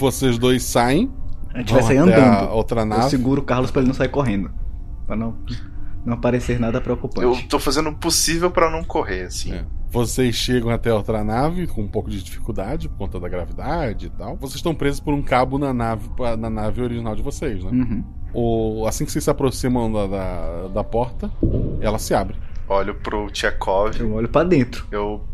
Vocês 0.00 0.38
dois 0.38 0.62
saem. 0.62 1.12
A 1.54 1.58
gente 1.58 1.72
vai 1.74 1.82
sair 1.82 1.98
andando. 1.98 2.50
Outra 2.52 2.80
Eu 2.80 2.86
nave. 2.86 3.10
seguro 3.10 3.42
o 3.42 3.44
Carlos 3.44 3.70
pra 3.70 3.80
ele 3.80 3.88
não 3.88 3.94
sair 3.94 4.08
correndo. 4.08 4.50
Pra 5.06 5.14
não, 5.14 5.36
não 6.04 6.18
parecer 6.18 6.58
nada 6.58 6.80
preocupante. 6.80 7.42
Eu 7.42 7.48
tô 7.48 7.58
fazendo 7.58 7.90
o 7.90 7.94
possível 7.94 8.50
pra 8.50 8.70
não 8.70 8.82
correr, 8.82 9.24
assim. 9.24 9.52
É. 9.52 9.64
Vocês 9.90 10.36
chegam 10.36 10.70
até 10.70 10.90
a 10.90 10.94
outra 10.94 11.24
nave 11.24 11.66
com 11.66 11.82
um 11.82 11.88
pouco 11.88 12.08
de 12.08 12.22
dificuldade 12.22 12.88
por 12.88 12.96
conta 12.96 13.18
da 13.18 13.28
gravidade 13.28 14.06
e 14.06 14.10
tal. 14.10 14.36
Vocês 14.36 14.54
estão 14.56 14.72
presos 14.74 15.00
por 15.00 15.12
um 15.12 15.20
cabo 15.20 15.58
na 15.58 15.74
nave, 15.74 16.08
na 16.38 16.48
nave 16.48 16.80
original 16.80 17.16
de 17.16 17.22
vocês, 17.22 17.62
né? 17.64 17.70
Uhum. 17.72 18.04
O, 18.32 18.86
assim 18.86 19.04
que 19.04 19.10
vocês 19.10 19.24
se 19.24 19.30
aproximam 19.30 19.92
da, 19.92 20.06
da, 20.06 20.68
da 20.68 20.84
porta, 20.84 21.28
ela 21.80 21.98
se 21.98 22.14
abre. 22.14 22.36
Olho 22.68 22.94
pro 22.94 23.28
Tchekov. 23.30 23.98
Eu 23.98 24.14
olho 24.14 24.28
pra 24.28 24.44
dentro. 24.44 24.86
Eu. 24.92 25.24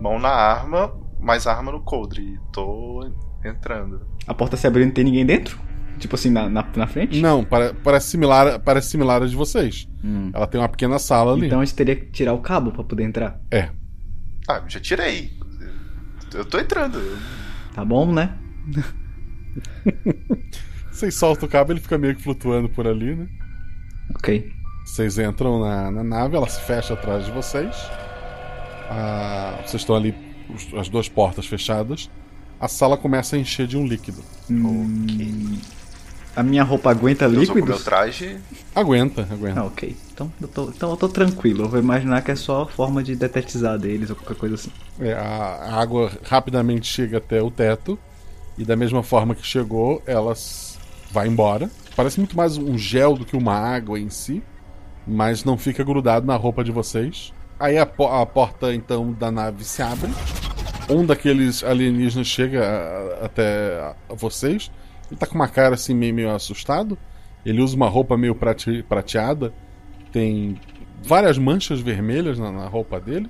Mão 0.00 0.18
na 0.20 0.28
arma, 0.28 0.92
mais 1.18 1.46
arma 1.48 1.72
no 1.72 1.80
coldre. 1.80 2.22
E 2.22 2.38
tô 2.52 3.04
entrando. 3.44 4.00
A 4.26 4.34
porta 4.34 4.56
se 4.56 4.66
abriu 4.66 4.82
e 4.82 4.86
não 4.86 4.92
tem 4.92 5.04
ninguém 5.04 5.24
dentro? 5.26 5.58
Tipo 5.98 6.16
assim, 6.16 6.30
na, 6.30 6.48
na, 6.48 6.64
na 6.74 6.86
frente? 6.86 7.20
Não, 7.20 7.44
pare- 7.44 7.72
parece 7.84 8.08
similar, 8.08 8.58
parece 8.60 8.88
similar 8.90 9.22
à 9.22 9.26
de 9.26 9.36
vocês. 9.36 9.88
Hum. 10.02 10.30
Ela 10.34 10.46
tem 10.46 10.60
uma 10.60 10.68
pequena 10.68 10.98
sala 10.98 11.34
ali. 11.34 11.46
Então 11.46 11.60
a 11.60 11.64
gente 11.64 11.76
teria 11.76 11.94
que 11.96 12.06
tirar 12.06 12.32
o 12.32 12.38
cabo 12.40 12.72
pra 12.72 12.82
poder 12.82 13.04
entrar. 13.04 13.40
É. 13.50 13.68
Ah, 14.48 14.60
eu 14.64 14.68
já 14.68 14.80
tirei. 14.80 15.30
Eu 16.34 16.44
tô 16.44 16.58
entrando. 16.58 17.00
Tá 17.74 17.84
bom, 17.84 18.10
né? 18.12 18.34
Vocês 20.90 21.14
soltam 21.14 21.48
o 21.48 21.50
cabo, 21.50 21.72
ele 21.72 21.80
fica 21.80 21.98
meio 21.98 22.14
que 22.14 22.22
flutuando 22.22 22.68
por 22.68 22.86
ali, 22.86 23.16
né? 23.16 23.26
Ok. 24.14 24.52
Vocês 24.84 25.18
entram 25.18 25.60
na, 25.60 25.90
na 25.90 26.04
nave, 26.04 26.36
ela 26.36 26.48
se 26.48 26.60
fecha 26.60 26.94
atrás 26.94 27.24
de 27.24 27.32
vocês. 27.32 27.74
Ah, 28.90 29.58
vocês 29.64 29.82
estão 29.82 29.96
ali, 29.96 30.14
as 30.78 30.88
duas 30.88 31.08
portas 31.08 31.46
fechadas. 31.46 32.10
A 32.60 32.68
sala 32.68 32.96
começa 32.96 33.36
a 33.36 33.38
encher 33.38 33.66
de 33.66 33.76
um 33.76 33.86
líquido. 33.86 34.22
Hum, 34.50 35.58
A 36.36 36.42
minha 36.42 36.62
roupa 36.64 36.90
aguenta 36.90 37.26
líquidos? 37.26 37.64
meu 37.68 37.78
traje. 37.78 38.38
Aguenta, 38.74 39.22
aguenta. 39.30 39.60
Ah, 39.60 39.64
ok. 39.64 39.96
Então 40.12 40.32
eu, 40.40 40.48
tô, 40.48 40.64
então 40.68 40.90
eu 40.90 40.96
tô 40.96 41.08
tranquilo. 41.08 41.64
Eu 41.64 41.68
vou 41.68 41.78
imaginar 41.78 42.22
que 42.22 42.30
é 42.30 42.36
só 42.36 42.66
forma 42.66 43.02
de 43.02 43.14
detetizar 43.16 43.78
deles 43.78 44.10
ou 44.10 44.16
qualquer 44.16 44.36
coisa 44.36 44.54
assim. 44.54 44.70
É, 45.00 45.12
a, 45.12 45.74
água 45.80 46.10
rapidamente 46.24 46.86
chega 46.86 47.18
até 47.18 47.42
o 47.42 47.50
teto. 47.50 47.98
E 48.56 48.64
da 48.64 48.76
mesma 48.76 49.02
forma 49.02 49.34
que 49.34 49.44
chegou, 49.46 50.00
ela 50.06 50.32
vai 51.10 51.26
embora. 51.28 51.68
Parece 51.96 52.18
muito 52.18 52.36
mais 52.36 52.56
um 52.56 52.78
gel 52.78 53.16
do 53.16 53.24
que 53.24 53.36
uma 53.36 53.54
água 53.54 53.98
em 53.98 54.08
si. 54.10 54.42
Mas 55.06 55.44
não 55.44 55.58
fica 55.58 55.84
grudado 55.84 56.26
na 56.26 56.36
roupa 56.36 56.64
de 56.64 56.72
vocês. 56.72 57.32
Aí 57.60 57.76
a, 57.78 57.84
po- 57.86 58.06
a 58.08 58.24
porta 58.24 58.74
então 58.74 59.12
da 59.12 59.30
nave 59.30 59.64
se 59.64 59.82
abre. 59.82 60.10
Um 60.88 61.04
daqueles 61.04 61.64
alienígenas 61.64 62.26
chega 62.26 62.62
a- 62.64 63.24
até 63.26 63.78
a- 63.80 63.94
a 64.10 64.14
vocês. 64.14 64.70
Ele 65.10 65.18
tá 65.18 65.26
com 65.26 65.34
uma 65.34 65.48
cara 65.48 65.74
assim 65.74 65.94
meio, 65.94 66.14
meio 66.14 66.30
assustado. 66.30 66.98
Ele 67.44 67.60
usa 67.60 67.74
uma 67.76 67.88
roupa 67.88 68.16
meio 68.16 68.34
prate- 68.34 68.82
prateada. 68.88 69.52
Tem 70.12 70.58
várias 71.02 71.38
manchas 71.38 71.80
vermelhas 71.80 72.38
na, 72.38 72.50
na 72.52 72.66
roupa 72.66 73.00
dele. 73.00 73.28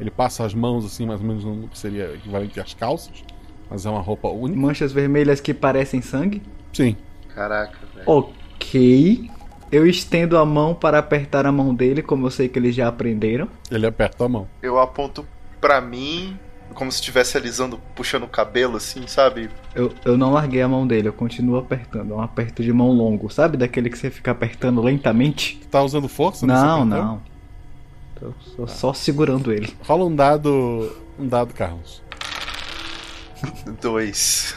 Ele 0.00 0.10
passa 0.10 0.44
as 0.44 0.54
mãos 0.54 0.84
assim, 0.84 1.06
mais 1.06 1.20
ou 1.20 1.26
menos 1.26 1.44
no 1.44 1.68
que 1.68 1.78
seria 1.78 2.12
equivalente 2.14 2.60
às 2.60 2.74
calças. 2.74 3.24
Mas 3.70 3.86
é 3.86 3.90
uma 3.90 4.00
roupa 4.00 4.28
única. 4.28 4.60
Manchas 4.60 4.92
vermelhas 4.92 5.40
que 5.40 5.52
parecem 5.54 6.00
sangue? 6.00 6.42
Sim. 6.72 6.96
Caraca, 7.34 7.78
velho. 7.94 8.04
Ok. 8.08 9.30
Eu 9.72 9.86
estendo 9.86 10.38
a 10.38 10.44
mão 10.44 10.74
para 10.74 10.98
apertar 10.98 11.44
a 11.46 11.50
mão 11.50 11.74
dele, 11.74 12.02
como 12.02 12.26
eu 12.26 12.30
sei 12.30 12.48
que 12.48 12.58
eles 12.58 12.74
já 12.74 12.86
aprenderam. 12.86 13.48
Ele 13.70 13.86
aperta 13.86 14.24
a 14.24 14.28
mão. 14.28 14.46
Eu 14.62 14.78
aponto 14.78 15.26
pra 15.60 15.80
mim, 15.80 16.38
como 16.76 16.92
se 16.92 16.98
estivesse 17.00 17.36
alisando, 17.36 17.80
puxando 17.94 18.22
o 18.24 18.28
cabelo, 18.28 18.76
assim, 18.76 19.06
sabe? 19.06 19.50
Eu, 19.74 19.92
eu 20.04 20.16
não 20.16 20.32
larguei 20.32 20.62
a 20.62 20.68
mão 20.68 20.86
dele, 20.86 21.08
eu 21.08 21.12
continuo 21.12 21.56
apertando. 21.56 22.12
É 22.12 22.14
um 22.14 22.20
aperto 22.20 22.62
de 22.62 22.72
mão 22.72 22.90
longo, 22.92 23.28
sabe? 23.30 23.56
Daquele 23.56 23.90
que 23.90 23.98
você 23.98 24.10
fica 24.10 24.30
apertando 24.30 24.80
lentamente. 24.82 25.58
Tá 25.70 25.82
usando 25.82 26.06
força? 26.08 26.46
nesse 26.46 26.62
Não, 26.62 26.84
não. 26.84 27.22
Tô 28.20 28.32
só, 28.40 28.66
só 28.66 28.92
segurando 28.92 29.52
ele. 29.52 29.74
Rola 29.82 30.04
um 30.04 30.14
dado. 30.14 30.94
Um 31.18 31.26
dado, 31.26 31.52
Carlos. 31.54 32.02
Dois. 33.80 34.54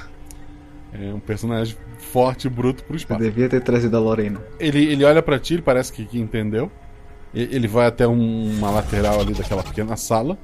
É 0.93 1.13
um 1.13 1.19
personagem 1.19 1.75
forte 2.11 2.47
e 2.47 2.49
bruto 2.49 2.83
pro 2.83 2.93
Eu 2.93 2.97
espaço. 2.97 3.21
devia 3.21 3.47
ter 3.49 3.61
trazido 3.61 3.95
a 3.95 3.99
Lorena. 3.99 4.41
Ele, 4.59 4.83
ele 4.85 5.03
olha 5.05 5.21
pra 5.21 5.37
ti, 5.39 5.53
ele 5.55 5.61
parece 5.61 5.91
que, 5.93 6.05
que 6.05 6.19
entendeu. 6.19 6.71
E- 7.33 7.47
Ele 7.51 7.67
vai 7.67 7.85
até 7.85 8.07
um- 8.07 8.51
uma 8.57 8.71
lateral 8.71 9.19
ali 9.19 9.33
daquela 9.33 9.61
pequena 9.63 9.95
sala. 9.95 10.37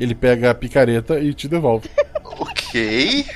Ele 0.00 0.14
pega 0.14 0.50
a 0.50 0.54
picareta 0.54 1.18
e 1.20 1.32
te 1.34 1.48
devolve. 1.48 1.88
Ok. 2.24 3.26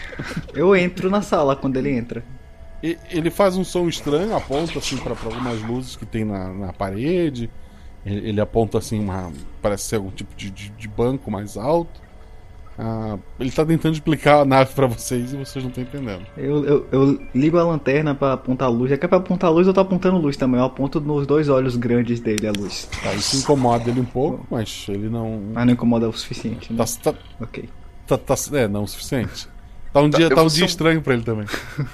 Eu 0.55 0.75
entro 0.75 1.11
na 1.11 1.21
sala 1.21 1.55
quando 1.55 1.77
ele 1.77 1.91
entra. 1.91 2.25
E- 2.83 2.97
Ele 3.11 3.31
faz 3.31 3.55
um 3.57 3.63
som 3.63 3.87
estranho, 3.89 4.35
aponta 4.35 4.79
assim 4.79 4.97
para 4.97 5.13
algumas 5.13 5.61
luzes 5.63 5.97
que 5.97 6.07
tem 6.07 6.25
na, 6.25 6.49
na 6.49 6.73
parede. 6.73 7.51
Ele, 8.05 8.31
ele 8.31 8.41
aponta 8.41 8.79
assim 8.79 8.99
uma. 8.99 9.31
Parece 9.61 9.85
ser 9.85 9.97
algum 9.97 10.11
tipo 10.11 10.35
de, 10.35 10.51
de- 10.51 10.71
de 10.71 10.89
banco 10.89 11.31
mais 11.31 11.57
alto. 11.59 12.01
Ah, 12.79 13.17
ele 13.41 13.51
tá 13.51 13.65
tentando 13.65 13.95
explicar 13.95 14.41
a 14.41 14.45
nave 14.45 14.75
pra 14.75 14.87
vocês 14.87 15.33
e 15.33 15.37
vocês 15.37 15.65
não 15.65 15.71
estão 15.71 15.83
entendendo. 15.83 16.27
Eu, 16.37 16.65
eu, 16.65 16.87
eu 16.93 17.21
ligo 17.35 17.57
a 17.59 17.65
lanterna 17.65 18.15
pra 18.15 18.35
apontar 18.35 18.69
a 18.69 18.71
luz. 18.71 18.91
Já 18.91 18.99
que 18.99 19.05
é 19.07 19.09
pra 19.09 19.17
apontar 19.19 19.49
a 19.49 19.53
luz, 19.53 19.67
eu 19.67 19.73
tô 19.73 19.81
apontando 19.81 20.19
luz 20.19 20.37
também. 20.37 20.61
Eu 20.61 20.67
aponto 20.67 21.01
nos 21.01 21.27
dois 21.27 21.49
olhos 21.49 21.75
grandes 21.77 22.21
dele 22.21 22.47
a 22.47 22.53
luz. 22.53 22.87
Tá, 23.03 23.15
isso 23.15 23.37
incomoda 23.39 23.89
ele 23.89 24.01
um 24.01 24.05
pouco, 24.05 24.47
mas 24.51 24.85
ele 24.89 25.09
não. 25.09 25.41
Mas 25.55 25.65
não 25.67 25.73
incomoda 25.73 26.07
o 26.09 26.13
suficiente, 26.13 26.71
né? 26.73 26.85
Tá, 27.03 27.13
tá, 27.13 27.19
ok. 27.41 27.69
Tá, 28.07 28.19
tá- 28.19 28.35
é, 28.53 28.69
não 28.69 28.83
o 28.85 28.89
suficiente. 28.89 29.49
Tá 29.93 30.01
um 30.03 30.11
Tá, 30.11 30.19
dia, 30.19 30.27
eu 30.27 30.35
tá 30.35 30.43
um 30.43 30.47
dia 30.49 30.65
um- 30.65 30.67
estranho 30.67 31.01
pra 31.01 31.15
ele 31.15 31.23
também. 31.23 31.47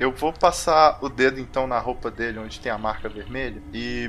Eu 0.00 0.12
vou 0.12 0.32
passar 0.32 0.96
o 1.02 1.08
dedo 1.08 1.40
então 1.40 1.66
na 1.66 1.80
roupa 1.80 2.08
dele, 2.08 2.38
onde 2.38 2.60
tem 2.60 2.70
a 2.70 2.78
marca 2.78 3.08
vermelha, 3.08 3.60
e 3.74 4.08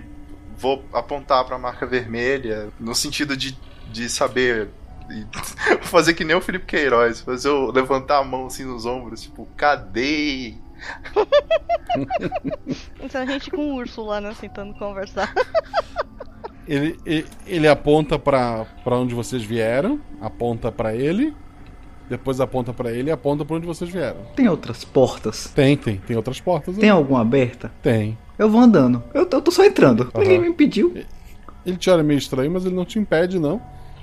vou 0.56 0.86
apontar 0.94 1.44
pra 1.46 1.58
marca 1.58 1.88
vermelha, 1.88 2.68
no 2.80 2.94
sentido 2.94 3.36
de, 3.36 3.58
de 3.92 4.08
saber. 4.08 4.70
E 5.12 5.26
vou 5.76 5.84
fazer 5.84 6.14
que 6.14 6.24
nem 6.24 6.36
o 6.36 6.42
Felipe 6.42 6.66
Queiroz, 6.66 7.22
fazer 7.22 7.50
eu 7.50 7.72
levantar 7.72 8.20
a 8.20 8.24
mão 8.24 8.48
assim 8.48 8.66
nos 8.66 8.86
ombros, 8.86 9.22
tipo, 9.22 9.48
cadê? 9.56 10.56
Então 13.02 13.22
a 13.22 13.26
gente 13.26 13.50
com 13.50 13.72
o 13.72 13.76
urso 13.76 14.02
lá, 14.04 14.22
né? 14.22 14.34
Tentando 14.40 14.74
conversar. 14.76 15.34
Ele, 16.68 17.00
ele, 17.04 17.26
ele 17.48 17.68
aponta 17.68 18.20
pra, 18.20 18.64
pra 18.84 18.96
onde 18.96 19.16
vocês 19.16 19.44
vieram, 19.44 20.00
aponta 20.22 20.72
pra 20.72 20.94
ele, 20.94 21.36
depois 22.08 22.40
aponta 22.40 22.72
pra 22.72 22.92
ele 22.92 23.10
e 23.10 23.12
aponta 23.12 23.44
pra 23.44 23.56
onde 23.56 23.66
vocês 23.66 23.90
vieram. 23.90 24.20
Tem 24.36 24.48
outras 24.48 24.84
portas? 24.84 25.52
Tem, 25.56 25.76
tem. 25.76 25.98
Tem 25.98 26.16
outras 26.16 26.40
portas. 26.40 26.76
Tem 26.76 26.92
aí. 26.92 26.96
alguma 26.96 27.22
aberta? 27.22 27.72
Tem. 27.82 28.16
Eu 28.38 28.52
vou 28.52 28.62
andando. 28.62 29.04
Eu, 29.16 29.28
eu 29.32 29.42
tô 29.42 29.50
só 29.50 29.66
entrando. 29.66 30.12
Aham. 30.14 30.20
Ninguém 30.20 30.42
me 30.42 30.48
impediu. 30.48 30.94
Ele 31.66 31.78
te 31.78 31.90
olha 31.90 32.04
meio 32.04 32.20
estranho, 32.20 32.52
mas 32.52 32.66
ele 32.66 32.76
não 32.76 32.86
te 32.86 33.00
impede, 33.00 33.40
não. 33.40 33.60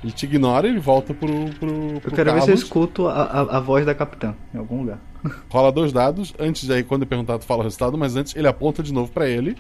Ele 0.07 0.13
te 0.13 0.25
ignora 0.25 0.69
e 0.69 0.71
ele 0.71 0.79
volta 0.79 1.13
pro. 1.13 1.27
pro, 1.59 1.69
Eu 1.95 2.01
pro 2.01 2.15
quero 2.15 2.33
ver 2.33 2.43
se 2.43 2.45
eu 2.45 2.55
Carlos. 2.55 2.63
escuto 2.63 3.09
a, 3.09 3.23
a, 3.25 3.57
a 3.57 3.61
voz 3.61 3.85
da 3.85 3.93
capitã 3.93 4.37
em 4.55 4.59
algum 4.59 4.83
lugar. 4.83 5.01
Rola 5.51 5.73
dois 5.73 5.93
dados. 5.93 6.33
Antes 6.39 6.65
de 6.65 6.73
aí, 6.73 6.85
quando 6.85 7.03
eu 7.03 7.09
perguntar, 7.09 7.39
tu 7.41 7.45
fala 7.45 7.61
o 7.61 7.65
resultado, 7.65 7.99
mas 7.99 8.15
antes 8.15 8.37
ele 8.37 8.47
aponta 8.47 8.85
de 8.85 8.93
novo 8.93 9.11
pra 9.11 9.29
ele. 9.29 9.57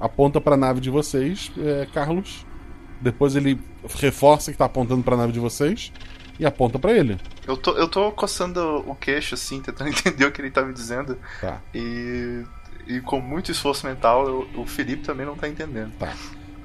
Aponta 0.00 0.40
pra 0.40 0.56
nave 0.56 0.80
de 0.80 0.88
vocês, 0.88 1.52
é, 1.58 1.86
Carlos. 1.92 2.46
Depois 2.98 3.36
ele 3.36 3.60
reforça 3.98 4.50
que 4.52 4.56
tá 4.56 4.64
apontando 4.64 5.02
pra 5.02 5.18
nave 5.18 5.32
de 5.32 5.38
vocês. 5.38 5.92
E 6.40 6.46
aponta 6.46 6.78
pra 6.78 6.90
ele. 6.92 7.18
Eu 7.46 7.54
tô, 7.56 7.72
eu 7.76 7.86
tô 7.86 8.10
coçando 8.10 8.82
o 8.88 8.94
queixo, 8.94 9.34
assim, 9.34 9.60
tentando 9.60 9.90
entender 9.92 10.24
o 10.24 10.32
que 10.32 10.40
ele 10.40 10.50
tá 10.50 10.62
me 10.62 10.72
dizendo. 10.72 11.18
Tá. 11.42 11.60
E, 11.74 12.42
e 12.88 13.00
com 13.02 13.20
muito 13.20 13.50
esforço 13.52 13.86
mental, 13.86 14.26
eu- 14.26 14.48
o 14.62 14.66
Felipe 14.66 15.02
também 15.04 15.26
não 15.26 15.36
tá 15.36 15.46
entendendo. 15.46 15.92
Tá. 15.98 16.14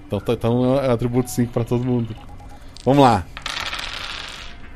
Então, 0.08 0.20
tá- 0.22 0.34
então 0.34 0.80
é 0.80 0.90
atributo 0.90 1.30
5 1.30 1.52
pra 1.52 1.66
todo 1.66 1.84
mundo. 1.84 2.16
Vamos 2.90 3.03
lá. 3.03 3.24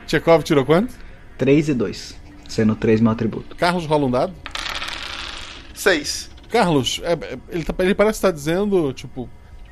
Tchekov 0.06 0.44
tirou 0.44 0.64
quanto? 0.64 0.94
3 1.36 1.70
e 1.70 1.74
2. 1.74 2.16
Sendo 2.48 2.76
3 2.76 3.02
meu 3.02 3.12
atributo. 3.12 3.56
Carlos 3.56 3.88
rola 3.88 4.06
um 4.06 4.12
dado. 4.12 4.36
Seis. 5.74 6.30
Carlos, 6.48 7.02
é- 7.04 7.14
é- 7.14 7.38
ele, 7.50 7.64
tá- 7.64 7.74
ele 7.84 7.96
parece 7.96 8.18
estar 8.20 8.30
dizendo, 8.30 8.94
tipo, 8.94 9.28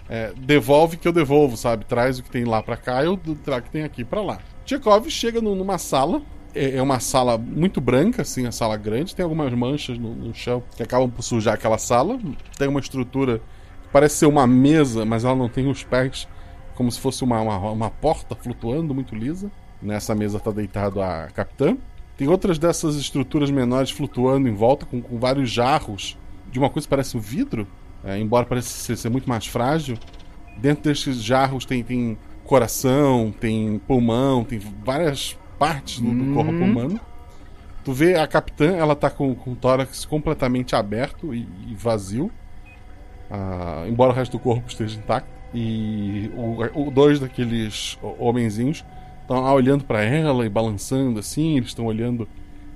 é, 0.09 0.33
devolve 0.35 0.97
que 0.97 1.07
eu 1.07 1.11
devolvo, 1.13 1.55
sabe? 1.55 1.85
Traz 1.85 2.17
o 2.17 2.23
que 2.23 2.31
tem 2.31 2.43
lá 2.43 2.63
pra 2.63 2.75
cá, 2.75 3.03
eu 3.03 3.15
trago 3.15 3.61
o 3.61 3.63
que 3.65 3.69
tem 3.69 3.83
aqui 3.83 4.03
pra 4.03 4.23
lá. 4.23 4.39
Tchekov 4.65 5.07
chega 5.11 5.39
nu- 5.39 5.53
numa 5.53 5.77
sala, 5.77 6.19
é, 6.55 6.77
é 6.77 6.81
uma 6.81 6.99
sala 6.99 7.37
muito 7.37 7.79
branca, 7.79 8.23
assim, 8.23 8.47
a 8.47 8.51
sala 8.51 8.75
grande, 8.75 9.15
tem 9.15 9.21
algumas 9.23 9.53
manchas 9.53 9.99
no, 9.99 10.15
no 10.15 10.33
chão 10.33 10.63
que 10.75 10.81
acabam 10.81 11.11
por 11.11 11.21
sujar 11.21 11.53
aquela 11.53 11.77
sala. 11.77 12.19
Tem 12.57 12.67
uma 12.67 12.79
estrutura 12.79 13.37
que 13.83 13.89
parece 13.93 14.15
ser 14.15 14.25
uma 14.25 14.47
mesa, 14.47 15.05
mas 15.05 15.23
ela 15.25 15.35
não 15.35 15.47
tem 15.47 15.69
os 15.69 15.83
pés, 15.83 16.27
como 16.75 16.91
se 16.91 16.99
fosse 16.99 17.23
uma, 17.23 17.41
uma, 17.41 17.57
uma 17.71 17.89
porta 17.89 18.35
flutuando 18.35 18.93
muito 18.93 19.15
lisa. 19.15 19.51
Nessa 19.81 20.13
mesa 20.13 20.39
tá 20.39 20.51
deitado 20.51 21.01
a 21.01 21.27
capitã. 21.33 21.75
Tem 22.17 22.27
outras 22.27 22.59
dessas 22.59 22.95
estruturas 22.95 23.49
menores 23.49 23.89
flutuando 23.89 24.47
em 24.47 24.53
volta, 24.53 24.85
com, 24.85 25.01
com 25.01 25.17
vários 25.17 25.49
jarros 25.49 26.17
de 26.51 26.59
uma 26.59 26.69
coisa 26.69 26.85
que 26.85 26.89
parece 26.89 27.17
um 27.17 27.19
vidro, 27.19 27.67
é, 28.03 28.19
embora 28.19 28.45
pareça 28.45 28.95
ser, 28.95 29.09
muito 29.09 29.27
mais 29.27 29.47
frágil. 29.47 29.97
Dentro 30.57 30.83
desses 30.83 31.23
jarros 31.23 31.65
tem, 31.65 31.83
tem 31.83 32.17
coração, 32.43 33.33
tem 33.39 33.79
pulmão, 33.87 34.43
tem 34.43 34.59
várias 34.59 35.37
partes 35.57 35.99
do, 35.99 36.11
do 36.11 36.33
corpo 36.33 36.51
Hum. 36.51 36.63
humano. 36.63 36.99
Tu 37.83 37.93
vê 37.93 38.15
a 38.15 38.27
capitã, 38.27 38.75
ela 38.75 38.95
tá 38.95 39.09
com, 39.09 39.33
com 39.33 39.53
o 39.53 39.55
tórax 39.55 40.05
completamente 40.05 40.75
aberto 40.75 41.33
e, 41.33 41.47
e 41.67 41.73
vazio. 41.73 42.29
Ah, 43.29 43.85
embora 43.87 44.11
o 44.11 44.15
resto 44.15 44.33
do 44.33 44.39
corpo 44.39 44.67
esteja 44.67 44.99
intacto. 44.99 45.40
E 45.53 46.31
o, 46.35 46.87
o 46.87 46.91
dois 46.91 47.19
daqueles 47.19 47.97
ho- 48.01 48.15
homenzinhos 48.19 48.85
estão 49.21 49.41
lá 49.41 49.53
olhando 49.53 49.83
pra 49.83 50.01
ela 50.03 50.45
e 50.45 50.49
balançando 50.49 51.19
assim. 51.19 51.57
Eles 51.57 51.69
estão 51.69 51.85
olhando 51.85 52.27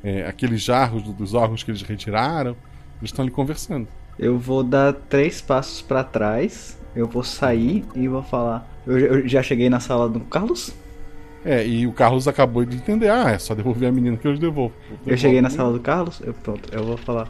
é, 0.03 0.25
aqueles 0.27 0.61
jarros 0.61 1.03
do- 1.03 1.13
dos 1.13 1.33
órgãos 1.33 1.63
que 1.63 1.71
eles 1.71 1.81
retiraram. 1.81 2.51
Eles 2.99 3.11
estão 3.11 3.23
ali 3.23 3.31
conversando. 3.31 3.87
Eu 4.17 4.37
vou 4.37 4.63
dar 4.63 4.93
três 4.93 5.41
passos 5.41 5.81
pra 5.81 6.03
trás. 6.03 6.77
Eu 6.95 7.07
vou 7.07 7.23
sair 7.23 7.83
e 7.95 8.07
vou 8.07 8.23
falar. 8.23 8.67
Eu, 8.87 8.97
eu 8.97 9.27
já 9.27 9.43
cheguei 9.43 9.69
na 9.69 9.79
sala 9.79 10.07
do 10.07 10.19
Carlos? 10.21 10.73
É, 11.43 11.65
e 11.67 11.85
o 11.85 11.91
Carlos 11.91 12.27
acabou 12.27 12.65
de 12.65 12.77
entender. 12.77 13.09
Ah, 13.09 13.31
é 13.31 13.37
só 13.37 13.53
devolver 13.53 13.87
a 13.89 13.91
menina 13.91 14.17
que 14.17 14.27
eu 14.27 14.37
devolvo. 14.37 14.73
Eu 15.05 15.17
cheguei 15.17 15.41
na 15.41 15.49
sala 15.49 15.73
do 15.73 15.79
Carlos? 15.79 16.21
Eu, 16.25 16.33
pronto, 16.33 16.69
eu 16.73 16.83
vou 16.83 16.97
falar. 16.97 17.29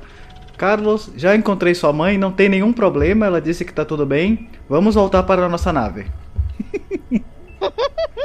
Carlos, 0.58 1.10
já 1.16 1.36
encontrei 1.36 1.74
sua 1.76 1.92
mãe, 1.94 2.18
não 2.18 2.32
tem 2.32 2.48
nenhum 2.50 2.72
problema, 2.74 3.26
ela 3.26 3.42
disse 3.42 3.66
que 3.66 3.74
tá 3.74 3.84
tudo 3.86 4.06
bem. 4.06 4.50
Vamos 4.70 4.96
voltar 4.96 5.24
para 5.24 5.46
a 5.46 5.50
nossa 5.50 5.72
nave. 5.74 6.08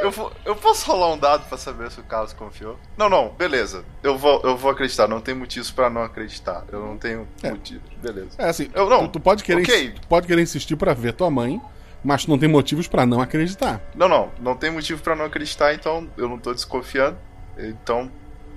Eu, 0.00 0.10
vou, 0.10 0.32
eu 0.46 0.56
posso 0.56 0.90
rolar 0.90 1.12
um 1.12 1.18
dado 1.18 1.46
pra 1.46 1.58
saber 1.58 1.90
se 1.90 2.00
o 2.00 2.02
Carlos 2.02 2.32
confiou? 2.32 2.78
Não, 2.96 3.08
não, 3.10 3.28
beleza. 3.36 3.84
Eu 4.02 4.16
vou, 4.16 4.40
eu 4.44 4.56
vou 4.56 4.70
acreditar. 4.70 5.06
Não 5.06 5.20
tem 5.20 5.34
motivos 5.34 5.70
pra 5.70 5.90
não 5.90 6.02
acreditar. 6.02 6.64
Eu 6.72 6.80
não 6.80 6.96
tenho 6.96 7.28
motivo. 7.44 7.82
Beleza. 8.02 8.30
É 8.38 8.48
assim, 8.48 8.70
Eu 8.74 8.88
não. 8.88 9.00
tu, 9.06 9.12
tu 9.12 9.20
pode 9.20 9.44
querer, 9.44 9.60
Ok. 9.62 9.94
tu 10.00 10.06
pode 10.08 10.26
querer 10.26 10.40
insistir 10.40 10.74
pra 10.74 10.94
ver 10.94 11.12
tua 11.12 11.30
mãe, 11.30 11.60
mas 12.02 12.24
tu 12.24 12.30
não 12.30 12.38
tem 12.38 12.48
motivos 12.48 12.88
pra 12.88 13.04
não 13.04 13.20
acreditar. 13.20 13.78
Não, 13.94 14.08
não. 14.08 14.30
Não 14.40 14.56
tem 14.56 14.70
motivo 14.70 15.02
pra 15.02 15.14
não 15.14 15.26
acreditar, 15.26 15.74
então 15.74 16.08
eu 16.16 16.26
não 16.28 16.38
tô 16.38 16.54
desconfiando. 16.54 17.18
Então, 17.58 18.10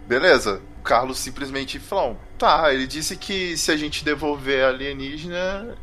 beleza. 0.07 0.61
O 0.83 0.85
Carlos 0.85 1.17
simplesmente 1.17 1.79
falou: 1.79 2.19
tá, 2.37 2.73
ele 2.73 2.85
disse 2.85 3.15
que 3.15 3.55
se 3.55 3.71
a 3.71 3.77
gente 3.77 4.03
devolver 4.03 4.65
a 4.65 4.67
alienígena, 4.67 5.77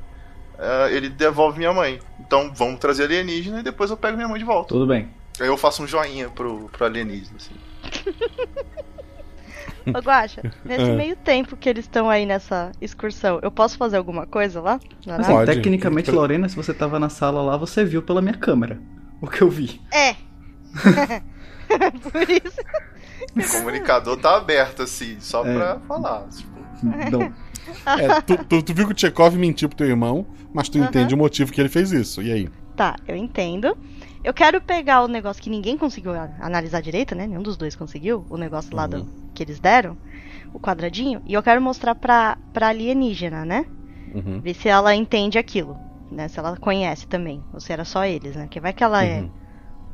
eh, 0.59 0.89
ele 0.93 1.09
devolve 1.09 1.57
minha 1.59 1.73
mãe. 1.73 1.99
Então 2.21 2.53
vamos 2.55 2.79
trazer 2.79 3.05
a 3.05 3.07
alienígena 3.07 3.61
e 3.61 3.63
depois 3.63 3.91
eu 3.91 3.97
pego 3.97 4.15
minha 4.19 4.29
mãe 4.29 4.39
de 4.39 4.45
volta. 4.45 4.69
Tudo 4.69 4.87
bem. 4.87 5.09
Aí 5.41 5.47
eu 5.47 5.57
faço 5.57 5.83
um 5.83 5.87
joinha 5.87 6.29
pro, 6.29 6.69
pro 6.69 6.85
alienígena, 6.85 7.35
assim. 7.39 7.55
Ô, 9.89 9.99
Guaxa, 10.01 10.43
nesse 10.67 10.83
Ah. 10.91 10.95
meio 10.95 11.17
tempo 11.17 11.57
que 11.57 11.67
eles 11.67 11.87
estão 11.87 12.11
aí 12.11 12.27
nessa 12.27 12.71
excursão, 12.79 13.41
eu 13.43 13.51
posso 13.51 13.79
fazer 13.79 13.97
alguma 13.97 14.27
coisa 14.27 14.61
lá? 14.61 14.79
Na 15.07 15.17
Assim, 15.17 15.33
nave? 15.33 15.47
tecnicamente, 15.55 16.11
Lorena, 16.11 16.47
se 16.47 16.55
você 16.57 16.75
tava 16.75 16.99
na 16.99 17.09
sala 17.09 17.41
lá, 17.41 17.57
você 17.57 17.83
viu 17.87 18.03
pela 18.03 18.21
minha 18.21 18.37
câmera. 18.37 18.79
O 19.23 19.27
que 19.27 19.41
eu 19.41 19.49
vi. 19.49 19.81
É. 19.91 20.15
Por 22.13 22.29
isso. 22.29 22.61
O 23.37 23.51
comunicador 23.59 24.17
tá 24.17 24.37
aberto, 24.37 24.83
assim, 24.83 25.17
só 25.21 25.45
É. 25.47 25.55
pra 25.55 25.79
falar. 25.87 26.27
Tipo, 26.29 26.51
Não. 27.11 27.33
É, 27.87 28.21
tu, 28.23 28.45
tu- 28.45 28.63
tu 28.63 28.75
viu 28.75 28.87
que 28.87 28.93
o 28.93 28.95
Tchekov 28.95 29.37
mentiu 29.37 29.69
pro 29.69 29.79
teu 29.79 29.87
irmão, 29.87 30.27
mas 30.53 30.69
tu 30.69 30.79
Aham. 30.79 30.89
entende 30.89 31.15
o 31.15 31.19
motivo 31.19 31.53
que 31.53 31.61
ele 31.61 31.69
fez 31.69 31.93
isso. 31.93 32.21
E 32.23 32.33
aí? 32.33 32.49
Tá, 32.75 32.97
eu 33.07 33.15
entendo. 33.17 33.77
Eu 34.25 34.35
quero 34.35 34.61
pegar 34.61 35.03
o 35.03 35.09
negócio 35.09 35.43
que 35.43 35.51
ninguém 35.51 35.77
conseguiu 35.79 36.13
analisar 36.41 36.81
direito, 36.81 37.15
né? 37.15 37.27
Nenhum 37.27 37.43
dos 37.43 37.57
dois 37.57 37.77
conseguiu. 37.77 38.25
O 38.29 38.37
negócio 38.37 38.75
lá 38.75 38.87
do, 38.87 39.07
que 39.35 39.43
eles 39.43 39.61
deram. 39.61 39.97
O 40.53 40.59
quadradinho. 40.59 41.23
E 41.27 41.35
eu 41.35 41.43
quero 41.43 41.61
mostrar 41.61 41.95
pra, 41.95 42.37
pra 42.53 42.69
alienígena, 42.69 43.45
né? 43.45 43.65
Uhum. 44.15 44.41
Ver 44.41 44.55
se 44.55 44.69
ela 44.69 44.95
entende 44.95 45.39
aquilo. 45.39 45.77
Né? 46.11 46.27
Se 46.29 46.39
ela 46.39 46.57
conhece 46.57 47.07
também. 47.07 47.43
Ou 47.53 47.61
se 47.61 47.73
era 47.73 47.85
só 47.85 48.05
eles, 48.05 48.35
né? 48.35 48.43
Porque 48.45 48.59
vai 48.61 48.73
que 48.73 48.83
ela 48.83 49.05
é 49.05 49.25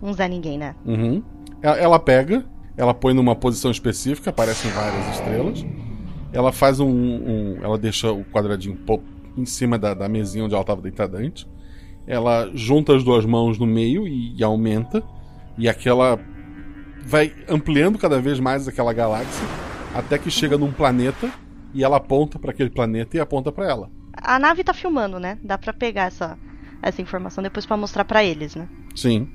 um 0.00 0.12
Zé 0.12 0.26
Ninguém, 0.28 0.56
né? 0.56 0.74
Uhum. 0.84 1.22
Ela, 1.60 1.76
ela 1.76 1.98
pega, 1.98 2.44
ela 2.76 2.92
põe 2.94 3.14
numa 3.14 3.34
posição 3.34 3.70
específica, 3.70 4.30
aparecem 4.30 4.70
várias 4.70 5.14
estrelas. 5.14 5.64
Ela 6.32 6.52
faz 6.52 6.80
um. 6.80 6.88
um- 6.88 7.58
ela 7.62 7.78
deixa 7.78 8.12
o 8.12 8.24
quadradinho 8.24 8.78
em 9.36 9.46
cima 9.46 9.78
da, 9.78 9.94
da 9.94 10.08
mesinha 10.08 10.44
onde 10.44 10.54
ela 10.54 10.62
estava 10.62 10.80
deitada 10.82 11.18
antes. 11.18 11.46
Ela 12.06 12.50
junta 12.54 12.94
as 12.94 13.02
duas 13.02 13.24
mãos 13.24 13.58
no 13.58 13.66
meio 13.66 14.06
e, 14.06 14.36
e 14.36 14.44
aumenta. 14.44 15.02
E 15.56 15.68
aquela. 15.68 16.18
Vai 17.04 17.32
ampliando 17.48 17.98
cada 17.98 18.20
vez 18.20 18.38
mais 18.40 18.66
aquela 18.68 18.92
galáxia. 18.92 19.46
Até 19.94 20.18
que 20.18 20.30
chega 20.30 20.58
num 20.58 20.72
planeta. 20.72 21.30
E 21.72 21.84
ela 21.84 21.96
aponta 21.98 22.38
para 22.38 22.50
aquele 22.50 22.70
planeta 22.70 23.16
e 23.16 23.20
aponta 23.20 23.52
para 23.52 23.68
ela. 23.68 23.90
A 24.14 24.38
nave 24.38 24.64
tá 24.64 24.72
filmando, 24.72 25.18
né? 25.20 25.38
Dá 25.42 25.58
pra 25.58 25.72
pegar 25.74 26.04
essa, 26.04 26.38
essa 26.82 27.02
informação 27.02 27.42
depois 27.42 27.66
pra 27.66 27.76
mostrar 27.76 28.04
pra 28.04 28.24
eles, 28.24 28.54
né? 28.54 28.66
Sim. 28.94 29.28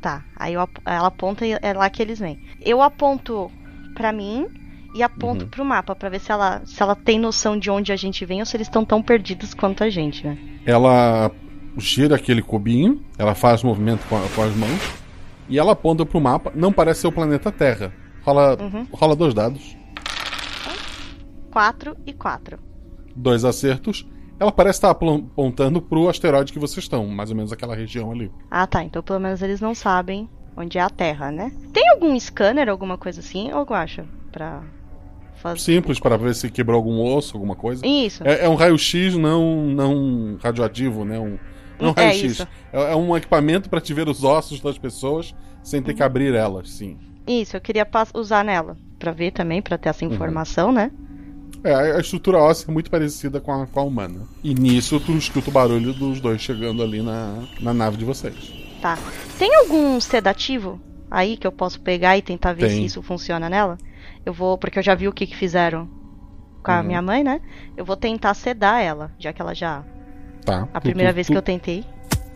Tá, 0.00 0.24
aí 0.36 0.54
eu 0.54 0.66
ela 0.86 1.08
aponta 1.08 1.44
e 1.46 1.52
é 1.60 1.72
lá 1.74 1.88
que 1.90 2.00
eles 2.02 2.18
vêm. 2.18 2.38
Eu 2.60 2.80
aponto 2.80 3.50
pra 3.94 4.12
mim 4.12 4.46
e 4.94 5.02
aponto 5.02 5.46
pro 5.46 5.64
mapa 5.64 5.94
pra 5.94 6.08
ver 6.08 6.20
se 6.20 6.32
ela, 6.32 6.62
se 6.64 6.82
ela 6.82 6.96
tem 6.96 7.18
noção 7.18 7.58
de 7.58 7.70
onde 7.70 7.92
a 7.92 7.96
gente 7.96 8.24
vem 8.24 8.40
ou 8.40 8.46
se 8.46 8.56
eles 8.56 8.66
estão 8.66 8.84
tão 8.84 9.02
perdidos 9.02 9.52
quanto 9.54 9.84
a 9.84 9.90
gente, 9.90 10.26
né? 10.26 10.38
Ela 10.64 11.30
gira 11.76 12.16
aquele 12.16 12.40
cubinho, 12.42 13.04
ela 13.18 13.34
faz 13.34 13.62
movimento 13.62 14.06
com, 14.08 14.16
a- 14.16 14.26
com 14.34 14.42
as 14.42 14.54
mãos 14.56 14.80
e 15.48 15.58
ela 15.58 15.72
aponta 15.72 16.04
pro 16.06 16.20
mapa. 16.20 16.50
Não 16.54 16.72
parece 16.72 17.02
ser 17.02 17.06
o 17.08 17.12
planeta 17.12 17.52
Terra. 17.52 17.92
Rola, 18.22 18.56
Uhum. 18.60 18.86
rola 18.92 19.14
dois 19.14 19.34
dados, 19.34 19.76
4 21.50 21.96
e 22.06 22.12
4. 22.12 22.58
dois 23.14 23.44
acertos. 23.44 24.06
Ela 24.40 24.50
parece 24.50 24.78
estar 24.78 24.90
apon- 24.90 25.26
apontando 25.30 25.82
pro 25.82 26.08
asteroide 26.08 26.50
que 26.52 26.58
vocês 26.58 26.82
estão, 26.82 27.06
mais 27.06 27.30
ou 27.30 27.36
menos 27.36 27.52
aquela 27.52 27.76
região 27.76 28.10
ali. 28.10 28.32
Ah, 28.50 28.66
tá. 28.66 28.82
Então 28.82 29.02
pelo 29.02 29.20
menos 29.20 29.42
eles 29.42 29.60
não 29.60 29.74
sabem 29.74 30.28
onde 30.56 30.78
é 30.78 30.80
a 30.80 30.88
Terra, 30.88 31.30
né? 31.30 31.52
Tem 31.74 31.86
algum 31.90 32.18
scanner, 32.18 32.68
alguma 32.70 32.96
coisa 32.96 33.20
assim, 33.20 33.52
ou 33.52 33.66
acha? 33.74 34.06
Pra 34.32 34.62
fazer. 35.36 35.60
Simples 35.60 36.00
para 36.00 36.16
ver 36.16 36.34
se 36.34 36.50
quebrou 36.50 36.76
algum 36.76 37.00
osso, 37.14 37.36
alguma 37.36 37.54
coisa. 37.54 37.86
Isso. 37.86 38.26
É, 38.26 38.46
é 38.46 38.48
um 38.48 38.54
raio-x 38.54 39.14
não, 39.16 39.66
não 39.66 40.38
radioativo, 40.42 41.04
né? 41.04 41.18
Um, 41.18 41.38
não 41.78 41.90
É 41.96 42.06
raio-x. 42.06 42.40
É, 42.72 42.92
é 42.92 42.96
um 42.96 43.14
equipamento 43.16 43.68
para 43.68 43.80
te 43.80 43.92
ver 43.92 44.08
os 44.08 44.24
ossos 44.24 44.58
das 44.60 44.78
pessoas 44.78 45.34
sem 45.62 45.80
Uhum. 45.80 45.84
ter 45.86 45.94
que 45.94 46.02
abrir 46.02 46.34
elas, 46.34 46.70
sim. 46.70 46.96
Isso, 47.26 47.54
eu 47.56 47.60
queria 47.60 47.86
usar 48.14 48.42
nela. 48.42 48.76
Pra 48.98 49.12
ver 49.12 49.30
também, 49.32 49.60
pra 49.60 49.76
ter 49.78 49.90
essa 49.90 50.04
Uhum. 50.04 50.12
informação, 50.12 50.72
né? 50.72 50.90
É, 51.62 51.74
a 51.74 51.98
estrutura 52.00 52.38
óssea 52.38 52.66
é 52.70 52.72
muito 52.72 52.90
parecida 52.90 53.40
com 53.40 53.52
a, 53.52 53.66
com 53.66 53.80
a 53.80 53.82
humana. 53.84 54.22
E 54.42 54.54
nisso 54.54 54.98
tu 55.00 55.12
escuta 55.12 55.50
o 55.50 55.52
barulho 55.52 55.92
dos 55.92 56.20
dois 56.20 56.40
chegando 56.40 56.82
ali 56.82 57.02
na, 57.02 57.42
na 57.60 57.74
nave 57.74 57.96
de 57.98 58.04
vocês. 58.04 58.52
Tá. 58.80 58.98
Tem 59.38 59.54
algum 59.56 60.00
sedativo 60.00 60.80
aí 61.10 61.36
que 61.36 61.46
eu 61.46 61.52
posso 61.52 61.80
pegar 61.80 62.16
e 62.16 62.22
tentar 62.22 62.54
ver 62.54 62.68
Tem. 62.68 62.78
se 62.78 62.84
isso 62.86 63.02
funciona 63.02 63.48
nela? 63.50 63.76
Eu 64.24 64.32
vou, 64.32 64.56
porque 64.56 64.78
eu 64.78 64.82
já 64.82 64.94
vi 64.94 65.06
o 65.08 65.12
que, 65.12 65.26
que 65.26 65.36
fizeram 65.36 65.86
com 66.62 66.70
a 66.70 66.78
Uhum. 66.80 66.86
minha 66.86 67.02
mãe, 67.02 67.22
né? 67.22 67.40
Eu 67.76 67.84
vou 67.84 67.96
tentar 67.96 68.32
sedar 68.34 68.82
ela, 68.82 69.12
já 69.18 69.32
que 69.32 69.40
ela 69.42 69.54
já. 69.54 69.82
Tá. 70.44 70.66
A 70.72 70.80
primeira 70.80 71.12
tu- 71.12 71.14
vez 71.14 71.26
tu- 71.26 71.32
que 71.32 71.36
eu 71.38 71.42
tentei. 71.42 71.84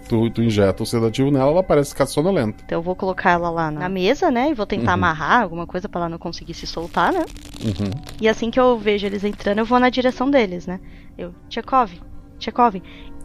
Tu, 0.08 0.30
tu 0.30 0.42
injeta 0.42 0.82
o 0.82 0.86
sedativo 0.86 1.30
nela, 1.30 1.50
ela 1.50 1.62
parece 1.62 1.90
ficar 1.90 2.06
sonolenta. 2.06 2.62
Então 2.64 2.78
eu 2.78 2.82
vou 2.82 2.94
colocar 2.94 3.30
ela 3.30 3.48
lá 3.50 3.70
na, 3.70 3.80
na 3.80 3.88
mesa, 3.88 4.30
né? 4.30 4.50
E 4.50 4.54
vou 4.54 4.66
tentar 4.66 4.88
Uhum. 4.88 4.94
amarrar 4.94 5.42
alguma 5.42 5.66
coisa 5.66 5.88
pra 5.88 6.02
ela 6.02 6.08
não 6.10 6.18
conseguir 6.18 6.54
se 6.54 6.66
soltar, 6.66 7.12
né? 7.12 7.24
Uhum. 7.64 7.90
E 8.20 8.28
assim 8.28 8.50
que 8.50 8.60
eu 8.60 8.78
vejo 8.78 9.06
eles 9.06 9.24
entrando, 9.24 9.58
eu 9.58 9.64
vou 9.64 9.80
na 9.80 9.88
direção 9.88 10.30
deles, 10.30 10.66
né? 10.66 10.78
Eu, 11.16 11.34
Tchekov, 11.48 11.90
Tchekov, 12.38 12.82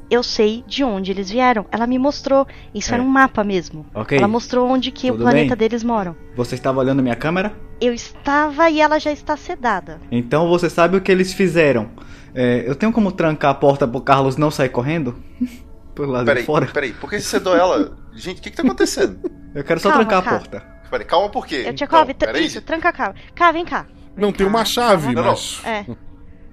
eu 0.09 0.23
sei 0.23 0.63
de 0.65 0.83
onde 0.83 1.11
eles 1.11 1.29
vieram. 1.29 1.65
Ela 1.71 1.85
me 1.85 1.99
mostrou. 1.99 2.47
Isso 2.73 2.91
É. 2.91 2.95
era 2.95 3.03
um 3.03 3.07
mapa 3.07 3.43
mesmo. 3.43 3.85
Ok. 3.93 4.17
Ela 4.17 4.27
mostrou 4.27 4.67
onde 4.69 4.89
que 4.91 5.07
Tudo 5.11 5.19
o 5.19 5.23
planeta 5.23 5.55
bem. 5.55 5.67
deles 5.67 5.83
moram. 5.83 6.15
Você 6.35 6.55
estava 6.55 6.79
olhando 6.79 7.03
minha 7.03 7.15
câmera? 7.15 7.53
Eu 7.81 7.93
estava 7.93 8.69
e 8.69 8.81
ela 8.81 8.99
já 8.99 9.11
está 9.11 9.37
sedada. 9.37 9.99
Então 10.11 10.47
você 10.49 10.69
sabe 10.69 10.97
o 10.97 11.01
que 11.01 11.11
eles 11.11 11.31
fizeram. 11.33 11.89
É, 12.33 12.63
eu 12.65 12.75
tenho 12.75 12.91
como 12.91 13.11
trancar 13.11 13.51
a 13.51 13.53
porta 13.55 13.87
pro 13.87 14.01
Carlos 14.01 14.35
não 14.37 14.49
sair 14.49 14.69
correndo? 14.69 15.15
Pelo 15.99 16.11
lado 16.13 16.25
Peraí, 16.25 16.43
de 16.43 16.45
fora? 16.45 16.65
peraí, 16.67 16.93
por 16.93 17.09
que 17.09 17.19
você 17.19 17.27
sedou 17.27 17.55
ela? 17.55 17.97
Gente, 18.13 18.39
o 18.39 18.41
que 18.41 18.49
que 18.49 18.55
tá 18.55 18.63
acontecendo? 18.63 19.19
Eu 19.53 19.63
quero 19.63 19.79
só 19.79 19.89
Calma, 19.89 20.05
trancar 20.05 20.23
cara. 20.23 20.35
a 20.35 20.39
porta. 20.39 20.65
Peraí, 20.89 21.05
calma 21.05 21.29
por 21.29 21.45
quê? 21.45 21.63
Eu, 21.67 21.73
Tchekov, 21.73 22.09
Então, 22.09 22.27
peraí. 22.27 22.45
isso, 22.45 22.61
tranca 22.61 22.91
cá. 22.93 23.13
Cá, 23.35 23.51
vem 23.51 23.65
cá. 23.65 23.85
Não 24.15 24.31
tem 24.31 24.47
uma 24.47 24.63
chave, 24.65 25.13
Não, 25.13 25.21
não. 25.23 25.31
mas. 25.31 25.61
É. 25.65 25.85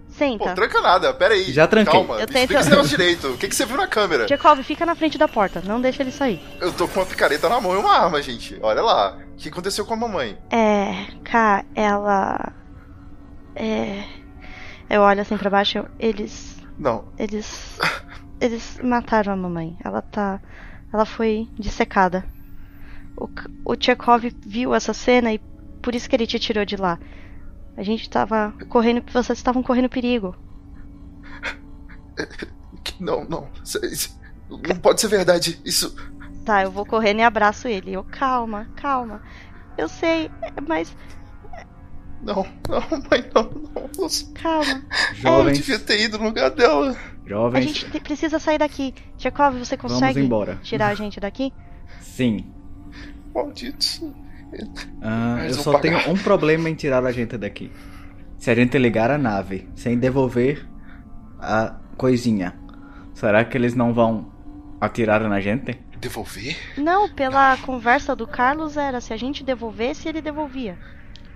Senta. 0.08 0.44
Pô, 0.44 0.54
tranca 0.54 0.80
nada, 0.80 1.12
peraí. 1.14 1.44
Já 1.52 1.66
tranquei. 1.66 1.92
Calma, 1.92 2.14
Eu 2.14 2.26
tento- 2.26 2.36
explica 2.38 2.60
esse 2.60 2.70
negócio 2.70 2.88
direito. 2.90 3.28
O 3.28 3.36
que, 3.38 3.48
que 3.48 3.54
você 3.54 3.64
viu 3.66 3.76
na 3.76 3.86
câmera? 3.86 4.26
Tchekov, 4.26 4.62
fica 4.62 4.84
na 4.86 4.94
frente 4.94 5.16
da 5.18 5.28
porta. 5.28 5.62
Não 5.64 5.80
deixa 5.80 6.02
ele 6.02 6.10
sair. 6.10 6.40
Eu 6.60 6.72
tô 6.72 6.88
com 6.88 7.00
uma 7.00 7.06
picareta 7.06 7.48
na 7.48 7.60
mão 7.60 7.74
e 7.74 7.76
uma 7.76 7.92
arma, 7.98 8.20
gente. 8.22 8.58
Olha 8.62 8.82
lá. 8.82 9.16
O 9.32 9.36
que 9.36 9.48
aconteceu 9.48 9.84
com 9.84 9.94
a 9.94 9.96
mamãe? 9.96 10.38
É. 10.50 11.06
Cá, 11.24 11.64
ela. 11.74 12.52
É. 13.54 14.04
Eu 14.88 15.02
olho 15.02 15.20
assim 15.20 15.36
pra 15.36 15.50
baixo. 15.50 15.78
eu- 15.78 15.88
Eles. 15.98 16.56
Não. 16.78 17.08
Eles. 17.18 17.78
Eles 18.40 18.78
mataram 18.82 19.32
a 19.32 19.36
mamãe. 19.36 19.76
Ela 19.84 20.02
tá. 20.02 20.40
Ela 20.92 21.04
foi 21.04 21.48
dissecada. 21.58 22.24
O, 23.16 23.28
o 23.64 23.76
Tchekov 23.76 24.24
viu 24.44 24.74
essa 24.74 24.92
cena 24.92 25.32
e 25.32 25.38
por 25.82 25.94
isso 25.94 26.08
que 26.08 26.16
ele 26.16 26.26
te 26.26 26.38
tirou 26.38 26.64
de 26.64 26.76
lá. 26.76 26.98
A 27.76 27.82
gente 27.82 28.08
tava 28.08 28.54
correndo. 28.68 29.02
Vocês 29.12 29.38
estavam 29.38 29.62
correndo 29.62 29.88
perigo. 29.88 30.34
Não, 32.98 33.24
não. 33.24 33.48
Não 34.48 34.76
pode 34.80 35.00
ser 35.00 35.08
verdade. 35.08 35.60
Isso. 35.64 35.94
Tá, 36.44 36.62
eu 36.62 36.70
vou 36.70 36.86
correndo 36.86 37.18
e 37.18 37.22
abraço 37.22 37.68
ele. 37.68 37.92
Eu, 37.92 38.04
calma, 38.04 38.68
calma. 38.76 39.20
Eu 39.76 39.88
sei, 39.88 40.30
mas. 40.66 40.96
Não, 42.22 42.46
não, 42.68 42.80
mãe, 43.10 43.30
não, 43.34 43.42
não. 43.42 44.08
Calma. 44.34 44.82
Eu 45.10 45.14
Jovens, 45.16 45.58
devia 45.58 45.78
ter 45.78 46.00
ido 46.00 46.18
no 46.18 46.24
lugar 46.24 46.50
dela. 46.50 46.96
A 47.26 47.28
jovens, 47.28 47.64
gente 47.64 47.90
te- 47.90 48.00
precisa 48.00 48.38
sair 48.38 48.58
daqui. 48.58 48.94
Tchekov, 49.18 49.58
você 49.58 49.76
consegue 49.76 50.20
embora. 50.20 50.58
tirar 50.62 50.88
a 50.88 50.94
gente 50.94 51.18
daqui? 51.20 51.52
sim. 52.00 52.46
Malditos. 53.34 54.02
Ah, 55.02 55.40
eu 55.46 55.54
só 55.54 55.72
pagar. 55.72 55.82
tenho 56.04 56.14
um 56.14 56.16
problema 56.16 56.70
em 56.70 56.74
tirar 56.74 57.04
a 57.04 57.12
gente 57.12 57.36
daqui. 57.36 57.70
Se 58.38 58.50
a 58.50 58.54
gente 58.54 58.78
ligar 58.78 59.10
a 59.10 59.18
nave 59.18 59.68
sem 59.74 59.98
devolver 59.98 60.66
a 61.38 61.74
coisinha, 61.96 62.54
será 63.12 63.44
que 63.44 63.56
eles 63.58 63.74
não 63.74 63.92
vão 63.92 64.32
atirar 64.80 65.20
na 65.28 65.40
gente? 65.40 65.78
Devolver? 65.98 66.56
Não, 66.78 67.08
pela 67.08 67.56
conversa 67.58 68.14
do 68.14 68.26
Carlos 68.26 68.76
era 68.76 69.00
se 69.00 69.12
a 69.12 69.16
gente 69.16 69.42
devolvesse, 69.42 70.08
ele 70.08 70.20
devolvia. 70.22 70.78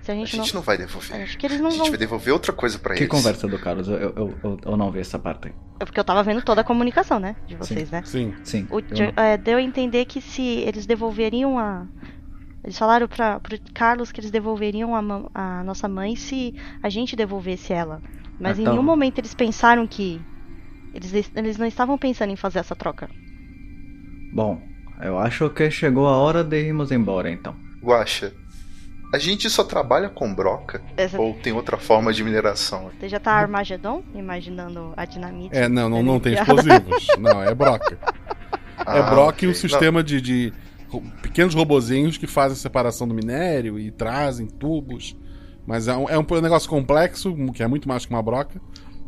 Se 0.01 0.11
a 0.11 0.13
A 0.13 0.17
gente, 0.17 0.35
gente 0.35 0.55
não 0.55 0.61
vai 0.61 0.77
devolver. 0.77 1.21
Acho 1.21 1.37
que 1.37 1.45
eles 1.45 1.59
não 1.59 1.67
A 1.67 1.69
gente 1.69 1.79
vão. 1.81 1.89
vai 1.89 1.97
devolver 1.99 2.33
outra 2.33 2.51
coisa 2.51 2.79
pra 2.79 2.95
Que 2.95 3.01
eles. 3.03 3.09
conversa 3.11 3.47
do 3.47 3.59
Carlos? 3.59 3.87
Eu, 3.87 3.95
eu, 3.97 4.33
eu, 4.43 4.59
eu 4.65 4.77
não 4.77 4.91
vi 4.91 4.99
essa 4.99 5.19
parte. 5.19 5.53
É 5.79 5.85
porque 5.85 5.99
eu 5.99 6.03
tava 6.03 6.23
vendo 6.23 6.41
toda 6.41 6.61
a 6.61 6.63
comunicação, 6.63 7.19
né? 7.19 7.35
De 7.45 7.55
vocês, 7.55 7.91
né? 7.91 8.01
Sim. 8.03 8.33
Sim. 8.43 8.67
O 8.71 8.79
é, 9.19 9.37
deu 9.37 9.57
a 9.57 9.61
entender 9.61 10.05
que 10.05 10.19
se 10.19 10.41
eles 10.41 10.85
devolveriam 10.87 11.59
a. 11.59 11.85
Eles 12.63 12.77
falaram 12.77 13.07
pra, 13.07 13.39
pro 13.39 13.57
Carlos 13.73 14.11
que 14.11 14.19
eles 14.19 14.29
devolveriam 14.31 14.95
a, 14.95 15.01
a 15.33 15.63
nossa 15.63 15.87
mãe 15.87 16.15
se 16.15 16.55
a 16.81 16.89
gente 16.89 17.15
devolvesse 17.15 17.71
ela. 17.73 18.01
Mas 18.39 18.57
em 18.57 18.61
Então- 18.63 18.73
nenhum 18.73 18.85
momento 18.85 19.19
eles 19.19 19.33
pensaram 19.35 19.85
que. 19.85 20.19
Eles, 20.93 21.31
eles 21.35 21.57
não 21.57 21.65
estavam 21.67 21.97
pensando 21.97 22.31
em 22.31 22.35
fazer 22.35 22.59
essa 22.59 22.75
troca. 22.75 23.07
Bom, 24.33 24.61
eu 25.01 25.17
acho 25.19 25.49
que 25.51 25.69
chegou 25.71 26.07
a 26.07 26.17
hora 26.17 26.43
de 26.43 26.57
irmos 26.59 26.91
embora 26.91 27.29
então. 27.31 27.55
Guaxa, 27.81 28.33
a 29.13 29.17
gente 29.17 29.49
só 29.49 29.63
trabalha 29.63 30.09
com 30.09 30.33
broca? 30.33 30.81
Essa- 30.95 31.19
Ou 31.19 31.33
tem 31.35 31.51
outra 31.53 31.77
forma 31.77 32.13
de 32.13 32.23
mineração? 32.23 32.89
Você 32.99 33.09
já 33.09 33.19
tá 33.19 33.33
Armagedon? 33.33 34.03
Imaginando 34.15 34.93
a 34.95 35.05
dinamite? 35.05 35.55
É, 35.55 35.67
não, 35.67 35.89
não, 35.89 36.01
não 36.01 36.19
tem 36.19 36.33
explosivos. 36.39 37.07
Não, 37.19 37.43
é 37.43 37.53
broca. 37.53 37.97
É 38.79 38.99
Ah, 38.99 39.03
broca 39.03 39.29
ok. 39.37 39.47
e 39.49 39.51
um 39.51 39.55
sistema 39.55 40.03
de, 40.03 40.21
de 40.21 40.53
pequenos 41.21 41.53
robozinhos 41.53 42.17
que 42.17 42.25
fazem 42.27 42.53
a 42.53 42.59
separação 42.59 43.07
do 43.07 43.13
minério 43.13 43.77
e 43.77 43.91
trazem 43.91 44.47
tubos. 44.47 45.15
Mas 45.67 45.87
é 45.87 45.95
um, 45.95 46.09
é 46.09 46.17
um 46.17 46.25
negócio 46.41 46.69
complexo, 46.69 47.35
que 47.53 47.61
é 47.61 47.67
muito 47.67 47.87
mais 47.87 48.05
que 48.05 48.11
uma 48.13 48.23
broca, 48.23 48.59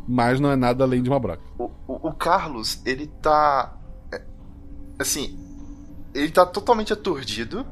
mas 0.08 0.40
não 0.40 0.52
é 0.52 0.56
nada 0.56 0.84
além 0.84 1.02
de 1.02 1.10
uma 1.10 1.20
broca. 1.20 1.42
O, 1.58 1.66
o- 1.88 2.10
o 2.10 2.14
Carlos, 2.14 2.82
ele 2.86 3.08
tá. 3.22 3.76
é, 4.12 4.22
Assim, 5.00 5.40
ele 6.14 6.30
tá 6.30 6.46
totalmente 6.46 6.94
aturdido. 6.94 7.66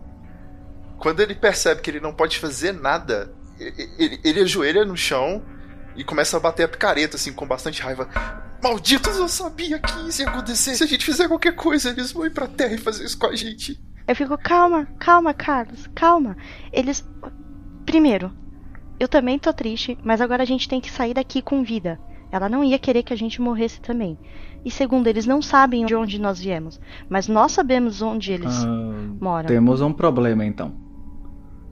Quando 1.02 1.20
ele 1.20 1.34
percebe 1.34 1.82
que 1.82 1.90
ele 1.90 2.00
não 2.00 2.14
pode 2.14 2.38
fazer 2.38 2.72
nada, 2.72 3.34
ele, 3.60 3.90
ele, 3.98 4.22
ele 4.24 4.40
ajoelha 4.42 4.86
no 4.86 4.96
chão 4.96 5.42
e 5.96 6.04
começa 6.04 6.38
a 6.38 6.40
bater 6.40 6.64
a 6.64 6.68
picareta, 6.68 7.16
assim, 7.16 7.34
com 7.34 7.48
bastante 7.48 7.82
raiva. 7.82 8.08
Malditos, 8.64 9.18
eu 9.18 9.28
sabia 9.28 9.80
que 9.80 10.08
isso 10.08 10.22
ia 10.22 10.30
acontecer. 10.30 10.76
Se 10.76 10.84
a 10.84 10.88
gente 10.88 11.04
fizer 11.04 11.28
qualquer 11.28 11.56
coisa, 11.56 11.90
eles 11.90 12.12
vão 12.12 12.26
ir 12.28 12.30
pra 12.30 12.46
terra 12.48 12.76
e 12.76 12.78
fazer 12.78 13.04
isso 13.04 13.18
com 13.18 13.26
a 13.26 13.36
gente. 13.36 13.82
Eu 14.08 14.16
fico, 14.16 14.38
calma, 14.38 14.86
calma, 15.00 15.34
Carlos, 15.34 15.90
calma. 15.96 16.38
Eles. 16.72 17.04
Primeiro, 17.84 18.32
eu 19.00 19.08
também 19.08 19.40
tô 19.40 19.52
triste, 19.52 19.98
mas 20.04 20.22
agora 20.22 20.44
a 20.44 20.46
gente 20.46 20.70
tem 20.70 20.80
que 20.80 20.92
sair 20.92 21.16
daqui 21.16 21.42
com 21.42 21.64
vida. 21.64 22.00
Ela 22.32 22.48
não 22.48 22.64
ia 22.64 22.78
querer 22.78 23.02
que 23.02 23.12
a 23.12 23.18
gente 23.18 23.42
morresse 23.42 23.82
também. 23.82 24.20
E 24.64 24.70
segundo, 24.70 25.08
eles 25.08 25.26
não 25.26 25.42
sabem 25.42 25.84
de 25.84 25.96
onde 25.96 26.20
nós 26.22 26.40
viemos, 26.40 26.80
mas 27.10 27.28
nós 27.28 27.52
sabemos 27.52 28.02
onde 28.04 28.32
eles 28.32 28.54
Ah, 28.64 28.68
moram. 29.20 29.48
Temos 29.48 29.82
um 29.82 29.92
problema 29.92 30.46
então. 30.46 30.91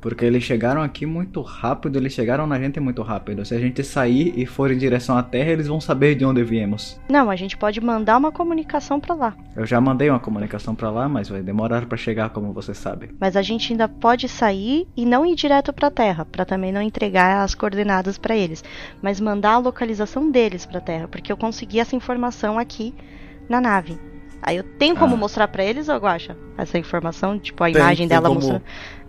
Porque 0.02 0.26
eles 0.26 0.44
chegaram 0.44 0.82
aqui 0.82 1.06
muito 1.06 1.42
rápido, 1.42 1.98
eles 1.98 2.14
chegaram 2.14 2.48
na 2.48 2.60
gente 2.60 2.80
muito 2.80 3.02
rápido. 3.02 3.46
Se 3.46 3.54
a 3.54 3.60
gente 3.60 3.84
sair 3.84 4.34
e 4.36 4.46
for 4.46 4.72
em 4.72 4.78
direção 4.78 5.18
à 5.18 5.24
Terra, 5.24 5.52
eles 5.52 5.68
vão 5.68 5.82
saber 5.82 6.16
de 6.16 6.26
onde 6.26 6.44
viemos. 6.44 7.00
Não, 7.10 7.30
a 7.30 7.36
gente 7.36 7.58
pode 7.58 7.82
mandar 7.82 8.18
uma 8.18 8.32
comunicação 8.32 9.00
pra 9.00 9.16
lá. 9.16 9.36
Eu 9.56 9.66
já 9.66 9.80
mandei 9.82 10.10
uma 10.10 10.20
comunicação 10.20 10.74
pra 10.74 10.90
lá, 10.90 11.10
mas 11.10 11.30
vai 11.30 11.42
demorar 11.42 11.86
pra 11.86 11.98
chegar, 11.98 12.30
como 12.30 12.54
você 12.54 12.74
sabe. 12.74 13.10
Mas 13.20 13.36
a 13.36 13.42
gente 13.42 13.74
ainda 13.74 13.88
pode 13.88 14.28
sair 14.28 14.88
e 14.96 15.06
não 15.06 15.26
ir 15.26 15.36
direto 15.36 15.74
pra 15.74 15.92
Terra, 15.92 16.26
pra 16.26 16.46
também 16.46 16.72
não 16.72 16.82
entregar 16.82 17.44
as 17.44 17.54
coordenadas 17.54 18.18
pra 18.18 18.36
eles, 18.36 18.64
mas 19.02 19.20
mandar 19.20 19.54
a 19.54 19.58
localização 19.58 20.32
deles 20.32 20.66
pra 20.66 20.82
Terra, 20.82 21.08
porque 21.08 21.32
eu 21.32 21.38
consegui 21.38 21.80
essa 21.80 21.96
informação 21.96 22.58
aqui 22.58 22.94
na 23.50 23.60
nave. 23.60 24.09
Aí 24.42 24.58
eu 24.58 24.64
tenho 24.64 24.96
como 24.96 25.16
Ah. 25.16 25.18
mostrar 25.18 25.48
pra 25.48 25.64
eles, 25.64 25.90
ou 25.90 25.98
Guaxa? 25.98 26.36
Essa 26.58 26.78
informação, 26.78 27.38
tipo 27.40 27.64
a 27.64 27.68
Tem- 27.68 27.76
imagem 27.76 28.08
tem 28.08 28.18
dela 28.18 28.28
como- 28.30 28.40
mostrando. 28.40 28.64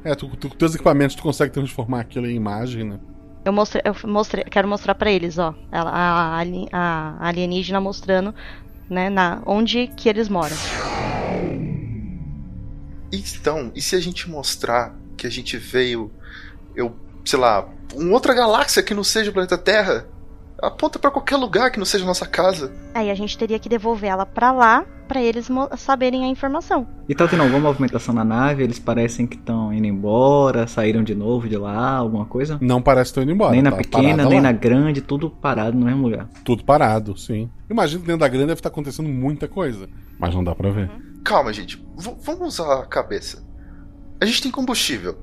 É, 0.04 0.14
tu, 0.14 0.28
tu, 0.36 0.48
com 0.48 0.56
teus 0.56 0.74
equipamentos 0.74 1.14
tu 1.14 1.22
consegue 1.22 1.52
transformar 1.52 2.00
aquilo 2.00 2.26
em 2.26 2.34
imagem, 2.34 2.84
né? 2.84 2.98
Eu 3.44 3.52
mostrei, 3.52 3.82
eu 3.84 3.94
mostrei, 4.08 4.44
quero 4.44 4.66
mostrar 4.68 4.94
pra 4.94 5.10
eles, 5.10 5.38
ó. 5.38 5.54
Ela, 5.72 5.90
a, 5.90 6.38
ali- 6.38 6.68
a 6.72 7.16
alienígena 7.20 7.80
mostrando, 7.80 8.34
né, 8.88 9.08
na, 9.08 9.40
onde 9.46 9.86
que 9.88 10.08
eles 10.08 10.28
moram. 10.28 10.56
Então, 13.12 13.72
e 13.74 13.82
se 13.82 13.96
a 13.96 14.00
gente 14.00 14.28
mostrar 14.30 14.94
que 15.16 15.26
a 15.26 15.30
gente 15.30 15.56
veio, 15.56 16.10
eu, 16.74 16.94
sei 17.24 17.38
lá, 17.38 17.68
uma 17.94 18.12
outra 18.12 18.34
galáxia 18.34 18.82
que 18.82 18.94
não 18.94 19.02
seja 19.04 19.30
o 19.30 19.32
planeta 19.32 19.58
Terra? 19.58 20.06
Aponta 20.62 20.98
pra 20.98 21.10
qualquer 21.10 21.36
lugar 21.36 21.70
que 21.70 21.78
não 21.78 21.84
seja 21.86 22.04
nossa 22.04 22.26
casa. 22.26 22.72
Aí 22.94 23.10
a 23.10 23.14
gente 23.14 23.36
teria 23.38 23.58
que 23.58 23.68
devolver 23.68 24.10
ela 24.10 24.26
pra 24.26 24.52
lá, 24.52 24.84
pra 25.08 25.20
eles 25.22 25.48
saberem 25.76 26.24
a 26.24 26.28
informação. 26.28 26.86
E 27.08 27.14
tá 27.14 27.26
tendo 27.26 27.42
alguma 27.42 27.58
movimentação 27.60 28.14
na 28.14 28.24
nave? 28.24 28.62
Eles 28.62 28.78
parecem 28.78 29.26
que 29.26 29.36
estão 29.36 29.72
indo 29.72 29.86
embora, 29.86 30.66
saíram 30.66 31.02
de 31.02 31.14
novo 31.14 31.48
de 31.48 31.56
lá, 31.56 31.96
alguma 31.96 32.26
coisa? 32.26 32.58
Não 32.60 32.80
parece 32.82 33.04
que 33.08 33.10
estão 33.12 33.22
indo 33.22 33.32
embora. 33.32 33.52
Nem 33.52 33.62
na 33.62 33.70
tá 33.70 33.76
pequena, 33.78 34.24
nem 34.24 34.36
lá. 34.38 34.42
na 34.42 34.52
grande, 34.52 35.00
tudo 35.00 35.30
parado 35.30 35.76
no 35.76 35.86
mesmo 35.86 36.02
lugar. 36.02 36.28
Tudo 36.44 36.62
parado, 36.64 37.16
sim. 37.18 37.50
Imagino 37.68 38.00
que 38.02 38.06
dentro 38.06 38.20
da 38.20 38.28
grande 38.28 38.46
deve 38.48 38.58
estar 38.60 38.68
acontecendo 38.68 39.08
muita 39.08 39.48
coisa. 39.48 39.88
Mas 40.18 40.34
não 40.34 40.44
dá 40.44 40.54
pra 40.54 40.70
ver. 40.70 40.90
Calma, 41.24 41.52
gente. 41.52 41.76
V- 41.96 42.16
vamos 42.22 42.54
usar 42.60 42.80
a 42.80 42.86
cabeça. 42.86 43.42
A 44.20 44.26
gente 44.26 44.42
tem 44.42 44.50
combustível. 44.52 45.16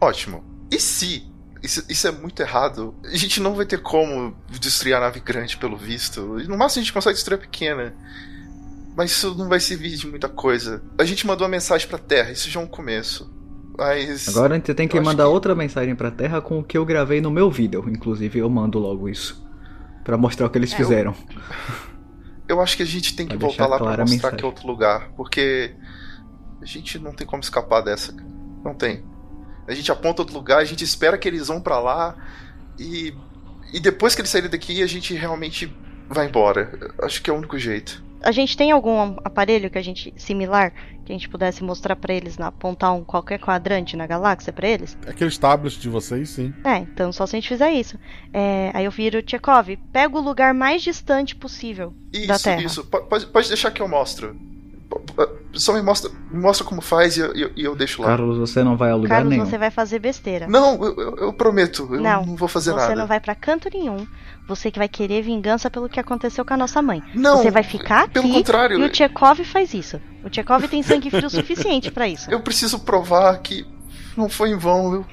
Ótimo. 0.00 0.44
E 0.70 0.78
se 0.78 1.24
isso, 1.64 1.84
isso 1.88 2.06
é 2.06 2.10
muito 2.12 2.40
errado? 2.40 2.94
A 3.04 3.16
gente 3.16 3.40
não 3.40 3.54
vai 3.54 3.64
ter 3.66 3.80
como 3.80 4.36
destruir 4.60 4.94
a 4.94 5.00
nave 5.00 5.20
grande, 5.20 5.56
pelo 5.56 5.76
visto. 5.76 6.20
No 6.48 6.58
máximo 6.58 6.82
a 6.82 6.84
gente 6.84 6.92
consegue 6.92 7.14
destruir 7.14 7.36
a 7.36 7.40
pequena. 7.40 7.94
Mas 8.96 9.10
isso 9.10 9.34
não 9.34 9.48
vai 9.48 9.58
servir 9.58 9.96
de 9.96 10.06
muita 10.06 10.28
coisa. 10.28 10.82
A 10.98 11.04
gente 11.04 11.26
mandou 11.26 11.44
uma 11.46 11.50
mensagem 11.50 11.88
pra 11.88 11.98
Terra, 11.98 12.30
isso 12.30 12.48
já 12.48 12.60
é 12.60 12.62
um 12.62 12.66
começo. 12.66 13.32
Mas. 13.76 14.28
Agora 14.28 14.54
a 14.54 14.56
gente 14.56 14.72
tem 14.74 14.86
que 14.86 14.96
eu 14.96 15.02
mandar 15.02 15.26
outra 15.28 15.54
mensagem 15.54 15.96
pra 15.96 16.10
Terra 16.10 16.40
com 16.40 16.60
o 16.60 16.64
que 16.64 16.78
eu 16.78 16.84
gravei 16.84 17.20
no 17.20 17.30
meu 17.30 17.50
vídeo. 17.50 17.84
Inclusive 17.88 18.38
eu 18.38 18.48
mando 18.48 18.78
logo 18.78 19.08
isso. 19.08 19.42
Pra 20.04 20.16
mostrar 20.16 20.46
o 20.46 20.50
que 20.50 20.58
eles 20.58 20.72
É, 20.72 20.76
fizeram. 20.76 21.14
Eu 22.46 22.60
acho 22.60 22.76
que 22.76 22.82
a 22.82 22.86
gente 22.86 23.16
tem 23.16 23.26
que 23.26 23.36
Pra 23.36 23.46
voltar 23.48 23.66
lá 23.66 23.78
pra 23.78 24.04
mostrar 24.04 24.32
que 24.32 24.44
é 24.44 24.46
outro 24.46 24.66
lugar. 24.66 25.08
Porque 25.16 25.74
a 26.60 26.64
gente 26.66 26.98
não 26.98 27.12
tem 27.12 27.26
como 27.26 27.42
escapar 27.42 27.80
dessa. 27.80 28.12
cara. 28.12 28.28
Não 28.64 28.74
tem. 28.74 29.02
A 29.66 29.74
gente 29.74 29.90
aponta 29.90 30.22
outro 30.22 30.34
lugar, 30.36 30.58
a 30.58 30.64
gente 30.64 30.84
espera 30.84 31.16
que 31.18 31.26
eles 31.28 31.48
vão 31.48 31.60
pra 31.60 31.78
lá 31.78 32.14
e. 32.78 33.14
E 33.72 33.80
depois 33.80 34.14
que 34.14 34.20
eles 34.20 34.30
saírem 34.30 34.50
daqui, 34.50 34.82
a 34.82 34.86
gente 34.86 35.14
realmente 35.14 35.74
vai 36.08 36.26
embora. 36.26 36.92
Acho 37.02 37.20
que 37.20 37.28
é 37.28 37.32
o 37.32 37.36
único 37.36 37.58
jeito. 37.58 38.04
A 38.22 38.30
gente 38.30 38.56
tem 38.56 38.70
algum 38.70 39.16
aparelho 39.24 39.68
que 39.68 39.76
a 39.76 39.82
gente 39.82 40.14
similar 40.16 40.72
que 41.04 41.12
a 41.12 41.14
gente 41.14 41.28
pudesse 41.28 41.62
mostrar 41.62 41.94
pra 41.96 42.14
eles, 42.14 42.38
na, 42.38 42.46
apontar 42.46 42.94
um 42.94 43.04
qualquer 43.04 43.38
quadrante 43.38 43.96
na 43.96 44.06
galáxia 44.06 44.50
pra 44.52 44.66
eles? 44.68 44.96
Aqueles 45.06 45.36
tablets 45.36 45.78
de 45.78 45.88
vocês, 45.90 46.30
sim. 46.30 46.54
É, 46.64 46.78
então 46.78 47.12
só 47.12 47.26
se 47.26 47.36
a 47.36 47.38
gente 47.40 47.48
fizer 47.48 47.70
isso. 47.72 47.98
É, 48.32 48.70
aí 48.72 48.84
eu 48.86 48.90
viro 48.90 49.20
Tchekov, 49.20 49.76
pega 49.92 50.16
o 50.16 50.20
lugar 50.22 50.54
mais 50.54 50.80
distante 50.82 51.34
possível 51.36 51.92
da 52.26 52.36
Isso, 52.36 52.44
Terra. 52.44 52.62
isso. 52.62 52.84
Po- 52.84 53.02
Pode, 53.04 53.26
pode 53.26 53.48
deixar 53.48 53.70
que 53.72 53.82
eu 53.82 53.88
mostro. 53.88 54.34
Só 55.52 55.72
me 55.72 55.82
mostra, 55.82 56.10
me 56.30 56.40
mostra 56.40 56.66
como 56.66 56.80
faz 56.80 57.16
e 57.16 57.20
eu, 57.20 57.32
eu- 57.34 57.50
eu 57.56 57.76
deixo 57.76 58.02
lá. 58.02 58.08
Carlos, 58.08 58.38
você 58.38 58.64
não 58.64 58.76
vai 58.76 58.90
a 58.90 58.96
lugar 58.96 59.08
Carlos, 59.16 59.30
nenhum. 59.30 59.44
você 59.46 59.56
vai 59.56 59.70
fazer 59.70 59.98
besteira. 60.00 60.46
Não, 60.48 60.74
eu, 60.84 60.96
eu- 61.00 61.16
eu 61.16 61.32
prometo. 61.32 61.88
Eu 61.92 62.00
não, 62.00 62.36
vou 62.36 62.48
fazer 62.48 62.72
você 62.72 62.88
nada. 62.88 62.94
não 62.96 63.06
vai 63.06 63.20
pra 63.20 63.34
canto 63.34 63.68
nenhum. 63.72 64.06
Você 64.48 64.70
que 64.70 64.78
vai 64.78 64.88
querer 64.88 65.22
vingança 65.22 65.70
pelo 65.70 65.88
que 65.88 65.98
aconteceu 66.00 66.44
com 66.44 66.52
a 66.52 66.56
nossa 66.56 66.82
mãe. 66.82 67.02
Não, 67.14 67.38
você 67.38 67.50
vai 67.50 67.62
ficar 67.62 68.08
pelo 68.08 68.26
aqui 68.26 68.34
contrário. 68.34 68.78
e 68.80 68.84
o 68.84 68.90
Tchekov 68.90 69.44
faz 69.44 69.72
isso. 69.72 70.00
O 70.24 70.28
Tchekov 70.28 70.66
tem 70.68 70.82
sangue 70.82 71.08
frio 71.10 71.28
suficiente 71.30 71.90
pra 71.90 72.08
isso. 72.08 72.30
Eu 72.30 72.40
preciso 72.40 72.80
provar 72.80 73.38
que 73.38 73.64
não 74.16 74.28
foi 74.28 74.50
em 74.50 74.58
vão. 74.58 74.92
Eu... 74.94 75.06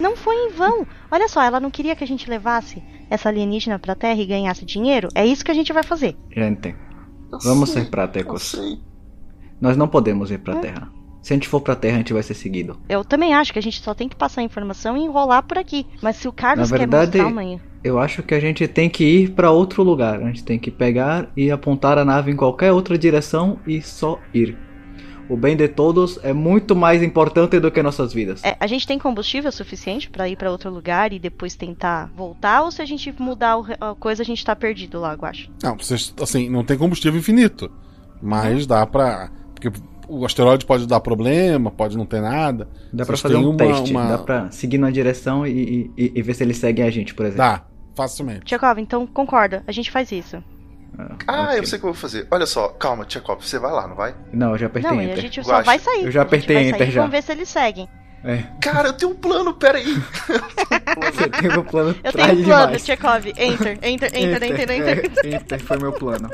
Não 0.00 0.16
foi 0.16 0.34
em 0.34 0.50
vão. 0.52 0.86
Olha 1.10 1.28
só, 1.28 1.42
ela 1.42 1.60
não 1.60 1.70
queria 1.70 1.94
que 1.96 2.04
a 2.04 2.06
gente 2.06 2.28
levasse 2.30 2.82
essa 3.10 3.28
alienígena 3.28 3.78
pra 3.78 3.94
Terra 3.94 4.20
e 4.20 4.26
ganhasse 4.26 4.64
dinheiro. 4.64 5.08
É 5.14 5.26
isso 5.26 5.44
que 5.44 5.50
a 5.50 5.54
gente 5.54 5.72
vai 5.72 5.82
fazer. 5.82 6.16
Gente, 6.34 6.74
vamos 7.42 7.70
sei, 7.70 7.82
ser 7.84 7.90
práticos. 7.90 8.56
Nós 9.60 9.76
não 9.76 9.88
podemos 9.88 10.30
ir 10.30 10.38
pra 10.38 10.54
É. 10.56 10.60
Terra. 10.60 10.90
Se 11.20 11.32
a 11.32 11.36
gente 11.36 11.48
for 11.48 11.60
pra 11.60 11.74
Terra, 11.74 11.96
a 11.96 11.98
gente 11.98 12.12
vai 12.12 12.22
ser 12.22 12.34
seguido. 12.34 12.78
Eu 12.88 13.04
também 13.04 13.34
acho 13.34 13.52
que 13.52 13.58
a 13.58 13.62
gente 13.62 13.82
só 13.82 13.92
tem 13.92 14.08
que 14.08 14.16
passar 14.16 14.40
a 14.40 14.44
informação 14.44 14.96
e 14.96 15.00
enrolar 15.00 15.42
por 15.42 15.58
aqui. 15.58 15.84
Mas 16.00 16.16
se 16.16 16.28
o 16.28 16.32
Carlos 16.32 16.70
Na 16.70 16.78
verdade, 16.78 17.10
quer 17.12 17.18
mostrar 17.18 17.32
amanhã. 17.32 17.60
eu 17.82 17.98
acho 17.98 18.22
que 18.22 18.34
a 18.34 18.40
gente 18.40 18.66
tem 18.68 18.88
que 18.88 19.04
ir 19.04 19.30
pra 19.32 19.50
outro 19.50 19.82
lugar. 19.82 20.22
A 20.22 20.26
gente 20.26 20.44
tem 20.44 20.58
que 20.58 20.70
pegar 20.70 21.28
e 21.36 21.50
apontar 21.50 21.98
a 21.98 22.04
nave 22.04 22.30
em 22.30 22.36
qualquer 22.36 22.72
outra 22.72 22.96
direção 22.96 23.58
e 23.66 23.82
só 23.82 24.18
ir. 24.32 24.56
O 25.28 25.36
bem 25.36 25.54
de 25.56 25.68
todos 25.68 26.18
é 26.22 26.32
muito 26.32 26.74
mais 26.74 27.02
importante 27.02 27.60
do 27.60 27.70
que 27.70 27.82
nossas 27.82 28.12
vidas. 28.12 28.42
É, 28.42 28.56
a 28.58 28.66
gente 28.66 28.86
tem 28.86 28.98
combustível 28.98 29.52
suficiente 29.52 30.08
pra 30.08 30.28
ir 30.28 30.36
pra 30.36 30.50
outro 30.50 30.70
lugar 30.70 31.12
e 31.12 31.18
depois 31.18 31.54
tentar 31.54 32.10
voltar? 32.16 32.62
Ou 32.62 32.70
se 32.70 32.80
a 32.80 32.86
gente 32.86 33.14
mudar 33.20 33.58
a 33.80 33.94
coisa, 33.94 34.22
a 34.22 34.24
gente 34.26 34.44
tá 34.44 34.56
perdido 34.56 34.98
lá, 35.00 35.14
eu 35.20 35.24
acho. 35.26 35.50
Não, 35.62 35.76
vocês, 35.76 36.14
assim, 36.22 36.48
não 36.48 36.64
tem 36.64 36.78
combustível 36.78 37.18
infinito. 37.18 37.70
Mas 38.22 38.66
dá 38.66 38.86
pra. 38.86 39.30
Porque 39.54 39.70
o 40.08 40.24
asteroide 40.24 40.64
pode 40.64 40.86
dar 40.86 41.00
problema, 41.00 41.70
pode 41.70 41.96
não 41.98 42.06
ter 42.06 42.20
nada. 42.22 42.66
Dá 42.92 43.04
pra 43.04 43.16
Vocês 43.16 43.20
fazer 43.20 43.34
têm 43.34 43.44
um 43.44 43.50
uma- 43.50 43.56
teste. 43.58 43.90
uma- 43.90 44.06
Dá 44.06 44.18
pra 44.18 44.50
seguir 44.50 44.78
na 44.78 44.90
direção 44.90 45.46
e, 45.46 45.90
e- 45.96 46.12
e 46.14 46.22
ver 46.22 46.34
se 46.34 46.42
eles 46.42 46.56
seguem 46.56 46.84
a 46.86 46.90
gente, 46.90 47.14
por 47.14 47.26
exemplo. 47.26 47.44
Dá, 47.44 47.64
facilmente. 47.94 48.46
Tchekov, 48.46 48.78
então 48.80 49.06
concorda, 49.06 49.62
a 49.66 49.72
gente 49.72 49.90
faz 49.90 50.10
isso. 50.10 50.42
Ah, 51.26 51.56
eu 51.56 51.64
sei 51.66 51.78
o 51.78 51.80
que 51.80 51.86
eu 51.86 51.92
vou 51.92 52.00
fazer. 52.00 52.26
Olha 52.30 52.46
só, 52.46 52.68
calma, 52.68 53.04
Tchekov, 53.04 53.40
você 53.46 53.58
vai 53.58 53.70
lá, 53.70 53.86
não 53.86 53.94
vai? 53.94 54.14
Não, 54.32 54.52
eu 54.52 54.58
já 54.58 54.66
apertei 54.66 54.90
não, 54.90 55.00
e 55.00 55.06
a 55.06 55.08
Enter. 55.10 55.20
gente 55.22 55.44
só 55.44 55.62
vai 55.62 55.78
sair. 55.78 56.04
Eu 56.04 56.10
já 56.10 56.22
A 56.22 56.24
gente 56.24 56.34
apertei 56.34 56.56
vai 56.56 56.64
Enter 56.64 56.78
sair, 56.78 56.90
já. 56.90 57.00
Vamos 57.02 57.12
ver 57.16 57.22
se 57.22 57.32
eles 57.32 57.48
seguem. 57.48 57.88
É, 58.24 58.42
Cara, 58.60 58.88
eu 58.88 58.92
tenho 58.94 59.12
um 59.12 59.14
plano, 59.14 59.54
peraí. 59.54 59.84
você 61.00 61.28
tem 61.28 61.56
um 61.56 61.62
plano 61.62 61.94
Eu 62.02 62.12
tenho 62.12 62.40
um 62.40 62.44
plano. 62.44 62.76
Tchekov. 62.76 63.26
Enter, 63.28 63.78
enter, 63.82 64.10
enter, 64.12 64.42
enter, 64.42 64.70
enter. 64.70 65.12
É, 65.24 65.36
enter 65.36 65.60
foi 65.60 65.78
meu 65.78 65.92
plano. 65.92 66.28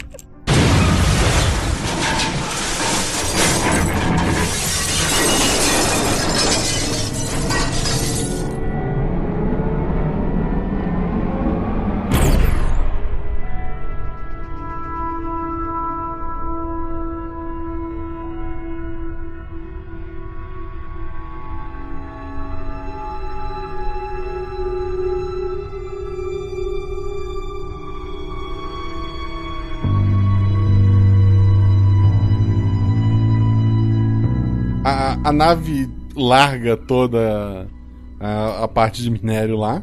A, 35.25 35.33
nave 35.33 35.91
larga 36.15 36.77
toda 36.77 37.69
a, 38.21 38.65
a 38.65 38.69
parte 38.69 39.03
de 39.03 39.11
minério 39.11 39.57
lá. 39.57 39.83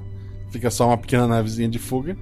Fica 0.49 0.69
só 0.69 0.87
uma 0.87 0.97
pequena 0.97 1.27
navezinha 1.27 1.67
de 1.69 1.79
fuga. 1.79 2.15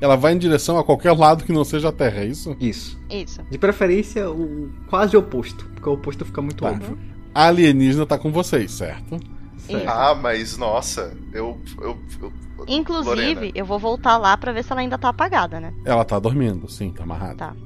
Ela 0.00 0.16
vai 0.16 0.32
em 0.32 0.38
direção 0.38 0.78
a 0.78 0.84
qualquer 0.84 1.12
lado 1.12 1.44
que 1.44 1.52
não 1.52 1.64
seja 1.64 1.88
a 1.90 1.92
Terra, 1.92 2.20
é 2.22 2.26
isso? 2.26 2.56
Isso. 2.60 2.98
Isso. 3.08 3.40
De 3.50 3.56
preferência, 3.58 4.28
o 4.30 4.70
quase 4.88 5.16
oposto. 5.16 5.64
Porque 5.74 5.88
o 5.88 5.92
oposto 5.92 6.24
fica 6.24 6.42
muito 6.42 6.62
Tá. 6.64 6.70
óbvio. 6.70 6.98
A 7.34 7.46
alienígena 7.46 8.04
tá 8.04 8.18
com 8.18 8.30
vocês, 8.32 8.72
certo? 8.72 9.18
Certo. 9.58 9.88
Ah, 9.88 10.14
mas 10.14 10.56
nossa, 10.58 11.16
eu. 11.32 11.58
eu, 11.80 11.96
eu 12.20 12.32
Inclusive, 12.68 13.10
Lorena. 13.34 13.52
eu 13.54 13.64
vou 13.64 13.78
voltar 13.78 14.16
lá 14.18 14.36
pra 14.36 14.52
ver 14.52 14.62
se 14.64 14.70
ela 14.72 14.80
ainda 14.80 14.98
tá 14.98 15.08
apagada, 15.08 15.58
né? 15.60 15.72
Ela 15.84 16.04
tá 16.04 16.18
dormindo, 16.18 16.68
sim, 16.70 16.90
tá 16.92 17.02
amarrada. 17.04 17.34
Tá. 17.36 17.56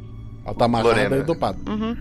Ela 0.44 0.54
tá 0.54 0.64
amarrada 0.66 0.88
Lorena. 0.90 1.16
e 1.16 1.22
dopada. 1.22 1.58
Uhum. 1.70 1.96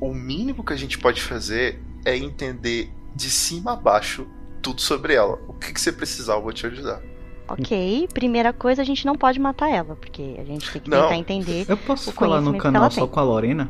O 0.00 0.14
mínimo 0.14 0.62
que 0.64 0.72
a 0.72 0.76
gente 0.76 0.98
pode 0.98 1.22
fazer 1.22 1.80
é 2.04 2.16
entender 2.16 2.90
de 3.14 3.28
cima 3.30 3.72
a 3.72 3.76
baixo 3.76 4.26
tudo 4.62 4.80
sobre 4.80 5.14
ela. 5.14 5.38
O 5.48 5.54
que, 5.54 5.72
que 5.72 5.80
você 5.80 5.90
precisar, 5.92 6.34
eu 6.34 6.42
vou 6.42 6.52
te 6.52 6.66
ajudar. 6.66 7.00
Ok, 7.48 8.08
primeira 8.14 8.52
coisa, 8.52 8.80
a 8.82 8.84
gente 8.84 9.04
não 9.04 9.16
pode 9.16 9.40
matar 9.40 9.68
ela, 9.70 9.96
porque 9.96 10.36
a 10.38 10.44
gente 10.44 10.70
tem 10.70 10.80
que 10.82 10.88
Não. 10.90 11.02
tentar 11.02 11.16
entender. 11.16 11.64
Eu 11.68 11.76
posso 11.76 12.10
o 12.10 12.12
falar 12.12 12.40
no 12.40 12.56
canal 12.56 12.88
só 12.90 13.00
tem. 13.00 13.10
com 13.10 13.20
a 13.20 13.22
Lorena? 13.24 13.68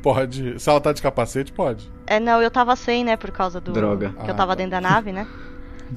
Pode. 0.00 0.60
Se 0.60 0.70
ela 0.70 0.80
tá 0.80 0.92
de 0.92 1.02
capacete, 1.02 1.50
pode. 1.52 1.90
É, 2.06 2.20
não, 2.20 2.40
eu 2.40 2.50
tava 2.50 2.76
sem, 2.76 3.02
né, 3.04 3.16
por 3.16 3.32
causa 3.32 3.60
do. 3.60 3.72
Droga. 3.72 4.10
Que 4.10 4.30
eu 4.30 4.34
Ah, 4.34 4.36
tava 4.36 4.52
tá. 4.52 4.54
dentro 4.56 4.70
da 4.70 4.80
nave, 4.80 5.10
né? 5.10 5.26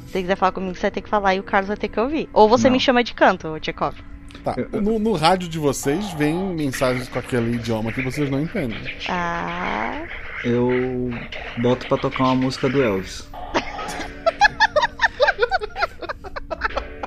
Se 0.07 0.11
você 0.13 0.21
quiser 0.21 0.35
falar 0.35 0.51
comigo, 0.51 0.73
você 0.73 0.81
vai 0.81 0.91
ter 0.91 1.01
que 1.01 1.09
falar 1.09 1.35
e 1.35 1.39
o 1.39 1.43
Carlos 1.43 1.67
vai 1.67 1.77
ter 1.77 1.87
que 1.87 1.99
ouvir. 1.99 2.27
Ou 2.33 2.49
você 2.49 2.67
Não. 2.67 2.73
me 2.73 2.79
chama 2.79 3.03
de 3.03 3.13
canto, 3.13 3.59
Tchekov. 3.59 3.95
Tá. 4.43 4.55
No, 4.81 4.97
no 4.97 5.13
rádio 5.13 5.47
de 5.49 5.59
vocês 5.59 6.11
vem 6.13 6.33
mensagens 6.55 7.07
com 7.09 7.19
aquele 7.19 7.55
idioma 7.57 7.91
que 7.91 8.01
vocês 8.01 8.29
não 8.31 8.39
entendem. 8.41 8.77
Ah. 9.09 10.01
Eu 10.43 11.11
boto 11.57 11.87
pra 11.87 11.97
tocar 11.97 12.23
uma 12.25 12.35
música 12.35 12.69
do 12.69 12.81
Elvis. 12.81 13.27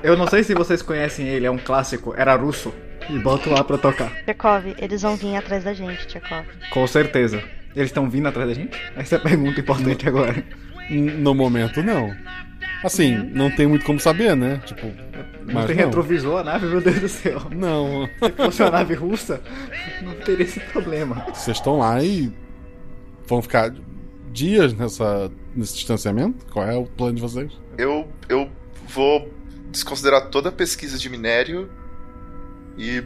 Eu 0.03 0.17
não 0.17 0.27
sei 0.27 0.43
se 0.43 0.53
vocês 0.53 0.81
conhecem 0.81 1.27
ele, 1.27 1.45
é 1.45 1.51
um 1.51 1.57
clássico, 1.57 2.13
era 2.17 2.35
russo. 2.35 2.73
E 3.09 3.17
boto 3.19 3.49
lá 3.49 3.63
pra 3.63 3.77
tocar. 3.77 4.09
Tchekov, 4.23 4.75
eles 4.77 5.01
vão 5.01 5.15
vir 5.17 5.35
atrás 5.35 5.63
da 5.63 5.73
gente, 5.73 6.07
Tchekov. 6.07 6.45
Com 6.71 6.87
certeza. 6.87 7.43
Eles 7.75 7.89
estão 7.89 8.09
vindo 8.09 8.27
atrás 8.27 8.47
da 8.47 8.53
gente? 8.53 8.77
Essa 8.95 9.15
é 9.15 9.17
a 9.17 9.21
pergunta 9.21 9.59
importante 9.59 10.07
agora. 10.07 10.43
N- 10.89 11.11
No 11.13 11.33
momento, 11.33 11.81
não. 11.83 12.15
Assim, 12.83 13.15
não 13.33 13.49
tem 13.49 13.65
muito 13.67 13.85
como 13.85 13.99
saber, 13.99 14.35
né? 14.35 14.61
Tipo. 14.65 14.87
Não 15.45 15.53
mas 15.55 15.65
tem 15.65 15.75
retrovisor 15.75 16.39
a 16.39 16.43
nave, 16.43 16.65
meu 16.67 16.79
Deus 16.81 16.99
do 16.99 17.09
céu. 17.09 17.41
Não. 17.51 18.07
Se 18.21 18.31
fosse 18.31 18.61
uma 18.61 18.71
nave 18.71 18.93
russa, 18.93 19.41
não 20.01 20.13
teria 20.15 20.45
esse 20.45 20.59
problema. 20.59 21.25
Vocês 21.33 21.57
estão 21.57 21.79
lá 21.79 22.01
e 22.01 22.31
vão 23.27 23.41
ficar 23.41 23.73
dias 24.31 24.73
nessa, 24.73 25.31
nesse 25.55 25.75
distanciamento? 25.75 26.45
Qual 26.51 26.65
é 26.67 26.75
o 26.75 26.85
plano 26.85 27.15
de 27.15 27.21
vocês? 27.21 27.51
Eu, 27.77 28.07
eu 28.29 28.49
vou 28.87 29.31
desconsiderar 29.71 30.29
toda 30.29 30.49
a 30.49 30.51
pesquisa 30.51 30.97
de 30.97 31.09
minério 31.09 31.69
e 32.77 33.03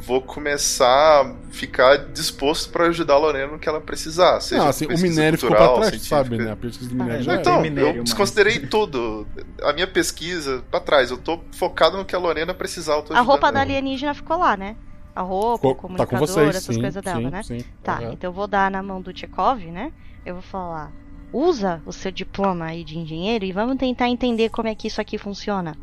vou 0.00 0.20
começar 0.20 0.86
a 1.22 1.34
ficar 1.50 1.96
disposto 2.12 2.70
para 2.70 2.86
ajudar 2.86 3.14
a 3.14 3.18
Lorena 3.18 3.52
no 3.52 3.58
que 3.58 3.68
ela 3.68 3.80
precisar. 3.80 4.38
Seja 4.40 4.60
Não, 4.62 4.68
assim, 4.68 4.86
o 4.86 4.98
minério 4.98 5.38
ficou 5.38 5.50
cultural, 5.56 5.74
pra 5.80 5.88
trás, 5.88 6.02
científica. 6.02 6.16
sabe, 6.16 6.38
né? 6.44 6.52
A 6.52 6.56
pesquisa 6.56 6.90
do 6.90 6.94
Ah, 7.00 7.04
minério 7.04 7.20
é, 7.20 7.24
já. 7.24 7.34
Então, 7.36 7.60
minério, 7.62 7.88
eu 7.90 7.94
mas- 7.96 8.04
desconsiderei 8.04 8.58
tudo. 8.66 9.26
A 9.62 9.72
minha 9.72 9.86
pesquisa 9.86 10.62
pra 10.70 10.78
trás. 10.78 11.10
Eu 11.10 11.16
tô 11.18 11.40
focado 11.52 11.96
no 11.96 12.04
que 12.04 12.14
a 12.14 12.18
Lorena 12.18 12.52
precisar. 12.54 12.96
Eu 12.96 13.02
tô 13.02 13.14
A 13.14 13.20
roupa 13.20 13.50
da 13.50 13.60
alienígena 13.62 14.12
ficou 14.14 14.38
lá, 14.38 14.56
né? 14.56 14.76
A 15.18 15.22
roupa, 15.22 15.68
Ficou- 15.68 15.70
o 15.70 15.74
tá 15.74 16.06
com 16.06 16.16
comunicador, 16.16 16.26
vocês, 16.28 16.48
essas 16.56 16.74
sim, 16.76 16.80
coisas 16.80 17.02
dela, 17.02 17.18
sim, 17.20 17.26
né? 17.30 17.42
sim, 17.42 17.64
Tá, 17.82 17.96
correto. 17.96 18.14
então 18.14 18.28
eu 18.30 18.32
vou 18.32 18.46
dar 18.46 18.70
na 18.70 18.80
mão 18.82 19.00
do 19.00 19.12
Tchekov, 19.12 19.64
né? 19.66 19.90
Eu 20.24 20.34
vou 20.34 20.42
falar, 20.42 20.92
usa 21.32 21.82
o 21.84 21.92
seu 21.92 22.12
diploma 22.12 22.66
aí 22.66 22.84
de 22.84 22.96
engenheiro 22.96 23.44
e 23.44 23.50
vamos 23.50 23.76
tentar 23.78 24.08
entender 24.08 24.48
como 24.48 24.68
é 24.68 24.74
que 24.76 24.86
isso 24.86 25.00
aqui 25.00 25.18
funciona. 25.18 25.76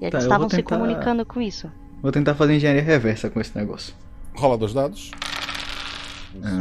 E 0.00 0.04
eles 0.04 0.12
Tá, 0.12 0.18
estavam 0.18 0.40
vou 0.40 0.50
se 0.50 0.56
tentar- 0.56 0.76
comunicando 0.76 1.24
com 1.24 1.40
isso. 1.40 1.70
Vou 2.02 2.12
tentar 2.12 2.34
fazer 2.34 2.56
engenharia 2.56 2.82
reversa 2.82 3.30
com 3.30 3.40
esse 3.40 3.56
negócio. 3.56 3.94
Rola 4.34 4.58
dois 4.58 4.74
dados. 4.74 5.10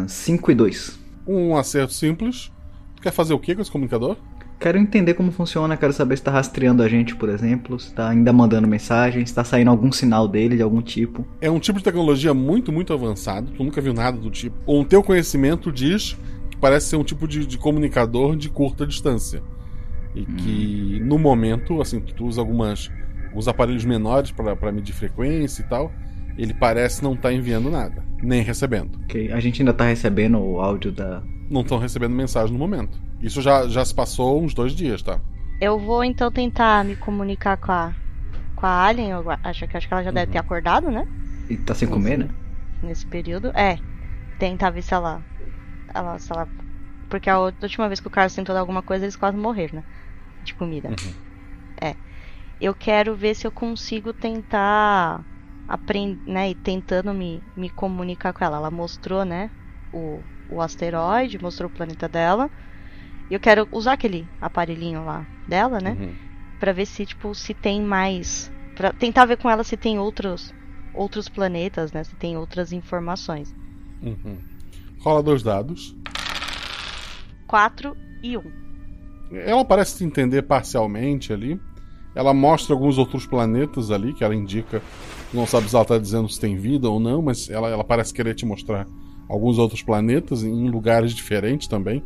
5 0.07 0.51
e 0.51 0.55
2. 0.55 0.97
Um 1.27 1.57
acerto 1.57 1.91
simples. 1.93 2.51
Tu 2.95 3.01
quer 3.01 3.11
fazer 3.11 3.33
o 3.33 3.39
que 3.39 3.53
com 3.55 3.61
esse 3.61 3.71
comunicador? 3.71 4.15
Quero 4.59 4.77
entender 4.77 5.13
como 5.13 5.31
funciona, 5.31 5.75
quero 5.75 5.91
saber 5.91 6.17
se 6.17 6.23
tá 6.23 6.31
rastreando 6.31 6.83
a 6.83 6.87
gente, 6.87 7.15
por 7.15 7.27
exemplo, 7.27 7.77
se 7.79 7.93
tá 7.93 8.09
ainda 8.09 8.31
mandando 8.31 8.67
mensagem, 8.67 9.25
se 9.25 9.33
tá 9.33 9.43
saindo 9.43 9.69
algum 9.69 9.91
sinal 9.91 10.27
dele 10.27 10.55
de 10.55 10.61
algum 10.61 10.81
tipo. 10.81 11.25
É 11.41 11.51
um 11.51 11.59
tipo 11.59 11.79
de 11.79 11.83
tecnologia 11.83 12.33
muito, 12.33 12.71
muito 12.71 12.93
avançado. 12.93 13.51
Tu 13.51 13.63
nunca 13.63 13.81
viu 13.81 13.93
nada 13.93 14.17
do 14.17 14.31
tipo. 14.31 14.55
Ou 14.65 14.81
o 14.81 14.85
teu 14.85 15.03
conhecimento 15.03 15.71
diz 15.71 16.17
que 16.49 16.57
parece 16.57 16.87
ser 16.87 16.95
um 16.95 17.03
tipo 17.03 17.27
de, 17.27 17.45
de 17.45 17.57
comunicador 17.57 18.35
de 18.37 18.49
curta 18.49 18.87
distância. 18.87 19.43
E 20.15 20.25
que, 20.25 20.99
no 21.03 21.17
momento, 21.17 21.81
assim, 21.81 21.99
tu, 21.99 22.25
usa 22.25 22.39
algumas, 22.39 22.91
alguns 23.27 23.47
aparelhos 23.47 23.83
menores 23.83 24.31
para 24.31 24.71
medir 24.71 24.93
frequência 24.93 25.61
e 25.61 25.65
tal. 25.65 25.91
Ele 26.37 26.53
parece 26.53 27.03
não 27.03 27.13
estar 27.13 27.31
enviando 27.31 27.69
nada, 27.69 28.03
nem 28.21 28.41
recebendo. 28.41 28.99
Ok, 29.03 29.31
a 29.31 29.39
gente 29.39 29.61
ainda 29.61 29.73
tá 29.73 29.85
recebendo 29.85 30.39
o 30.39 30.59
áudio 30.59 30.91
da. 30.91 31.21
Não 31.53 31.61
estão 31.61 31.77
recebendo 31.77 32.13
mensagem 32.13 32.51
no 32.51 32.59
momento. 32.59 32.97
Isso 33.21 33.41
já, 33.41 33.67
já 33.67 33.85
se 33.85 33.93
passou 33.93 34.41
uns 34.41 34.53
dois 34.53 34.73
dias, 34.75 35.01
tá? 35.01 35.19
Eu 35.59 35.79
vou 35.79 36.03
então 36.03 36.31
tentar 36.31 36.83
me 36.85 36.95
comunicar 36.95 37.57
com 37.57 37.71
a 37.71 37.95
com 38.55 38.65
a 38.67 38.85
Alien, 38.85 39.11
eu 39.11 39.25
acho 39.43 39.67
que 39.67 39.77
acho 39.77 39.87
que 39.87 39.93
ela 39.93 40.03
já 40.03 40.11
deve 40.11 40.31
ter 40.31 40.37
acordado, 40.39 40.91
né? 40.91 41.03
E 41.49 41.57
tá 41.57 41.75
sem 41.75 41.87
comer, 41.87 42.17
né? 42.17 42.29
Nesse 42.81 43.05
período. 43.05 43.47
É. 43.55 43.79
Tentar 44.39 44.71
ver 44.71 44.81
se 44.81 44.93
ela. 44.93 45.25
ela 45.93 46.19
se 46.19 46.31
ela. 46.33 46.49
Porque 47.09 47.29
a 47.29 47.39
outra- 47.39 47.65
última 47.65 47.87
vez 47.89 47.99
que 47.99 48.07
o 48.07 48.11
Carlos 48.11 48.35
tentou 48.35 48.53
dar 48.55 48.61
alguma 48.61 48.83
coisa, 48.83 49.05
eles 49.05 49.15
quase 49.15 49.37
morreram, 49.37 49.79
né? 49.79 49.85
De 50.43 50.55
comida. 50.55 50.89
É. 51.81 51.95
Eu 52.59 52.75
quero 52.75 53.15
ver 53.15 53.35
se 53.35 53.47
eu 53.47 53.51
consigo 53.51 54.13
tentar 54.13 55.25
aprender, 55.67 56.21
né? 56.27 56.51
E 56.51 56.55
tentando 56.55 57.13
me, 57.13 57.43
me 57.55 57.69
comunicar 57.69 58.33
com 58.33 58.43
ela. 58.45 58.57
Ela 58.57 58.71
mostrou, 58.71 59.25
né? 59.25 59.51
O, 59.91 60.23
o 60.49 60.61
asteroide, 60.61 61.41
mostrou 61.41 61.69
o 61.69 61.73
planeta 61.73 62.07
dela. 62.07 62.49
E 63.29 63.33
eu 63.33 63.39
quero 63.39 63.67
usar 63.71 63.93
aquele 63.93 64.27
aparelhinho 64.41 65.03
lá 65.05 65.25
dela, 65.47 65.79
né? 65.79 65.97
Uhum. 65.99 66.15
Pra 66.59 66.71
ver 66.71 66.85
se, 66.85 67.05
tipo, 67.05 67.33
se 67.33 67.53
tem 67.53 67.81
mais. 67.81 68.51
Pra 68.75 68.91
tentar 68.91 69.25
ver 69.25 69.37
com 69.37 69.49
ela 69.49 69.63
se 69.63 69.77
tem 69.77 69.99
outros 69.99 70.53
outros 70.93 71.27
planetas, 71.27 71.91
né? 71.91 72.03
Se 72.03 72.15
tem 72.15 72.37
outras 72.37 72.71
informações. 72.71 73.53
Uhum. 74.01 74.37
Rola 74.99 75.23
dois 75.23 75.41
dados. 75.41 75.95
4 77.47 77.95
e 78.21 78.37
1. 78.37 78.43
Ela 79.31 79.65
parece 79.65 79.97
se 79.97 80.03
entender 80.03 80.43
parcialmente 80.43 81.33
ali. 81.33 81.59
Ela 82.15 82.33
mostra 82.33 82.75
alguns 82.75 82.97
outros 82.97 83.25
planetas 83.25 83.89
ali 83.89 84.13
que 84.13 84.23
ela 84.23 84.35
indica. 84.35 84.81
Não 85.33 85.47
sabe 85.47 85.67
se 85.67 85.75
ela 85.75 85.83
está 85.83 85.97
dizendo 85.97 86.29
se 86.29 86.39
tem 86.39 86.55
vida 86.55 86.89
ou 86.89 86.99
não, 86.99 87.21
mas 87.21 87.49
ela, 87.49 87.69
ela 87.69 87.83
parece 87.83 88.13
querer 88.13 88.35
te 88.35 88.45
mostrar 88.45 88.87
alguns 89.27 89.57
outros 89.57 89.81
planetas 89.81 90.43
em 90.43 90.69
lugares 90.69 91.13
diferentes 91.13 91.67
também. 91.67 92.03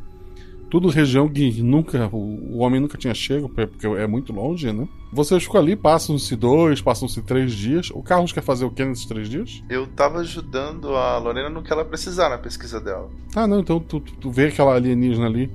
Tudo 0.70 0.90
região 0.90 1.30
que 1.30 1.62
nunca 1.62 2.10
o, 2.12 2.58
homem 2.58 2.82
nunca 2.82 2.98
tinha 2.98 3.14
chego, 3.14 3.48
porque 3.48 3.88
é 3.88 4.06
muito 4.06 4.34
longe, 4.34 4.72
né? 4.74 4.86
Vocês 5.14 5.44
ficam 5.44 5.62
ali, 5.62 5.78
passam-se 5.78 6.36
dois, 6.36 6.82
passam-se 6.82 7.22
três 7.22 7.54
dias. 7.54 7.90
O 7.92 8.04
Carlos 8.04 8.34
quer 8.34 8.44
fazer 8.44 8.66
o 8.66 8.72
que 8.72 8.84
nesses 8.84 9.06
três 9.06 9.30
dias? 9.30 9.64
Eu 9.70 9.88
tava 9.88 10.20
ajudando 10.20 10.94
a 10.94 11.18
Lorena 11.18 11.50
no 11.50 11.64
que 11.64 11.72
ela 11.72 11.86
precisar 11.86 12.30
na 12.30 12.38
pesquisa 12.38 12.82
dela. 12.82 13.10
Ah, 13.34 13.48
não, 13.48 13.62
então 13.62 13.80
tu, 13.80 14.02
tu, 14.02 14.14
tu 14.16 14.30
vê 14.30 14.48
aquela 14.48 14.76
alienígena 14.76 15.26
ali 15.26 15.50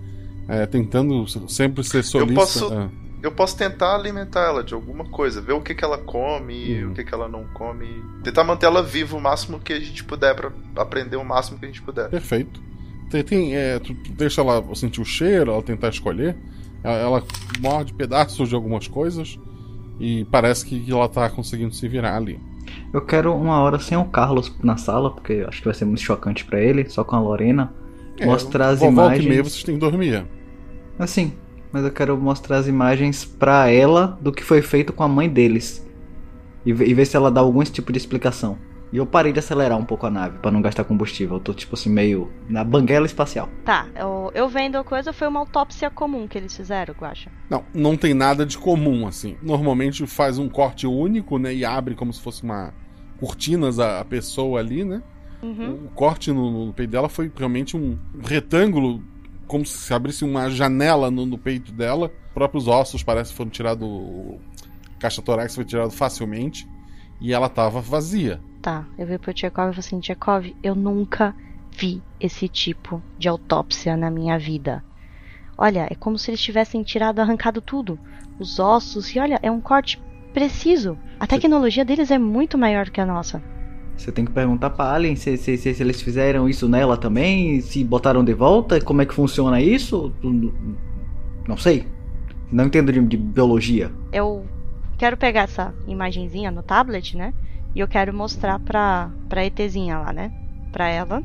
é, 0.49 0.65
tentando 0.65 1.27
sempre 1.49 1.85
ser 1.85 2.03
solista. 2.03 2.33
Eu 2.33 2.35
posso, 2.35 2.73
é. 2.73 2.89
Eu 3.23 3.31
posso 3.33 3.57
tentar 3.57 3.95
alimentar 3.95 4.41
ela 4.41 4.65
de 4.65 4.75
alguma 4.75 5.05
coisa, 5.05 5.41
ver 5.41 5.53
o 5.53 5.61
que, 5.61 5.75
que 5.75 5.85
ela 5.85 5.99
come, 5.99 6.83
Uhum. 6.83 6.91
o 6.91 6.95
que, 6.95 7.05
que 7.05 7.15
ela 7.15 7.29
não 7.29 7.45
come. 7.55 7.87
Tentar 8.25 8.45
manter 8.45 8.67
ela 8.67 8.83
viva 8.83 9.17
o 9.17 9.21
máximo 9.21 9.59
que 9.61 9.73
a 9.73 9.79
gente 9.81 10.03
puder, 10.05 10.35
pra 10.35 10.51
aprender 10.77 11.17
o 11.17 11.25
máximo 11.25 11.59
que 11.59 11.65
a 11.65 11.69
gente 11.69 11.83
puder. 11.83 12.09
Perfeito. 12.11 12.61
Tem, 13.11 13.23
tem, 13.23 13.55
é, 13.57 13.79
tu, 13.79 13.95
deixa 14.11 14.41
ela 14.41 14.63
sentir 14.75 15.01
o 15.01 15.05
cheiro, 15.05 15.53
ela 15.53 15.63
tentar 15.63 15.89
escolher. 15.91 16.37
Ela, 16.83 16.95
ela 16.97 17.25
morde 17.61 17.93
pedaços 17.93 18.49
de 18.49 18.55
algumas 18.55 18.89
coisas 18.89 19.39
e 20.01 20.25
parece 20.31 20.65
que 20.67 20.91
ela 20.91 21.09
tá 21.09 21.29
conseguindo 21.31 21.75
se 21.75 21.87
virar 21.87 22.17
ali. 22.17 22.41
Eu 22.93 23.03
quero 23.03 23.35
uma 23.35 23.61
hora 23.61 23.79
sem 23.79 23.97
o 23.99 24.05
Carlos 24.07 24.53
na 24.63 24.77
sala, 24.77 25.11
porque 25.11 25.33
eu 25.35 25.49
acho 25.49 25.59
que 25.59 25.67
vai 25.67 25.75
ser 25.75 25.85
muito 25.85 26.01
chocante 26.01 26.45
pra 26.45 26.61
ele, 26.61 26.89
só 26.89 27.05
com 27.05 27.15
a 27.15 27.21
Lorena. 27.21 27.73
É, 28.19 28.25
mostrar 28.27 28.69
as 28.71 28.81
volta 28.81 28.93
imagens. 28.95 29.25
e 29.25 29.29
meia 29.29 29.43
vocês 29.45 29.63
têm 29.63 29.75
que 29.75 29.81
dormir. 29.81 30.25
Assim, 30.99 31.33
mas 31.73 31.85
eu 31.85 31.91
quero 31.91 32.17
mostrar 32.19 32.59
as 32.59 32.67
imagens 32.69 33.25
pra 33.25 33.69
ela 33.71 34.19
do 34.21 34.31
que 34.33 34.43
foi 34.43 34.61
feito 34.63 34.93
com 34.93 35.03
a 35.03 35.09
mãe 35.09 35.29
deles. 35.29 35.87
E, 36.65 36.73
ver- 36.73 36.87
e 36.89 36.95
ver 36.95 37.05
se 37.07 37.17
ela 37.17 37.31
dá 37.31 37.41
algum 37.41 37.63
tipo 37.65 37.91
de 37.93 37.99
explicação. 37.99 38.57
E 38.93 38.99
eu 38.99 39.07
parei 39.07 39.33
de 39.33 39.39
acelerar 39.39 39.79
um 39.79 39.85
pouco 39.87 40.07
a 40.07 40.11
nave 40.11 40.37
pra 40.39 40.51
não 40.51 40.61
gastar 40.61 40.85
combustível. 40.85 41.37
Eu 41.37 41.41
tô 41.41 41.55
tipo 41.55 41.75
assim, 41.75 41.89
meio 41.89 42.31
na 42.47 42.63
banguela 42.63 43.07
espacial. 43.07 43.49
Tá, 43.65 43.87
eu, 43.99 44.31
eu 44.35 44.49
vendo 44.51 44.77
a 44.77 44.85
coisa, 44.85 45.15
foi 45.15 45.27
uma 45.29 45.41
autópsia 45.41 45.89
comum 45.89 46.29
que 46.29 46.37
eles 46.37 46.55
fizeram, 46.55 46.95
Guacha. 46.95 47.31
Não, 47.49 47.65
não 47.75 47.97
tem 47.97 48.13
nada 48.13 48.45
de 48.45 48.59
comum, 48.59 49.07
assim. 49.07 49.37
Normalmente 49.43 50.07
faz 50.07 50.39
um 50.39 50.47
corte 50.47 50.87
único, 50.87 51.39
né? 51.39 51.55
E 51.55 51.65
abre 51.65 51.95
como 51.95 52.13
se 52.13 52.21
fosse 52.21 52.43
uma 52.43 52.75
cortinas 53.19 53.79
a, 53.79 54.01
a 54.01 54.05
pessoa 54.05 54.61
ali, 54.61 54.85
né? 54.85 55.03
Uhum. 55.43 55.87
O 55.87 55.89
corte 55.95 56.31
no, 56.31 56.67
no 56.67 56.73
peito 56.75 56.91
dela 56.91 57.09
foi 57.09 57.33
realmente 57.35 57.77
um 57.77 57.99
retângulo, 58.23 59.03
como 59.53 59.67
se 59.67 59.93
abrisse 59.93 60.25
uma 60.25 60.49
janela 60.49 61.11
no, 61.11 61.27
no 61.27 61.37
peito 61.37 61.73
dela. 61.73 62.11
Os 62.29 62.33
próprios 62.33 62.67
ossos 62.67 63.03
parece 63.03 63.33
que 63.33 63.37
foram 63.37 63.51
tirados. 63.51 63.87
Caixa 64.99 65.21
torácica 65.21 65.57
foi 65.57 65.65
tirado 65.67 65.91
facilmente. 65.91 66.67
E 67.21 67.35
ela 67.35 67.51
tava 67.51 67.79
vazia. 67.79 68.41
Tá, 68.63 68.87
eu 68.97 69.07
vi 69.07 69.19
pro 69.19 69.35
Tchekov 69.35 69.69
e 69.69 69.75
falei 69.75 69.79
assim, 69.79 70.01
Tchekov, 70.01 70.57
eu 70.63 70.75
nunca 70.75 71.37
vi 71.71 72.03
esse 72.19 72.49
tipo 72.49 73.03
de 73.19 73.29
autópsia 73.29 73.95
na 73.95 74.11
minha 74.11 74.39
vida. 74.39 74.83
Olha, 75.59 75.87
é 75.91 75.95
como 75.95 76.19
se 76.19 76.31
eles 76.31 76.41
tivessem 76.41 76.83
tirado, 76.83 77.21
arrancado 77.21 77.61
tudo. 77.61 77.99
Os 78.39 78.59
ossos, 78.59 79.15
e 79.15 79.19
olha, 79.19 79.39
é 79.43 79.51
um 79.51 79.61
corte 79.61 80.01
preciso. 80.33 80.99
A 81.21 81.27
tecnologia 81.27 81.85
deles 81.85 82.11
é 82.11 82.19
muito 82.19 82.57
maior 82.57 82.89
que 82.89 83.03
a 83.03 83.07
nossa. 83.07 83.43
Você 84.03 84.11
tem 84.11 84.25
que 84.25 84.33
perguntar 84.33 84.71
pra 84.71 84.93
Alien 84.93 85.15
se, 85.15 85.37
se, 85.37 85.57
se, 85.57 85.73
se 85.73 85.83
eles 85.83 86.03
fizeram 86.03 86.49
isso 86.49 86.69
nela 86.69 86.97
também, 86.97 87.61
se 87.61 87.85
botaram 87.85 88.25
de 88.25 88.35
volta, 88.35 88.81
como 88.81 89.01
é 89.01 89.07
que 89.07 89.15
funciona 89.15 89.61
isso. 89.61 90.13
Não 91.47 91.57
sei. 91.57 91.87
Não 92.51 92.65
entendo 92.65 92.93
de, 92.93 93.01
de 93.01 93.17
biologia. 93.17 93.93
Eu 94.13 94.45
quero 94.99 95.17
pegar 95.17 95.43
essa 95.43 95.73
imagenzinha 95.87 96.51
no 96.51 96.65
tablet, 96.65 97.17
né? 97.17 97.33
E 97.77 97.81
eu 97.81 97.87
quero 97.87 98.13
mostrar 98.13 98.59
pra, 98.59 99.09
pra 99.29 99.47
ETzinha 99.47 99.99
lá, 99.99 100.13
né? 100.13 100.33
Pra 100.73 100.89
ela. 100.89 101.23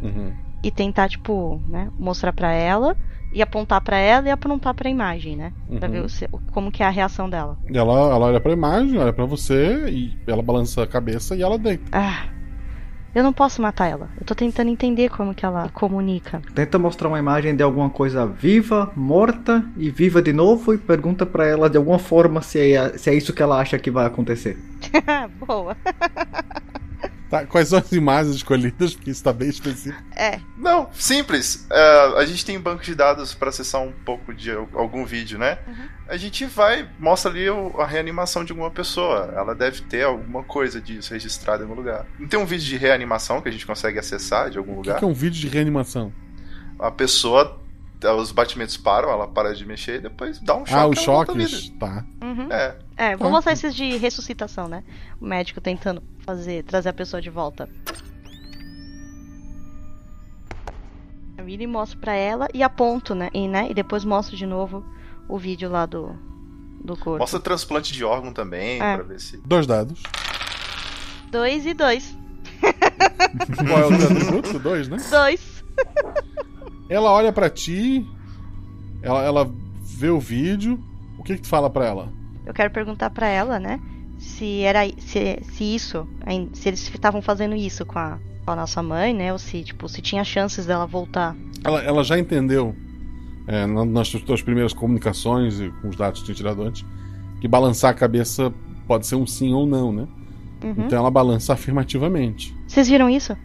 Uhum. 0.00 0.32
E 0.62 0.70
tentar, 0.70 1.08
tipo, 1.08 1.60
né? 1.68 1.90
Mostrar 1.98 2.32
pra 2.32 2.52
ela. 2.52 2.96
E 3.32 3.40
apontar 3.40 3.80
pra 3.80 3.96
ela 3.96 4.28
e 4.28 4.30
apontar 4.30 4.74
pra 4.74 4.90
imagem, 4.90 5.36
né? 5.36 5.52
Pra 5.78 5.88
Uhum. 5.88 5.92
ver 5.94 6.00
o 6.04 6.08
se- 6.08 6.28
como 6.52 6.70
que 6.70 6.82
é 6.82 6.86
a 6.86 6.90
reação 6.90 7.30
dela. 7.30 7.56
Ela, 7.72 7.92
ela 8.14 8.26
olha 8.26 8.40
pra 8.40 8.52
imagem, 8.52 8.98
olha 8.98 9.12
pra 9.12 9.24
você, 9.24 9.88
e 9.88 10.16
ela 10.26 10.42
balança 10.42 10.82
a 10.82 10.86
cabeça 10.86 11.34
e 11.34 11.42
ela 11.42 11.58
deita. 11.58 11.84
Ah, 11.92 12.24
eu 13.14 13.22
não 13.22 13.32
posso 13.32 13.60
matar 13.62 13.86
ela. 13.88 14.10
Eu 14.20 14.26
tô 14.26 14.34
tentando 14.34 14.68
entender 14.70 15.08
como 15.08 15.34
que 15.34 15.44
ela 15.46 15.68
comunica. 15.70 16.42
Tenta 16.54 16.78
mostrar 16.78 17.08
uma 17.08 17.18
imagem 17.18 17.56
de 17.56 17.62
alguma 17.62 17.88
coisa 17.88 18.26
viva, 18.26 18.92
morta 18.94 19.64
e 19.78 19.90
viva 19.90 20.20
de 20.20 20.32
novo 20.32 20.74
e 20.74 20.78
pergunta 20.78 21.24
pra 21.24 21.46
ela 21.46 21.70
de 21.70 21.78
alguma 21.78 21.98
forma 21.98 22.42
se 22.42 22.74
é, 22.74 22.98
se 22.98 23.08
é 23.08 23.14
isso 23.14 23.32
que 23.32 23.42
ela 23.42 23.58
acha 23.58 23.78
que 23.78 23.90
vai 23.90 24.04
acontecer. 24.06 24.58
Boa. 25.46 25.74
Tá, 27.32 27.46
quais 27.46 27.68
são 27.68 27.78
as 27.78 27.90
imagens 27.92 28.36
escolhidas? 28.36 28.94
Porque 28.94 29.10
isso 29.10 29.24
tá 29.24 29.32
bem 29.32 29.48
específico. 29.48 30.04
É. 30.14 30.38
Não, 30.58 30.90
simples. 30.92 31.66
É, 31.70 32.12
a 32.18 32.26
gente 32.26 32.44
tem 32.44 32.60
banco 32.60 32.82
de 32.82 32.94
dados 32.94 33.32
para 33.32 33.48
acessar 33.48 33.80
um 33.80 33.90
pouco 33.90 34.34
de 34.34 34.50
algum 34.50 35.06
vídeo, 35.06 35.38
né? 35.38 35.56
A 36.06 36.18
gente 36.18 36.44
vai, 36.44 36.86
mostra 36.98 37.30
ali 37.30 37.48
o- 37.48 37.80
a 37.80 37.86
reanimação 37.86 38.44
de 38.44 38.52
alguma 38.52 38.70
pessoa. 38.70 39.32
Ela 39.34 39.54
deve 39.54 39.80
ter 39.80 40.02
alguma 40.04 40.42
coisa 40.44 40.78
disso 40.78 41.14
registrada 41.14 41.62
em 41.62 41.66
algum 41.66 41.74
lugar. 41.80 42.04
Não 42.18 42.28
tem 42.28 42.38
um 42.38 42.44
vídeo 42.44 42.66
de 42.66 42.76
reanimação 42.76 43.40
que 43.40 43.48
a 43.48 43.52
gente 43.52 43.64
consegue 43.64 43.98
acessar 43.98 44.50
de 44.50 44.58
algum 44.58 44.72
O 44.72 44.82
que, 44.82 44.88
lugar? 44.90 44.98
que 44.98 45.04
é 45.06 45.08
um 45.08 45.14
vídeo 45.14 45.40
de 45.40 45.48
reanimação? 45.48 46.12
A 46.78 46.90
pessoa, 46.90 47.61
os 48.04 48.32
batimentos 48.32 48.76
param, 48.76 49.10
ela 49.10 49.26
para 49.28 49.54
de 49.54 49.64
mexer 49.64 49.96
e 49.96 50.00
depois 50.02 50.38
dá 50.40 50.54
um 50.56 50.66
choque. 50.66 50.74
ah, 50.74 50.86
os 50.88 50.98
choques? 51.00 51.68
Tá. 51.78 52.04
Uhum. 52.22 52.52
É. 52.52 52.76
É, 52.96 53.16
vou 53.16 53.28
Tá. 53.28 53.32
mostrar 53.32 53.52
esses 53.52 53.74
de 53.74 53.96
ressuscitação, 53.96 54.68
né? 54.68 54.82
O 55.20 55.26
médico 55.26 55.60
tentando 55.60 56.02
fazer, 56.20 56.62
trazer 56.64 56.88
a 56.88 56.92
pessoa 56.92 57.20
de 57.22 57.30
volta. 57.30 57.68
Eu 61.36 61.44
viro 61.44 61.62
e 61.62 61.66
mostro 61.66 61.98
pra 61.98 62.14
ela 62.14 62.48
e 62.54 62.62
aponto, 62.62 63.14
né? 63.14 63.30
E, 63.32 63.48
né? 63.48 63.68
e 63.70 63.74
depois 63.74 64.04
mostro 64.04 64.36
de 64.36 64.46
novo 64.46 64.84
o 65.28 65.38
vídeo 65.38 65.70
lá 65.70 65.86
do, 65.86 66.10
do 66.84 66.96
corpo. 66.96 67.18
Mostra 67.18 67.40
transplante 67.40 67.92
de 67.92 68.04
órgão 68.04 68.32
também, 68.32 68.80
É. 68.80 68.94
pra 68.96 69.04
ver 69.04 69.20
se. 69.20 69.36
Dois 69.38 69.66
dados. 69.66 70.02
Dois 71.30 71.64
e 71.66 71.72
dois. 71.74 72.16
Qual 73.66 73.78
é 73.80 73.86
o 73.86 73.94
atributo? 73.94 74.58
Dois, 74.58 74.88
né? 74.88 74.98
Dois. 75.10 75.64
Ela 76.88 77.10
olha 77.10 77.32
pra 77.32 77.48
ti, 77.48 78.06
ela, 79.02 79.22
ela 79.22 79.50
vê 79.82 80.10
o 80.10 80.20
vídeo. 80.20 80.78
O 81.18 81.22
que 81.22 81.36
que 81.36 81.42
tu 81.42 81.48
fala 81.48 81.70
pra 81.70 81.86
ela? 81.86 82.12
Eu 82.44 82.52
quero 82.52 82.70
perguntar 82.70 83.10
pra 83.10 83.26
ela, 83.28 83.58
né? 83.58 83.80
Se 84.18 84.60
era 84.62 84.80
se, 84.98 85.38
se 85.42 85.64
isso, 85.74 86.06
se 86.52 86.68
eles 86.68 86.88
estavam 86.88 87.22
fazendo 87.22 87.54
isso 87.54 87.84
com 87.86 87.98
a, 87.98 88.18
com 88.44 88.50
a 88.52 88.56
nossa 88.56 88.82
mãe, 88.82 89.14
né? 89.14 89.32
Ou 89.32 89.38
se 89.38 89.62
tipo 89.64 89.88
se 89.88 90.00
tinha 90.02 90.24
chances 90.24 90.66
dela 90.66 90.86
voltar. 90.86 91.36
Ela, 91.64 91.82
ela 91.82 92.04
já 92.04 92.18
entendeu 92.18 92.74
é, 93.46 93.66
na- 93.66 93.84
nas 93.84 94.10
tuas 94.10 94.42
primeiras 94.42 94.72
comunicações 94.72 95.60
e 95.60 95.70
com 95.80 95.88
os 95.88 95.96
dados 95.96 96.20
que 96.20 96.26
tinha 96.26 96.34
tirado 96.34 96.62
antes 96.62 96.84
que 97.40 97.48
balançar 97.48 97.90
a 97.90 97.94
cabeça 97.94 98.52
pode 98.86 99.06
ser 99.06 99.16
um 99.16 99.26
sim 99.26 99.52
ou 99.52 99.66
não, 99.66 99.92
né? 99.92 100.06
Uhum. 100.62 100.74
Então 100.86 100.98
ela 100.98 101.10
balança 101.10 101.52
afirmativamente. 101.54 102.54
Vocês 102.68 102.88
viram 102.88 103.10
isso? 103.10 103.36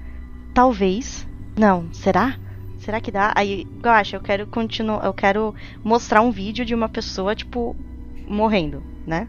Talvez. 0.53 1.27
Não, 1.57 1.87
será? 1.91 2.35
Será 2.87 3.01
que 3.01 3.11
dá? 3.11 3.33
Aí, 3.35 3.67
acho, 3.83 4.15
eu 4.15 4.21
quero 4.21 4.47
continuar, 4.47 5.03
eu 5.03 5.13
quero 5.13 5.53
mostrar 5.83 6.21
um 6.21 6.31
vídeo 6.31 6.63
de 6.63 6.73
uma 6.73 6.87
pessoa 6.87 7.35
tipo 7.35 7.75
morrendo, 8.25 8.81
né? 9.05 9.27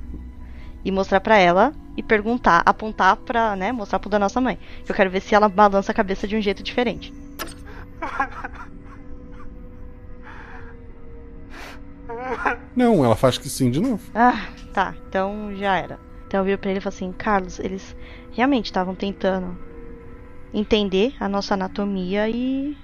E 0.84 0.92
mostrar 0.92 1.18
pra 1.18 1.38
ela 1.38 1.72
e 1.96 2.02
perguntar, 2.04 2.62
apontar 2.64 3.16
pra, 3.16 3.56
né, 3.56 3.72
mostrar 3.72 3.98
pro 3.98 4.08
da 4.08 4.16
nossa 4.16 4.40
mãe. 4.40 4.60
Eu 4.88 4.94
quero 4.94 5.10
ver 5.10 5.20
se 5.20 5.34
ela 5.34 5.48
balança 5.48 5.90
a 5.90 5.94
cabeça 5.94 6.28
de 6.28 6.36
um 6.36 6.40
jeito 6.40 6.62
diferente. 6.62 7.12
Não, 12.76 13.04
ela 13.04 13.16
faz 13.16 13.38
que 13.38 13.48
sim 13.48 13.72
de 13.72 13.80
novo. 13.80 14.08
Ah, 14.14 14.46
tá. 14.72 14.94
Então 15.08 15.52
já 15.56 15.76
era. 15.76 15.98
Então 16.28 16.38
eu 16.38 16.44
viro 16.44 16.58
pra 16.58 16.70
ele 16.70 16.78
e 16.78 16.80
falo 16.80 16.94
assim, 16.94 17.10
Carlos, 17.10 17.58
eles 17.58 17.96
realmente 18.30 18.66
estavam 18.66 18.94
tentando 18.94 19.58
entender 20.54 21.12
a 21.18 21.28
nossa 21.28 21.54
anatomia 21.54 22.28
e 22.28 22.76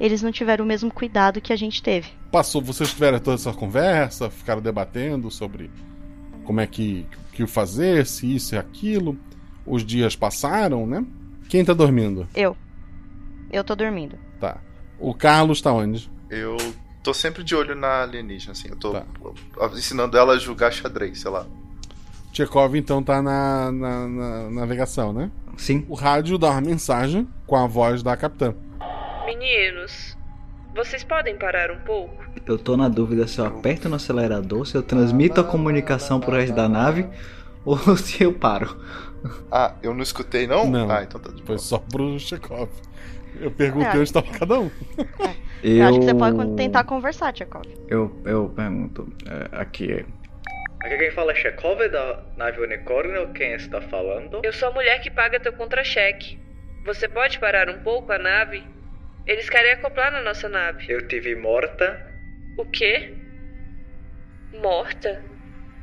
eles 0.00 0.22
não 0.22 0.30
tiveram 0.32 0.64
o 0.64 0.68
mesmo 0.68 0.90
cuidado 0.92 1.40
que 1.40 1.52
a 1.52 1.56
gente 1.56 1.82
teve. 1.82 2.08
Passou, 2.30 2.62
vocês 2.62 2.90
tiveram 2.92 3.18
toda 3.18 3.34
essa 3.36 3.52
conversa, 3.52 4.30
ficaram 4.30 4.60
debatendo 4.60 5.30
sobre 5.30 5.70
como 6.44 6.60
é 6.60 6.66
que, 6.66 7.06
que 7.32 7.42
o 7.42 7.48
fazer, 7.48 8.06
se 8.06 8.34
isso 8.34 8.54
e 8.54 8.58
aquilo. 8.58 9.16
Os 9.66 9.84
dias 9.84 10.16
passaram, 10.16 10.86
né? 10.86 11.04
Quem 11.48 11.64
tá 11.64 11.72
dormindo? 11.74 12.26
Eu. 12.34 12.56
Eu 13.52 13.62
tô 13.64 13.74
dormindo. 13.76 14.16
Tá. 14.40 14.58
O 14.98 15.12
Carlos 15.14 15.60
tá 15.60 15.72
onde? 15.72 16.10
Eu 16.30 16.56
tô 17.02 17.12
sempre 17.14 17.42
de 17.44 17.54
olho 17.54 17.74
na 17.74 18.02
alienígena, 18.02 18.52
assim. 18.52 18.68
Eu 18.68 18.76
tô 18.76 18.92
Tá. 18.92 19.04
ensinando 19.74 20.16
ela 20.16 20.34
a 20.34 20.38
julgar 20.38 20.72
xadrez, 20.72 21.20
sei 21.20 21.30
lá. 21.30 21.46
Tchekov 22.32 22.76
então 22.76 23.02
tá 23.02 23.20
na, 23.22 23.72
na- 23.72 24.08
na 24.08 24.50
navegação, 24.50 25.12
né? 25.12 25.30
Sim. 25.56 25.84
O 25.88 25.94
rádio 25.94 26.38
dá 26.38 26.50
uma 26.50 26.60
mensagem 26.60 27.26
com 27.46 27.56
a 27.56 27.66
voz 27.66 28.02
da 28.02 28.16
capitã. 28.16 28.54
Meninos, 29.28 30.16
vocês 30.74 31.04
podem 31.04 31.36
parar 31.36 31.70
um 31.70 31.80
pouco? 31.80 32.24
Eu 32.46 32.56
tô 32.56 32.78
na 32.78 32.88
dúvida 32.88 33.26
se 33.26 33.38
eu 33.38 33.44
aperto 33.44 33.86
no 33.86 33.96
acelerador, 33.96 34.64
se 34.64 34.74
eu 34.74 34.82
transmito 34.82 35.38
a 35.38 35.44
comunicação 35.44 36.18
pro 36.18 36.34
resto 36.34 36.56
da 36.56 36.66
nave 36.66 37.06
ou 37.62 37.76
se 37.94 38.24
eu 38.24 38.32
paro. 38.32 38.80
Ah, 39.52 39.74
eu 39.82 39.92
não 39.92 40.02
escutei, 40.02 40.46
não? 40.46 40.66
Não. 40.66 40.90
Ah, 40.90 41.02
então 41.02 41.20
tá 41.20 41.30
de 41.30 41.42
Foi 41.42 41.58
só 41.58 41.76
pro 41.76 42.18
Chekhov. 42.18 42.70
Eu 43.38 43.50
perguntei 43.50 43.88
É. 43.88 43.94
onde 43.96 44.04
estava 44.04 44.26
cada 44.30 44.60
um. 44.60 44.70
Eu... 45.62 45.86
acho 45.86 45.98
que 45.98 46.04
você 46.06 46.14
pode 46.14 46.56
tentar 46.56 46.84
conversar, 46.84 47.30
Tchekov. 47.34 47.66
Eu, 47.86 48.18
eu 48.24 48.48
pergunto, 48.56 49.12
é, 49.26 49.60
aqui 49.60 49.92
é. 49.92 50.06
Aqui 50.80 50.96
quem 50.96 51.10
fala 51.10 51.32
é 51.32 51.34
Chekhov 51.34 51.86
da 51.90 52.22
nave 52.38 52.62
Unicórnio, 52.62 53.30
quem 53.34 53.52
está 53.52 53.82
falando? 53.82 54.40
Eu 54.42 54.54
sou 54.54 54.68
a 54.68 54.72
mulher 54.72 55.02
que 55.02 55.10
paga 55.10 55.38
teu 55.38 55.52
contra-cheque. 55.52 56.40
Você 56.86 57.06
pode 57.06 57.38
parar 57.38 57.68
um 57.68 57.80
pouco 57.80 58.10
a 58.10 58.18
nave? 58.18 58.64
Eles 59.28 59.50
querem 59.50 59.72
acoplar 59.72 60.10
na 60.10 60.22
nossa 60.22 60.48
nave. 60.48 60.86
Eu 60.88 61.06
tive 61.06 61.34
morta, 61.34 62.00
O 62.56 62.64
quê? 62.64 63.12
Morta? 64.54 65.22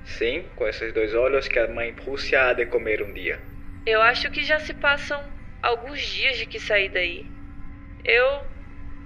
sim, 0.04 0.44
com 0.56 0.68
esses 0.68 0.92
dois 0.94 1.14
olhos 1.14 1.48
que 1.48 1.60
a 1.60 1.68
mãe 1.68 1.92
Rússia 1.92 2.42
há 2.42 2.54
de 2.54 2.66
comer 2.66 3.02
um 3.04 3.14
dia. 3.14 3.40
Eu 3.86 4.02
acho 4.02 4.30
que 4.32 4.44
já 4.44 4.60
se 4.60 4.74
passam 4.74 5.24
alguns 5.62 6.02
dias 6.02 6.38
de 6.38 6.46
que 6.48 6.60
saí 6.60 6.90
daí. 6.90 7.26
Eu 8.04 8.42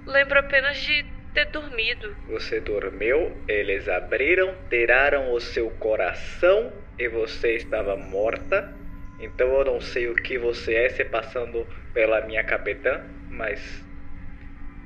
lembro 0.06 0.38
apenas 0.38 0.78
de 0.78 1.04
ter 1.34 1.46
dormido. 1.46 2.16
Você 2.28 2.60
dormiu, 2.60 3.44
eles 3.46 3.88
abriram, 3.88 4.54
tiraram 4.70 5.32
o 5.32 5.40
seu 5.40 5.70
coração 5.72 6.72
e 6.98 7.08
você 7.08 7.56
estava 7.56 7.94
morta. 7.96 8.74
Então 9.20 9.48
eu 9.58 9.64
não 9.66 9.80
sei 9.80 10.08
o 10.08 10.14
que 10.14 10.38
você 10.38 10.74
é 10.74 10.88
se 10.88 11.04
passando 11.04 11.66
pela 11.92 12.22
minha 12.26 12.42
capitã, 12.42 13.02
mas 13.30 13.84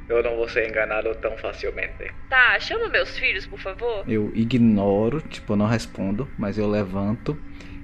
eu 0.09 0.22
não 0.22 0.36
vou 0.36 0.48
ser 0.48 0.68
enganado 0.68 1.14
tão 1.16 1.36
facilmente. 1.39 2.12
Tá, 2.28 2.59
chama 2.60 2.89
meus 2.89 3.18
filhos, 3.18 3.47
por 3.47 3.59
favor. 3.59 4.05
Eu 4.06 4.31
ignoro, 4.35 5.20
tipo, 5.20 5.52
eu 5.52 5.56
não 5.56 5.66
respondo, 5.66 6.28
mas 6.39 6.59
eu 6.59 6.68
levanto. 6.68 7.36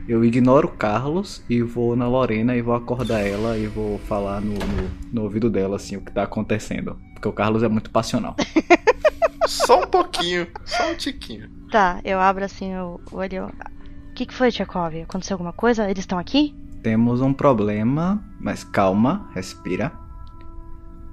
Eu 0.08 0.24
ignoro 0.24 0.66
o 0.66 0.72
Carlos 0.72 1.44
e 1.48 1.62
vou 1.62 1.94
na 1.94 2.08
Lorena 2.08 2.56
e 2.56 2.62
vou 2.62 2.74
acordar 2.74 3.20
ela 3.20 3.56
e 3.56 3.66
vou 3.66 3.98
falar 4.00 4.40
no, 4.40 4.54
no, 4.54 4.90
no 5.12 5.22
ouvido 5.22 5.48
dela, 5.48 5.76
assim, 5.76 5.96
o 5.96 6.00
que 6.00 6.10
tá 6.10 6.24
acontecendo. 6.24 6.98
Porque 7.14 7.28
o 7.28 7.32
Carlos 7.32 7.62
é 7.62 7.68
muito 7.68 7.90
passional. 7.90 8.34
Só 9.46 9.82
um 9.82 9.86
pouquinho, 9.86 10.46
só 10.64 10.92
um 10.92 10.94
tiquinho. 10.94 11.50
Tá, 11.72 12.00
eu 12.04 12.20
abro 12.20 12.44
assim 12.44 12.72
o 12.76 13.00
o 13.10 13.16
olho. 13.16 13.46
O 13.46 14.14
que, 14.14 14.26
que 14.26 14.34
foi, 14.34 14.50
Tchekov? 14.50 14.94
Aconteceu 15.02 15.34
alguma 15.34 15.52
coisa? 15.52 15.90
Eles 15.90 16.00
estão 16.00 16.18
aqui? 16.18 16.54
Temos 16.82 17.20
um 17.20 17.32
problema, 17.32 18.22
mas 18.38 18.62
calma, 18.62 19.28
respira. 19.34 19.92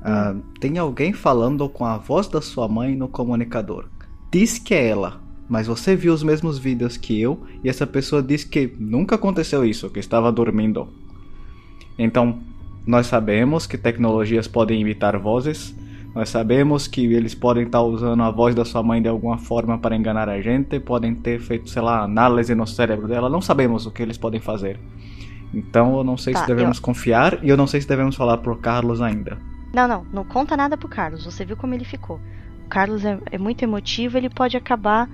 Ah, 0.01 0.35
tem 0.59 0.77
alguém 0.77 1.11
falando 1.13 1.67
com 1.67 1.83
a 1.85 1.97
voz 1.97 2.27
da 2.27 2.41
sua 2.41 2.67
mãe 2.67 2.95
no 2.95 3.07
comunicador. 3.07 3.85
Diz 4.31 4.57
que 4.59 4.73
é 4.73 4.87
ela, 4.87 5.19
mas 5.49 5.67
você 5.67 5.95
viu 5.95 6.13
os 6.13 6.23
mesmos 6.23 6.57
vídeos 6.57 6.97
que 6.97 7.19
eu 7.19 7.41
e 7.63 7.69
essa 7.69 7.85
pessoa 7.87 8.21
diz 8.21 8.43
que 8.43 8.73
nunca 8.79 9.15
aconteceu 9.15 9.65
isso, 9.65 9.89
que 9.89 9.99
estava 9.99 10.31
dormindo. 10.31 10.87
Então, 11.97 12.39
nós 12.85 13.07
sabemos 13.07 13.65
que 13.67 13.77
tecnologias 13.77 14.47
podem 14.47 14.79
imitar 14.81 15.17
vozes. 15.19 15.75
Nós 16.15 16.29
sabemos 16.29 16.87
que 16.87 17.05
eles 17.13 17.35
podem 17.35 17.63
estar 17.65 17.81
usando 17.81 18.23
a 18.23 18.31
voz 18.31 18.55
da 18.55 18.63
sua 18.65 18.81
mãe 18.81 19.01
de 19.01 19.07
alguma 19.07 19.37
forma 19.37 19.77
para 19.77 19.95
enganar 19.95 20.29
a 20.29 20.41
gente, 20.41 20.79
podem 20.79 21.13
ter 21.13 21.39
feito, 21.39 21.69
sei 21.69 21.81
lá, 21.81 22.01
análise 22.03 22.55
no 22.55 22.65
cérebro 22.65 23.07
dela. 23.07 23.29
Não 23.29 23.41
sabemos 23.41 23.85
o 23.85 23.91
que 23.91 24.01
eles 24.01 24.17
podem 24.17 24.39
fazer. 24.39 24.79
Então 25.53 25.97
eu 25.97 26.03
não 26.03 26.17
sei 26.17 26.33
Tá, 26.33 26.41
se 26.41 26.47
devemos 26.47 26.77
eu- 26.77 26.83
confiar 26.83 27.43
e 27.43 27.49
eu 27.49 27.57
não 27.57 27.67
sei 27.67 27.81
se 27.81 27.87
devemos 27.87 28.15
falar 28.15 28.37
pro 28.37 28.55
Carlos 28.57 29.01
ainda. 29.01 29.37
Não, 29.73 29.87
não, 29.87 30.05
não 30.11 30.23
conta 30.23 30.55
nada 30.57 30.77
pro 30.77 30.87
Carlos. 30.87 31.25
Você 31.25 31.43
viu 31.45 31.55
como 31.57 31.73
ele 31.73 31.85
ficou. 31.85 32.19
O 32.65 32.69
Carlos 32.69 33.03
é, 33.05 33.19
é 33.31 33.37
muito 33.37 33.63
emotivo, 33.63 34.17
ele 34.17 34.29
pode 34.29 34.57
acabar 34.57 35.09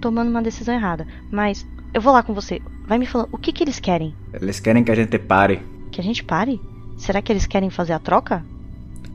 tomando 0.00 0.28
uma 0.30 0.42
decisão 0.42 0.74
errada. 0.74 1.06
Mas 1.30 1.66
eu 1.94 2.00
vou 2.00 2.12
lá 2.12 2.22
com 2.22 2.34
você. 2.34 2.60
Vai 2.86 2.98
me 2.98 3.06
falando, 3.06 3.28
o 3.32 3.38
que 3.38 3.52
que 3.52 3.62
eles 3.64 3.78
querem? 3.80 4.14
Eles 4.32 4.60
querem 4.60 4.82
que 4.84 4.90
a 4.90 4.94
gente 4.94 5.18
pare. 5.18 5.62
Que 5.90 6.00
a 6.00 6.04
gente 6.04 6.24
pare? 6.24 6.60
Será 6.96 7.20
que 7.22 7.32
eles 7.32 7.46
querem 7.46 7.70
fazer 7.70 7.92
a 7.92 7.98
troca? 7.98 8.44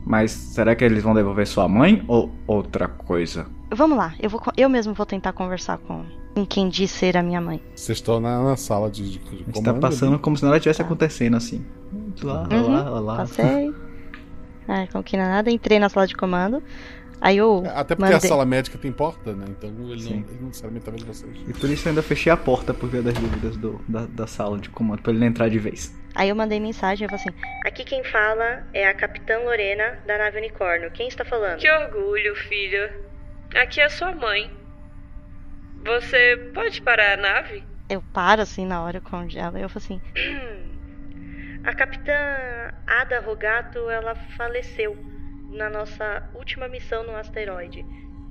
Mas 0.06 0.30
será 0.32 0.74
que 0.74 0.84
eles 0.84 1.02
vão 1.02 1.14
devolver 1.14 1.46
sua 1.46 1.68
mãe 1.68 2.04
ou 2.06 2.30
outra 2.46 2.88
coisa? 2.88 3.46
Vamos 3.70 3.96
lá, 3.98 4.14
eu, 4.20 4.28
vou, 4.30 4.40
eu 4.56 4.68
mesmo 4.68 4.92
vou 4.94 5.06
tentar 5.06 5.32
conversar 5.32 5.78
com, 5.78 6.04
com 6.34 6.46
quem 6.46 6.68
diz 6.68 6.90
ser 6.90 7.16
a 7.16 7.22
minha 7.22 7.40
mãe. 7.40 7.60
Vocês 7.74 7.98
estão 7.98 8.20
na, 8.20 8.42
na 8.42 8.56
sala 8.56 8.90
de, 8.90 9.18
de, 9.18 9.18
Está 9.18 9.52
comando 9.52 9.80
passando 9.80 10.12
ali. 10.14 10.22
como 10.22 10.36
se 10.36 10.44
nada 10.44 10.60
tivesse 10.60 10.82
acontecendo 10.82 11.36
assim. 11.36 11.64
Lá, 12.22 12.46
Uhum, 12.52 12.68
lá, 12.68 13.00
lá. 13.00 13.16
Passei. 13.16 13.74
É, 14.68 14.86
como 14.86 15.04
que 15.04 15.16
não 15.16 15.24
nada, 15.26 15.50
entrei 15.50 15.78
na 15.78 15.88
sala 15.88 16.06
de 16.06 16.14
comando. 16.14 16.62
Aí 17.20 17.38
eu. 17.38 17.62
Até 17.74 17.94
porque 17.94 18.12
mandei... 18.12 18.16
a 18.16 18.20
sala 18.20 18.44
médica 18.44 18.76
tem 18.76 18.92
porta, 18.92 19.32
né? 19.32 19.46
Então 19.48 19.70
ele 19.70 19.80
não, 19.80 19.98
Sim. 19.98 20.24
ele 20.28 20.38
não 20.40 20.48
necessariamente 20.48 20.84
tá 20.84 20.90
vendo 20.90 21.06
vocês. 21.06 21.32
E 21.48 21.52
por 21.54 21.70
isso 21.70 21.86
eu 21.86 21.90
ainda 21.90 22.02
fechei 22.02 22.30
a 22.30 22.36
porta 22.36 22.74
por 22.74 22.88
via 22.88 23.02
das 23.02 23.14
dúvidas 23.14 23.56
do, 23.56 23.80
da, 23.88 24.06
da 24.06 24.26
sala 24.26 24.58
de 24.58 24.68
comando, 24.68 25.00
pra 25.00 25.10
ele 25.10 25.20
não 25.20 25.26
entrar 25.26 25.48
de 25.48 25.58
vez. 25.58 25.98
Aí 26.14 26.28
eu 26.28 26.36
mandei 26.36 26.60
mensagem 26.60 27.06
e 27.06 27.08
falei 27.08 27.24
assim: 27.24 27.34
Aqui 27.64 27.82
quem 27.82 28.04
fala 28.04 28.66
é 28.74 28.86
a 28.86 28.94
Capitã 28.94 29.38
Lorena 29.38 29.98
da 30.06 30.18
nave 30.18 30.36
Unicórnio. 30.38 30.90
Quem 30.90 31.08
está 31.08 31.24
falando? 31.24 31.58
Que 31.58 31.70
orgulho, 31.70 32.36
filho. 32.36 32.90
Aqui 33.54 33.80
é 33.80 33.88
sua 33.88 34.12
mãe. 34.12 34.50
Você 35.84 36.50
pode 36.52 36.82
parar 36.82 37.14
a 37.14 37.16
nave? 37.16 37.64
Eu 37.88 38.02
paro 38.12 38.42
assim 38.42 38.66
na 38.66 38.82
hora, 38.82 38.98
eu 38.98 39.02
congelo. 39.02 39.56
E 39.56 39.62
eu 39.62 39.68
falo 39.68 39.84
assim: 39.84 40.00
A 41.64 41.74
Capitã 41.74 42.12
Ada 42.86 43.20
Rogato, 43.20 43.88
ela 43.88 44.14
faleceu 44.36 44.94
na 45.48 45.70
nossa 45.70 46.28
última 46.34 46.68
missão 46.68 47.02
no 47.04 47.16
asteroide. 47.16 47.82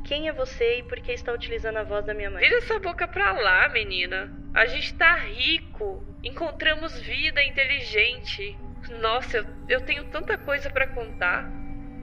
Quem 0.06 0.28
é 0.28 0.34
você 0.34 0.80
e 0.80 0.84
por 0.84 1.00
que 1.00 1.12
está 1.12 1.34
utilizando 1.34 1.78
a 1.78 1.84
voz 1.84 2.06
da 2.06 2.14
minha 2.14 2.30
mãe? 2.30 2.44
Vira 2.44 2.58
essa 2.58 2.78
boca 2.78 3.08
pra 3.08 3.32
lá, 3.32 3.68
menina. 3.70 4.32
A 4.54 4.68
gente 4.68 4.94
tá 4.94 5.16
rico. 5.16 6.06
Encontramos 6.24 7.00
vida 7.00 7.44
inteligente. 7.44 8.56
Nossa, 9.02 9.38
eu, 9.38 9.46
eu 9.68 9.82
tenho 9.82 10.04
tanta 10.12 10.38
coisa 10.38 10.70
pra 10.70 10.86
contar. 10.86 11.50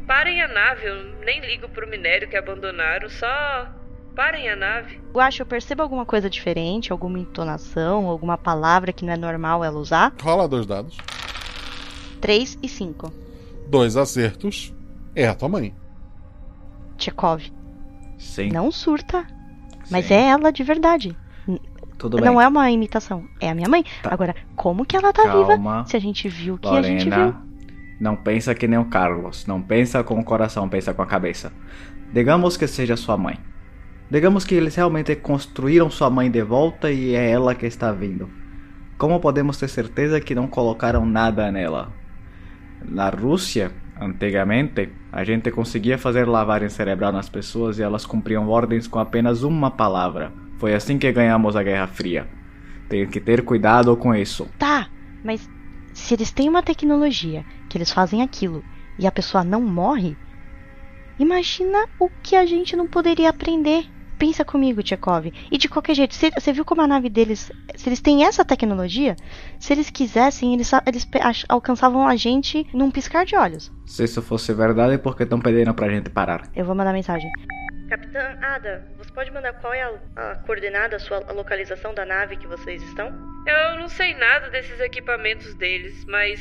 Parem 0.09 0.43
a 0.43 0.49
nave, 0.49 0.87
eu 0.87 1.05
nem 1.21 1.41
ligo 1.41 1.69
pro 1.69 1.89
minério 1.89 2.29
que 2.29 2.37
abandonaram, 2.37 3.09
só 3.09 3.69
parem 4.17 4.51
a 4.51 4.57
nave. 4.57 5.01
Guacho, 5.13 5.43
eu 5.43 5.47
percebo 5.47 5.83
alguma 5.83 6.05
coisa 6.05 6.29
diferente, 6.29 6.91
alguma 6.91 7.21
entonação, 7.21 8.07
alguma 8.07 8.37
palavra 8.37 8.93
que 8.93 9.05
não 9.05 9.13
é 9.13 9.17
normal 9.17 9.63
ela 9.63 9.79
usar? 9.79 10.13
Rola 10.21 10.49
dois 10.49 10.67
dados. 10.67 10.99
3 12.21 12.59
e 12.63 12.69
5. 12.69 13.13
Dois 13.69 13.97
acertos. 13.97 14.75
É 15.15 15.27
a 15.27 15.35
tua 15.35 15.49
mãe. 15.49 15.75
Tchekov. 16.97 17.43
Sim. 18.19 18.51
Não 18.51 18.71
surta. 18.71 19.27
Mas 19.91 20.11
é 20.11 20.29
ela 20.29 20.53
de 20.53 20.63
verdade. 20.63 21.17
Tudo 21.99 22.17
não 22.19 22.37
bem. 22.37 22.45
é 22.45 22.49
uma 22.49 22.71
imitação. 22.71 23.25
É 23.41 23.51
a 23.51 23.55
minha 23.55 23.69
mãe. 23.69 23.85
Agora, 24.05 24.35
como 24.57 24.87
que 24.87 24.97
ela 24.97 25.13
tá 25.13 25.25
Calma. 25.25 25.57
viva 25.57 25.85
se 25.87 25.97
a 25.97 26.01
gente 26.01 26.29
viu 26.29 26.55
o 26.55 26.59
que 26.59 26.69
a 26.69 26.83
gente 26.83 27.05
viu? 27.05 27.19
Lorena, 27.19 27.43
não 28.01 28.17
pensa 28.17 28.55
que 28.55 28.67
nem 28.67 28.79
o 28.79 28.87
Carlos. 28.87 29.47
Não 29.47 29.61
pensa 29.61 30.03
com 30.03 30.19
o 30.19 30.25
coração, 30.25 30.69
pensa 30.69 30.95
com 30.95 31.03
a 31.03 31.07
cabeça. 31.07 31.53
Digamos 32.13 32.57
que 32.57 32.67
seja 32.67 32.97
sua 32.97 33.17
mãe. 33.17 33.39
Digamos 34.11 34.45
que 34.45 34.55
eles 34.55 34.75
realmente 34.75 35.15
construíram 35.15 35.91
sua 35.91 36.11
mãe 36.11 36.31
de 36.31 36.43
volta 36.43 36.91
e 36.91 37.15
é 37.15 37.31
ela 37.31 37.55
que 37.55 37.67
está 37.67 37.93
vindo. 37.93 38.29
Como 38.99 39.21
podemos 39.21 39.57
ter 39.59 39.69
certeza 39.69 40.21
que 40.21 40.35
não 40.35 40.47
colocaram 40.49 41.07
nada 41.07 41.53
nela? 41.53 41.93
Na 42.85 43.09
Rússia, 43.09 43.73
antigamente, 44.01 44.91
a 45.13 45.25
gente 45.25 45.51
conseguia 45.51 45.99
fazer 45.99 46.27
lavagem 46.27 46.69
cerebral 46.69 47.13
nas 47.13 47.29
pessoas 47.29 47.79
e 47.79 47.83
elas 47.83 48.07
cumpriam 48.07 48.49
ordens 48.49 48.87
com 48.87 48.99
apenas 48.99 49.43
uma 49.43 49.71
palavra. 49.71 50.33
Foi 50.59 50.75
assim 50.75 50.99
que 50.99 51.11
ganhamos 51.13 51.57
a 51.57 51.63
Guerra 51.63 51.87
Fria. 51.87 52.29
Tem 52.89 53.07
que 53.07 53.21
ter 53.21 53.43
cuidado 53.45 53.97
com 53.97 54.15
isso. 54.15 54.49
Tá, 54.59 54.89
mas 55.25 55.49
se 55.93 56.15
eles 56.15 56.33
têm 56.33 56.49
uma 56.49 56.63
tecnologia 56.63 57.45
que 57.69 57.79
eles 57.79 57.93
fazem 57.93 58.23
aquilo 58.23 58.65
e 58.99 59.07
a 59.07 59.13
pessoa 59.13 59.45
não 59.45 59.61
morre, 59.61 60.17
imagina 61.19 61.87
o 61.99 62.09
que 62.23 62.37
a 62.37 62.45
gente 62.47 62.77
não 62.77 62.87
poderia 62.87 63.31
aprender. 63.31 63.87
Pensa 64.21 64.45
comigo, 64.45 64.83
Tchekov. 64.83 65.33
E 65.51 65.57
de 65.57 65.67
qualquer 65.67 65.95
jeito, 65.95 66.15
você 66.15 66.53
viu 66.53 66.63
como 66.63 66.83
a 66.83 66.87
nave 66.87 67.09
deles. 67.09 67.51
Se 67.75 67.89
eles 67.89 68.03
têm 68.03 68.27
essa 68.27 68.45
tecnologia, 68.45 69.17
se 69.59 69.73
eles 69.73 69.89
quisessem, 69.89 70.53
eles, 70.53 70.71
eles 70.87 71.09
alcançavam 71.49 72.07
a 72.07 72.15
gente 72.17 72.67
num 72.75 72.91
piscar 72.91 73.25
de 73.25 73.35
olhos. 73.35 73.73
Se 73.87 74.05
isso 74.05 74.21
fosse 74.21 74.53
verdade, 74.53 74.99
por 74.99 75.17
que 75.17 75.23
estão 75.23 75.41
pedindo 75.41 75.73
pra 75.73 75.89
gente 75.89 76.11
parar? 76.11 76.43
Eu 76.55 76.67
vou 76.67 76.75
mandar 76.75 76.93
mensagem. 76.93 77.31
Capitã 77.89 78.37
Ada, 78.43 78.87
você 78.99 79.11
pode 79.11 79.31
mandar 79.31 79.55
qual 79.55 79.73
é 79.73 79.83
a, 79.83 79.91
a 80.17 80.35
coordenada, 80.45 80.97
a 80.97 80.99
sua 80.99 81.25
a 81.27 81.33
localização 81.33 81.95
da 81.95 82.05
nave 82.05 82.37
que 82.37 82.47
vocês 82.47 82.83
estão? 82.83 83.07
Eu 83.47 83.79
não 83.79 83.89
sei 83.89 84.15
nada 84.15 84.51
desses 84.51 84.79
equipamentos 84.81 85.55
deles, 85.55 86.05
mas 86.05 86.39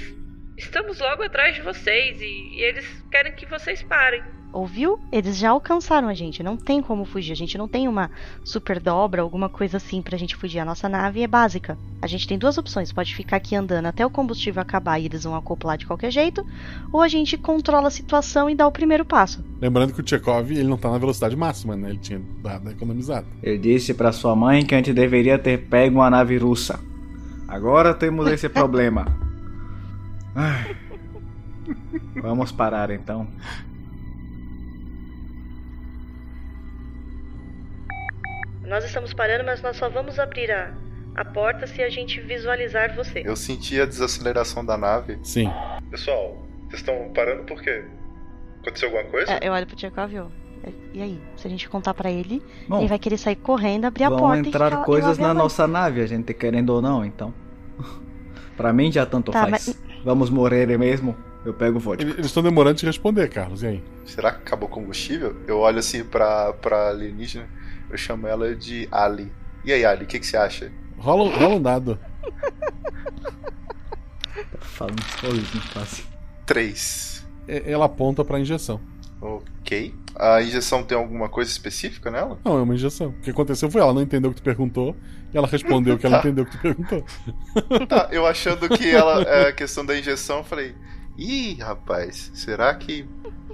estamos 0.57 0.99
logo 0.99 1.23
atrás 1.23 1.55
de 1.55 1.61
vocês 1.61 2.19
e, 2.19 2.57
e 2.57 2.61
eles 2.61 2.85
querem 3.09 3.31
que 3.31 3.45
vocês 3.45 3.81
parem. 3.81 4.21
Ouviu? 4.51 4.99
Eles 5.11 5.37
já 5.37 5.51
alcançaram 5.51 6.07
a 6.07 6.13
gente. 6.13 6.41
Não 6.41 6.57
tem 6.57 6.81
como 6.81 7.05
fugir. 7.05 7.31
A 7.31 7.35
gente 7.35 7.57
não 7.57 7.67
tem 7.67 7.87
uma 7.87 8.09
super 8.43 8.79
dobra, 8.79 9.21
alguma 9.21 9.47
coisa 9.47 9.77
assim 9.77 10.01
pra 10.01 10.17
gente 10.17 10.35
fugir. 10.35 10.59
A 10.59 10.65
nossa 10.65 10.89
nave 10.89 11.21
é 11.21 11.27
básica. 11.27 11.77
A 12.01 12.07
gente 12.07 12.27
tem 12.27 12.37
duas 12.37 12.57
opções. 12.57 12.91
Pode 12.91 13.13
ficar 13.15 13.37
aqui 13.37 13.55
andando 13.55 13.85
até 13.85 14.03
o 14.03 14.09
combustível 14.09 14.61
acabar 14.61 14.97
e 14.99 15.05
eles 15.05 15.23
vão 15.23 15.35
acoplar 15.35 15.77
de 15.77 15.85
qualquer 15.85 16.09
jeito. 16.11 16.43
Ou 16.91 17.01
a 17.01 17.07
gente 17.07 17.37
controla 17.37 17.89
a 17.89 17.91
situação 17.91 18.49
e 18.49 18.55
dá 18.55 18.65
o 18.65 18.71
primeiro 18.71 19.05
passo. 19.05 19.43
Lembrando 19.61 19.93
que 19.93 20.01
o 20.01 20.07
Chekhov 20.07 20.51
ele 20.51 20.63
não 20.63 20.77
tá 20.77 20.89
na 20.89 20.97
velocidade 20.97 21.35
máxima, 21.35 21.75
né? 21.75 21.89
Ele 21.89 21.99
tinha 21.99 22.21
dado 22.41 22.71
economizado. 22.71 23.27
Eu 23.43 23.57
disse 23.57 23.93
pra 23.93 24.11
sua 24.11 24.35
mãe 24.35 24.65
que 24.65 24.73
a 24.73 24.77
gente 24.77 24.93
deveria 24.93 25.37
ter 25.37 25.67
pego 25.67 25.99
uma 25.99 26.09
nave 26.09 26.37
russa. 26.37 26.79
Agora 27.47 27.93
temos 27.93 28.27
esse 28.31 28.49
problema. 28.49 29.05
Ai. 30.35 30.75
Vamos 32.21 32.51
parar 32.51 32.89
então. 32.89 33.27
Nós 38.69 38.85
estamos 38.85 39.13
parando, 39.13 39.43
mas 39.43 39.61
nós 39.63 39.75
só 39.77 39.89
vamos 39.89 40.19
abrir 40.19 40.51
a, 40.51 40.71
a 41.15 41.25
porta 41.25 41.65
se 41.65 41.81
a 41.81 41.89
gente 41.89 42.21
visualizar 42.21 42.95
você. 42.95 43.23
Eu 43.25 43.35
senti 43.35 43.81
a 43.81 43.85
desaceleração 43.85 44.63
da 44.63 44.77
nave. 44.77 45.17
Sim. 45.23 45.51
Pessoal, 45.89 46.37
vocês 46.67 46.81
estão 46.81 47.11
parando 47.15 47.43
por 47.43 47.61
quê? 47.61 47.83
Aconteceu 48.61 48.89
alguma 48.89 49.09
coisa? 49.11 49.33
É, 49.33 49.39
eu 49.47 49.53
olho 49.53 49.65
pro 49.65 49.75
Tchekov 49.75 50.13
e 50.13 50.17
eu, 50.17 50.31
E 50.93 51.01
aí? 51.01 51.19
Se 51.35 51.47
a 51.47 51.49
gente 51.49 51.67
contar 51.67 51.95
pra 51.95 52.11
ele, 52.11 52.43
Bom, 52.67 52.79
ele 52.79 52.87
vai 52.87 52.99
querer 52.99 53.17
sair 53.17 53.37
correndo, 53.37 53.85
abrir 53.85 54.03
a 54.03 54.09
Vão 54.09 54.19
porta 54.19 54.45
e 54.45 54.47
entrar 54.49 54.83
coisas 54.83 55.17
e 55.17 55.21
lá 55.21 55.29
na 55.29 55.33
nossa 55.33 55.67
nave, 55.67 56.01
a 56.01 56.05
gente 56.05 56.31
querendo 56.33 56.69
ou 56.69 56.81
não, 56.81 57.03
então. 57.03 57.33
pra 58.55 58.71
mim 58.71 58.91
já 58.91 59.05
tanto 59.05 59.31
Tá, 59.31 59.47
faz. 59.47 59.51
mas- 59.67 59.89
Vamos 60.03 60.29
morrer 60.29 60.77
mesmo? 60.77 61.15
Eu 61.43 61.53
pego 61.53 61.77
o 61.77 61.79
vodka. 61.79 62.03
Eles 62.03 62.25
estão 62.27 62.43
demorando 62.43 62.77
de 62.77 62.85
responder, 62.85 63.29
Carlos. 63.29 63.63
E 63.63 63.67
aí? 63.67 63.83
Será 64.05 64.31
que 64.31 64.37
acabou 64.37 64.67
o 64.67 64.71
combustível? 64.71 65.35
Eu 65.47 65.59
olho 65.59 65.79
assim 65.79 66.03
pra, 66.03 66.53
pra 66.53 66.89
alienígena, 66.89 67.47
eu 67.89 67.97
chamo 67.97 68.27
ela 68.27 68.55
de 68.55 68.87
Ali. 68.91 69.31
E 69.65 69.73
aí, 69.73 69.83
Ali, 69.85 70.03
o 70.03 70.07
que, 70.07 70.19
que 70.19 70.25
você 70.27 70.37
acha? 70.37 70.71
Rola, 70.97 71.29
rola 71.35 71.55
um 71.55 71.61
dado. 71.61 71.99
Falando 74.59 75.01
sozinho, 75.19 75.63
quase. 75.73 76.03
Três. 76.45 77.27
É- 77.47 77.71
Ela 77.71 77.85
aponta 77.85 78.23
pra 78.23 78.39
injeção. 78.39 78.79
Ok. 79.21 79.93
A 80.15 80.41
injeção 80.41 80.83
tem 80.83 80.97
alguma 80.97 81.27
coisa 81.29 81.49
específica 81.51 82.09
nela? 82.09 82.39
Não, 82.43 82.57
é 82.57 82.61
uma 82.61 82.73
injeção. 82.75 83.09
O 83.09 83.13
que 83.21 83.29
aconteceu 83.31 83.69
foi 83.69 83.81
ela 83.81 83.93
não 83.93 84.01
entendeu 84.01 84.31
o 84.31 84.33
que 84.33 84.41
tu 84.41 84.43
perguntou 84.43 84.95
e 85.33 85.37
ela 85.37 85.47
respondeu 85.47 85.97
que 85.97 86.05
ela 86.05 86.17
Tá. 86.21 86.27
entendeu 86.27 86.43
o 86.45 86.47
que 86.47 86.57
tu 86.57 86.61
perguntou. 86.61 87.03
Tá, 87.87 88.07
eu 88.11 88.25
achando 88.25 88.67
que 88.69 88.89
ela 88.89 89.21
é 89.23 89.49
a 89.49 89.53
questão 89.53 89.85
da 89.85 89.97
injeção, 89.97 90.37
eu 90.39 90.43
falei, 90.43 90.73
ih, 91.17 91.55
rapaz, 91.61 92.31
será 92.33 92.73
que. 92.75 93.07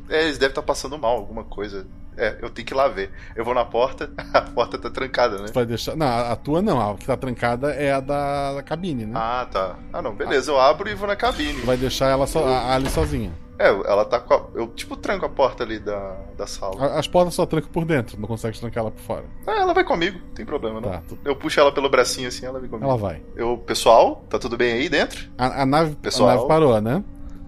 É, 0.09 0.23
eles 0.25 0.37
devem 0.37 0.51
estar 0.51 0.61
passando 0.61 0.97
mal, 0.99 1.17
alguma 1.17 1.43
coisa. 1.43 1.87
É, 2.17 2.37
eu 2.41 2.49
tenho 2.49 2.65
que 2.65 2.73
ir 2.73 2.77
lá 2.77 2.87
ver. 2.87 3.11
Eu 3.35 3.43
vou 3.43 3.53
na 3.53 3.65
porta, 3.65 4.09
a 4.33 4.41
porta 4.41 4.77
tá 4.77 4.89
trancada, 4.89 5.37
né? 5.39 5.45
Tu 5.47 5.53
vai 5.53 5.65
deixar. 5.65 5.95
Não, 5.95 6.07
a 6.07 6.35
tua 6.35 6.61
não. 6.61 6.91
A 6.91 6.95
que 6.95 7.05
tá 7.05 7.17
trancada 7.17 7.71
é 7.73 7.91
a 7.91 7.99
da, 7.99 8.53
da 8.55 8.63
cabine, 8.63 9.05
né? 9.05 9.13
Ah, 9.15 9.47
tá. 9.51 9.75
Ah, 9.91 10.01
não, 10.01 10.15
beleza, 10.15 10.51
eu 10.51 10.59
abro 10.59 10.89
e 10.89 10.95
vou 10.95 11.07
na 11.07 11.15
cabine. 11.15 11.59
Tu 11.59 11.65
vai 11.65 11.77
deixar 11.77 12.07
ela 12.09 12.25
so, 12.27 12.39
a 12.39 12.73
Ali 12.75 12.89
sozinha. 12.89 13.31
É, 13.57 13.69
ela 13.69 14.03
tá 14.03 14.19
com 14.19 14.33
a. 14.33 14.41
Eu, 14.53 14.67
tipo, 14.67 14.97
tranco 14.97 15.25
a 15.25 15.29
porta 15.29 15.63
ali 15.63 15.79
da, 15.79 16.17
da 16.37 16.45
sala. 16.45 16.97
As 16.97 17.07
portas 17.07 17.33
só 17.35 17.45
trancam 17.45 17.69
por 17.71 17.85
dentro, 17.85 18.19
não 18.19 18.27
consegue 18.27 18.59
trancar 18.59 18.81
ela 18.81 18.91
por 18.91 19.01
fora. 19.01 19.23
Ah, 19.47 19.59
ela 19.61 19.73
vai 19.73 19.85
comigo, 19.85 20.19
não 20.19 20.33
tem 20.33 20.45
problema 20.45 20.81
não. 20.81 20.89
Tá, 20.89 21.01
tu- 21.07 21.17
Eu 21.23 21.37
puxo 21.37 21.57
ela 21.61 21.71
pelo 21.71 21.89
bracinho 21.89 22.27
assim, 22.27 22.45
ela 22.45 22.59
vem 22.59 22.69
comigo. 22.69 22.85
Ela 22.85 22.97
vai. 22.97 23.21
Eu, 23.33 23.57
pessoal, 23.57 24.25
tá 24.29 24.37
tudo 24.37 24.57
bem 24.57 24.73
aí 24.73 24.89
dentro? 24.89 25.29
A, 25.37 25.61
a 25.61 25.65
nave, 25.65 25.95
Pessoal. 25.95 26.29
a 26.31 26.35
nave 26.35 26.47
parou, 26.49 26.81
né? 26.81 27.01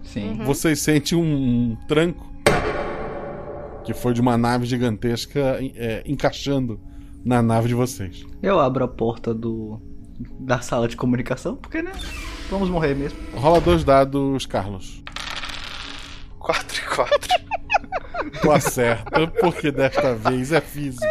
Sim. 0.04 0.40
Vocês 0.46 0.80
sentem 0.80 1.18
um, 1.18 1.22
um 1.22 1.78
tranco 1.90 2.26
que 3.88 3.94
foi 3.94 4.14
de 4.14 4.20
uma 4.20 4.38
nave 4.38 4.66
gigantesca 4.66 5.60
é, 5.62 6.04
encaixando 6.06 6.78
na 7.24 7.42
nave 7.42 7.70
de 7.70 7.74
vocês. 7.74 8.26
Eu 8.44 8.60
abro 8.60 8.84
a 8.84 8.88
porta 8.88 9.34
do 9.34 9.82
da 10.42 10.60
sala 10.60 10.90
de 10.90 10.98
comunicação, 10.98 11.56
porque 11.56 11.82
né? 11.82 11.94
Vamos 12.50 12.70
morrer 12.70 12.96
mesmo. 12.96 13.18
Rola 13.34 13.62
dois 13.62 13.86
dados, 13.86 14.46
Carlos. 14.46 15.02
4 16.38 16.78
e 16.78 16.96
4. 16.96 17.18
Tu 18.42 18.52
acerta, 18.52 19.28
porque 19.40 19.72
desta 19.72 20.14
vez 20.16 20.52
é 20.52 20.60
físico. 20.60 21.06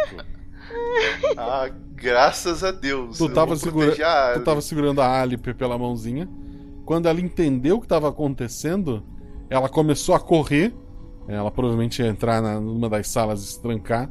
Ah, 1.35 1.71
graças 1.95 2.63
a 2.63 2.69
Deus. 2.69 3.17
Tu 3.17 3.29
tava, 3.29 3.55
segura... 3.55 3.93
a 4.05 4.33
tu 4.33 4.41
tava 4.41 4.61
segurando 4.61 5.01
a 5.01 5.21
Alipe 5.21 5.53
pela 5.55 5.79
mãozinha. 5.79 6.29
Quando 6.85 7.07
ela 7.07 7.19
entendeu 7.19 7.77
o 7.77 7.79
que 7.79 7.85
estava 7.85 8.07
acontecendo, 8.09 9.03
ela 9.49 9.67
começou 9.67 10.13
a 10.13 10.19
correr. 10.19 10.75
Ela 11.27 11.51
provavelmente 11.51 12.01
ia 12.01 12.07
entrar 12.07 12.41
na, 12.41 12.59
numa 12.59 12.89
das 12.89 13.07
salas 13.09 13.41
e 13.43 13.47
se 13.47 13.61
trancar. 13.61 14.09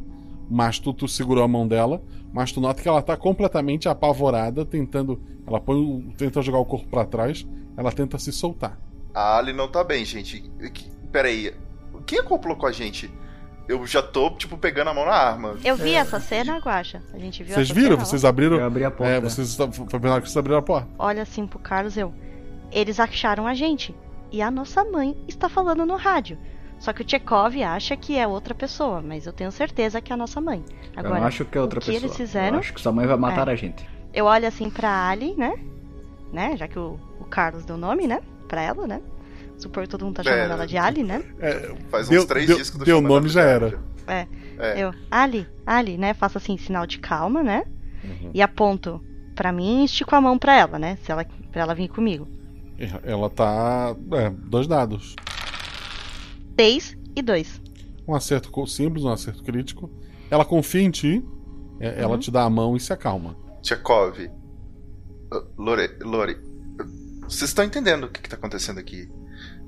Mas 0.50 0.78
tu, 0.78 0.92
tu 0.92 1.08
segurou 1.08 1.42
a 1.42 1.48
mão 1.48 1.66
dela. 1.66 2.02
Mas 2.32 2.52
tu 2.52 2.60
nota 2.60 2.82
que 2.82 2.88
ela 2.88 3.02
tá 3.02 3.16
completamente 3.16 3.88
apavorada, 3.88 4.64
tentando. 4.64 5.20
Ela 5.46 5.60
põe, 5.60 6.14
tenta 6.16 6.42
jogar 6.42 6.58
o 6.58 6.64
corpo 6.64 6.88
para 6.88 7.04
trás. 7.04 7.46
Ela 7.76 7.90
tenta 7.90 8.18
se 8.18 8.32
soltar. 8.32 8.78
A 9.14 9.38
Ali 9.38 9.52
não 9.52 9.68
tá 9.68 9.82
bem, 9.82 10.04
gente. 10.04 10.40
Que- 10.72 10.90
Pera 11.10 11.28
aí. 11.28 11.54
Quem 12.04 12.18
acoplou 12.18 12.56
com 12.56 12.66
a 12.66 12.72
gente? 12.72 13.10
eu 13.68 13.84
já 13.86 14.00
tô, 14.02 14.30
tipo, 14.30 14.56
pegando 14.56 14.90
a 14.90 14.94
mão 14.94 15.04
na 15.04 15.12
arma. 15.12 15.56
Eu 15.64 15.76
vi 15.76 15.94
essa 15.94 16.20
cena, 16.20 16.58
Guaxa. 16.58 17.02
A 17.12 17.18
gente 17.18 17.42
viu 17.42 17.54
Vocês 17.54 17.66
essa 17.70 17.74
viram? 17.74 17.96
cena, 17.96 18.04
Vocês 18.04 18.24
abriram. 18.24 18.56
Eu 18.58 18.64
abri 18.64 18.84
a 18.84 18.90
porta. 18.90 19.12
É, 19.12 19.20
vocês. 19.20 19.56
Foi 19.56 20.10
hora 20.10 20.20
que 20.20 20.28
vocês 20.28 20.36
abriram 20.36 20.58
a 20.58 20.62
porta. 20.62 20.88
Olha 20.98 21.22
assim 21.22 21.46
pro 21.46 21.58
Carlos, 21.58 21.96
eu. 21.96 22.12
Eles 22.70 23.00
acharam 23.00 23.46
a 23.46 23.54
gente. 23.54 23.94
E 24.30 24.40
a 24.40 24.50
nossa 24.50 24.84
mãe 24.84 25.16
está 25.26 25.48
falando 25.48 25.84
no 25.84 25.96
rádio. 25.96 26.38
Só 26.78 26.92
que 26.92 27.02
o 27.02 27.04
Tchekov 27.04 27.62
acha 27.62 27.96
que 27.96 28.18
é 28.18 28.26
outra 28.26 28.54
pessoa, 28.54 29.00
mas 29.02 29.26
eu 29.26 29.32
tenho 29.32 29.50
certeza 29.50 30.00
que 30.00 30.12
é 30.12 30.14
a 30.14 30.16
nossa 30.16 30.40
mãe. 30.40 30.62
Agora, 30.94 31.16
eu 31.16 31.20
não 31.20 31.26
acho 31.26 31.44
que 31.44 31.56
é 31.56 31.60
outra 31.60 31.80
que 31.80 31.86
pessoa. 31.86 32.04
eles 32.04 32.16
fizeram? 32.16 32.56
Eu 32.56 32.60
acho 32.60 32.74
que 32.74 32.80
sua 32.80 32.92
mãe 32.92 33.06
vai 33.06 33.16
matar 33.16 33.48
É. 33.48 33.52
a 33.52 33.54
gente. 33.56 33.88
Eu 34.12 34.26
olho 34.26 34.46
assim 34.46 34.68
pra 34.70 35.08
Ali, 35.08 35.34
né? 35.36 35.54
Né? 36.32 36.56
Já 36.56 36.68
que 36.68 36.78
o, 36.78 36.98
o 37.20 37.24
Carlos 37.24 37.64
deu 37.64 37.76
nome, 37.76 38.06
né? 38.06 38.20
Pra 38.48 38.60
ela, 38.62 38.86
né? 38.86 39.00
Supor 39.58 39.84
que 39.84 39.88
todo 39.88 40.04
mundo 40.04 40.16
tá 40.16 40.22
chamando 40.22 40.38
É. 40.50 40.52
ela 40.52 40.66
de 40.66 40.76
Ali, 40.76 41.02
né? 41.02 41.22
Faz 41.88 42.06
uns 42.06 42.10
Deu- 42.10 42.26
três 42.26 42.46
deu- 42.46 42.56
dias 42.56 42.68
que 42.70 42.76
eu 42.76 42.80
tô 42.80 42.84
deu 42.84 42.96
chamando 42.98 43.12
nome 43.14 43.28
já 43.28 43.42
era. 43.42 43.78
É. 44.06 44.26
É. 44.58 44.82
Eu, 44.82 44.92
Ali, 45.10 45.46
Ali, 45.66 45.96
né? 45.98 46.12
Faço 46.14 46.36
assim, 46.38 46.56
sinal 46.58 46.86
de 46.86 46.98
calma, 46.98 47.42
né? 47.42 47.64
Uhum. 48.04 48.30
E 48.34 48.40
aponto 48.42 49.02
pra 49.34 49.50
mim 49.52 49.82
e 49.82 49.84
estico 49.86 50.14
a 50.14 50.20
mão 50.20 50.38
pra 50.38 50.54
ela, 50.56 50.78
né? 50.78 50.96
Se 51.02 51.10
ela, 51.10 51.24
pra 51.50 51.62
ela 51.62 51.74
vir 51.74 51.88
comigo. 51.88 52.28
Ela 53.02 53.30
tá. 53.30 53.94
É, 54.12 54.30
dois 54.30 54.66
dados. 54.66 55.16
Seis 56.58 56.96
e 57.14 57.22
dois. 57.22 57.60
Um 58.08 58.14
acerto 58.14 58.50
simples, 58.66 59.04
um 59.04 59.10
acerto 59.10 59.42
crítico. 59.42 59.90
Ela 60.30 60.44
confia 60.44 60.82
em 60.82 60.90
ti. 60.90 61.24
é, 61.80 62.00
Ela 62.02 62.14
Uhum. 62.14 62.18
te 62.20 62.30
dá 62.30 62.44
a 62.44 62.50
mão 62.50 62.76
e 62.76 62.80
se 62.80 62.92
acalma. 62.92 63.36
Tchekov. 63.62 64.18
uh, 64.20 64.30
Lore, 65.58 65.88
Lore. 66.02 66.36
Vocês 67.22 67.50
estão 67.50 67.64
entendendo 67.64 68.04
o 68.04 68.08
que, 68.08 68.22
que 68.22 68.28
tá 68.28 68.36
acontecendo 68.36 68.78
aqui? 68.78 69.08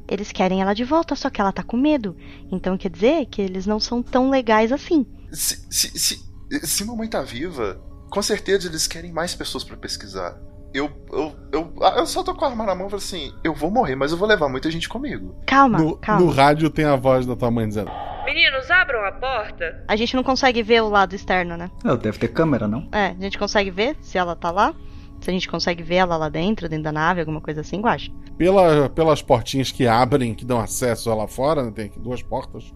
Eles 0.09 0.31
querem 0.33 0.63
ela 0.63 0.73
de 0.73 0.85
volta, 0.85 1.15
só 1.17 1.29
que 1.29 1.41
ela 1.41 1.53
tá 1.53 1.63
com 1.63 1.77
medo. 1.77 2.17
Então 2.51 2.79
quer 2.79 2.91
dizer 2.91 3.27
que 3.27 3.43
eles 3.43 3.67
não 3.67 3.79
são 3.81 4.03
tão 4.03 4.31
legais 4.31 4.73
assim. 4.73 5.05
Se, 5.33 5.67
se, 5.69 5.99
se, 5.99 6.21
se 6.67 6.85
mamãe 6.85 7.09
tá 7.09 7.21
viva, 7.23 7.83
com 8.11 8.23
certeza 8.23 8.69
eles 8.69 8.87
querem 8.87 9.13
mais 9.13 9.35
pessoas 9.35 9.65
pra 9.65 9.77
pesquisar. 9.77 10.41
Eu, 10.75 10.91
eu, 11.13 11.35
eu, 11.51 11.73
ah, 11.83 11.95
eu 11.99 12.07
só 12.07 12.23
tô 12.23 12.35
com 12.35 12.45
a 12.45 12.49
arma 12.51 12.65
na 12.65 12.75
mão 12.75 12.87
e 12.89 12.91
falo 12.91 13.03
assim: 13.03 13.33
eu 13.43 13.55
vou 13.55 13.71
morrer, 13.71 13.95
mas 13.97 14.13
eu 14.13 14.19
vou 14.19 14.29
levar 14.29 14.49
muita 14.49 14.71
gente 14.71 14.89
comigo. 14.89 15.35
Calma, 15.47 15.79
No, 15.79 15.97
calma. 15.97 16.21
no 16.21 16.31
rádio 16.31 16.69
tem 16.69 16.85
a 16.85 16.95
voz 16.97 17.25
da 17.27 17.35
tua 17.35 17.51
mãe 17.51 17.67
dizendo: 17.67 17.91
Meninos, 18.27 18.71
abram 18.71 19.05
a 19.07 19.13
porta. 19.13 19.83
A 19.89 19.97
gente 19.97 20.15
não 20.15 20.23
consegue 20.23 20.63
ver 20.63 20.83
o 20.83 20.89
lado 20.91 21.15
externo, 21.15 21.57
né? 21.57 21.71
É, 21.85 21.97
deve 21.97 22.19
ter 22.19 22.29
câmera, 22.29 22.69
não? 22.69 22.87
É, 22.93 23.07
a 23.09 23.15
gente 23.23 23.39
consegue 23.39 23.71
ver 23.71 23.97
se 24.03 24.19
ela 24.19 24.37
tá 24.37 24.51
lá. 24.51 24.75
Se 25.21 25.31
a 25.31 25.33
gente 25.33 25.49
consegue 25.49 25.83
ver 25.83 25.97
ela 25.97 26.17
lá 26.17 26.29
dentro, 26.29 26.69
dentro 26.69 26.85
da 26.85 26.93
nave, 26.93 27.21
alguma 27.21 27.41
coisa 27.41 27.63
assim, 27.63 27.79
eu 27.81 27.87
acho. 27.89 28.11
Pela, 28.37 28.89
pelas 28.91 29.21
portinhas 29.21 29.73
que 29.73 29.85
abrem, 29.87 30.33
que 30.33 30.45
dão 30.45 30.61
acesso 30.61 31.13
lá 31.13 31.27
fora, 31.27 31.65
né, 31.65 31.73
tem 31.75 31.87
aqui 31.87 31.99
duas 31.99 32.23
portas. 32.23 32.73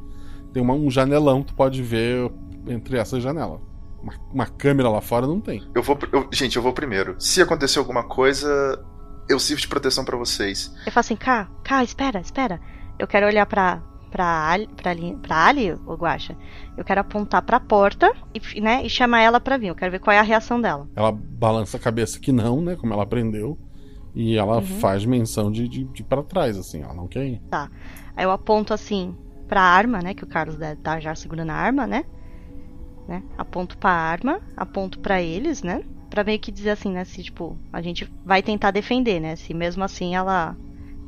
Tem 0.53 0.61
uma- 0.61 0.75
um 0.75 0.91
janelão, 0.91 1.43
tu 1.45 1.55
pode 1.55 1.81
ver 1.83 2.33
entre 2.67 2.97
essas 2.99 3.23
janelas. 3.23 3.61
Uma, 4.03 4.13
uma 4.33 4.47
câmera 4.47 4.89
lá 4.89 5.01
fora 5.01 5.27
não 5.27 5.41
tem. 5.41 5.63
Eu 5.75 5.83
vou. 5.83 5.97
eu- 6.13 6.29
gente, 6.33 6.57
eu 6.57 6.63
vou 6.63 6.73
primeiro. 6.73 7.15
Se 7.19 7.41
acontecer 7.41 7.79
alguma 7.79 8.03
coisa, 8.03 8.49
eu 9.29 9.39
sirvo 9.39 9.61
de 9.61 9.69
proteção 9.69 10.05
pra 10.05 10.17
vocês. 10.17 10.73
Eu 10.85 10.93
falo 10.93 11.01
assim, 11.01 11.17
Cá, 11.17 11.49
Cá, 11.65 11.85
espera, 11.85 12.21
espera. 12.21 12.61
Eu 12.99 13.07
quero 13.07 13.27
olhar 13.27 13.47
pra, 13.47 13.83
pra, 14.11 14.49
Ali, 14.51 14.69
pra, 14.77 14.91
Ali, 14.91 15.17
pra 15.23 15.47
Ali, 15.47 15.73
o 15.73 15.95
Guaxa. 15.95 16.37
Eu 16.77 16.85
quero 16.85 17.01
apontar 17.01 17.43
pra 17.43 17.61
porta 17.61 18.13
e, 18.35 18.61
né, 18.61 18.85
e 18.85 18.91
chamar 18.91 19.21
ela 19.21 19.41
pra 19.41 19.57
vir. 19.57 19.69
Eu 19.69 19.75
quero 19.75 19.93
ver 19.93 20.01
qual 20.01 20.15
é 20.15 20.19
a 20.19 20.23
reação 20.23 20.61
dela. 20.61 20.89
Ela 20.97 21.13
balança 21.13 21.77
a 21.77 21.81
cabeça 21.81 22.19
que 22.19 22.33
não, 22.33 22.61
né? 22.61 22.77
Como 22.77 22.93
ela 22.93 23.03
aprendeu. 23.05 23.59
E 24.15 24.37
ela 24.37 24.57
Uhum. 24.57 24.63
faz 24.63 25.05
menção 25.07 25.51
de, 25.51 25.67
de, 25.69 25.85
de 25.85 26.03
ir 26.03 26.05
pra 26.05 26.23
trás, 26.23 26.59
assim. 26.59 26.83
Ela 26.83 26.93
não 26.95 27.07
quer 27.09 27.25
ir. 27.25 27.41
Tá. 27.51 27.71
Aí 28.17 28.25
eu 28.25 28.31
aponto 28.31 28.75
assim 28.75 29.17
pra 29.49 29.63
arma, 29.63 30.01
né? 30.01 30.13
Que 30.13 30.25
o 30.25 30.27
Carlos 30.27 30.57
deve 30.57 30.77
tá 30.83 31.01
já 31.01 31.15
segurando 31.15 31.51
a 31.51 31.55
arma, 31.55 31.87
né? 31.87 32.05
Né? 33.07 33.23
Aponto 33.37 33.77
pra 33.79 33.91
arma, 33.91 34.41
aponto 34.57 34.99
pra 34.99 35.21
eles, 35.21 35.63
né? 35.63 35.83
Pra 36.11 36.25
meio 36.25 36.39
que 36.39 36.53
dizer 36.53 36.71
assim, 36.71 36.93
né? 36.93 37.05
Se, 37.05 37.23
tipo, 37.23 37.59
a 37.73 37.81
gente 37.81 38.11
vai 38.25 38.43
tentar 38.43 38.71
defender, 38.71 39.21
né? 39.21 39.37
Se 39.37 39.55
mesmo 39.55 39.83
assim 39.83 40.15
ela 40.15 40.57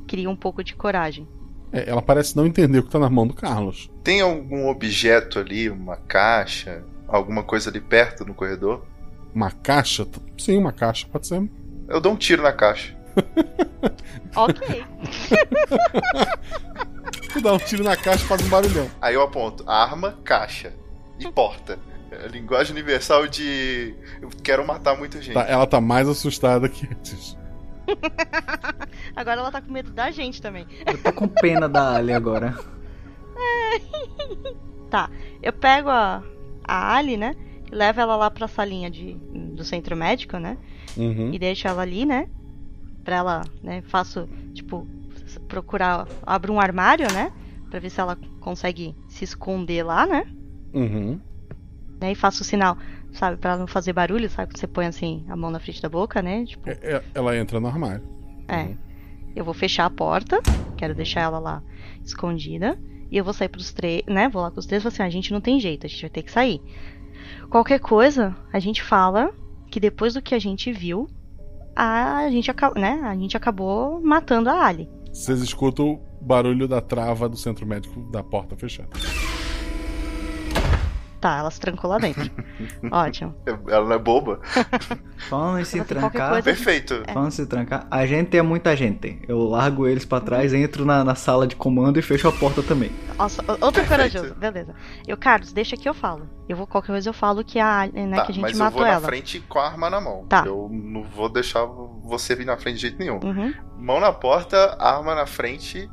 cria 0.07 0.29
um 0.29 0.37
pouco 0.37 0.63
de 0.63 0.75
coragem. 0.75 1.29
É, 1.73 1.89
ela 1.89 2.01
parece 2.01 2.37
não 2.37 2.47
entender 2.47 2.79
o 2.79 2.83
que 2.85 2.91
tá 2.91 2.99
na 2.99 3.11
mão 3.11 3.27
do 3.27 3.35
Carlos. 3.35 3.91
Tem 4.03 4.21
algum 4.21 4.69
objeto 4.69 5.39
ali, 5.39 5.69
uma 5.69 5.97
caixa, 5.97 6.85
alguma 7.09 7.43
coisa 7.43 7.71
ali 7.71 7.81
perto 7.81 8.25
no 8.25 8.35
corredor? 8.35 8.87
Uma 9.35 9.51
caixa? 9.51 10.07
Sim, 10.39 10.59
uma 10.59 10.73
caixa, 10.73 11.07
pode 11.11 11.27
ser. 11.27 11.49
Eu 11.89 12.01
dou 12.01 12.13
um 12.13 12.17
tiro 12.17 12.43
na 12.43 12.53
caixa. 12.53 12.97
Ok. 14.37 14.85
Tu 17.33 17.39
dá 17.41 17.53
um 17.53 17.59
tiro 17.59 17.85
na 17.85 17.97
caixa 17.97 18.25
e 18.25 18.27
faz 18.27 18.45
um 18.45 18.49
barulhão. 18.49 18.91
Aí 19.01 19.15
eu 19.15 19.23
aponto 19.23 19.63
arma, 19.65 20.19
caixa 20.25 20.73
e 21.19 21.31
porta. 21.31 21.79
É 22.11 22.25
a 22.25 22.29
linguagem 22.29 22.73
universal 22.73 23.27
de 23.27 23.95
eu 24.21 24.29
quero 24.43 24.67
matar 24.67 24.97
muita 24.97 25.21
gente. 25.21 25.35
Tá, 25.35 25.43
ela 25.43 25.67
tá 25.67 25.81
mais 25.81 26.09
assustada 26.09 26.69
que 26.69 26.87
antes. 26.87 27.37
Agora 29.15 29.41
ela 29.41 29.51
tá 29.51 29.61
com 29.61 29.73
medo 29.73 29.91
da 29.93 30.11
gente 30.11 30.41
também. 30.41 30.67
Eu 30.87 31.03
tô 31.03 31.13
com 31.13 31.29
pena 31.29 31.69
da 31.69 31.97
Ali 31.97 32.13
agora. 32.13 32.55
Tá, 34.91 35.11
eu 35.43 35.53
pego 35.53 35.89
a, 35.89 36.23
a 36.63 36.95
Ali, 36.95 37.17
né? 37.17 37.35
E 37.71 37.75
levo 37.75 38.01
ela 38.01 38.15
lá 38.15 38.31
pra 38.31 38.47
salinha 38.47 38.89
de, 38.89 39.15
do 39.15 39.65
centro 39.65 39.97
médico, 39.97 40.39
né? 40.39 40.57
Uhum. 40.97 41.33
E 41.33 41.39
deixo 41.39 41.67
ela 41.67 41.83
ali, 41.83 42.05
né? 42.07 42.29
Pra 43.03 43.17
ela, 43.17 43.45
né? 43.61 43.83
Faço, 43.89 44.29
tipo, 44.53 44.87
procurar. 45.49 46.07
Abro 46.23 46.53
um 46.53 46.61
armário, 46.61 47.13
né? 47.13 47.33
Pra 47.71 47.81
ver 47.81 47.91
se 47.91 48.01
ela 48.01 48.17
consegue 48.39 48.95
se 49.09 49.25
esconder 49.25 49.83
lá, 49.83 50.07
né? 50.07 50.25
Uhum. 50.75 51.19
né? 52.01 52.13
E 52.13 52.15
faço 52.15 52.43
o 52.43 52.45
sinal, 52.45 52.77
sabe? 53.13 53.37
Pra 53.37 53.51
ela 53.53 53.61
não 53.61 53.67
fazer 53.67 53.93
barulho, 53.93 54.29
sabe? 54.29 54.51
Quando 54.53 54.59
você 54.59 54.67
põe 54.67 54.87
assim 54.87 55.25
a 55.29 55.37
mão 55.37 55.51
na 55.51 55.61
frente 55.61 55.81
da 55.81 55.89
boca, 55.89 56.21
né? 56.21 56.45
Tipo, 56.45 56.69
É- 56.69 56.79
é- 56.83 57.03
ela 57.15 57.37
entra 57.37 57.61
no 57.61 57.67
armário. 57.67 58.03
é. 58.49 58.69
Eu 59.37 59.45
vou 59.45 59.53
fechar 59.55 59.85
a 59.87 59.91
porta, 59.91 60.41
quero 60.77 60.95
deixar 60.95 61.23
ela 61.23 61.41
lá 61.41 61.61
escondida. 62.05 62.79
E 63.11 63.17
eu 63.17 63.25
vou 63.25 63.33
sair 63.35 63.49
pros 63.49 63.73
três, 63.73 64.03
né? 64.07 64.29
Vou 64.29 64.41
lá 64.43 64.51
com 64.51 64.61
os 64.61 64.67
três 64.67 64.85
e 64.85 64.89
assim: 64.89 65.03
"Ah, 65.03 65.07
a 65.07 65.11
gente 65.11 65.33
não 65.33 65.41
tem 65.41 65.59
jeito, 65.59 65.87
a 65.87 65.89
gente 65.89 66.03
vai 66.03 66.11
ter 66.11 66.23
que 66.23 66.31
sair. 66.31 66.61
Qualquer 67.51 67.81
coisa, 67.81 68.37
a 68.53 68.59
gente 68.61 68.81
fala 68.83 69.33
que 69.71 69.81
depois 69.81 70.15
do 70.15 70.23
que 70.23 70.35
a 70.37 70.39
gente 70.39 70.73
viu, 70.73 71.09
a 71.75 72.29
gente, 72.31 72.49
né? 72.77 73.01
a 73.05 73.15
gente 73.17 73.37
acabou 73.37 74.01
matando 74.01 74.49
a 74.51 74.65
Ali. 74.67 74.89
Vocês 75.13 75.41
escutam 75.43 75.95
o 76.21 76.25
barulho 76.25 76.69
da 76.69 76.81
trava 76.81 77.29
do 77.29 77.37
centro 77.37 77.67
médico 77.67 78.01
da 78.13 78.23
porta 78.23 78.57
fechada. 78.57 78.91
Tá, 81.25 81.39
ela 81.39 81.51
se 81.51 81.59
trancou 81.59 81.89
lá 81.89 81.97
dentro. 81.97 82.31
Ótimo. 82.93 83.35
Ela 83.67 83.87
não 83.87 83.93
é 83.95 83.99
boba. 83.99 84.41
Falando 85.31 85.59
em 85.61 85.65
se 85.65 85.83
trancar. 85.83 86.29
coisa- 86.33 86.43
Perfeito. 86.43 87.03
Falando 87.11 87.29
em 87.29 87.31
se 87.31 87.47
trancar, 87.47 87.87
a 87.91 88.05
gente 88.05 88.37
é 88.37 88.43
muita 88.43 88.77
gente. 88.77 89.23
Eu 89.27 89.39
largo 89.45 89.87
eles 89.89 90.05
pra 90.05 90.21
trás, 90.21 90.53
entro 90.53 90.85
na, 90.85 91.03
na 91.03 91.15
sala 91.15 91.47
de 91.47 91.57
comando 91.57 91.99
e 91.99 92.03
fecho 92.03 92.29
a 92.29 92.33
porta 92.33 92.63
também. 92.63 92.91
Nossa, 93.17 93.43
outro 93.63 93.87
corajoso, 93.87 94.35
beleza. 94.35 94.75
Eu, 95.09 95.17
Carlos, 95.17 95.51
deixa 95.51 95.79
que 95.79 95.89
eu 95.89 95.95
falo. 95.95 96.29
Eu 96.47 96.59
vou, 96.59 96.67
qualquer 96.67 96.89
coisa 96.93 97.09
eu 97.09 97.15
falo 97.15 97.43
que 97.43 97.59
a, 97.59 97.87
né, 97.91 98.17
Tá, 98.17 98.27
que 98.27 98.33
a 98.33 98.35
gente 98.35 98.43
mas 98.43 98.53
eu 98.59 98.59
matou 98.59 98.81
vou 98.81 98.87
ela. 98.87 99.01
na 99.01 99.07
frente 99.07 99.41
com 99.49 99.59
a 99.59 99.67
arma 99.67 99.89
na 99.89 100.03
mão. 100.03 100.27
Tá. 100.29 100.43
Eu 100.45 100.69
não 100.71 101.05
vou 101.05 101.31
deixar 101.31 101.65
você 102.03 102.35
vir 102.35 102.45
na 102.45 102.59
frente 102.59 102.75
de 102.75 102.81
jeito 102.83 102.99
nenhum. 102.99 103.19
Uhum. 103.25 103.55
Mão 103.79 103.99
na 103.99 104.13
porta, 104.13 104.77
arma 104.79 105.15
na 105.15 105.25
frente. 105.27 105.89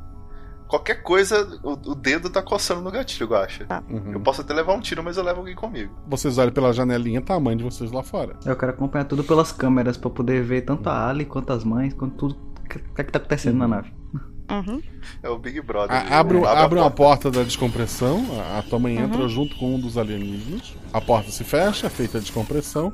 Qualquer 0.72 1.02
coisa, 1.02 1.60
o, 1.62 1.72
o 1.72 1.94
dedo 1.94 2.30
tá 2.30 2.40
coçando 2.40 2.80
no 2.80 2.90
gatilho, 2.90 3.28
eu 3.30 3.36
acho. 3.36 3.66
Tá. 3.66 3.82
Uhum. 3.90 4.12
Eu 4.14 4.20
posso 4.20 4.40
até 4.40 4.54
levar 4.54 4.72
um 4.72 4.80
tiro, 4.80 5.02
mas 5.04 5.18
eu 5.18 5.22
levo 5.22 5.40
alguém 5.40 5.54
comigo. 5.54 5.94
Vocês 6.08 6.38
olham 6.38 6.50
pela 6.50 6.72
janelinha, 6.72 7.20
tá 7.20 7.34
a 7.34 7.40
mãe 7.40 7.54
de 7.54 7.62
vocês 7.62 7.92
lá 7.92 8.02
fora. 8.02 8.38
Eu 8.46 8.56
quero 8.56 8.72
acompanhar 8.72 9.04
tudo 9.04 9.22
pelas 9.22 9.52
câmeras 9.52 9.98
pra 9.98 10.08
poder 10.08 10.42
ver 10.42 10.62
tanto 10.62 10.88
a 10.88 11.10
Ali 11.10 11.26
quanto 11.26 11.52
as 11.52 11.62
mães, 11.62 11.92
quanto 11.92 12.16
tudo 12.16 12.36
que, 12.70 12.78
que, 12.78 13.04
que 13.04 13.12
tá 13.12 13.18
acontecendo 13.18 13.58
na 13.58 13.68
nave. 13.68 13.92
Uhum. 14.50 14.82
É 15.22 15.28
o 15.28 15.38
Big 15.38 15.60
Brother. 15.60 15.94
A- 15.94 16.18
abre 16.20 16.42
abre 16.46 16.78
a 16.78 16.82
uma 16.84 16.90
porta 16.90 17.30
da 17.30 17.42
descompressão, 17.42 18.24
a, 18.40 18.58
a 18.60 18.62
tua 18.62 18.78
mãe 18.78 18.96
Uhum. 18.96 19.04
entra 19.04 19.28
junto 19.28 19.54
com 19.56 19.74
um 19.74 19.78
dos 19.78 19.98
alienígenas. 19.98 20.74
A 20.92 21.00
porta 21.02 21.30
se 21.30 21.44
fecha, 21.44 21.86
é 21.86 21.90
feita 21.90 22.16
a 22.16 22.20
descompressão. 22.20 22.92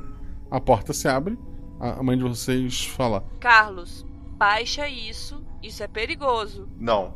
A 0.51 0.59
porta 0.59 0.91
se 0.91 1.07
abre. 1.07 1.39
A 1.79 1.99
a 1.99 2.03
mãe 2.03 2.17
de 2.17 2.23
vocês 2.23 2.85
fala: 2.87 3.23
Carlos, 3.39 4.05
baixa 4.37 4.87
isso. 4.89 5.41
Isso 5.63 5.83
é 5.83 5.87
perigoso. 5.87 6.67
Não, 6.77 7.15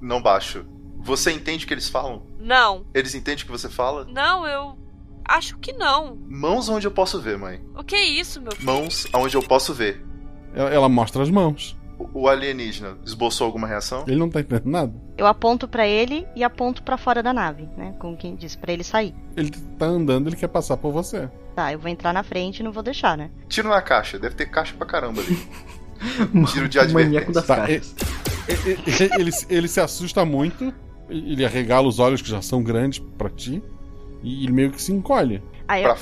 não 0.00 0.20
baixo. 0.22 0.64
Você 1.00 1.30
entende 1.32 1.64
o 1.64 1.68
que 1.68 1.74
eles 1.74 1.88
falam? 1.88 2.22
Não. 2.38 2.84
Eles 2.92 3.14
entendem 3.14 3.42
o 3.42 3.46
que 3.46 3.52
você 3.52 3.68
fala? 3.68 4.04
Não, 4.10 4.46
eu 4.46 4.76
acho 5.24 5.56
que 5.58 5.72
não. 5.72 6.16
Mãos 6.28 6.68
onde 6.68 6.86
eu 6.86 6.90
posso 6.90 7.20
ver, 7.20 7.38
mãe. 7.38 7.60
O 7.76 7.84
que 7.84 7.94
é 7.94 8.04
isso, 8.04 8.40
meu 8.42 8.52
filho? 8.52 8.66
Mãos 8.66 9.06
aonde 9.12 9.36
eu 9.36 9.42
posso 9.42 9.72
ver. 9.72 10.04
Ela, 10.54 10.70
ela 10.70 10.88
mostra 10.88 11.22
as 11.22 11.30
mãos. 11.30 11.76
O 11.98 12.22
o 12.22 12.28
alienígena 12.28 12.96
esboçou 13.04 13.44
alguma 13.46 13.66
reação? 13.66 14.04
Ele 14.06 14.16
não 14.18 14.30
tá 14.30 14.40
entendendo 14.40 14.66
nada. 14.70 14.94
Eu 15.16 15.26
aponto 15.26 15.66
pra 15.66 15.86
ele 15.86 16.26
e 16.36 16.44
aponto 16.44 16.82
pra 16.82 16.96
fora 16.96 17.22
da 17.22 17.32
nave, 17.32 17.68
né? 17.76 17.94
Como 17.98 18.16
quem 18.16 18.36
diz, 18.36 18.54
pra 18.54 18.72
ele 18.72 18.84
sair. 18.84 19.14
Ele 19.36 19.50
tá 19.50 19.86
andando, 19.86 20.28
ele 20.28 20.36
quer 20.36 20.46
passar 20.48 20.76
por 20.76 20.92
você. 20.92 21.28
Tá, 21.56 21.72
eu 21.72 21.78
vou 21.78 21.88
entrar 21.90 22.12
na 22.12 22.22
frente 22.22 22.60
e 22.60 22.62
não 22.62 22.70
vou 22.70 22.84
deixar, 22.84 23.16
né? 23.18 23.30
Tiro 23.48 23.68
na 23.68 23.82
caixa, 23.82 24.16
deve 24.18 24.36
ter 24.36 24.46
caixa 24.46 24.74
pra 24.76 24.86
caramba 24.86 25.20
ali. 25.20 25.36
Tiro 26.52 26.68
de 26.68 26.78
Maníaco 26.92 27.30
advertência. 27.30 27.32
das 27.32 27.46
Tá, 27.46 27.56
caixas. 27.56 27.94
Ele, 28.48 29.10
ele- 29.18 29.30
ele- 29.50 29.68
se 29.68 29.80
assusta 29.80 30.24
muito 30.24 30.72
Ele 31.10 31.44
arregala 31.44 31.86
os 31.88 31.98
olhos 31.98 32.20
que 32.20 32.28
já 32.28 32.42
são 32.42 32.62
grandes 32.62 32.98
pra 33.16 33.30
ti. 33.30 33.62
E 34.22 34.44
ele 34.44 34.52
meio 34.52 34.70
que 34.70 34.82
se 34.82 34.92
encolhe. 34.92 35.42
Aí 35.66 35.82
eu, 35.82 35.90
é, 35.90 35.94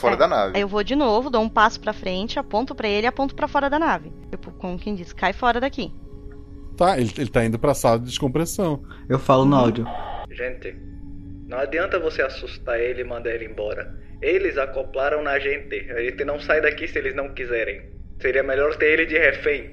Aí 0.54 0.60
eu 0.62 0.68
vou 0.68 0.82
de 0.82 0.96
novo, 0.96 1.30
dou 1.30 1.42
um 1.42 1.48
passo 1.48 1.78
pra 1.80 1.92
frente, 1.92 2.38
aponto 2.38 2.74
pra 2.74 2.88
ele 2.88 3.06
e 3.06 3.08
aponto 3.08 3.34
pra 3.34 3.46
fora 3.46 3.68
da 3.70 3.78
nave. 3.78 4.12
Tipo, 4.30 4.50
como 4.52 4.76
quem 4.78 4.94
diz, 4.96 5.12
cai 5.12 5.32
fora 5.32 5.60
daqui. 5.60 5.92
Tá, 6.76 6.98
ele, 6.98 7.12
ele 7.18 7.28
tá 7.30 7.44
indo 7.44 7.58
pra 7.58 7.72
sala 7.74 7.98
de 8.00 8.06
descompressão. 8.06 8.82
Eu 9.08 9.18
falo 9.18 9.44
no 9.44 9.54
áudio. 9.56 9.86
Gente, 10.30 10.74
não 11.46 11.58
adianta 11.58 11.98
você 12.00 12.22
assustar 12.22 12.78
ele 12.80 13.02
e 13.02 13.04
mandar 13.04 13.30
ele 13.30 13.44
embora. 13.46 13.94
Eles 14.20 14.58
acoplaram 14.58 15.22
na 15.22 15.38
gente. 15.38 15.74
A 15.92 16.00
gente 16.02 16.24
não 16.24 16.40
sai 16.40 16.60
daqui 16.60 16.88
se 16.88 16.98
eles 16.98 17.14
não 17.14 17.32
quiserem. 17.32 17.82
Seria 18.20 18.42
melhor 18.42 18.74
ter 18.76 18.86
ele 18.86 19.06
de 19.06 19.16
refém. 19.18 19.70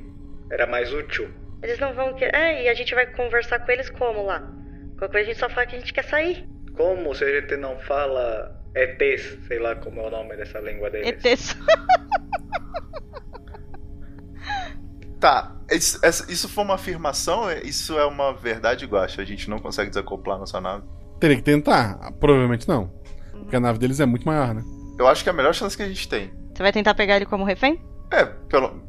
Era 0.52 0.68
mais 0.68 0.94
útil. 0.94 1.28
Eles 1.64 1.80
não 1.80 1.94
vão 1.94 2.14
querer. 2.14 2.36
É, 2.36 2.64
e 2.64 2.70
a 2.70 2.74
gente 2.74 2.94
vai 2.94 3.08
conversar 3.08 3.60
com 3.60 3.72
eles 3.72 3.90
como 3.90 4.26
lá? 4.26 4.42
Qualquer 4.98 5.12
coisa 5.12 5.20
a 5.20 5.34
gente 5.34 5.40
só 5.40 5.50
fala 5.50 5.66
que 5.66 5.76
a 5.76 5.80
gente 5.80 5.94
quer 5.94 6.04
sair. 6.04 6.48
Como 6.76 7.16
se 7.16 7.24
a 7.24 7.42
gente 7.42 7.56
não 7.58 7.80
fala 7.80 8.62
ETs, 8.76 9.38
sei 9.48 9.60
lá 9.60 9.76
como 9.76 10.02
é 10.02 10.08
o 10.08 10.10
nome 10.12 10.36
dessa 10.36 10.60
língua 10.60 10.90
deles. 10.90 11.10
ETs. 11.26 11.56
Tá, 15.24 15.56
isso, 15.72 16.02
isso 16.28 16.50
foi 16.50 16.66
uma 16.66 16.74
afirmação? 16.74 17.50
Isso 17.64 17.98
é 17.98 18.06
uma 18.06 18.34
verdade, 18.34 18.86
Guacha? 18.86 19.22
A 19.22 19.26
gente 19.26 19.50
não 19.50 19.58
consegue 19.58 19.90
desacoplar 19.90 20.38
nossa 20.38 20.60
nave? 20.60 20.84
Teria 21.18 21.38
que 21.38 21.42
tentar. 21.42 22.12
Provavelmente 22.20 22.68
não. 22.68 22.92
Porque 23.32 23.56
a 23.56 23.60
nave 23.62 23.80
deles 23.80 24.02
é 24.02 24.06
muito 24.06 24.26
maior, 24.26 24.54
né? 24.54 24.62
Eu 25.00 25.08
acho 25.08 25.24
que 25.24 25.30
é 25.30 25.32
a 25.32 25.36
melhor 25.36 25.54
chance 25.54 25.78
que 25.78 25.84
a 25.84 25.88
gente 25.88 26.10
tem. 26.10 26.30
Você 26.54 26.62
vai 26.62 26.74
tentar 26.74 26.94
pegar 26.94 27.16
ele 27.16 27.26
como 27.26 27.46
refém? 27.46 27.82
É, 28.12 28.26
pelo. 28.26 28.84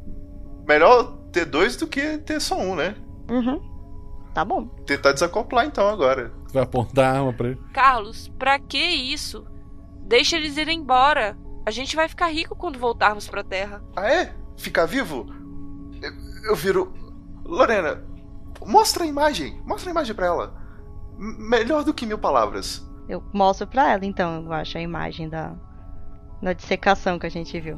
Melhor 0.67 1.24
ter 1.35 1.43
dois 1.43 1.75
do 1.75 1.85
que 1.85 2.17
ter 2.19 2.39
só 2.39 2.57
um, 2.57 2.75
né? 2.75 2.95
Uhum. 3.29 3.61
Tá 4.33 4.45
bom. 4.45 4.67
Tentar 4.85 5.11
desacoplar 5.11 5.65
então 5.65 5.85
agora. 5.89 6.31
Vai 6.53 6.63
apontar 6.63 7.13
a 7.13 7.19
arma 7.19 7.33
pra 7.33 7.49
ele. 7.49 7.59
Carlos, 7.73 8.29
pra 8.39 8.57
que 8.57 8.77
isso? 8.77 9.45
Deixa 10.07 10.37
eles 10.37 10.55
irem 10.55 10.79
embora. 10.79 11.37
A 11.65 11.71
gente 11.71 11.93
vai 11.93 12.07
ficar 12.07 12.27
rico 12.27 12.55
quando 12.55 12.79
voltarmos 12.79 13.27
pra 13.27 13.43
Terra. 13.43 13.83
Ah, 13.97 14.09
é? 14.09 14.33
Ficar 14.55 14.85
vivo? 14.85 15.25
Eu, 16.01 16.51
eu 16.51 16.55
viro. 16.55 16.93
Lorena, 17.43 18.01
mostra 18.65 19.03
a 19.03 19.07
imagem. 19.07 19.61
Mostra 19.65 19.89
a 19.89 19.91
imagem 19.91 20.15
pra 20.15 20.27
ela. 20.27 20.55
M 21.19 21.49
melhor 21.49 21.83
do 21.83 21.93
que 21.93 22.05
mil 22.05 22.17
palavras. 22.17 22.81
Eu 23.09 23.21
mostro 23.33 23.67
pra 23.67 23.91
ela, 23.91 24.05
então, 24.05 24.45
eu 24.45 24.53
acho, 24.53 24.77
a 24.77 24.81
imagem 24.81 25.27
da, 25.27 25.53
da 26.41 26.53
dissecação 26.53 27.19
que 27.19 27.25
a 27.25 27.29
gente 27.29 27.59
viu. 27.59 27.77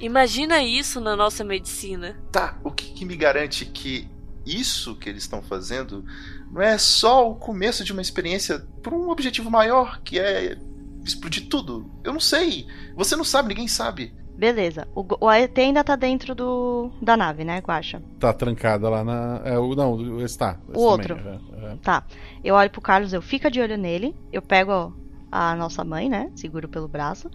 Imagina 0.00 0.62
isso 0.62 1.00
na 1.00 1.14
nossa 1.14 1.44
medicina. 1.44 2.16
Tá, 2.32 2.58
o 2.64 2.70
que, 2.70 2.92
que 2.92 3.04
me 3.04 3.16
garante 3.16 3.66
que 3.66 4.08
isso 4.46 4.96
que 4.96 5.08
eles 5.08 5.22
estão 5.22 5.42
fazendo 5.42 6.04
não 6.50 6.62
é 6.62 6.78
só 6.78 7.30
o 7.30 7.36
começo 7.36 7.84
de 7.84 7.92
uma 7.92 8.02
experiência 8.02 8.66
por 8.82 8.92
um 8.94 9.10
objetivo 9.10 9.50
maior, 9.50 10.00
que 10.02 10.18
é 10.18 10.56
explodir 11.04 11.48
tudo? 11.48 11.90
Eu 12.02 12.12
não 12.12 12.20
sei. 12.20 12.66
Você 12.96 13.14
não 13.14 13.24
sabe, 13.24 13.48
ninguém 13.48 13.68
sabe. 13.68 14.14
Beleza. 14.36 14.88
O, 14.94 15.04
o 15.20 15.28
AET 15.28 15.58
ainda 15.58 15.84
tá 15.84 15.94
dentro 15.96 16.34
do 16.34 16.90
da 17.02 17.14
nave, 17.14 17.44
né, 17.44 17.58
Guacha? 17.58 18.02
Tá 18.18 18.32
trancada 18.32 18.88
lá 18.88 19.04
na. 19.04 19.42
É, 19.44 19.58
o, 19.58 19.74
não, 19.74 20.18
está. 20.24 20.58
O 20.74 20.80
outro. 20.80 21.14
É, 21.14 21.72
é. 21.72 21.76
Tá. 21.82 22.04
Eu 22.42 22.54
olho 22.54 22.70
pro 22.70 22.80
Carlos, 22.80 23.12
eu 23.12 23.20
fico 23.20 23.50
de 23.50 23.60
olho 23.60 23.76
nele, 23.76 24.16
eu 24.32 24.40
pego 24.40 24.96
a 25.30 25.54
nossa 25.54 25.84
mãe, 25.84 26.08
né? 26.08 26.30
Seguro 26.34 26.68
pelo 26.68 26.88
braço 26.88 27.30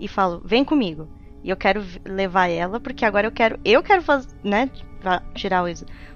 e 0.00 0.08
falo: 0.08 0.40
vem 0.44 0.64
comigo. 0.64 1.06
E 1.42 1.50
eu 1.50 1.56
quero 1.56 1.82
levar 2.04 2.48
ela, 2.48 2.80
porque 2.80 3.04
agora 3.04 3.26
eu 3.26 3.32
quero. 3.32 3.58
Eu 3.64 3.82
quero 3.82 4.02
fazer, 4.02 4.28
né? 4.42 4.68
Tirar 5.34 5.62
o 5.62 5.68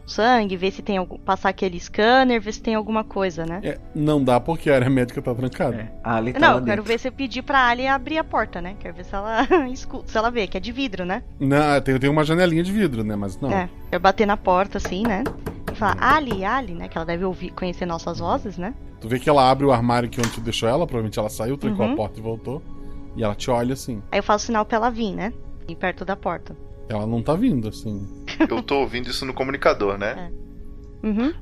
sangue, 0.05 0.57
ver 0.57 0.73
se 0.73 0.83
tem 0.83 0.97
algum. 0.97 1.17
Passar 1.19 1.51
aquele 1.51 1.79
scanner, 1.79 2.41
ver 2.41 2.53
se 2.53 2.61
tem 2.61 2.75
alguma 2.75 3.05
coisa, 3.05 3.47
né? 3.47 3.61
É, 3.63 3.79
não 3.95 4.23
dá 4.23 4.41
porque 4.41 4.69
a 4.69 4.75
área 4.75 4.91
médica 4.91 5.23
tá 5.23 5.33
trancada. 5.33 5.77
É, 5.77 5.93
a 6.03 6.17
Ali 6.17 6.33
tá 6.33 6.41
não, 6.41 6.55
lá 6.55 6.59
eu 6.61 6.65
quero 6.65 6.83
ver 6.83 6.99
se 6.99 7.07
eu 7.07 7.13
pedir 7.13 7.43
pra 7.43 7.69
Ali 7.69 7.87
abrir 7.87 8.19
a 8.19 8.25
porta, 8.25 8.61
né? 8.61 8.75
Quero 8.81 8.95
ver 8.95 9.05
se 9.05 9.15
ela 9.15 9.47
escuta, 9.71 10.11
se 10.11 10.19
ela 10.19 10.31
vê, 10.31 10.49
que 10.49 10.57
é 10.57 10.61
de 10.61 10.73
vidro, 10.73 11.05
né? 11.05 11.23
Não, 11.39 11.81
tem, 11.81 11.97
tem 11.99 12.11
uma 12.11 12.25
janelinha 12.25 12.65
de 12.65 12.73
vidro, 12.73 13.05
né? 13.05 13.15
Mas 13.15 13.39
não. 13.39 13.53
É, 13.53 13.69
eu 13.93 14.01
bater 14.01 14.27
na 14.27 14.37
porta 14.37 14.79
assim, 14.79 15.05
né? 15.07 15.23
E 15.73 15.77
falar, 15.77 15.97
Ali, 16.01 16.45
Ali, 16.45 16.75
né? 16.75 16.89
Que 16.89 16.99
ela 16.99 17.07
deve 17.07 17.25
ouvir, 17.25 17.51
conhecer 17.51 17.87
nossas 17.87 18.19
vozes, 18.19 18.59
né? 18.59 18.75
Tu 19.01 19.09
vê 19.09 19.19
que 19.19 19.31
ela 19.31 19.49
abre 19.49 19.65
o 19.65 19.73
armário 19.73 20.09
que 20.09 20.21
onde 20.21 20.31
tu 20.31 20.41
deixou 20.41 20.69
ela, 20.69 20.87
provavelmente 20.87 21.19
ela 21.19 21.31
saiu, 21.31 21.57
trancou 21.57 21.87
Uhum. 21.87 21.93
a 21.93 21.97
porta 21.97 22.19
e 22.19 22.23
voltou. 22.23 22.61
E 23.17 23.23
ela 23.25 23.35
te 23.35 23.51
olha 23.51 23.73
assim. 23.75 24.03
Aí 24.13 24.19
eu 24.19 24.23
faço 24.23 24.47
sinal 24.47 24.65
pra 24.65 24.77
ela 24.77 24.91
vir, 24.91 25.15
né? 25.15 25.33
Ir 25.69 25.77
perto 25.77 26.05
da 26.05 26.17
porta. 26.17 26.57
Ela 26.89 27.07
não 27.07 27.23
tá 27.23 27.35
vindo, 27.35 27.69
assim. 27.69 28.07
Eu 28.49 28.63
tô 28.63 28.81
ouvindo 28.81 29.09
isso 29.11 29.25
no 29.25 29.33
comunicador, 29.35 29.97
né? 29.99 30.31
Uhum. 31.03 31.33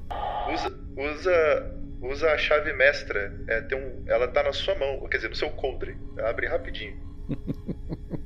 Usa, 0.52 0.78
usa, 0.96 1.76
usa 2.02 2.30
a 2.32 2.38
chave 2.38 2.72
mestra. 2.74 3.34
É, 3.48 3.60
tem 3.62 3.78
um, 3.78 4.02
ela 4.06 4.28
tá 4.28 4.42
na 4.42 4.52
sua 4.52 4.74
mão, 4.74 5.06
quer 5.08 5.16
dizer, 5.18 5.28
no 5.30 5.36
seu 5.36 5.50
coldre. 5.50 5.96
Abre 6.28 6.46
rapidinho. 6.46 6.96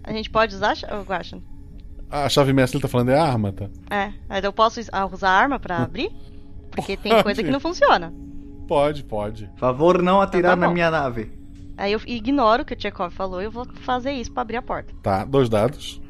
A 0.05 0.13
gente 0.13 0.31
pode 0.31 0.55
usar, 0.55 0.75
Ch- 0.77 0.85
Guaxa? 1.07 1.39
A 2.11 2.29
chave 2.29 2.53
mestra 2.53 2.77
ele 2.77 2.83
tá 2.83 2.89
falando 2.89 3.11
é 3.11 3.19
a 3.19 3.25
arma, 3.25 3.53
tá? 3.53 3.69
É, 3.91 4.13
aí 4.29 4.43
eu 4.45 4.53
posso 4.53 4.81
usar 4.81 5.29
a 5.31 5.33
arma 5.39 5.59
pra 5.59 5.79
abrir? 5.79 6.11
Porque 6.71 6.97
tem 6.97 7.13
Pode. 7.13 7.25
coisa 7.25 7.43
que 7.43 7.51
não 7.51 7.61
funciona. 7.61 8.13
Pode, 8.69 9.05
pode. 9.05 9.51
Favor 9.59 10.03
não 10.03 10.21
atirar 10.21 10.53
Então 10.53 10.61
tá 10.61 10.67
na 10.69 10.73
minha 10.73 10.91
nave. 10.91 11.31
Aí 11.77 11.93
eu 11.93 12.01
ignoro 12.07 12.63
o 12.63 12.65
que 12.65 12.75
o 12.75 12.77
Tchekov 12.77 13.13
falou 13.15 13.41
e 13.41 13.45
eu 13.47 13.51
vou 13.51 13.67
fazer 13.83 14.13
isso 14.13 14.31
pra 14.33 14.43
abrir 14.43 14.57
a 14.57 14.63
porta. 14.63 14.93
Tá, 15.03 15.25
dois 15.25 15.49
dados. 15.49 16.01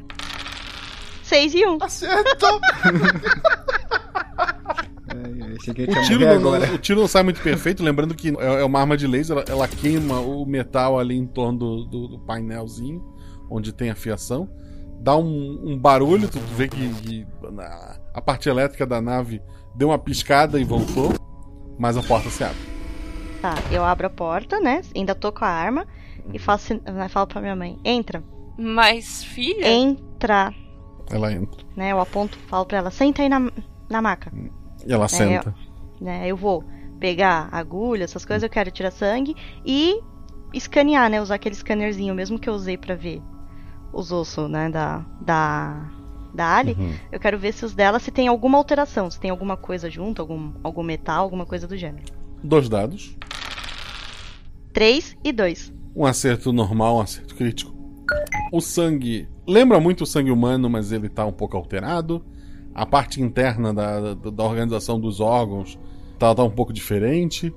6 1.22 1.54
e 1.54 1.64
1. 1.66 1.70
Um. 1.72 1.78
Acertou! 1.80 2.60
Esse 5.58 5.70
aqui 5.70 5.82
O 5.82 5.86
tinha 5.86 6.02
tiro, 6.02 6.20
não, 6.24 6.32
agora. 6.32 6.72
o 6.74 6.78
tiro 6.78 7.00
não 7.00 7.06
sai 7.08 7.22
muito 7.22 7.40
perfeito, 7.42 7.82
lembrando 7.82 8.14
que 8.14 8.30
é 8.30 8.60
é 8.62 8.64
uma 8.64 8.80
arma 8.80 8.96
de 8.96 9.06
laser, 9.06 9.36
ela, 9.36 9.44
ela 9.48 9.68
queima 9.68 10.18
o 10.20 10.44
metal 10.46 10.98
ali 10.98 11.16
em 11.16 11.26
torno 11.26 11.58
do, 11.58 11.84
do- 11.84 12.08
do 12.08 12.18
painelzinho, 12.20 13.02
onde 13.50 13.72
tem 13.72 13.90
a 13.90 13.94
fiação. 13.94 14.48
Dá 15.00 15.16
um, 15.16 15.60
um 15.64 15.78
barulho, 15.78 16.28
tu 16.28 16.38
vê 16.56 16.68
que, 16.68 16.88
que 17.02 17.26
na- 17.52 17.98
a 18.14 18.20
parte 18.22 18.48
elétrica 18.48 18.86
da 18.86 19.00
nave 19.00 19.42
deu 19.74 19.88
uma 19.88 19.98
piscada 19.98 20.58
e 20.58 20.64
voltou, 20.64 21.12
mas 21.78 21.96
a 21.96 22.02
porta 22.02 22.30
se 22.30 22.42
abre. 22.42 22.56
Tá, 23.42 23.64
eu 23.68 23.84
abro 23.84 24.06
a 24.06 24.10
porta, 24.10 24.60
né? 24.60 24.82
Ainda 24.94 25.16
tô 25.16 25.32
com 25.32 25.44
a 25.44 25.48
arma 25.48 25.84
e 26.32 26.38
faço, 26.38 26.66
sin- 26.68 26.80
né, 26.86 27.08
falo 27.08 27.26
pra 27.26 27.40
minha 27.40 27.56
mãe: 27.56 27.76
entra. 27.84 28.22
Mas, 28.56 29.24
filha. 29.24 29.68
Entra. 29.68 30.54
Ela 31.10 31.32
entra. 31.32 31.60
Né? 31.76 31.90
Eu 31.90 31.98
aponto, 31.98 32.38
falo 32.46 32.64
pra 32.64 32.78
ela: 32.78 32.90
senta 32.92 33.20
aí 33.20 33.28
na, 33.28 33.50
na 33.90 34.00
maca. 34.00 34.32
E 34.86 34.92
ela 34.92 35.06
É, 35.06 35.08
senta. 35.08 35.52
Eu, 36.00 36.04
né, 36.04 36.28
eu 36.28 36.36
vou 36.36 36.62
pegar 37.00 37.48
agulha, 37.50 38.04
essas 38.04 38.24
coisas, 38.24 38.44
eu 38.44 38.48
quero 38.48 38.70
tirar 38.70 38.92
sangue 38.92 39.34
e 39.66 40.00
escanear, 40.54 41.10
né? 41.10 41.20
Usar 41.20 41.34
aquele 41.34 41.56
scannerzinho 41.56 42.14
mesmo 42.14 42.38
que 42.38 42.48
eu 42.48 42.54
usei 42.54 42.76
pra 42.78 42.94
ver 42.94 43.20
os 43.92 44.12
ossos, 44.12 44.48
né? 44.48 44.70
Da. 44.70 45.04
Da. 45.20 45.90
Da 46.32 46.56
Ali. 46.56 46.76
Uhum. 46.78 46.94
Eu 47.10 47.18
quero 47.20 47.38
ver 47.38 47.52
se 47.52 47.64
os 47.64 47.74
dela 47.74 47.98
se 47.98 48.10
tem 48.12 48.28
alguma 48.28 48.56
alteração, 48.56 49.10
se 49.10 49.18
tem 49.20 49.30
alguma 49.30 49.54
coisa 49.56 49.90
junto, 49.90 50.22
algum, 50.22 50.52
algum 50.62 50.82
metal, 50.82 51.24
alguma 51.24 51.44
coisa 51.44 51.66
do 51.66 51.76
gênero. 51.76 52.04
Dois 52.42 52.68
dados. 52.70 53.16
3 54.72 55.16
e 55.24 55.32
2. 55.32 55.72
Um 55.94 56.06
acerto 56.06 56.52
normal, 56.52 56.96
um 56.96 57.00
acerto 57.00 57.34
crítico. 57.34 57.72
O 58.52 58.60
sangue 58.60 59.28
lembra 59.46 59.78
muito 59.80 60.04
o 60.04 60.06
sangue 60.06 60.30
humano, 60.30 60.68
mas 60.68 60.92
ele 60.92 61.08
tá 61.08 61.24
um 61.26 61.32
pouco 61.32 61.56
alterado. 61.56 62.24
A 62.74 62.86
parte 62.86 63.20
interna 63.20 63.72
da, 63.74 64.14
da, 64.14 64.30
da 64.30 64.44
organização 64.44 64.98
dos 64.98 65.20
órgãos 65.20 65.78
tá, 66.18 66.34
tá 66.34 66.42
um 66.42 66.50
pouco 66.50 66.72
diferente. 66.72 67.52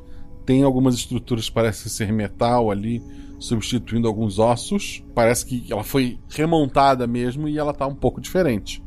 Tem 0.45 0.63
algumas 0.63 0.95
estruturas 0.95 1.47
que 1.47 1.55
parecem 1.55 1.89
ser 1.89 2.11
metal 2.11 2.69
ali, 2.69 3.01
substituindo 3.39 4.07
alguns 4.07 4.37
ossos. 4.39 5.03
Parece 5.15 5.45
que 5.45 5.71
ela 5.71 5.83
foi 5.83 6.19
remontada 6.29 7.07
mesmo 7.07 7.47
e 7.47 7.57
ela 7.57 7.73
tá 7.73 7.87
um 7.87 7.95
pouco 7.95 8.19
diferente. 8.21 8.83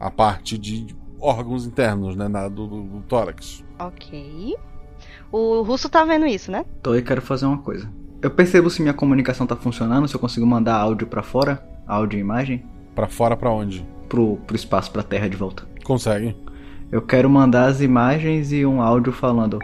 A 0.00 0.10
parte 0.10 0.56
de 0.58 0.86
órgãos 1.20 1.66
internos, 1.66 2.16
né, 2.16 2.28
na- 2.28 2.48
do, 2.48 2.66
do- 2.66 2.82
do 2.82 3.00
tórax. 3.02 3.62
Ok. 3.78 4.54
O 5.30 5.62
russo 5.62 5.88
tá 5.88 6.04
vendo 6.04 6.26
isso, 6.26 6.50
né? 6.50 6.64
Tô 6.82 6.94
e 6.94 7.02
quero 7.02 7.20
fazer 7.20 7.46
uma 7.46 7.58
coisa. 7.58 7.88
Eu 8.22 8.30
percebo 8.30 8.70
se 8.70 8.80
minha 8.80 8.94
comunicação 8.94 9.46
tá 9.46 9.54
funcionando, 9.54 10.08
se 10.08 10.14
eu 10.14 10.20
consigo 10.20 10.46
mandar 10.46 10.76
áudio 10.76 11.06
pra 11.06 11.22
fora, 11.22 11.62
áudio 11.86 12.18
e 12.18 12.20
imagem. 12.20 12.64
Pra 12.94 13.08
fora 13.08 13.36
pra 13.36 13.50
onde? 13.50 13.86
Pro, 14.08 14.36
pro 14.46 14.56
espaço, 14.56 14.90
pra 14.90 15.02
terra 15.02 15.28
de 15.28 15.36
volta. 15.36 15.64
Consegue. 15.84 16.34
Eu 16.90 17.02
quero 17.02 17.28
mandar 17.28 17.66
as 17.66 17.80
imagens 17.80 18.52
e 18.52 18.64
um 18.64 18.80
áudio 18.80 19.12
falando. 19.12 19.58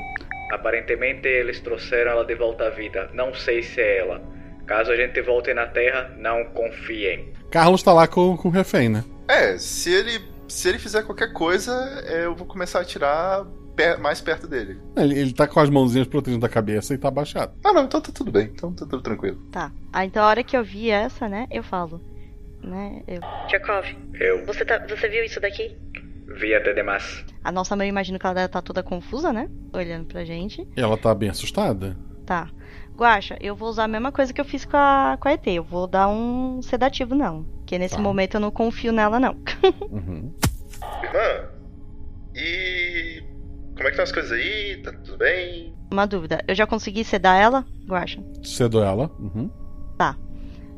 Aparentemente 0.52 1.26
eles 1.26 1.60
trouxeram 1.60 2.10
ela 2.10 2.24
de 2.24 2.34
volta 2.34 2.66
à 2.66 2.70
vida. 2.70 3.10
Não 3.14 3.32
sei 3.32 3.62
se 3.62 3.80
é 3.80 4.00
ela. 4.00 4.20
Caso 4.66 4.90
a 4.90 4.96
gente 4.96 5.20
volte 5.22 5.52
na 5.54 5.66
Terra, 5.66 6.14
não 6.18 6.44
confiem. 6.46 7.32
Carlos 7.50 7.82
tá 7.82 7.92
lá 7.92 8.06
com, 8.06 8.36
com 8.36 8.48
o 8.48 8.50
refém, 8.50 8.88
né? 8.88 9.04
É, 9.28 9.56
se 9.56 9.92
ele, 9.92 10.20
se 10.48 10.68
ele 10.68 10.78
fizer 10.78 11.02
qualquer 11.02 11.32
coisa, 11.32 11.72
eu 12.08 12.34
vou 12.34 12.46
começar 12.46 12.78
a 12.78 12.82
atirar 12.82 13.46
per- 13.76 13.98
mais 14.00 14.20
perto 14.20 14.46
dele. 14.46 14.80
Ele, 14.96 15.18
ele 15.18 15.32
tá 15.32 15.46
com 15.46 15.60
as 15.60 15.70
mãozinhas 15.70 16.06
protegendo 16.06 16.44
a 16.44 16.48
cabeça 16.48 16.94
e 16.94 16.98
tá 16.98 17.08
abaixado. 17.08 17.52
Ah, 17.64 17.72
não, 17.72 17.84
então 17.84 18.00
tá 18.00 18.10
tudo 18.12 18.30
bem. 18.32 18.50
Então 18.52 18.72
tá 18.72 18.84
tudo 18.86 19.02
tranquilo. 19.02 19.36
Tá. 19.50 19.70
Ah, 19.92 20.04
então 20.04 20.22
a 20.22 20.28
hora 20.28 20.42
que 20.44 20.56
eu 20.56 20.64
vi 20.64 20.90
essa, 20.90 21.28
né, 21.28 21.46
eu 21.50 21.62
falo. 21.62 22.00
Né, 22.62 23.02
eu. 23.08 23.20
Tchekov, 23.48 23.84
Eu. 24.14 24.46
você, 24.46 24.64
tá, 24.64 24.78
você 24.88 25.08
viu 25.08 25.24
isso 25.24 25.40
daqui? 25.40 25.76
Vi 26.38 26.54
até 26.54 26.72
demais. 26.72 27.24
A 27.42 27.50
nossa 27.52 27.74
mãe, 27.76 27.86
eu 27.88 27.90
imagino 27.90 28.18
que 28.18 28.24
ela 28.24 28.34
deve 28.34 28.46
estar 28.46 28.62
toda 28.62 28.82
confusa, 28.82 29.32
né? 29.32 29.50
Olhando 29.72 30.06
pra 30.06 30.24
gente. 30.24 30.66
Ela 30.76 30.96
tá 30.96 31.12
bem 31.14 31.28
assustada. 31.28 31.96
Tá. 32.24 32.48
Guaxa, 32.96 33.36
eu 33.40 33.56
vou 33.56 33.68
usar 33.68 33.84
a 33.84 33.88
mesma 33.88 34.12
coisa 34.12 34.32
que 34.32 34.40
eu 34.40 34.44
fiz 34.44 34.64
com 34.64 34.76
a, 34.76 35.18
com 35.20 35.26
a 35.28 35.32
ET. 35.32 35.46
Eu 35.48 35.64
vou 35.64 35.86
dar 35.88 36.08
um 36.08 36.62
sedativo, 36.62 37.14
não. 37.14 37.42
Porque 37.58 37.76
nesse 37.78 37.96
Tá. 37.96 38.00
momento 38.00 38.34
eu 38.34 38.40
não 38.40 38.50
confio 38.50 38.92
nela, 38.92 39.18
não. 39.18 39.36
Uhum. 39.90 40.32
Irmã, 41.02 41.48
e. 42.34 43.22
Como 43.74 43.80
é 43.80 43.84
que 43.84 43.90
estão 43.90 44.04
as 44.04 44.12
coisas 44.12 44.32
aí? 44.32 44.82
Tá 44.82 44.92
tudo 44.92 45.18
bem? 45.18 45.74
Uma 45.90 46.06
dúvida. 46.06 46.42
Eu 46.46 46.54
já 46.54 46.66
consegui 46.66 47.04
sedar 47.04 47.40
ela, 47.40 47.64
Guaxa? 47.86 48.22
Cedou 48.42 48.84
ela. 48.84 49.10
Uhum. 49.18 49.50
Tá. 49.96 50.16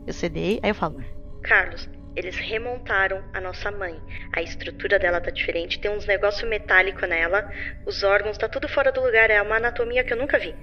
Eu 0.06 0.12
cedei, 0.12 0.60
aí 0.62 0.70
eu 0.70 0.74
falo. 0.74 1.02
Carlos, 1.42 1.88
eles 2.16 2.36
remontaram 2.36 3.22
a 3.32 3.40
nossa 3.40 3.70
mãe. 3.70 4.00
A 4.34 4.42
estrutura 4.42 4.98
dela 4.98 5.20
tá 5.20 5.30
diferente, 5.30 5.80
tem 5.80 5.90
uns 5.90 6.06
negócio 6.06 6.48
metálico 6.48 7.04
nela, 7.06 7.48
os 7.86 8.02
órgãos 8.02 8.38
tá 8.38 8.48
tudo 8.48 8.68
fora 8.68 8.92
do 8.92 9.02
lugar, 9.02 9.30
é 9.30 9.42
uma 9.42 9.56
anatomia 9.56 10.04
que 10.04 10.12
eu 10.12 10.16
nunca 10.16 10.38
vi. 10.38 10.54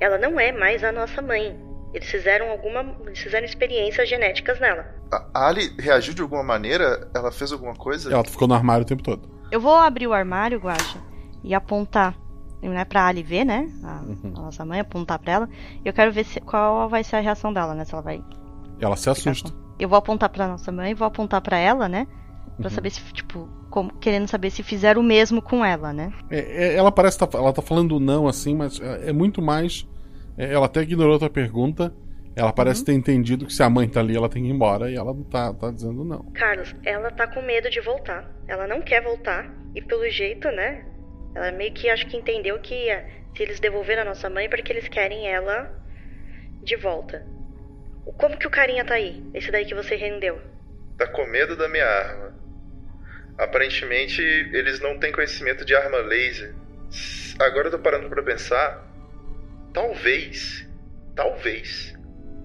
Ela 0.00 0.18
não 0.18 0.38
é 0.38 0.52
mais 0.52 0.84
a 0.84 0.92
nossa 0.92 1.20
mãe. 1.20 1.58
Eles 1.92 2.10
fizeram 2.10 2.50
alguma, 2.50 2.96
eles 3.06 3.20
fizeram 3.20 3.44
experiências 3.44 4.08
genéticas 4.08 4.58
nela. 4.58 4.86
A 5.12 5.28
a 5.34 5.48
Ali 5.48 5.72
reagiu 5.78 6.14
de 6.14 6.22
alguma 6.22 6.42
maneira? 6.42 7.08
Ela 7.14 7.30
fez 7.30 7.52
alguma 7.52 7.74
coisa? 7.74 8.12
Ela 8.12 8.24
ficou 8.24 8.48
no 8.48 8.54
armário 8.54 8.82
o 8.82 8.86
tempo 8.86 9.02
todo. 9.02 9.28
Eu 9.50 9.60
vou 9.60 9.76
abrir 9.76 10.06
o 10.06 10.12
armário, 10.12 10.58
Guaxa, 10.58 10.98
e 11.44 11.54
apontar. 11.54 12.16
Não 12.62 12.72
é 12.78 12.84
pra 12.84 13.06
Ali 13.06 13.22
ver, 13.22 13.44
né? 13.44 13.68
A, 13.84 14.00
Uhum. 14.02 14.32
a 14.36 14.40
nossa 14.40 14.64
mãe, 14.64 14.80
apontar 14.80 15.18
pra 15.18 15.32
ela. 15.34 15.48
E 15.84 15.86
eu 15.88 15.92
quero 15.92 16.10
ver 16.10 16.24
se, 16.24 16.40
qual 16.40 16.88
vai 16.88 17.04
ser 17.04 17.16
a 17.16 17.20
reação 17.20 17.52
dela, 17.52 17.74
né? 17.74 17.84
Se 17.84 17.92
ela 17.92 18.02
vai. 18.02 18.22
Ela 18.80 18.96
se 18.96 19.10
assusta. 19.10 19.52
Eu 19.78 19.88
vou 19.88 19.98
apontar 19.98 20.30
pra 20.30 20.48
nossa 20.48 20.72
mãe, 20.72 20.94
vou 20.94 21.06
apontar 21.06 21.40
pra 21.42 21.58
ela, 21.58 21.88
né? 21.88 22.06
Pra 22.56 22.64
Uhum. 22.68 22.70
saber 22.70 22.90
se, 22.90 23.02
tipo, 23.12 23.48
como- 23.68 23.92
querendo 23.98 24.28
saber 24.28 24.48
se 24.50 24.62
fizeram 24.62 25.00
o 25.02 25.04
mesmo 25.04 25.42
com 25.42 25.62
ela, 25.64 25.92
né? 25.92 26.10
É, 26.30 26.38
é, 26.38 26.74
ela 26.76 26.90
parece 26.90 27.18
tá, 27.18 27.28
ela 27.34 27.52
tá 27.52 27.60
falando 27.60 28.00
não 28.00 28.26
assim, 28.26 28.54
mas 28.56 28.80
é, 28.80 29.10
é 29.10 29.12
muito 29.12 29.42
mais. 29.42 29.86
é, 30.38 30.52
ela 30.52 30.66
até 30.66 30.80
ignorou 30.82 31.14
a 31.16 31.18
tua 31.18 31.30
pergunta. 31.30 31.94
Ela 32.34 32.52
parece 32.52 32.80
Uhum. 32.80 32.86
ter 32.86 32.92
entendido 32.94 33.46
que 33.46 33.52
se 33.52 33.62
a 33.62 33.70
mãe 33.70 33.88
tá 33.88 34.00
ali, 34.00 34.16
ela 34.16 34.28
tem 34.28 34.42
que 34.42 34.48
ir 34.48 34.52
embora 34.52 34.90
e 34.90 34.96
ela 34.96 35.14
tá, 35.30 35.52
tá 35.54 35.70
dizendo 35.70 36.02
não. 36.04 36.24
Carlos, 36.32 36.74
ela 36.84 37.10
tá 37.12 37.28
com 37.28 37.40
medo 37.42 37.70
de 37.70 37.80
voltar. 37.80 38.28
Ela 38.48 38.66
não 38.66 38.80
quer 38.80 39.00
voltar. 39.04 39.48
E 39.76 39.80
pelo 39.80 40.08
jeito, 40.10 40.48
né? 40.50 40.84
Ela 41.34 41.50
meio 41.50 41.72
que 41.72 41.90
acho 41.90 42.06
que 42.06 42.16
entendeu 42.16 42.58
que 42.60 42.88
eh, 42.88 43.04
se 43.36 43.42
eles 43.42 43.58
devolveram 43.58 44.02
a 44.02 44.04
nossa 44.04 44.30
mãe, 44.30 44.48
porque 44.48 44.72
eles 44.72 44.88
querem 44.88 45.28
ela 45.28 45.68
de 46.62 46.76
volta. 46.76 47.26
Como 48.16 48.36
que 48.36 48.46
o 48.46 48.50
carinha 48.50 48.84
tá 48.84 48.94
aí? 48.94 49.22
Esse 49.34 49.50
daí 49.50 49.64
que 49.64 49.74
você 49.74 49.96
rendeu? 49.96 50.40
Tá 50.96 51.06
com 51.06 51.26
medo 51.26 51.56
da 51.56 51.68
minha 51.68 51.86
arma. 51.86 52.34
Aparentemente, 53.36 54.22
eles 54.22 54.78
não 54.78 54.98
têm 54.98 55.10
conhecimento 55.10 55.64
de 55.64 55.74
arma 55.74 55.98
laser. 55.98 56.54
Agora 57.40 57.66
eu 57.66 57.72
tô 57.72 57.78
parando 57.80 58.08
pra 58.08 58.22
pensar. 58.22 58.86
Talvez, 59.72 60.68
talvez, 61.16 61.98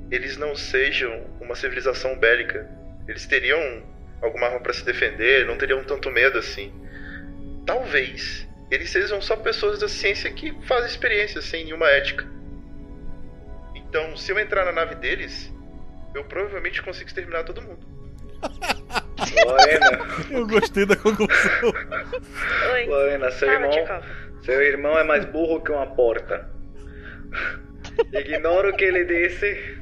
eles 0.09 0.35
não 0.37 0.55
sejam 0.55 1.27
uma 1.39 1.53
civilização 1.53 2.17
bélica. 2.17 2.67
Eles 3.07 3.27
teriam 3.27 3.83
alguma 4.19 4.47
arma 4.47 4.59
pra 4.61 4.73
se 4.73 4.83
defender, 4.83 5.45
não 5.45 5.57
teriam 5.57 5.83
tanto 5.83 6.09
medo 6.09 6.39
assim. 6.39 6.73
Talvez 7.67 8.48
eles 8.71 8.89
sejam 8.89 9.21
só 9.21 9.35
pessoas 9.35 9.79
da 9.79 9.87
ciência 9.87 10.31
que 10.31 10.53
fazem 10.65 10.87
experiências 10.87 11.45
sem 11.45 11.65
nenhuma 11.65 11.87
ética. 11.89 12.25
Então, 13.75 14.15
se 14.15 14.31
eu 14.31 14.39
entrar 14.39 14.65
na 14.65 14.71
nave 14.71 14.95
deles, 14.95 15.51
eu 16.13 16.23
provavelmente 16.23 16.81
consigo 16.81 17.07
exterminar 17.07 17.43
todo 17.43 17.61
mundo. 17.61 17.85
Lorena, 19.45 19.99
Eu 20.29 20.47
gostei 20.47 20.85
da 20.85 20.95
conclusão. 20.95 21.73
Oi. 22.73 22.85
Lorena, 22.85 23.31
seu 23.31 23.47
Fala, 23.51 23.75
irmão, 23.75 24.03
seu 24.43 24.61
irmão 24.61 24.97
é 24.97 25.03
mais 25.03 25.25
burro 25.25 25.61
que 25.61 25.71
uma 25.71 25.87
porta. 25.87 26.49
Ignora 28.13 28.69
o 28.69 28.75
que 28.75 28.85
ele 28.85 29.03
disse. 29.05 29.79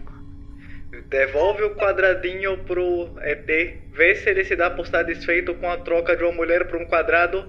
Devolve 1.09 1.63
o 1.63 1.75
quadradinho 1.75 2.57
pro 2.63 3.15
ET. 3.21 3.45
Vê 3.93 4.15
se 4.15 4.29
ele 4.29 4.43
se 4.43 4.55
dá 4.55 4.69
por 4.69 4.87
satisfeito 4.87 5.53
com 5.55 5.69
a 5.69 5.77
troca 5.77 6.15
de 6.15 6.23
uma 6.23 6.31
mulher 6.31 6.67
por 6.67 6.79
um 6.79 6.85
quadrado. 6.85 7.45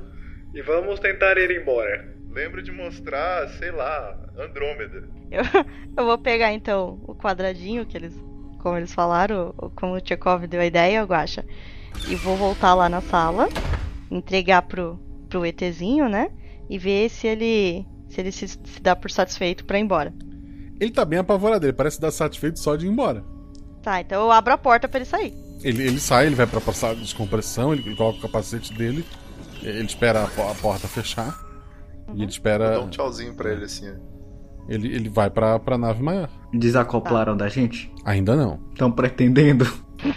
E 0.54 0.62
vamos 0.62 0.98
tentar 1.00 1.36
ir 1.38 1.50
embora. 1.50 2.16
Lembra 2.30 2.62
de 2.62 2.70
mostrar, 2.70 3.48
sei 3.58 3.70
lá, 3.70 4.18
Andrômeda. 4.38 5.08
Eu, 5.30 5.42
eu 5.96 6.04
vou 6.04 6.18
pegar 6.18 6.52
então 6.52 7.00
o 7.06 7.14
quadradinho 7.14 7.86
que 7.86 7.96
eles. 7.96 8.14
Como 8.60 8.76
eles 8.76 8.92
falaram, 8.92 9.54
como 9.76 9.94
o 9.94 10.00
Tchekov 10.00 10.46
deu 10.46 10.60
a 10.60 10.66
ideia, 10.66 11.04
Guaxa. 11.04 11.44
E 12.08 12.14
vou 12.16 12.36
voltar 12.36 12.74
lá 12.74 12.88
na 12.88 13.00
sala, 13.00 13.48
entregar 14.10 14.62
pro, 14.62 14.98
pro 15.28 15.46
ETzinho, 15.46 16.08
né? 16.08 16.30
E 16.68 16.78
ver 16.78 17.08
se 17.08 17.26
ele. 17.26 17.86
Se 18.08 18.20
ele 18.20 18.32
se, 18.32 18.48
se 18.48 18.80
dá 18.80 18.96
por 18.96 19.10
satisfeito 19.10 19.64
pra 19.64 19.78
ir 19.78 19.82
embora. 19.82 20.12
Ele 20.80 20.90
tá 20.90 21.04
bem 21.04 21.18
apavorado, 21.18 21.66
ele 21.66 21.72
parece 21.72 22.00
dar 22.00 22.10
satisfeito 22.10 22.58
só 22.58 22.74
de 22.74 22.86
ir 22.86 22.88
embora. 22.88 23.22
Tá, 23.82 24.00
então 24.00 24.22
eu 24.22 24.32
abro 24.32 24.52
a 24.52 24.58
porta 24.58 24.88
pra 24.88 24.98
ele 24.98 25.04
sair. 25.04 25.34
Ele, 25.62 25.82
ele 25.82 26.00
sai, 26.00 26.26
ele 26.26 26.34
vai 26.34 26.46
pra 26.46 26.60
passar 26.60 26.94
de 26.94 27.02
descompressão, 27.02 27.72
ele 27.72 27.96
coloca 27.96 28.18
o 28.18 28.22
capacete 28.22 28.72
dele, 28.72 29.04
ele 29.62 29.84
espera 29.86 30.24
a, 30.24 30.26
po- 30.26 30.48
a 30.50 30.54
porta 30.54 30.86
fechar. 30.88 31.38
E 32.14 32.22
ele 32.22 32.30
espera. 32.30 32.70
Dá 32.72 32.80
um 32.80 32.88
tchauzinho 32.88 33.34
pra 33.34 33.52
ele 33.52 33.64
assim. 33.64 33.92
Ele, 34.68 34.94
ele 34.94 35.08
vai 35.08 35.30
pra, 35.30 35.58
pra 35.58 35.78
nave 35.78 36.02
maior. 36.02 36.28
Desacoplaram 36.52 37.36
da 37.36 37.48
gente? 37.48 37.90
Ainda 38.04 38.36
não. 38.36 38.60
Estão 38.72 38.90
pretendendo? 38.90 39.66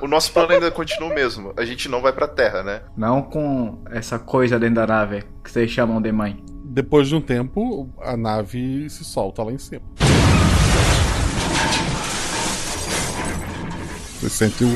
O 0.00 0.06
nosso 0.06 0.32
plano 0.32 0.52
ainda 0.52 0.70
continua 0.70 1.10
o 1.10 1.14
mesmo. 1.14 1.52
A 1.56 1.64
gente 1.64 1.88
não 1.88 2.00
vai 2.00 2.12
pra 2.12 2.28
Terra, 2.28 2.62
né? 2.62 2.82
Não 2.96 3.20
com 3.22 3.82
essa 3.90 4.18
coisa 4.18 4.58
dentro 4.58 4.76
da 4.76 4.86
nave 4.86 5.24
que 5.42 5.50
vocês 5.50 5.70
chamam 5.70 6.00
de 6.00 6.12
mãe. 6.12 6.42
Depois 6.64 7.08
de 7.08 7.14
um 7.16 7.20
tempo, 7.20 7.88
a 8.00 8.16
nave 8.16 8.88
se 8.90 9.04
solta 9.04 9.42
lá 9.42 9.50
em 9.52 9.58
cima. 9.58 9.82
Você 14.20 14.30
sente 14.30 14.64
o... 14.64 14.68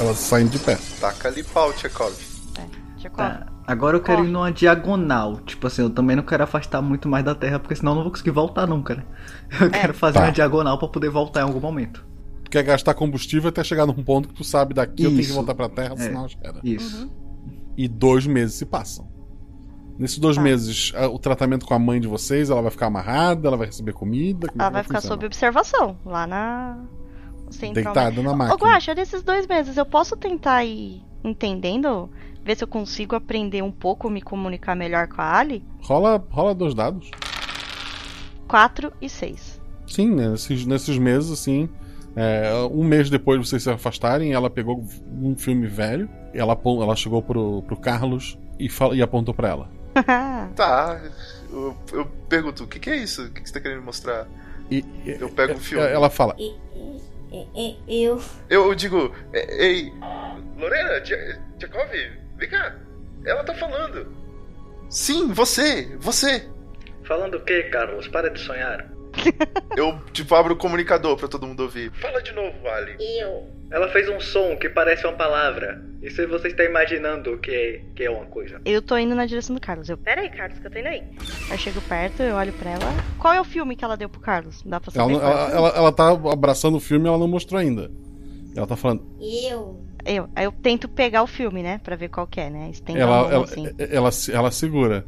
ela 0.00 0.14
saindo 0.14 0.50
de 0.50 0.58
pé. 0.58 0.78
Taca 1.00 1.28
ali 1.28 1.42
pau, 1.42 1.72
Tchekov. 1.72 2.12
Tá. 3.16 3.46
Agora 3.66 3.96
eu 3.96 4.02
quero 4.02 4.24
ir 4.24 4.28
numa 4.28 4.50
diagonal. 4.50 5.36
Tipo 5.40 5.66
assim, 5.66 5.82
eu 5.82 5.90
também 5.90 6.16
não 6.16 6.22
quero 6.22 6.42
afastar 6.44 6.80
muito 6.82 7.08
mais 7.08 7.24
da 7.24 7.34
Terra, 7.34 7.58
porque 7.58 7.74
senão 7.76 7.92
eu 7.92 7.96
não 7.96 8.02
vou 8.04 8.10
conseguir 8.12 8.30
voltar 8.30 8.66
nunca, 8.66 8.94
né? 8.96 9.04
Eu 9.60 9.70
quero 9.70 9.94
fazer 9.94 10.18
Tá. 10.18 10.24
uma 10.26 10.32
diagonal 10.32 10.78
pra 10.78 10.88
poder 10.88 11.10
voltar 11.10 11.40
em 11.40 11.44
algum 11.44 11.60
momento. 11.60 12.04
Tu 12.44 12.50
quer 12.50 12.62
gastar 12.62 12.94
combustível 12.94 13.48
até 13.50 13.62
chegar 13.62 13.84
num 13.86 14.02
ponto 14.02 14.28
que 14.28 14.34
tu 14.34 14.42
sabe 14.44 14.72
daqui 14.74 15.02
eu 15.04 15.10
tenho 15.10 15.20
que 15.20 15.26
Isso. 15.26 15.34
voltar 15.34 15.54
pra 15.54 15.68
Terra, 15.68 15.94
É, 15.94 15.96
senão 15.98 16.26
já 16.28 16.38
era. 16.42 16.58
Isso. 16.64 17.10
E 17.76 17.86
dois 17.86 18.26
meses 18.26 18.54
se 18.56 18.64
passam. 18.66 19.06
Nesses 19.98 20.16
Tá. 20.16 20.22
dois 20.22 20.38
meses, 20.38 20.92
a- 20.96 21.08
o 21.08 21.18
tratamento 21.18 21.66
com 21.66 21.74
a 21.74 21.78
mãe 21.78 22.00
de 22.00 22.06
vocês, 22.08 22.48
ela 22.50 22.62
vai 22.62 22.70
ficar 22.70 22.86
amarrada, 22.86 23.48
ela 23.48 23.56
vai 23.56 23.66
receber 23.66 23.92
comida? 23.92 24.48
Como 24.48 24.60
é 24.62 24.64
Ela 24.64 24.70
vai 24.72 24.82
ficar 24.82 25.00
funcionar? 25.00 25.14
sob 25.16 25.26
observação 25.26 25.96
lá 26.06 26.26
na. 26.26 26.78
central, 27.50 27.94
Deitada 27.94 28.22
na 28.22 28.32
Ô, 28.32 28.36
máquina. 28.36 28.56
Guaxa, 28.58 28.94
nesses 28.94 29.22
dois 29.22 29.46
meses 29.46 29.76
eu 29.76 29.86
posso 29.86 30.16
tentar 30.16 30.64
ir 30.64 31.02
entendendo? 31.24 32.10
Ver 32.48 32.56
se 32.56 32.64
eu 32.64 32.68
consigo 32.68 33.14
aprender 33.14 33.60
um 33.62 33.70
pouco, 33.70 34.08
me 34.08 34.22
comunicar 34.22 34.74
melhor 34.74 35.06
com 35.06 35.20
a 35.20 35.36
Ali? 35.36 35.62
Rola, 35.82 36.16
rola 36.30 36.54
dois 36.54 36.72
dados. 36.72 37.10
4 38.48 38.90
e 39.02 39.08
6. 39.10 39.60
Sim, 39.86 40.14
né, 40.14 40.30
nesses, 40.30 40.64
nesses 40.64 40.96
meses, 40.96 41.30
assim. 41.30 41.68
é, 42.16 42.50
um 42.72 42.82
mês 42.84 43.10
depois 43.10 43.38
de 43.38 43.46
vocês 43.46 43.62
se 43.62 43.68
afastarem, 43.70 44.32
ela 44.32 44.48
pegou 44.48 44.82
um 45.12 45.36
filme 45.36 45.66
velho. 45.66 46.08
Ela, 46.32 46.58
ela 46.64 46.96
chegou 46.96 47.20
pro, 47.20 47.60
pro 47.64 47.76
Carlos 47.76 48.38
e, 48.58 48.66
fala- 48.70 48.96
e 48.96 49.02
apontou 49.02 49.34
pra 49.34 49.48
ela. 49.50 49.70
Tá. 50.56 50.98
Eu, 51.52 51.76
eu 51.92 52.06
pergunto, 52.30 52.64
o 52.64 52.66
que, 52.66 52.78
que 52.78 52.88
é 52.88 52.96
isso? 52.96 53.26
O 53.26 53.30
que, 53.30 53.42
que 53.42 53.48
você 53.48 53.52
tá 53.52 53.60
querendo 53.60 53.80
me 53.80 53.84
mostrar? 53.84 54.26
E, 54.70 54.82
eu 55.04 55.28
pego 55.28 55.52
um 55.52 55.58
filme. 55.58 55.84
Ela 55.86 56.08
fala: 56.08 56.34
Eu. 57.86 58.22
Eu 58.48 58.74
digo, 58.74 59.12
"E- 59.34 59.62
ei, 59.66 59.92
Lorena, 60.58 60.98
Tche- 61.02 61.38
Tchekov, 61.58 61.90
vem 62.38 62.48
cá. 62.48 62.76
Ela 63.24 63.44
tá 63.44 63.54
falando. 63.54 64.06
Sim, 64.88 65.32
você, 65.32 65.96
você. 65.98 66.48
Falando 67.04 67.34
o 67.36 67.40
que, 67.44 67.64
Carlos? 67.64 68.08
Para 68.08 68.30
de 68.30 68.40
sonhar. 68.40 68.90
Eu, 69.76 69.98
tipo, 70.12 70.34
abro 70.34 70.54
o 70.54 70.56
comunicador 70.56 71.16
pra 71.16 71.28
todo 71.28 71.46
mundo 71.46 71.62
ouvir. 71.62 71.90
Fala 71.92 72.22
de 72.22 72.32
novo, 72.32 72.66
Ali. 72.68 72.96
Eu. 73.18 73.48
Ela 73.70 73.88
fez 73.88 74.08
um 74.08 74.18
som 74.20 74.56
que 74.56 74.68
parece 74.68 75.06
uma 75.06 75.14
palavra. 75.16 75.82
E 76.00 76.10
se 76.10 76.24
você 76.26 76.48
está 76.48 76.64
imaginando 76.64 77.36
que 77.38 77.50
é, 77.50 77.80
que 77.94 78.04
é 78.04 78.10
uma 78.10 78.24
coisa? 78.26 78.60
Eu 78.64 78.80
tô 78.80 78.96
indo 78.96 79.14
na 79.14 79.26
direção 79.26 79.54
do 79.54 79.60
Carlos. 79.60 79.88
Eu... 79.90 79.98
Pera 79.98 80.20
aí, 80.22 80.30
Carlos, 80.30 80.58
que 80.58 80.66
eu 80.66 80.70
tô 80.70 80.78
indo 80.78 80.88
aí. 80.88 81.02
eu 81.50 81.58
chego 81.58 81.80
perto, 81.82 82.22
eu 82.22 82.36
olho 82.36 82.52
pra 82.54 82.70
ela. 82.70 82.84
Qual 83.18 83.34
é 83.34 83.40
o 83.40 83.44
filme 83.44 83.76
que 83.76 83.84
ela 83.84 83.96
deu 83.96 84.08
pro 84.08 84.20
Carlos? 84.20 84.62
Dá 84.64 84.80
pra 84.80 84.92
Ela, 84.94 85.12
saber? 85.12 85.14
é 85.14 85.26
ela, 85.30 85.38
filme? 85.46 85.56
ela, 85.58 85.68
ela 85.76 85.92
tá 85.92 86.08
abraçando 86.32 86.76
o 86.76 86.80
filme 86.80 87.06
e 87.06 87.08
ela 87.08 87.18
não 87.18 87.28
mostrou 87.28 87.60
ainda. 87.60 87.90
Ela 88.56 88.66
tá 88.66 88.76
falando. 88.76 89.04
Eu. 89.20 89.84
Eu, 90.04 90.28
aí 90.34 90.44
eu 90.44 90.52
tento 90.52 90.88
pegar 90.88 91.22
o 91.22 91.26
filme, 91.26 91.62
né? 91.62 91.78
Pra 91.78 91.96
ver 91.96 92.08
qual 92.08 92.26
que 92.26 92.40
é, 92.40 92.50
né? 92.50 92.70
Estendo 92.70 92.98
a 92.98 93.02
Ela, 93.02 93.22
mão, 93.22 93.30
ela, 93.30 93.44
assim. 93.44 93.66
ela, 93.78 94.10
ela 94.32 94.50
segura. 94.50 95.06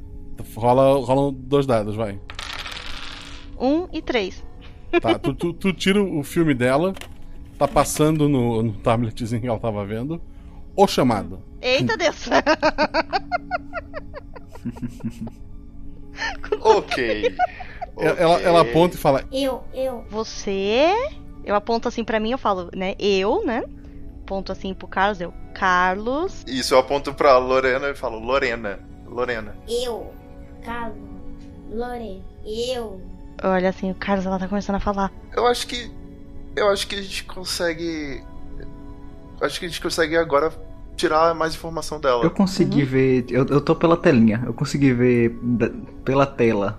Rola, 0.54 1.04
rolam 1.04 1.32
dois 1.32 1.66
dados, 1.66 1.94
vai. 1.94 2.18
Um 3.58 3.86
e 3.92 4.02
três. 4.02 4.42
Tá, 5.00 5.16
tu, 5.18 5.34
tu, 5.34 5.52
tu 5.52 5.72
tira 5.72 6.02
o 6.02 6.22
filme 6.22 6.54
dela, 6.54 6.94
tá 7.58 7.68
passando 7.68 8.28
no, 8.28 8.62
no 8.62 8.72
tabletzinho 8.72 9.40
que 9.40 9.46
ela 9.46 9.58
tava 9.58 9.84
vendo. 9.84 10.20
O 10.76 10.86
chamado. 10.86 11.42
Eita 11.60 11.96
Deus! 11.96 12.28
ok. 16.60 17.34
Ela, 17.98 18.40
ela 18.40 18.60
aponta 18.62 18.96
e 18.96 18.98
fala: 18.98 19.24
Eu, 19.32 19.62
eu. 19.74 20.04
Você. 20.10 20.92
Eu 21.44 21.54
aponto 21.54 21.88
assim 21.88 22.04
pra 22.04 22.20
mim, 22.20 22.30
eu 22.30 22.38
falo, 22.38 22.70
né? 22.74 22.94
Eu, 22.98 23.44
né? 23.44 23.62
Aponto 24.30 24.52
assim 24.52 24.72
pro 24.72 24.86
Carlos, 24.86 25.20
eu. 25.20 25.34
Carlos. 25.52 26.44
Isso, 26.46 26.72
eu 26.72 26.78
aponto 26.78 27.12
pra 27.12 27.36
Lorena 27.36 27.88
e 27.88 27.96
falo, 27.96 28.20
Lorena. 28.20 28.78
Lorena. 29.04 29.56
Eu. 29.68 30.14
Carlos. 30.64 30.96
Lore. 31.68 32.22
Eu. 32.46 33.00
Olha 33.42 33.70
assim, 33.70 33.90
o 33.90 33.94
Carlos, 33.96 34.24
ela 34.26 34.38
tá 34.38 34.46
começando 34.46 34.76
a 34.76 34.80
falar. 34.80 35.10
Eu 35.34 35.48
acho 35.48 35.66
que. 35.66 35.90
Eu 36.54 36.68
acho 36.68 36.86
que 36.86 36.94
a 36.94 37.02
gente 37.02 37.24
consegue. 37.24 38.22
Acho 39.40 39.58
que 39.58 39.66
a 39.66 39.68
gente 39.68 39.80
consegue 39.80 40.16
agora 40.16 40.52
tirar 40.96 41.34
mais 41.34 41.54
informação 41.56 41.98
dela. 41.98 42.22
Eu 42.22 42.30
consegui 42.30 42.84
ver. 42.84 43.26
Eu, 43.30 43.44
eu 43.46 43.60
tô 43.60 43.74
pela 43.74 43.96
telinha. 43.96 44.44
Eu 44.46 44.54
consegui 44.54 44.92
ver 44.92 45.30
da- 45.42 45.70
pela 46.04 46.24
tela 46.24 46.78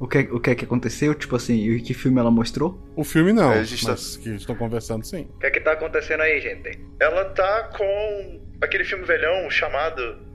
o 0.00 0.08
que, 0.08 0.18
o 0.32 0.40
que 0.40 0.50
é 0.50 0.54
que 0.54 0.64
aconteceu, 0.64 1.14
tipo 1.14 1.36
assim, 1.36 1.54
e 1.68 1.80
que 1.80 1.92
filme 1.94 2.18
ela 2.18 2.30
mostrou. 2.30 2.82
O 2.96 3.04
filme 3.04 3.32
não, 3.32 3.52
É, 3.52 3.60
a 3.60 3.62
gente 3.62 3.84
tá- 3.84 3.92
mas 3.92 4.16
que 4.16 4.30
estão 4.30 4.56
conversando 4.56 5.04
sim. 5.04 5.28
O 5.36 5.38
que 5.38 5.46
é 5.46 5.50
que 5.50 5.60
tá 5.60 5.72
acontecendo 5.72 6.22
aí, 6.22 6.40
gente? 6.40 6.80
Ela 6.98 7.26
tá 7.26 7.64
com 7.76 8.40
aquele 8.60 8.82
filme 8.84 9.04
velhão 9.04 9.48
chamado. 9.50 10.28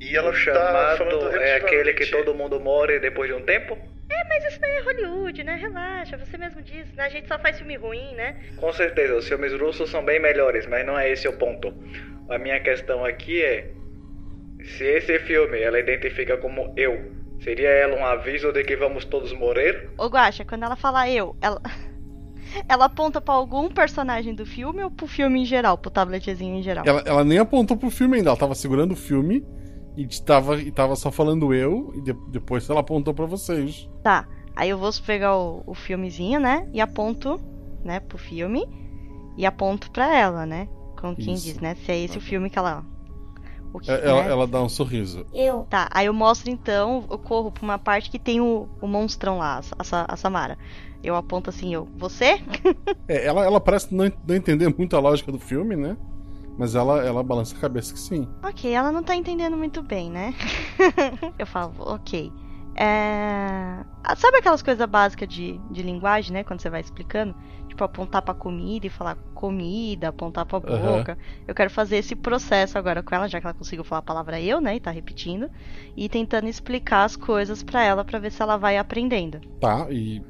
E 0.00 0.16
ela 0.16 0.30
o 0.30 0.32
tá 0.32 0.96
chamado 0.96 1.28
é 1.36 1.56
aquele 1.56 1.92
que 1.94 2.06
todo 2.06 2.34
mundo 2.34 2.58
morre 2.58 2.98
depois 2.98 3.28
de 3.30 3.36
um 3.36 3.42
tempo? 3.42 3.78
É, 4.10 4.28
mas 4.28 4.44
isso 4.46 4.60
daí 4.60 4.70
é 4.76 4.80
Hollywood, 4.82 5.44
né? 5.44 5.54
Relaxa, 5.56 6.16
você 6.18 6.36
mesmo 6.36 6.60
disse. 6.62 6.94
né? 6.96 7.04
A 7.04 7.08
gente 7.08 7.26
só 7.28 7.38
faz 7.38 7.56
filme 7.58 7.76
ruim, 7.76 8.14
né? 8.14 8.36
Com 8.56 8.72
certeza, 8.72 9.14
os 9.16 9.26
filmes 9.28 9.52
russos 9.58 9.88
são 9.90 10.04
bem 10.04 10.20
melhores, 10.20 10.66
mas 10.66 10.84
não 10.86 10.98
é 10.98 11.10
esse 11.10 11.26
o 11.28 11.32
ponto. 11.38 11.72
A 12.28 12.38
minha 12.38 12.60
questão 12.60 13.04
aqui 13.04 13.42
é: 13.42 13.70
se 14.62 14.84
esse 14.84 15.18
filme 15.20 15.58
ela 15.60 15.78
identifica 15.78 16.36
como 16.36 16.72
eu, 16.76 17.12
seria 17.40 17.68
ela 17.68 17.96
um 17.96 18.04
aviso 18.04 18.52
de 18.52 18.62
que 18.64 18.76
vamos 18.76 19.04
todos 19.04 19.32
morrer? 19.32 19.90
Ô 19.98 20.06
Guaxa, 20.06 20.44
quando 20.44 20.64
ela 20.64 20.76
fala 20.76 21.08
eu, 21.08 21.36
ela. 21.40 21.60
Ela 22.68 22.84
aponta 22.84 23.20
pra 23.20 23.34
algum 23.34 23.68
personagem 23.68 24.32
do 24.32 24.46
filme 24.46 24.84
ou 24.84 24.88
pro 24.88 25.08
filme 25.08 25.42
em 25.42 25.44
geral, 25.44 25.76
pro 25.76 25.90
tabletzinho 25.90 26.54
em 26.54 26.62
geral? 26.62 26.84
Ela, 26.86 27.02
ela 27.04 27.24
nem 27.24 27.38
apontou 27.38 27.76
pro 27.76 27.90
filme 27.90 28.18
ainda, 28.18 28.30
ela 28.30 28.36
tava 28.38 28.54
segurando 28.54 28.92
o 28.92 28.96
filme 28.96 29.44
e 29.96 30.06
tava, 30.24 30.60
e 30.60 30.70
tava 30.70 30.94
só 30.94 31.10
falando 31.10 31.52
eu, 31.52 31.92
e 31.96 32.00
de- 32.00 32.16
depois 32.30 32.68
ela 32.70 32.78
apontou 32.78 33.12
pra 33.12 33.26
vocês. 33.26 33.88
Tá, 34.04 34.28
aí 34.54 34.70
eu 34.70 34.78
vou 34.78 34.90
pegar 35.04 35.36
o, 35.36 35.64
o 35.66 35.74
filmezinho, 35.74 36.38
né? 36.38 36.68
E 36.72 36.80
aponto, 36.80 37.40
né, 37.82 37.98
pro 37.98 38.18
filme. 38.18 38.66
E 39.36 39.44
aponto 39.44 39.90
pra 39.90 40.16
ela, 40.16 40.46
né? 40.46 40.68
Como 41.00 41.16
quem 41.16 41.34
Isso. 41.34 41.46
diz, 41.46 41.60
né? 41.60 41.74
Se 41.74 41.90
é 41.90 41.98
esse 41.98 42.18
o 42.18 42.20
filme 42.20 42.48
que 42.48 42.58
ela. 42.58 42.84
Que, 43.80 43.90
É, 43.90 44.06
Ela, 44.06 44.22
né? 44.24 44.30
ela 44.30 44.46
dá 44.46 44.62
um 44.62 44.68
sorriso. 44.68 45.26
Eu. 45.32 45.66
Tá, 45.70 45.88
aí 45.90 46.06
eu 46.06 46.12
mostro 46.14 46.50
então, 46.50 47.04
eu 47.10 47.18
corro 47.18 47.50
pra 47.50 47.62
uma 47.64 47.78
parte 47.78 48.10
que 48.10 48.18
tem 48.18 48.40
o, 48.40 48.68
o 48.80 48.86
monstrão 48.86 49.38
lá, 49.38 49.60
a, 49.78 50.12
a 50.12 50.16
Samara. 50.16 50.58
Eu 51.02 51.14
aponto 51.16 51.50
assim, 51.50 51.74
eu, 51.74 51.86
você? 51.96 52.40
É, 53.06 53.26
ela, 53.26 53.44
ela 53.44 53.60
parece 53.60 53.94
não, 53.94 54.10
não 54.26 54.34
entender 54.34 54.74
muito 54.76 54.96
a 54.96 55.00
lógica 55.00 55.30
do 55.30 55.38
filme, 55.38 55.76
né? 55.76 55.96
Mas 56.56 56.74
ela, 56.74 57.04
ela 57.04 57.22
balança 57.22 57.54
a 57.56 57.60
cabeça 57.60 57.92
que 57.92 57.98
sim. 58.00 58.28
ok, 58.42 58.72
ela 58.72 58.92
não 58.92 59.02
tá 59.02 59.14
entendendo 59.14 59.56
muito 59.56 59.82
bem, 59.82 60.10
né? 60.10 60.34
eu 61.38 61.46
falo, 61.46 61.74
ok. 61.78 62.32
É... 62.76 63.84
Sabe 64.16 64.38
aquelas 64.38 64.62
coisas 64.62 64.88
básicas 64.88 65.28
de, 65.28 65.58
de 65.70 65.82
linguagem, 65.82 66.32
né? 66.32 66.44
Quando 66.44 66.60
você 66.60 66.70
vai 66.70 66.80
explicando? 66.80 67.34
Tipo, 67.74 67.82
apontar 67.82 68.22
pra 68.22 68.32
comida 68.32 68.86
e 68.86 68.90
falar 68.90 69.16
comida, 69.34 70.08
apontar 70.08 70.46
pra 70.46 70.60
boca. 70.60 71.18
Eu 71.46 71.52
quero 71.52 71.68
fazer 71.68 71.96
esse 71.96 72.14
processo 72.14 72.78
agora 72.78 73.02
com 73.02 73.12
ela, 73.12 73.26
já 73.26 73.40
que 73.40 73.46
ela 73.46 73.52
conseguiu 73.52 73.82
falar 73.82 73.98
a 73.98 74.02
palavra 74.02 74.40
eu, 74.40 74.60
né? 74.60 74.76
E 74.76 74.80
tá 74.80 74.92
repetindo. 74.92 75.50
E 75.96 76.08
tentando 76.08 76.46
explicar 76.46 77.02
as 77.02 77.16
coisas 77.16 77.64
pra 77.64 77.82
ela 77.82 78.04
pra 78.04 78.20
ver 78.20 78.30
se 78.30 78.40
ela 78.40 78.56
vai 78.56 78.78
aprendendo. 78.78 79.40
Tá, 79.60 79.88
e 79.90 80.22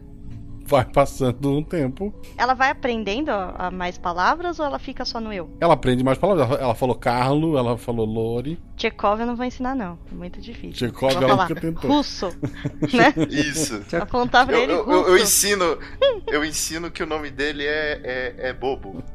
vai 0.66 0.84
passando 0.84 1.50
um 1.50 1.62
tempo. 1.62 2.12
Ela 2.36 2.54
vai 2.54 2.70
aprendendo 2.70 3.30
a, 3.30 3.66
a 3.66 3.70
mais 3.70 3.98
palavras 3.98 4.58
ou 4.58 4.66
ela 4.66 4.78
fica 4.78 5.04
só 5.04 5.20
no 5.20 5.32
eu? 5.32 5.50
Ela 5.60 5.74
aprende 5.74 6.02
mais 6.02 6.18
palavras. 6.18 6.48
Ela- 6.48 6.60
Ela 6.60 6.74
falou 6.74 6.94
Carlo, 6.94 7.56
ela 7.58 7.76
falou 7.76 8.06
Lore. 8.06 8.58
Tchekov 8.76 9.20
eu 9.20 9.26
não 9.26 9.36
vou 9.36 9.44
ensinar, 9.44 9.74
não. 9.74 9.98
É 10.10 10.14
muito 10.14 10.40
difícil. 10.40 10.88
Tchekov 10.88 11.12
ela 11.12 11.28
falar 11.28 11.48
nunca 11.48 11.60
tentou. 11.60 11.90
russo, 11.90 12.28
né? 12.92 13.14
Isso. 13.30 13.82
Apontar 14.00 14.46
pra 14.46 14.56
eu, 14.56 14.62
ele 14.62 14.72
eu, 14.72 14.84
russo. 14.84 14.98
eu, 15.00 15.08
eu 15.16 15.22
ensino. 15.22 15.78
Eu 16.26 16.44
ensino 16.44 16.90
que 16.90 17.02
o 17.02 17.06
nome 17.06 17.30
dele 17.30 17.64
é, 17.64 18.00
é, 18.02 18.48
é 18.48 18.52
bobo. 18.52 19.02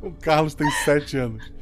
O 0.00 0.12
Carlos 0.12 0.54
tem 0.54 0.70
7 0.84 1.16
anos. 1.18 1.52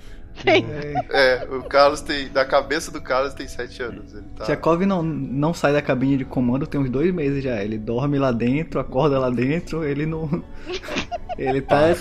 É, 1.10 1.46
o 1.50 1.62
Carlos 1.62 2.00
tem. 2.00 2.28
Da 2.28 2.44
cabeça 2.44 2.90
do 2.90 3.00
Carlos 3.00 3.34
tem 3.34 3.46
7 3.48 3.82
anos. 3.82 4.14
Ele 4.14 4.26
tá. 4.36 4.44
Tchekov 4.44 4.84
não, 4.84 5.02
não 5.02 5.54
sai 5.54 5.72
da 5.72 5.80
cabine 5.82 6.16
de 6.16 6.24
comando 6.24 6.66
tem 6.66 6.80
uns 6.80 6.90
dois 6.90 7.12
meses 7.12 7.42
já. 7.42 7.62
Ele 7.62 7.78
dorme 7.78 8.18
lá 8.18 8.32
dentro, 8.32 8.78
acorda 8.80 9.18
lá 9.18 9.30
dentro, 9.30 9.84
ele 9.84 10.04
não. 10.06 10.42
ele 11.38 11.60
tá 11.62 11.94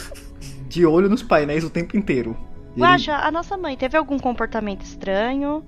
de 0.68 0.86
olho 0.86 1.10
nos 1.10 1.24
painéis 1.24 1.64
o 1.64 1.70
tempo 1.70 1.96
inteiro. 1.98 2.36
E 2.76 2.80
ele- 2.80 2.82
Guaxa, 2.82 3.16
a 3.16 3.32
nossa 3.32 3.58
mãe 3.58 3.78
teve 3.78 3.98
algum 3.98 4.20
comportamento 4.20 4.82
estranho? 4.82 5.64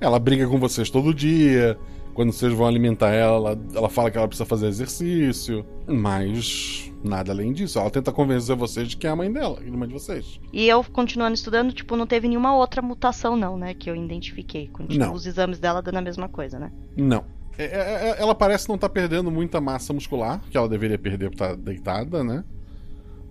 Ela 0.00 0.18
briga 0.18 0.46
com 0.48 0.58
vocês 0.58 0.90
todo 0.90 1.14
dia. 1.14 1.78
Quando 2.14 2.32
vocês 2.32 2.52
vão 2.52 2.66
alimentar 2.66 3.10
ela, 3.10 3.58
ela 3.74 3.88
fala 3.90 4.10
que 4.10 4.16
ela 4.16 4.28
precisa 4.28 4.46
fazer 4.46 4.68
exercício. 4.68 5.66
Mas 5.86 6.90
nada 7.02 7.32
além 7.32 7.52
disso. 7.52 7.78
Ela 7.78 7.90
tenta 7.90 8.12
convencer 8.12 8.54
vocês 8.56 8.88
de 8.88 8.96
que 8.96 9.06
é 9.06 9.10
a 9.10 9.16
mãe 9.16 9.30
dela, 9.30 9.60
irmã 9.62 9.86
de 9.86 9.92
vocês. 9.92 10.40
E 10.52 10.66
eu 10.68 10.82
continuando 10.84 11.34
estudando, 11.34 11.72
tipo, 11.72 11.96
não 11.96 12.06
teve 12.06 12.28
nenhuma 12.28 12.56
outra 12.56 12.80
mutação, 12.80 13.36
não, 13.36 13.58
né? 13.58 13.74
Que 13.74 13.90
eu 13.90 13.96
identifiquei. 13.96 14.68
Continua 14.68 15.08
Não. 15.08 15.14
os 15.14 15.26
exames 15.26 15.58
dela 15.58 15.82
dando 15.82 15.98
a 15.98 16.00
mesma 16.02 16.28
coisa, 16.28 16.58
né? 16.58 16.72
Não. 16.96 17.24
É- 17.58 17.64
é- 17.64 18.10
é- 18.10 18.16
ela 18.18 18.34
parece 18.34 18.68
não 18.68 18.76
estar 18.76 18.88
perdendo 18.88 19.30
muita 19.30 19.60
massa 19.60 19.92
muscular, 19.92 20.40
que 20.50 20.56
ela 20.56 20.68
deveria 20.68 20.98
perder 20.98 21.30
por 21.30 21.34
estar 21.34 21.56
deitada, 21.56 22.24
né? 22.24 22.42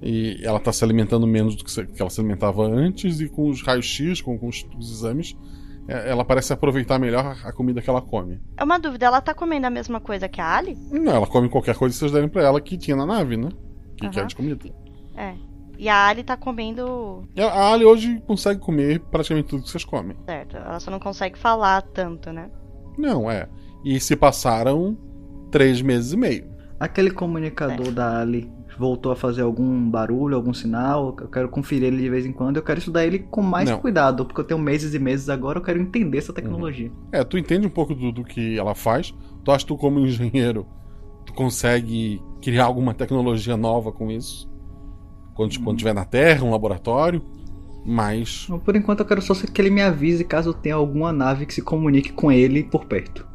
E 0.01 0.39
ela 0.43 0.57
está 0.57 0.71
se 0.73 0.83
alimentando 0.83 1.25
menos 1.25 1.55
do 1.55 1.63
que 1.63 2.01
ela 2.01 2.09
se 2.09 2.19
alimentava 2.19 2.65
antes, 2.65 3.21
e 3.21 3.29
com 3.29 3.49
os 3.49 3.61
raios-x, 3.61 4.21
com, 4.21 4.37
com 4.37 4.49
os, 4.49 4.65
os 4.77 4.91
exames, 4.91 5.35
ela 5.87 6.23
parece 6.23 6.53
aproveitar 6.53 6.99
melhor 6.99 7.37
a 7.43 7.51
comida 7.51 7.81
que 7.81 7.89
ela 7.89 8.01
come. 8.01 8.39
É 8.57 8.63
uma 8.63 8.79
dúvida, 8.79 9.05
ela 9.05 9.21
tá 9.21 9.33
comendo 9.33 9.67
a 9.67 9.69
mesma 9.69 9.99
coisa 9.99 10.29
que 10.29 10.39
a 10.39 10.55
Ali? 10.57 10.77
Não, 10.91 11.15
ela 11.15 11.27
come 11.27 11.49
qualquer 11.49 11.75
coisa 11.75 11.93
que 11.93 11.99
vocês 11.99 12.11
derem 12.11 12.29
pra 12.29 12.43
ela 12.43 12.61
que 12.61 12.77
tinha 12.77 12.95
na 12.95 13.05
nave, 13.05 13.37
né? 13.37 13.49
Que, 13.97 14.09
que 14.09 14.17
Aham. 14.17 14.25
é 14.25 14.27
de 14.27 14.35
comida. 14.35 14.69
É. 15.15 15.33
E 15.77 15.89
a 15.89 16.07
Ali 16.07 16.23
tá 16.23 16.37
comendo. 16.37 17.27
A 17.37 17.43
a 17.43 17.73
Ali 17.73 17.83
hoje 17.83 18.21
consegue 18.25 18.59
comer 18.59 18.99
praticamente 18.99 19.49
tudo 19.49 19.63
que 19.63 19.69
vocês 19.69 19.83
comem. 19.83 20.15
Certo, 20.25 20.57
ela 20.57 20.79
só 20.79 20.89
não 20.89 20.99
consegue 20.99 21.37
falar 21.37 21.81
tanto, 21.81 22.31
né? 22.31 22.49
Não, 22.97 23.29
é. 23.29 23.49
E 23.83 23.99
se 23.99 24.15
passaram 24.15 24.97
três 25.51 25.81
meses 25.81 26.13
e 26.13 26.17
meio. 26.17 26.53
Aquele 26.79 27.11
comunicador 27.11 27.91
da 27.91 28.19
Ali 28.21 28.51
voltou 28.77 29.11
a 29.11 29.15
fazer 29.15 29.41
algum 29.41 29.89
barulho, 29.89 30.35
algum 30.35 30.53
sinal. 30.53 31.15
Eu 31.19 31.27
quero 31.27 31.49
conferir 31.49 31.87
ele 31.87 32.01
de 32.01 32.09
vez 32.09 32.25
em 32.25 32.31
quando. 32.31 32.57
Eu 32.57 32.63
quero 32.63 32.79
estudar 32.79 33.05
ele 33.05 33.19
com 33.19 33.41
mais 33.41 33.69
Não. 33.69 33.79
cuidado, 33.79 34.25
porque 34.25 34.41
eu 34.41 34.45
tenho 34.45 34.59
meses 34.59 34.93
e 34.93 34.99
meses 34.99 35.29
agora. 35.29 35.59
Eu 35.59 35.63
quero 35.63 35.79
entender 35.79 36.17
essa 36.17 36.33
tecnologia. 36.33 36.91
É, 37.11 37.23
tu 37.23 37.37
entende 37.37 37.67
um 37.67 37.69
pouco 37.69 37.93
do, 37.93 38.11
do 38.11 38.23
que 38.23 38.57
ela 38.57 38.75
faz. 38.75 39.13
Tu 39.43 39.51
acha 39.51 39.65
que 39.65 39.67
tu, 39.67 39.77
como 39.77 39.99
engenheiro, 39.99 40.65
tu 41.25 41.33
consegue 41.33 42.21
criar 42.41 42.65
alguma 42.65 42.93
tecnologia 42.93 43.57
nova 43.57 43.91
com 43.91 44.11
isso? 44.11 44.49
Quando, 45.33 45.59
quando 45.61 45.77
tiver 45.77 45.93
na 45.93 46.05
Terra, 46.05 46.45
um 46.45 46.51
laboratório. 46.51 47.21
Mas. 47.85 48.47
Por 48.63 48.75
enquanto 48.75 49.01
eu 49.01 49.05
quero 49.05 49.21
só 49.21 49.33
que 49.33 49.61
ele 49.61 49.69
me 49.69 49.81
avise 49.81 50.23
caso 50.23 50.53
tenha 50.53 50.75
alguma 50.75 51.11
nave 51.11 51.45
que 51.45 51.53
se 51.53 51.61
comunique 51.61 52.13
com 52.13 52.31
ele 52.31 52.63
por 52.63 52.85
perto. 52.85 53.27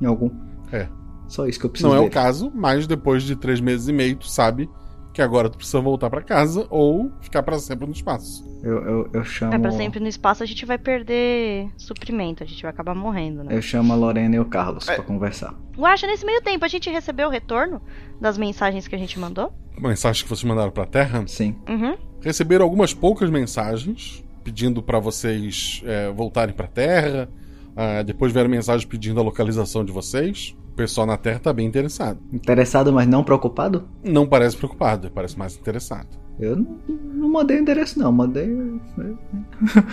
Em 0.00 0.06
algum. 0.06 0.30
É. 0.70 0.88
Só 1.28 1.46
isso 1.46 1.60
que 1.60 1.66
eu 1.66 1.70
preciso 1.70 1.90
Não 1.90 1.96
é 1.96 2.00
o 2.00 2.10
caso, 2.10 2.50
mas 2.54 2.86
depois 2.86 3.22
de 3.22 3.36
três 3.36 3.60
meses 3.60 3.86
e 3.86 3.92
meio, 3.92 4.16
tu 4.16 4.26
sabe 4.26 4.68
que 5.12 5.22
agora 5.22 5.50
tu 5.50 5.58
precisa 5.58 5.80
voltar 5.80 6.08
pra 6.08 6.22
casa 6.22 6.66
ou 6.70 7.10
ficar 7.20 7.42
pra 7.42 7.58
sempre 7.58 7.86
no 7.86 7.92
espaço. 7.92 8.46
Eu, 8.62 8.78
eu, 8.84 9.10
eu 9.12 9.24
chamo. 9.24 9.52
É, 9.52 9.58
pra 9.58 9.72
sempre 9.72 10.00
no 10.00 10.06
espaço 10.06 10.42
a 10.42 10.46
gente 10.46 10.64
vai 10.64 10.78
perder 10.78 11.68
suprimento, 11.76 12.42
a 12.42 12.46
gente 12.46 12.62
vai 12.62 12.70
acabar 12.70 12.94
morrendo, 12.94 13.42
né? 13.42 13.54
Eu 13.54 13.60
chamo 13.60 13.92
a 13.92 13.96
Lorena 13.96 14.36
e 14.36 14.40
o 14.40 14.44
Carlos 14.44 14.84
pra 14.84 15.02
conversar. 15.02 15.54
Guaxa, 15.76 16.06
nesse 16.06 16.24
meio 16.24 16.40
tempo 16.40 16.64
a 16.64 16.68
gente 16.68 16.88
recebeu 16.88 17.28
o 17.28 17.30
retorno 17.30 17.82
das 18.20 18.38
mensagens 18.38 18.86
que 18.86 18.94
a 18.94 18.98
gente 18.98 19.18
mandou? 19.18 19.52
Mensagens 19.76 20.22
que 20.22 20.28
vocês 20.28 20.44
mandaram 20.44 20.70
pra 20.70 20.86
Terra? 20.86 21.24
Sim. 21.26 21.56
Uhum. 21.68 21.96
Receberam 22.20 22.64
algumas 22.64 22.94
poucas 22.94 23.28
mensagens 23.30 24.24
pedindo 24.44 24.82
pra 24.82 24.98
vocês 24.98 25.82
é, 25.84 26.10
voltarem 26.10 26.54
pra 26.54 26.66
Terra. 26.66 27.28
Ah, 27.76 28.02
depois 28.02 28.32
vieram 28.32 28.50
mensagens 28.50 28.84
pedindo 28.84 29.20
a 29.20 29.22
localização 29.22 29.84
de 29.84 29.92
vocês. 29.92 30.56
O 30.78 30.86
pessoal 30.86 31.08
na 31.08 31.16
Terra 31.16 31.40
tá 31.40 31.52
bem 31.52 31.66
interessado. 31.66 32.20
Interessado, 32.32 32.92
mas 32.92 33.04
não 33.08 33.24
preocupado? 33.24 33.88
Não 34.04 34.24
parece 34.24 34.56
preocupado, 34.56 35.10
parece 35.10 35.36
mais 35.36 35.56
interessado. 35.56 36.06
Eu 36.38 36.54
não, 36.54 36.78
não 36.88 37.28
mandei 37.28 37.56
o 37.56 37.60
endereço, 37.62 37.98
não. 37.98 38.12
Mandei. 38.12 38.46
né? 38.46 39.18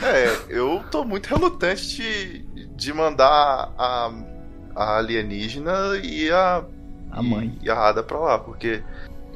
É, 0.03 0.38
eu 0.48 0.84
tô 0.91 1.03
muito 1.03 1.26
relutante 1.26 1.88
de, 1.88 2.68
de 2.68 2.94
mandar 2.94 3.74
a, 3.76 4.14
a 4.76 4.98
alienígena 4.98 5.98
e 6.03 6.30
a. 6.30 6.64
A 7.10 7.24
mãe. 7.24 7.57
E 7.64 7.68
a 7.68 7.80
Ada 7.80 8.03
pra 8.03 8.20
lá, 8.20 8.38
porque 8.38 8.84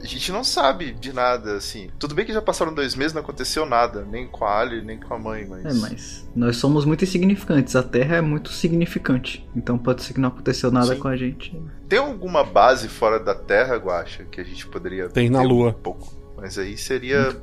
a 0.02 0.06
gente 0.08 0.32
não 0.32 0.44
sabe 0.44 0.92
de 0.94 1.12
nada, 1.14 1.56
assim. 1.56 1.90
Tudo 2.00 2.16
bem 2.16 2.26
que 2.26 2.34
já 2.34 2.42
passaram 2.42 2.74
dois 2.74 2.96
meses, 2.96 3.14
não 3.14 3.22
aconteceu 3.22 3.66
nada, 3.66 4.06
nem 4.10 4.28
com 4.28 4.46
a 4.46 4.60
Ali, 4.60 4.82
nem 4.82 5.00
com 5.00 5.14
a 5.14 5.20
mãe, 5.20 5.46
mas. 5.48 5.66
É, 5.66 5.74
mas 5.74 6.30
nós 6.36 6.58
somos 6.58 6.86
muito 6.86 7.04
insignificantes. 7.04 7.76
A 7.76 7.84
Terra 7.84 8.18
é 8.18 8.22
muito 8.22 8.50
significante. 8.52 9.48
Então 9.56 9.78
pode 9.78 10.04
ser 10.04 10.14
que 10.14 10.20
não 10.20 10.30
aconteceu 10.30 10.72
nada 10.72 10.94
Sim. 10.96 11.00
com 11.00 11.08
a 11.08 11.18
gente. 11.18 11.56
Tem 11.88 12.00
alguma 12.00 12.44
base 12.44 12.88
fora 12.88 13.20
da 13.20 13.36
Terra, 13.36 13.76
Guacha, 13.78 14.24
que 14.26 14.40
a 14.40 14.44
gente 14.44 14.66
poderia. 14.68 15.10
Tem 15.10 15.30
na 15.30 15.42
ter 15.42 15.48
Lua. 15.48 15.70
Um 15.70 15.74
pouco. 15.74 16.20
Mas 16.38 16.58
aí 16.58 16.78
seria 16.78 17.36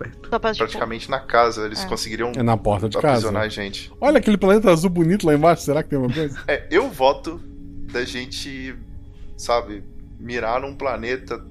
praticamente 0.57 1.11
na 1.11 1.21
casa, 1.21 1.67
eles 1.67 1.85
É. 1.85 1.87
conseguiriam 1.87 2.33
É 2.35 2.43
na 2.43 2.57
porta 2.57 2.89
de 2.89 2.97
casa. 2.97 3.09
aprisionar 3.09 3.43
a 3.43 3.49
gente. 3.49 3.93
Olha 4.01 4.19
aquele 4.19 4.39
planeta 4.39 4.71
azul 4.71 4.89
bonito 4.89 5.27
lá 5.27 5.35
embaixo, 5.35 5.63
será 5.65 5.83
que 5.83 5.91
tem 5.91 5.99
uma 5.99 6.11
coisa? 6.13 6.39
É, 6.49 6.67
eu 6.71 6.89
voto 6.89 7.39
da 7.93 8.05
gente, 8.05 8.75
sabe, 9.37 9.85
mirar 10.19 10.61
num 10.63 10.75
planeta 10.75 11.45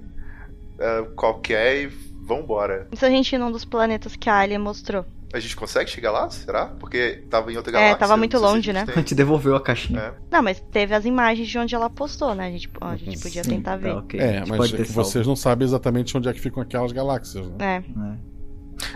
é, 0.79 1.03
qualquer 1.15 1.83
e 1.83 1.87
vambora. 2.27 2.87
Se 2.93 3.05
a 3.05 3.09
gente 3.09 3.33
ir 3.33 3.37
num 3.37 3.51
dos 3.51 3.65
planetas 3.65 4.15
que 4.15 4.29
a 4.29 4.39
Alien 4.39 4.59
mostrou. 4.59 5.05
A 5.33 5.39
gente 5.39 5.55
consegue 5.55 5.89
chegar 5.89 6.11
lá? 6.11 6.29
Será? 6.29 6.67
Porque 6.67 7.23
tava 7.29 7.51
em 7.51 7.57
outra 7.57 7.71
É, 7.71 7.73
galáxia. 7.73 7.97
tava 7.97 8.15
muito 8.15 8.37
longe, 8.39 8.69
a 8.69 8.73
né? 8.73 8.85
tem. 8.85 8.93
A 8.95 8.97
gente 8.99 9.13
devolveu 9.13 9.53
a 9.55 9.59
caixinha. 9.61 9.99
É. 9.99 10.13
Não, 10.31 10.41
mas 10.41 10.61
teve 10.71 10.93
as 10.95 11.03
imagens 11.03 11.47
de 11.49 11.59
onde 11.59 11.75
ela 11.75 11.89
postou, 11.89 12.33
né? 12.33 12.47
A 12.47 12.51
gente, 12.51 12.69
a 12.79 12.95
gente 12.95 13.19
podia 13.19 13.43
Sim, 13.43 13.49
tentar 13.49 13.75
ver. 13.75 13.91
tá, 13.93 13.97
ok. 13.99 14.19
É, 14.19 14.29
A 14.37 14.45
gente 14.45 14.49
mas 14.49 14.73
é 14.73 14.83
vocês 14.85 15.27
não 15.27 15.35
sabem 15.35 15.65
exatamente 15.67 16.15
onde 16.17 16.29
é 16.29 16.33
que 16.33 16.39
ficam 16.39 16.63
aquelas 16.63 16.91
galáxias, 16.93 17.45
né? 17.49 17.83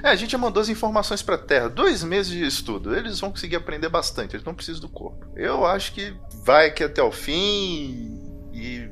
É. 0.03 0.07
É, 0.07 0.11
a 0.11 0.15
gente 0.15 0.31
já 0.31 0.38
mandou 0.38 0.61
as 0.61 0.69
informações 0.69 1.22
pra 1.22 1.38
Terra. 1.38 1.68
Dois 1.69 2.03
meses 2.03 2.31
de 2.31 2.45
estudo. 2.45 2.95
Eles 2.95 3.19
vão 3.19 3.31
conseguir 3.31 3.57
aprender 3.57 3.89
bastante. 3.89 4.35
Eles 4.35 4.45
não 4.45 4.53
precisam 4.53 4.81
do 4.81 4.89
corpo. 4.89 5.26
Eu 5.35 5.65
acho 5.65 5.93
que 5.93 6.14
vai 6.45 6.68
aqui 6.68 6.84
até 6.84 7.01
o 7.03 7.11
fim 7.11 8.18
e 8.53 8.89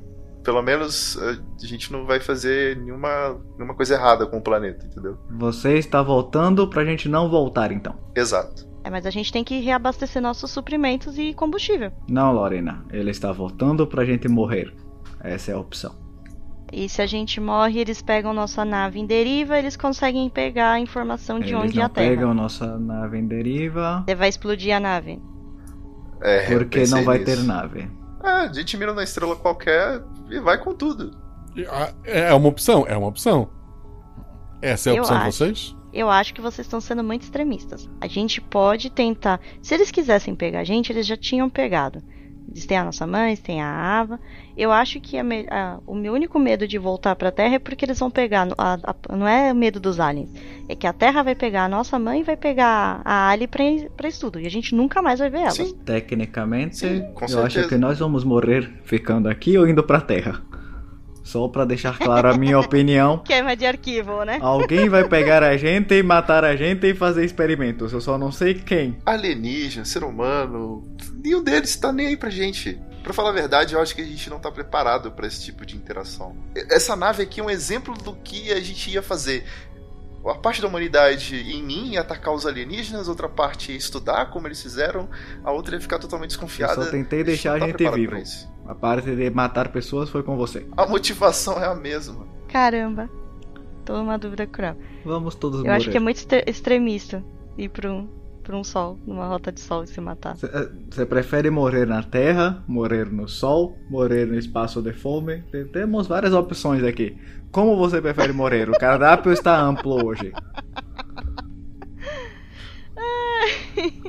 pelo 0.48 0.62
menos 0.62 1.18
a 1.22 1.66
gente 1.66 1.92
não 1.92 2.06
vai 2.06 2.22
fazer 2.22 2.78
nenhuma, 2.78 3.38
nenhuma 3.58 3.76
coisa 3.76 3.96
errada 3.96 4.26
com 4.26 4.38
o 4.38 4.42
planeta, 4.42 4.86
entendeu? 4.86 5.18
Você 5.32 5.74
está 5.78 6.02
voltando 6.02 6.70
pra 6.70 6.86
gente 6.86 7.10
não 7.10 7.30
voltar, 7.30 7.70
então. 7.70 7.96
Exato. 8.16 8.66
É, 8.82 8.90
mas 8.90 9.06
a 9.06 9.10
gente 9.10 9.30
tem 9.30 9.44
que 9.44 9.60
reabastecer 9.60 10.22
nossos 10.22 10.50
suprimentos 10.50 11.18
e 11.20 11.34
combustível. 11.34 11.92
Não, 12.10 12.32
Lorena. 12.32 12.86
Ele 12.92 13.12
está 13.12 13.30
voltando 13.34 13.86
pra 13.86 14.06
gente 14.06 14.30
morrer. 14.30 14.74
Essa 15.20 15.52
é 15.52 15.54
a 15.54 15.60
opção. 15.60 15.94
E 16.72 16.88
se 16.88 17.02
a 17.02 17.06
gente 17.06 17.42
morre, 17.42 17.82
eles 17.82 18.02
pegam 18.02 18.34
nossa 18.34 18.64
nave 18.64 19.00
em 19.02 19.06
deriva, 19.06 19.60
eles 19.60 19.76
conseguem 19.76 20.30
pegar 20.30 20.72
a 20.72 20.80
informação 20.80 21.42
de 21.42 21.54
Eles 21.54 21.62
onde 21.62 21.78
é 21.78 21.80
não 21.80 21.86
a 21.88 21.90
Terra. 21.90 22.08
pegam 22.10 22.34
nossa 22.34 22.80
nave 22.80 23.18
em 23.18 23.28
deriva. 23.28 24.06
Você 24.08 24.16
vai 24.16 24.30
explodir 24.30 24.74
a 24.74 24.80
nave. 24.80 25.22
É, 26.22 26.46
Porque 26.58 26.86
não 26.88 27.04
vai 27.04 27.20
nisso. 27.20 27.36
ter 27.36 27.44
nave. 27.44 27.97
É, 28.28 28.48
a 28.50 28.54
gente 28.54 28.76
mira 28.78 28.94
na 28.94 29.04
estrela 29.04 29.36
qualquer 29.36 30.02
e 30.30 30.40
vai 30.40 30.58
com 30.58 30.74
tudo. 30.74 31.12
Ah, 31.70 31.94
É 32.04 32.34
uma 32.34 32.50
opção, 32.50 32.86
é 32.88 32.96
uma 32.98 33.08
opção. 33.08 33.50
Essa 34.62 34.90
é 34.90 34.94
a 34.94 34.96
Eu 34.96 35.02
opção 35.04 35.18
de 35.20 35.24
acho. 35.28 35.38
vocês? 35.38 35.76
Eu 35.94 36.10
acho 36.10 36.34
que 36.34 36.42
vocês 36.42 36.66
estão 36.68 36.80
sendo 36.82 37.04
muito 37.04 37.24
extremistas. 37.24 37.90
A 38.02 38.08
gente 38.08 38.42
pode 38.42 38.90
tentar. 38.90 39.40
Se 39.62 39.74
eles 39.74 39.90
quisessem 39.90 40.36
pegar 40.36 40.60
a 40.60 40.64
gente, 40.64 40.92
eles 40.92 41.08
já 41.08 41.16
tinham 41.18 41.50
pegado. 41.50 42.04
Eles 42.50 42.66
têm 42.66 42.78
a 42.78 42.84
nossa 42.86 43.06
mãe, 43.06 43.28
eles 43.30 43.40
têm 43.40 43.62
a 43.62 43.68
Ava. 44.00 44.20
Eu 44.58 44.72
acho 44.72 45.00
que 45.00 45.18
a 45.18 45.24
me- 45.24 45.46
a- 45.50 45.78
o 45.86 45.94
meu 45.94 46.14
único 46.14 46.40
medo 46.40 46.68
de 46.68 46.78
voltar 46.78 47.16
pra 47.16 47.32
Terra 47.32 47.56
é 47.56 47.60
porque 47.60 47.86
eles 47.86 48.00
vão 48.00 48.10
pegar. 48.10 48.48
a- 48.58 48.80
a- 48.84 49.16
não 49.16 49.28
é 49.28 49.54
medo 49.54 49.80
dos 49.80 50.00
aliens. 50.00 50.30
É 50.70 50.76
que 50.76 50.88
a 50.88 50.94
Terra 50.94 51.22
vai 51.24 51.36
pegar 51.36 51.66
a 51.66 51.70
nossa 51.70 52.00
mãe 52.00 52.22
e 52.22 52.24
vai 52.24 52.36
pegar 52.38 53.02
a 53.06 53.30
Ali 53.30 53.48
pra, 53.48 53.64
pra 53.96 54.08
estudo. 54.08 54.40
E 54.40 54.48
a 54.48 54.50
gente 54.50 54.74
nunca 54.74 55.02
mais 55.02 55.20
vai 55.20 55.30
ver 55.30 55.40
elas. 55.42 55.74
Tecnicamente, 55.86 56.88
com 57.14 57.26
eu 57.26 57.44
acho 57.44 57.54
certeza. 57.56 57.68
que 57.70 57.78
nós 57.78 58.00
vamos 58.00 58.24
morrer 58.24 58.70
ficando 58.84 59.30
aqui 59.30 59.58
ou 59.58 59.68
indo 59.68 59.84
pra 59.84 60.02
Terra. 60.02 60.42
Só 61.28 61.46
pra 61.50 61.66
deixar 61.66 61.98
claro 61.98 62.30
a 62.30 62.38
minha 62.38 62.58
opinião. 62.58 63.18
Queima 63.18 63.54
de 63.54 63.66
arquivo, 63.66 64.24
né? 64.24 64.40
Alguém 64.42 64.88
vai 64.88 65.06
pegar 65.10 65.44
a 65.44 65.58
gente 65.58 65.94
e 65.94 66.02
matar 66.02 66.46
a 66.46 66.56
gente 66.56 66.88
e 66.88 66.96
fazer 66.96 67.26
experimentos. 67.26 67.92
Eu 67.92 68.00
só 68.00 68.18
não 68.18 68.32
sei 68.32 68.54
quem. 68.54 68.98
Alienígena, 69.06 69.84
ser 69.84 70.06
humano, 70.06 70.88
nenhum 71.22 71.44
deles 71.44 71.76
tá 71.76 71.92
nem 71.92 72.08
aí 72.08 72.16
pra 72.16 72.30
gente. 72.30 72.80
Pra 73.04 73.14
falar 73.14 73.30
a 73.30 73.34
verdade, 73.34 73.74
eu 73.74 73.82
acho 73.82 73.94
que 73.94 74.02
a 74.02 74.06
gente 74.06 74.30
não 74.30 74.40
tá 74.40 74.50
preparado 74.50 75.12
pra 75.12 75.28
esse 75.28 75.44
tipo 75.44 75.66
de 75.66 75.76
interação. 75.76 76.36
Essa 76.70 76.96
nave 76.96 77.24
aqui 77.24 77.42
é 77.42 77.44
um 77.44 77.50
exemplo 77.50 77.94
do 77.94 78.14
que 78.14 78.52
a 78.54 78.60
gente 78.62 78.90
ia 78.90 79.02
fazer. 79.02 79.44
A 80.30 80.36
parte 80.36 80.62
da 80.62 80.68
humanidade 80.68 81.36
em 81.36 81.64
mim 81.64 81.92
ia 81.94 82.02
atacar 82.02 82.34
os 82.34 82.46
alienígenas, 82.46 83.08
outra 83.08 83.28
parte 83.30 83.72
ia 83.72 83.78
estudar 83.78 84.28
como 84.32 84.48
eles 84.48 84.62
fizeram, 84.62 85.10
a 85.44 85.52
outra 85.52 85.76
ia 85.76 85.82
ficar 85.82 86.00
totalmente 86.00 86.32
Eu 86.32 86.38
desconfiada. 86.40 86.84
só 86.84 86.92
tentei 86.92 87.24
deixar 87.24 87.54
a 87.54 87.60
gente 87.60 87.78
vivo. 87.78 88.10
pra 88.12 88.20
isso. 88.20 88.50
A 88.68 88.76
parte 88.76 89.16
de 89.16 89.30
matar 89.30 89.70
pessoas 89.70 90.10
foi 90.10 90.24
com 90.24 90.36
você. 90.36 90.68
A 90.76 90.86
motivação 90.86 91.58
é 91.62 91.66
a 91.66 91.76
mesma. 91.76 92.28
Caramba. 92.50 93.10
Tô 93.86 93.98
numa 93.98 94.18
dúvida 94.18 94.46
cruel. 94.46 94.76
Vamos 95.06 95.36
todos 95.36 95.60
Eu 95.60 95.66
morrer. 95.66 95.78
acho 95.78 95.90
que 95.90 95.96
é 95.98 96.00
muito 96.02 96.18
extre- 96.18 96.44
extremista 96.46 97.24
ir 97.58 97.70
pra 97.70 97.90
um, 97.92 98.10
pra 98.48 98.56
um 98.58 98.64
sol, 98.64 98.98
numa 99.06 99.28
rota 99.28 99.52
de 99.52 99.60
sol 99.60 99.84
e 99.84 99.88
se 99.88 100.00
matar. 100.00 100.38
Você 100.38 101.06
prefere 101.06 101.50
morrer 101.50 101.86
na 101.86 102.02
Terra, 102.02 102.64
morrer 102.66 103.12
no 103.12 103.28
Sol, 103.28 103.78
morrer 103.90 104.26
no 104.26 104.36
espaço 104.40 104.82
de 104.82 104.94
fome? 104.94 105.42
Tem- 105.52 105.68
Temos 105.68 106.08
várias 106.08 106.34
opções 106.34 106.82
aqui. 106.82 107.18
Como 107.52 107.76
você 107.76 108.02
prefere 108.02 108.32
morrer? 108.32 108.70
O 108.70 108.80
cardápio 108.80 109.34
está 109.34 109.60
amplo 109.60 110.06
hoje. 110.06 110.32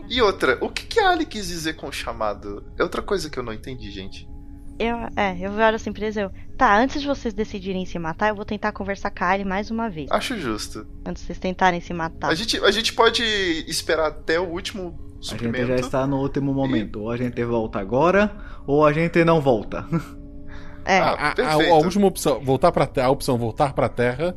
E 0.09 0.23
outra, 0.23 0.56
o 0.60 0.70
que, 0.70 0.86
que 0.86 1.01
a 1.01 1.10
Ali 1.10 1.27
quis 1.27 1.48
dizer 1.48 1.74
com 1.74 1.89
o 1.89 1.93
chamado? 1.93 2.65
É 2.78 2.82
outra 2.82 3.02
coisa 3.02 3.28
que 3.28 3.39
eu 3.39 3.43
não 3.43 3.52
entendi, 3.52 3.90
gente. 3.90 4.27
Eu, 4.79 4.97
é, 5.17 5.37
eu 5.41 5.51
olho 5.53 5.75
assim 5.77 5.93
pra 5.93 6.05
eles 6.05 6.17
eu. 6.17 6.31
Tá, 6.57 6.77
antes 6.79 7.01
de 7.01 7.07
vocês 7.07 7.35
decidirem 7.35 7.85
se 7.85 7.99
matar, 7.99 8.29
eu 8.29 8.35
vou 8.37 8.45
tentar 8.45 8.73
conversar 8.73 9.11
com 9.11 9.25
a 9.25 9.29
Ali 9.31 9.45
mais 9.45 9.71
uma 9.71 9.89
vez. 9.91 10.11
Acho 10.11 10.39
justo. 10.39 10.87
Antes 11.07 11.23
de 11.23 11.27
vocês 11.27 11.39
tentarem 11.39 11.81
se 11.81 11.93
matar. 11.93 12.29
A, 12.31 12.35
gente, 12.35 12.57
a 12.65 12.71
gente 12.71 12.93
pode 12.93 13.23
esperar 13.69 14.09
até 14.09 14.39
o 14.39 14.45
último 14.49 14.99
A 14.99 15.15
gente 15.15 15.27
suprimento. 15.31 15.67
já 15.67 15.75
está 15.77 16.07
no 16.07 16.19
último 16.21 16.53
momento. 16.55 17.01
Ou 17.01 17.11
a 17.11 17.17
gente 17.17 17.43
volta 17.45 17.79
agora, 17.81 18.31
ou 18.67 18.85
a 18.87 18.93
gente 18.93 19.25
não 19.25 19.41
volta. 19.41 19.85
É. 20.85 20.99
Ah, 21.01 21.35
A, 21.37 21.43
a- 21.43 21.53
a 21.53 21.75
última 21.75 22.07
opção, 22.07 22.41
voltar 22.41 22.73
para 22.73 22.89
a 23.05 23.11
opção 23.11 23.37
voltar 23.37 23.73
para 23.75 23.87
a 23.87 23.91
Terra, 23.91 24.35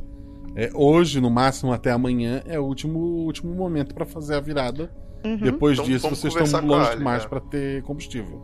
é, 0.55 0.69
hoje 0.73 1.21
no 1.21 1.29
máximo 1.29 1.71
até 1.71 1.91
amanhã 1.91 2.41
é 2.45 2.59
o 2.59 2.63
último 2.63 2.99
último 2.99 3.53
momento 3.53 3.93
para 3.95 4.05
fazer 4.05 4.35
a 4.35 4.39
virada. 4.41 4.91
Uhum. 5.23 5.37
Depois 5.37 5.73
Então, 5.77 5.85
disso 5.85 6.09
vocês 6.09 6.35
estão 6.35 6.65
longe 6.65 6.97
demais 6.97 7.23
né? 7.23 7.29
para 7.29 7.39
ter 7.39 7.83
combustível. 7.83 8.41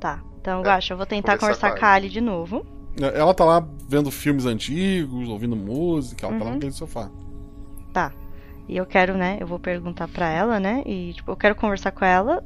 Tá. 0.00 0.20
Então, 0.44 0.62
É, 0.62 0.78
eu 0.90 0.96
vou 0.98 1.06
tentar 1.06 1.38
conversar 1.38 1.68
conversar 1.70 1.80
com 1.80 1.86
a 1.86 1.92
Ali 1.94 2.10
de 2.10 2.20
novo. 2.20 2.66
É, 3.00 3.18
Ela 3.18 3.32
tá 3.32 3.46
lá 3.46 3.66
vendo 3.88 4.10
filmes 4.10 4.44
antigos, 4.44 5.26
ouvindo 5.30 5.56
música, 5.56 6.26
ela 6.26 6.36
tá 6.36 6.44
lá 6.44 6.50
Uhum. 6.50 6.54
naquele 6.56 6.72
sofá. 6.72 7.08
Tá. 7.94 8.12
E 8.68 8.76
eu 8.76 8.84
quero, 8.84 9.16
né? 9.16 9.38
Eu 9.40 9.46
vou 9.46 9.58
perguntar 9.58 10.06
pra 10.06 10.28
ela, 10.28 10.60
né? 10.60 10.82
E, 10.84 11.14
tipo, 11.14 11.30
eu 11.30 11.36
quero 11.36 11.54
conversar 11.54 11.92
com 11.92 12.04
ela. 12.04 12.44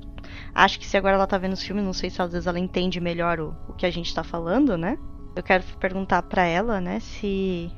Acho 0.55 0.79
que 0.79 0.87
se 0.87 0.97
agora 0.97 1.17
ela 1.17 1.27
tá 1.27 1.37
vendo 1.39 1.55
os 1.55 1.63
filmes, 1.63 1.85
não 1.85 1.93
sei 1.93 2.09
se 2.09 2.23
às 2.23 2.31
vezes 2.31 2.47
ela 2.47 2.59
entende 2.59 3.01
melhor 3.01 3.41
o, 3.41 3.55
o 3.69 3.73
que 3.73 3.85
a 3.85 3.91
gente 3.91 4.15
tá 4.15 4.23
falando, 4.23 4.77
né? 4.79 4.97
Eu 5.35 5.43
quero 5.43 5.65
perguntar 5.81 6.23
pra 6.23 6.45
ela, 6.45 6.81
né? 6.81 7.01
Se. 7.01 7.69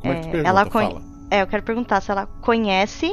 Como 0.00 0.12
é, 0.12 0.16
que 0.16 0.22
tu 0.22 0.30
pergunta? 0.30 0.48
ela 0.48 0.66
conhe- 0.66 0.90
Fala. 0.92 1.02
É, 1.32 1.42
eu 1.42 1.46
quero 1.48 1.62
perguntar 1.64 2.00
se 2.00 2.10
ela 2.12 2.26
conhece 2.26 3.12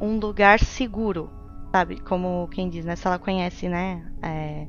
um 0.00 0.18
lugar 0.18 0.58
seguro, 0.58 1.30
sabe? 1.70 2.00
Como 2.00 2.48
quem 2.50 2.68
diz, 2.70 2.84
né? 2.86 2.96
Se 2.96 3.06
ela 3.06 3.18
conhece, 3.18 3.68
né? 3.68 4.02
é, 4.22 4.66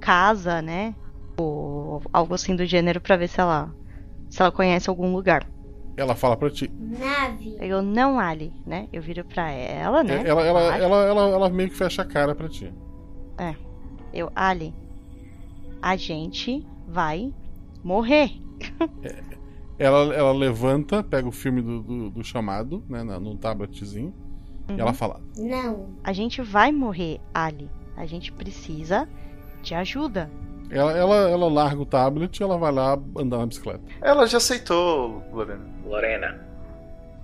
casa, 0.00 0.60
né? 0.62 0.94
Ou 1.38 2.02
algo 2.12 2.34
assim 2.34 2.56
do 2.56 2.64
gênero 2.66 3.00
pra 3.00 3.16
ver 3.16 3.28
se 3.28 3.40
ela 3.40 3.74
se 4.28 4.40
ela 4.40 4.50
conhece 4.52 4.88
algum 4.88 5.12
lugar. 5.12 5.46
Ela 5.96 6.14
fala 6.14 6.36
pra 6.36 6.48
ti. 6.50 6.70
Nave. 6.78 7.56
Eu 7.60 7.82
não 7.82 8.18
Ali, 8.18 8.52
né? 8.66 8.88
Eu 8.92 9.02
viro 9.02 9.24
pra 9.24 9.50
ela, 9.50 10.02
né? 10.04 10.22
É, 10.24 10.28
Ela, 10.28 10.42
ela, 10.46 10.72
Ali. 10.74 10.84
ela, 10.84 10.96
ela, 11.04 11.28
ela 11.28 11.48
meio 11.50 11.68
que 11.68 11.76
fecha 11.76 12.02
a 12.02 12.04
cara 12.04 12.34
pra 12.34 12.48
ti. 12.48 12.72
É. 13.38 13.54
Eu, 14.12 14.30
Ali, 14.34 14.74
a 15.82 15.96
gente 15.96 16.66
vai 16.86 17.32
morrer. 17.84 18.30
Ela, 19.78 20.14
ela 20.14 20.32
levanta, 20.32 21.02
pega 21.02 21.26
o 21.26 21.32
filme 21.32 21.62
do, 21.62 21.82
do, 21.82 22.10
do 22.10 22.24
chamado, 22.24 22.84
né, 22.88 23.02
no 23.02 23.36
tabletzinho, 23.36 24.12
e 24.68 24.78
ela 24.80 24.90
Uhum. 24.90 24.94
fala: 24.94 25.20
Não. 25.36 25.88
A 26.04 26.12
gente 26.12 26.42
vai 26.42 26.70
morrer, 26.70 27.18
Ali. 27.32 27.68
A 27.96 28.06
gente 28.06 28.30
precisa 28.32 29.08
de 29.62 29.74
ajuda. 29.74 30.30
Ela, 30.70 30.96
ela, 30.96 31.30
ela 31.30 31.48
larga 31.48 31.82
o 31.82 31.86
tablet 31.86 32.38
e 32.38 32.42
ela 32.42 32.56
vai 32.56 32.70
lá 32.70 32.98
andar 33.18 33.38
na 33.38 33.46
bicicleta. 33.46 33.80
Ela 34.00 34.26
já 34.26 34.38
aceitou, 34.38 35.22
Lorena. 35.32 35.66
Lorena, 35.84 36.46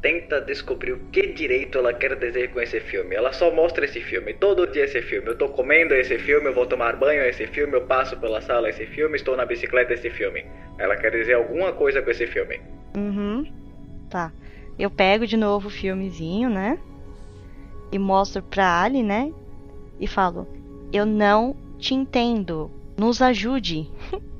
tenta 0.02 0.40
descobrir 0.40 0.92
o 0.92 0.98
que 1.12 1.28
direito 1.28 1.78
ela 1.78 1.94
quer 1.94 2.16
dizer 2.16 2.52
com 2.52 2.60
esse 2.60 2.80
filme. 2.80 3.14
Ela 3.14 3.32
só 3.32 3.52
mostra 3.52 3.84
esse 3.84 4.00
filme, 4.00 4.34
todo 4.34 4.66
dia 4.66 4.84
esse 4.84 5.00
filme. 5.00 5.28
Eu 5.28 5.38
tô 5.38 5.48
comendo 5.48 5.94
esse 5.94 6.18
filme, 6.18 6.46
eu 6.46 6.54
vou 6.54 6.66
tomar 6.66 6.96
banho 6.96 7.22
esse 7.22 7.46
filme, 7.46 7.74
eu 7.74 7.82
passo 7.82 8.16
pela 8.16 8.40
sala 8.40 8.68
esse 8.68 8.84
filme, 8.86 9.16
estou 9.16 9.36
na 9.36 9.46
bicicleta 9.46 9.94
esse 9.94 10.10
filme. 10.10 10.44
Ela 10.78 10.96
quer 10.96 11.12
dizer 11.12 11.34
alguma 11.34 11.72
coisa 11.72 12.02
com 12.02 12.10
esse 12.10 12.26
filme. 12.26 12.60
Uhum. 12.96 13.46
Tá. 14.10 14.32
Eu 14.78 14.90
pego 14.90 15.26
de 15.26 15.36
novo 15.36 15.68
o 15.68 15.70
filmezinho, 15.70 16.50
né? 16.50 16.78
E 17.92 17.98
mostro 17.98 18.42
pra 18.42 18.82
Ali, 18.82 19.02
né? 19.02 19.32
E 20.00 20.06
falo: 20.06 20.46
Eu 20.92 21.06
não 21.06 21.56
te 21.78 21.94
entendo. 21.94 22.70
Nos 22.96 23.20
ajude. 23.20 23.90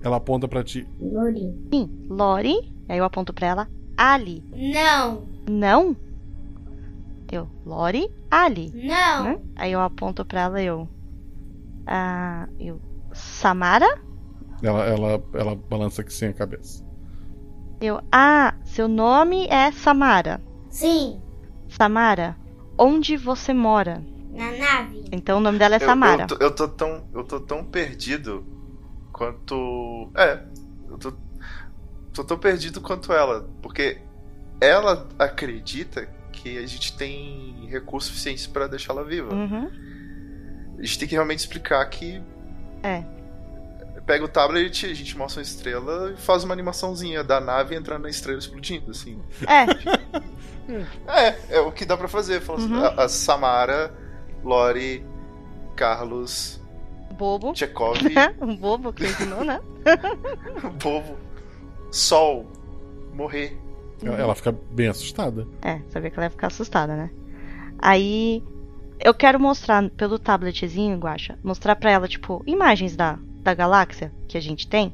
Ela 0.03 0.17
aponta 0.17 0.49
pra 0.49 0.65
ti. 0.65 0.87
Lori. 1.01 1.55
Sim, 1.73 2.07
Lori. 2.09 2.73
Aí 2.89 2.99
eu 2.99 3.05
aponto 3.05 3.33
pra 3.33 3.47
ela. 3.47 3.69
Ali. 3.97 4.43
Não. 4.55 5.25
Não? 5.49 5.97
Eu, 7.31 7.49
Lori, 7.65 8.09
Ali. 8.31 8.71
Não. 8.75 9.25
Né? 9.25 9.39
Aí 9.57 9.73
eu 9.73 9.81
aponto 9.81 10.25
pra 10.25 10.43
ela 10.43 10.63
eu. 10.63 10.89
Ah, 11.87 12.49
eu. 12.59 12.81
Samara? 13.13 13.99
Ela, 14.63 14.85
ela, 14.85 15.25
ela 15.35 15.55
balança 15.55 16.03
aqui 16.03 16.13
sem 16.13 16.29
a 16.29 16.33
cabeça. 16.33 16.85
Eu. 17.81 18.01
Ah, 18.11 18.55
seu 18.65 18.89
nome 18.89 19.47
é 19.49 19.71
Samara. 19.71 20.41
Sim. 20.71 21.21
Samara, 21.69 22.37
onde 22.79 23.17
você 23.17 23.53
mora? 23.53 24.03
Na 24.37 24.53
nave. 24.53 25.05
Então 25.13 25.39
o 25.39 25.41
nome 25.41 25.59
dela 25.59 25.77
é 25.77 25.83
Eu- 25.83 25.87
Samara. 25.87 26.23
Eu, 26.23 26.27
tô, 26.29 26.37
eu 26.45 26.51
tô 26.55 26.69
tão, 26.69 27.09
eu 27.15 27.25
tô 27.25 27.41
tão 27.41 27.65
perdido 27.65 28.45
quanto. 29.13 30.11
É, 30.15 30.41
eu 30.91 30.99
tô, 30.99 31.13
tô 32.13 32.25
tão 32.25 32.39
perdido 32.39 32.81
quanto 32.81 33.13
ela. 33.13 33.49
Porque 33.63 33.99
ela 34.61 35.09
acredita 35.19 36.09
que 36.33 36.59
a 36.59 36.67
gente 36.67 36.97
tem 36.97 37.67
recursos 37.71 38.11
suficientes 38.11 38.47
pra 38.47 38.67
deixá-la 38.67 39.03
viva. 39.03 39.33
Uhum. 39.35 39.71
A 40.79 40.83
gente 40.83 40.99
tem 40.99 41.09
que 41.09 41.15
realmente 41.15 41.39
explicar 41.41 41.85
que 41.87 42.23
É. 42.83 43.03
pega 44.07 44.25
o 44.25 44.29
tablet, 44.29 44.85
a 44.87 44.93
gente 44.95 45.17
mostra 45.17 45.41
uma 45.41 45.45
estrela 45.47 46.13
e 46.13 46.21
faz 46.21 46.45
uma 46.45 46.53
animaçãozinha 46.53 47.25
da 47.25 47.41
nave 47.41 47.75
entrando 47.75 48.03
na 48.03 48.11
estrela 48.11 48.39
explodindo, 48.39 48.91
assim. 48.91 49.21
É. 49.47 49.67
É, 51.07 51.59
é 51.59 51.61
o 51.61 51.71
que 51.71 51.85
dá 51.85 51.97
pra 51.97 52.09
fazer. 52.09 52.41
Fala 52.41 52.59
assim, 52.59 52.73
Uhum. 52.73 52.85
a, 52.85 53.05
a 53.05 53.09
Samara, 53.09 53.95
Lori, 54.45 55.05
Carlos, 55.75 56.61
Bobo. 57.17 57.53
Tchekov, 57.53 57.99
um 58.41 58.57
bobo 58.57 58.93
que 58.93 59.05
ensinou, 59.05 59.45
né? 59.45 59.61
Bobo, 60.83 61.17
Sol, 61.91 62.47
morrer. 63.15 63.59
Ela, 64.03 64.19
ela 64.19 64.35
fica 64.35 64.53
bem 64.71 64.89
assustada. 64.89 65.47
É, 65.63 65.81
sabia 65.89 66.11
que 66.11 66.19
ela 66.19 66.27
ia 66.27 66.31
ficar 66.31 66.49
assustada, 66.49 66.95
né? 66.95 67.11
Aí 67.79 68.43
eu 69.01 69.15
quero 69.15 69.41
mostrar 69.41 69.89
pelo 69.91 70.19
tabletzinho, 70.19 70.99
Guacha, 70.99 71.39
mostrar 71.43 71.77
pra 71.77 71.91
ela, 71.91 72.07
tipo, 72.07 72.43
imagens 72.47 72.95
da, 72.95 73.19
da 73.43 73.55
galáxia 73.55 74.13
que 74.29 74.37
a 74.37 74.41
gente 74.41 74.69
tem. 74.69 74.93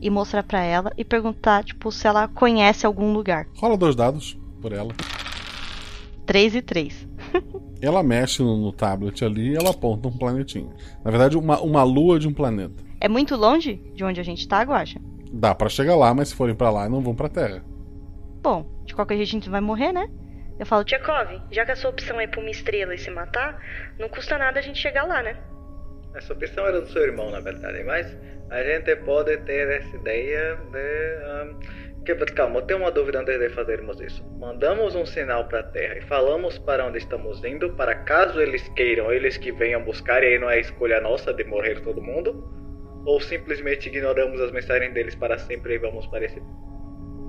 E 0.00 0.10
mostrar 0.10 0.42
pra 0.42 0.60
ela 0.62 0.92
e 0.96 1.04
perguntar, 1.04 1.62
tipo, 1.62 1.92
se 1.92 2.08
ela 2.08 2.26
conhece 2.26 2.84
algum 2.84 3.12
lugar. 3.12 3.46
Rola 3.56 3.76
dois 3.76 3.94
dados 3.94 4.36
por 4.60 4.72
ela. 4.72 4.92
3 6.26 6.56
e 6.56 6.62
3. 6.62 7.06
Ela 7.82 8.02
mexe 8.02 8.42
no, 8.42 8.56
no 8.56 8.72
tablet 8.72 9.24
ali 9.24 9.50
e 9.50 9.56
ela 9.56 9.70
aponta 9.70 10.06
um 10.06 10.16
planetinho. 10.16 10.72
Na 11.04 11.10
verdade, 11.10 11.36
uma, 11.36 11.60
uma 11.60 11.82
lua 11.82 12.18
de 12.18 12.28
um 12.28 12.32
planeta. 12.32 12.82
É 13.00 13.08
muito 13.08 13.34
longe 13.34 13.82
de 13.94 14.04
onde 14.04 14.20
a 14.20 14.22
gente 14.22 14.46
tá, 14.46 14.62
Guacha? 14.62 15.00
Dá 15.32 15.52
pra 15.52 15.68
chegar 15.68 15.96
lá, 15.96 16.14
mas 16.14 16.28
se 16.28 16.34
forem 16.36 16.54
pra 16.54 16.70
lá, 16.70 16.88
não 16.88 17.02
vão 17.02 17.14
pra 17.14 17.28
Terra. 17.28 17.64
Bom, 18.40 18.64
de 18.84 18.94
qualquer 18.94 19.16
jeito 19.16 19.30
a 19.30 19.32
gente 19.32 19.50
vai 19.50 19.60
morrer, 19.60 19.92
né? 19.92 20.08
Eu 20.60 20.66
falo, 20.66 20.84
Tchekov, 20.84 21.40
já 21.50 21.64
que 21.64 21.72
a 21.72 21.76
sua 21.76 21.90
opção 21.90 22.20
é 22.20 22.24
ir 22.24 22.28
pra 22.28 22.40
uma 22.40 22.50
estrela 22.50 22.94
e 22.94 22.98
se 22.98 23.10
matar, 23.10 23.58
não 23.98 24.08
custa 24.08 24.38
nada 24.38 24.60
a 24.60 24.62
gente 24.62 24.78
chegar 24.78 25.02
lá, 25.02 25.20
né? 25.20 25.36
Essa 26.14 26.32
opção 26.32 26.66
era 26.66 26.80
do 26.80 26.88
seu 26.88 27.02
irmão, 27.02 27.30
na 27.30 27.40
verdade, 27.40 27.82
mas 27.84 28.16
a 28.50 28.62
gente 28.62 28.94
pode 28.96 29.36
ter 29.38 29.68
essa 29.68 29.96
ideia 29.96 30.56
de. 30.56 31.46
Um, 31.46 32.02
que, 32.04 32.14
calma, 32.34 32.58
eu 32.58 32.62
tenho 32.62 32.80
uma 32.80 32.90
dúvida 32.90 33.20
antes 33.20 33.38
de 33.38 33.48
fazermos 33.50 34.00
isso. 34.00 34.24
Mandamos 34.38 34.94
um 34.94 35.06
sinal 35.06 35.46
para 35.46 35.60
a 35.60 35.62
Terra 35.62 35.98
e 35.98 36.00
falamos 36.02 36.58
para 36.58 36.84
onde 36.84 36.98
estamos 36.98 37.42
indo, 37.44 37.72
para 37.74 37.94
caso 37.94 38.40
eles 38.40 38.68
queiram, 38.70 39.12
eles 39.12 39.36
que 39.36 39.52
venham 39.52 39.82
buscar, 39.84 40.22
e 40.22 40.26
aí 40.26 40.38
não 40.38 40.50
é 40.50 40.58
escolha 40.58 41.00
nossa 41.00 41.32
de 41.32 41.44
morrer 41.44 41.80
todo 41.80 42.02
mundo? 42.02 42.44
Ou 43.06 43.20
simplesmente 43.20 43.88
ignoramos 43.88 44.40
as 44.40 44.50
mensagens 44.50 44.92
deles 44.92 45.14
para 45.14 45.38
sempre 45.38 45.74
e 45.74 45.78
vamos 45.78 46.06
para 46.08 46.24
esse. 46.24 46.42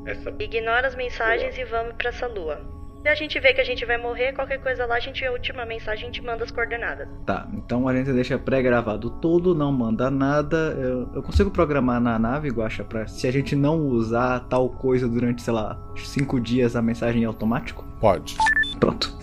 Essa. 0.07 0.33
Ignora 0.39 0.87
as 0.87 0.95
mensagens 0.95 1.57
e 1.57 1.63
vamos 1.63 1.93
pra 1.93 2.09
essa 2.09 2.27
lua. 2.27 2.59
Se 3.03 3.09
a 3.09 3.15
gente 3.15 3.37
vê 3.37 3.53
que 3.53 3.59
a 3.59 3.65
gente 3.65 3.85
vai 3.85 3.97
morrer, 3.97 4.31
qualquer 4.31 4.59
coisa 4.59 4.85
lá, 4.85 4.95
a 4.95 4.99
gente, 4.99 5.25
a 5.25 5.31
última 5.33 5.65
mensagem, 5.65 6.03
a 6.03 6.05
gente 6.05 6.21
manda 6.23 6.45
as 6.45 6.51
coordenadas. 6.51 7.05
Tá, 7.25 7.45
então 7.53 7.85
a 7.85 7.93
gente 7.93 8.13
deixa 8.13 8.39
pré-gravado 8.39 9.09
tudo, 9.09 9.53
não 9.53 9.73
manda 9.73 10.09
nada. 10.09 10.73
Eu, 10.79 11.09
eu 11.13 11.21
consigo 11.21 11.51
programar 11.51 11.99
na 11.99 12.17
nave, 12.17 12.47
Guacha, 12.47 12.81
pra 12.81 13.05
se 13.05 13.27
a 13.27 13.31
gente 13.31 13.57
não 13.57 13.87
usar 13.87 14.39
tal 14.47 14.69
coisa 14.69 15.05
durante, 15.05 15.41
sei 15.41 15.53
lá, 15.53 15.77
cinco 15.97 16.39
dias 16.39 16.77
a 16.77 16.81
mensagem 16.81 17.23
é 17.23 17.25
automático? 17.25 17.85
Pode. 17.99 18.37
Pronto. 18.79 19.22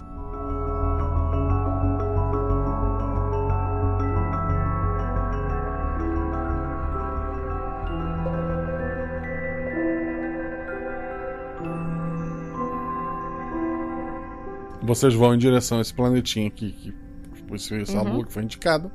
Vocês 14.90 15.14
vão 15.14 15.32
em 15.32 15.38
direção 15.38 15.78
a 15.78 15.82
esse 15.82 15.94
planetinha 15.94 16.48
aqui, 16.48 16.72
que, 16.72 16.90
que 16.92 17.54
esse- 17.54 17.80
essa 17.80 18.02
Uhum. 18.02 18.14
lua 18.14 18.24
que 18.26 18.32
foi 18.32 18.42
indicada. 18.42 18.90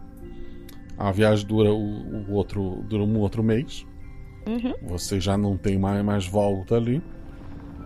A 0.97 1.09
viagem 1.09 1.47
dura 1.47 1.71
o, 1.73 2.27
o 2.29 2.33
outro 2.33 2.83
dura 2.89 3.01
um 3.01 3.17
outro 3.19 3.41
mês. 3.41 3.85
Uhum. 4.45 4.73
Vocês 4.89 5.23
já 5.23 5.37
não 5.37 5.55
tem 5.55 5.79
mais, 5.79 6.03
mais 6.03 6.27
volta 6.27 6.75
ali. 6.75 7.01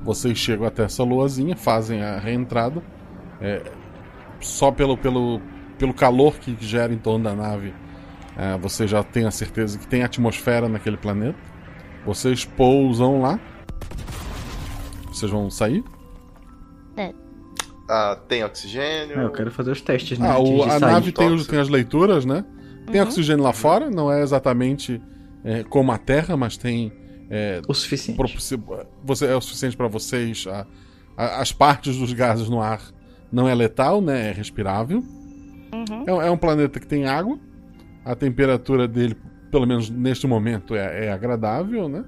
Vocês 0.04 0.36
chegam 0.40 0.66
até 0.66 0.86
essa 0.86 1.04
luazinha, 1.04 1.56
fazem 1.56 2.02
a 2.02 2.18
reentrada. 2.18 2.82
É, 3.40 3.62
só 4.40 4.72
pelo, 4.72 4.98
pelo, 4.98 5.40
pelo 5.78 5.94
calor 5.94 6.34
que 6.40 6.58
gera 6.60 6.92
em 6.92 6.98
torno 6.98 7.26
da 7.26 7.36
nave, 7.36 7.76
é, 8.36 8.58
você 8.58 8.88
já 8.88 9.04
tem 9.04 9.26
a 9.28 9.32
certeza 9.32 9.78
que 9.78 9.88
tem 9.88 10.02
atmosfera 10.02 10.68
naquele 10.68 10.98
planeta. 10.98 11.38
Vocês 12.04 12.44
pousam 12.44 13.22
lá. 13.22 13.40
Vocês 15.12 15.30
vão 15.32 15.48
sair? 15.52 15.84
Ah, 17.90 18.16
tem 18.28 18.44
oxigênio. 18.44 19.20
É, 19.20 19.24
eu 19.24 19.32
quero 19.32 19.50
fazer 19.52 19.72
os 19.72 19.82
testes, 19.82 20.20
né? 20.20 20.30
Ah, 20.30 20.38
o- 20.40 20.64
a 20.64 20.70
sair. 20.80 20.80
nave 20.92 21.12
tem, 21.12 21.30
os- 21.34 21.48
tem 21.48 21.60
as 21.60 21.70
leituras, 21.70 22.24
né? 22.24 22.46
Tem 22.92 23.02
Uhum. 23.02 23.08
oxigênio 23.08 23.44
lá 23.44 23.52
fora, 23.54 23.90
não 23.90 24.12
é 24.12 24.22
exatamente 24.22 25.02
é, 25.44 25.64
como 25.64 25.92
a 25.92 25.98
Terra, 25.98 26.36
mas 26.38 26.58
tem. 26.58 26.92
É, 27.30 27.62
o 27.68 27.74
suficiente. 27.74 28.18
Você, 29.06 29.26
é 29.26 29.36
o 29.36 29.42
suficiente 29.42 29.78
para 29.78 29.88
vocês. 29.88 30.46
a- 30.48 30.68
a- 31.18 31.42
as 31.42 31.52
partes 31.52 31.98
dos 31.98 32.12
gases 32.14 32.50
no 32.50 32.62
ar 32.62 32.82
não 33.32 33.48
é 33.48 33.56
letal, 33.56 34.02
né? 34.02 34.30
É 34.30 34.32
respirável. 34.34 35.00
Uhum. 35.00 36.04
É, 36.06 36.14
um- 36.14 36.22
é 36.22 36.30
um 36.32 36.38
planeta 36.38 36.80
que 36.80 36.86
tem 36.88 37.06
água. 37.06 37.40
A 38.04 38.16
temperatura 38.16 38.88
dele, 38.88 39.16
pelo 39.52 39.66
menos 39.66 39.90
neste 39.90 40.28
momento, 40.28 40.76
é, 40.76 41.06
é 41.06 41.12
agradável, 41.12 41.88
né? 41.88 42.04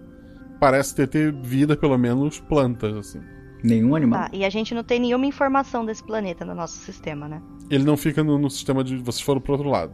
Parece 0.60 0.94
ter, 0.96 1.08
ter 1.08 1.32
vida, 1.32 1.76
pelo 1.78 1.98
menos 1.98 2.40
plantas, 2.40 2.96
assim. 2.98 3.22
Nenhum 3.64 3.96
animal. 3.96 4.22
Tá, 4.24 4.30
e 4.34 4.44
a 4.44 4.50
gente 4.50 4.74
não 4.74 4.84
tem 4.84 5.00
nenhuma 5.00 5.26
informação 5.26 5.86
desse 5.86 6.04
planeta 6.04 6.44
no 6.46 6.56
nosso 6.56 6.78
sistema, 6.80 7.28
né? 7.28 7.42
Ele 7.70 7.84
não 7.84 7.96
fica 7.96 8.24
no, 8.24 8.38
no 8.38 8.50
sistema 8.50 8.84
de. 8.84 8.98
Vocês 8.98 9.22
foram 9.22 9.40
pro 9.42 9.54
outro 9.54 9.70
lado. 9.70 9.94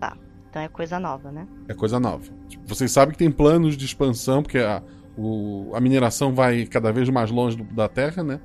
Tá, 0.00 0.16
então 0.50 0.60
é 0.62 0.68
coisa 0.68 0.98
nova, 0.98 1.30
né? 1.30 1.46
É 1.68 1.74
coisa 1.74 1.98
nova. 2.00 2.24
Tipo, 2.48 2.66
vocês 2.68 2.90
sabem 2.90 3.12
que 3.12 3.18
tem 3.18 3.30
planos 3.30 3.76
de 3.76 3.84
expansão, 3.84 4.42
porque 4.42 4.58
a, 4.58 4.82
o- 5.16 5.70
a 5.74 5.80
mineração 5.80 6.34
vai 6.34 6.66
cada 6.66 6.92
vez 6.92 7.08
mais 7.08 7.30
longe 7.30 7.56
do- 7.56 7.64
da 7.74 7.88
Terra, 7.88 8.22
né? 8.22 8.40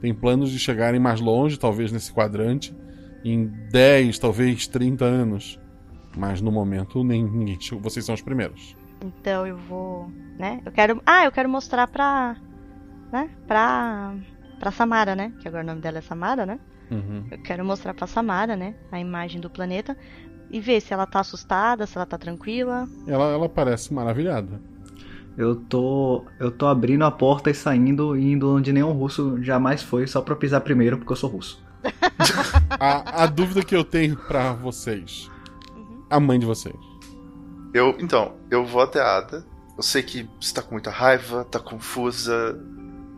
Tem 0.00 0.12
planos 0.14 0.50
de 0.50 0.58
chegarem 0.58 1.00
mais 1.00 1.20
longe, 1.20 1.58
talvez 1.58 1.90
nesse 1.90 2.12
quadrante, 2.12 2.76
em 3.24 3.46
10, 3.70 4.18
talvez 4.18 4.66
30 4.66 5.04
anos. 5.06 5.58
Mas 6.16 6.40
no 6.40 6.52
momento 6.52 7.02
nem, 7.02 7.24
ninguém. 7.24 7.58
Vocês 7.80 8.04
são 8.04 8.14
os 8.14 8.20
primeiros. 8.22 8.76
Então 9.02 9.46
eu 9.46 9.56
vou, 9.56 10.08
né? 10.38 10.60
Eu 10.64 10.70
quero, 10.70 11.02
ah, 11.06 11.24
eu 11.24 11.32
quero 11.32 11.48
mostrar 11.48 11.86
pra, 11.88 12.36
né? 13.14 13.30
Pra, 13.46 14.12
pra 14.58 14.72
Samara, 14.72 15.14
né? 15.14 15.32
Que 15.40 15.46
agora 15.46 15.62
o 15.62 15.66
nome 15.66 15.80
dela 15.80 15.98
é 15.98 16.00
Samara, 16.00 16.44
né? 16.44 16.58
Uhum. 16.90 17.24
Eu 17.30 17.38
quero 17.38 17.64
mostrar 17.64 17.94
pra 17.94 18.08
Samara, 18.08 18.56
né? 18.56 18.74
A 18.90 18.98
imagem 18.98 19.40
do 19.40 19.48
planeta 19.48 19.96
e 20.50 20.60
ver 20.60 20.80
se 20.80 20.92
ela 20.92 21.06
tá 21.06 21.20
assustada, 21.20 21.86
se 21.86 21.96
ela 21.96 22.04
tá 22.04 22.18
tranquila. 22.18 22.88
Ela, 23.06 23.30
ela 23.32 23.48
parece 23.48 23.94
maravilhada. 23.94 24.60
Eu 25.38 25.56
tô. 25.56 26.24
Eu 26.38 26.50
tô 26.50 26.66
abrindo 26.66 27.04
a 27.04 27.10
porta 27.10 27.50
e 27.50 27.54
saindo 27.54 28.16
e 28.16 28.32
indo 28.32 28.54
onde 28.54 28.72
nenhum 28.72 28.92
russo 28.92 29.42
jamais 29.42 29.82
foi, 29.82 30.06
só 30.06 30.20
pra 30.20 30.36
pisar 30.36 30.60
primeiro, 30.60 30.98
porque 30.98 31.12
eu 31.12 31.16
sou 31.16 31.30
russo. 31.30 31.62
A, 32.80 33.22
a 33.22 33.26
dúvida 33.26 33.62
que 33.62 33.76
eu 33.76 33.84
tenho 33.84 34.16
pra 34.16 34.52
vocês. 34.52 35.30
A 36.10 36.18
mãe 36.18 36.38
de 36.38 36.46
vocês. 36.46 36.74
Eu, 37.72 37.96
então, 38.00 38.34
eu 38.50 38.64
vou 38.64 38.82
até 38.82 39.00
a 39.00 39.18
Ada. 39.18 39.44
Eu 39.76 39.82
sei 39.82 40.02
que 40.02 40.28
você 40.40 40.54
tá 40.54 40.62
com 40.62 40.72
muita 40.72 40.90
raiva, 40.90 41.44
tá 41.44 41.58
confusa, 41.58 42.58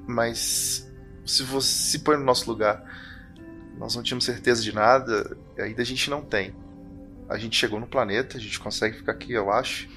mas 0.06 0.90
se 1.24 1.42
você 1.42 1.66
se 1.68 1.98
põe 2.00 2.16
no 2.16 2.24
nosso 2.24 2.48
lugar, 2.50 2.82
nós 3.78 3.94
não 3.96 4.02
tínhamos 4.02 4.24
certeza 4.24 4.62
de 4.62 4.72
nada, 4.74 5.36
ainda 5.58 5.82
a 5.82 5.84
gente 5.84 6.08
não 6.08 6.22
tem. 6.22 6.54
A 7.28 7.36
gente 7.36 7.56
chegou 7.58 7.80
no 7.80 7.86
planeta, 7.86 8.36
a 8.36 8.40
gente 8.40 8.58
consegue 8.60 8.96
ficar 8.98 9.12
aqui, 9.12 9.32
eu 9.32 9.50
acho. 9.52 9.88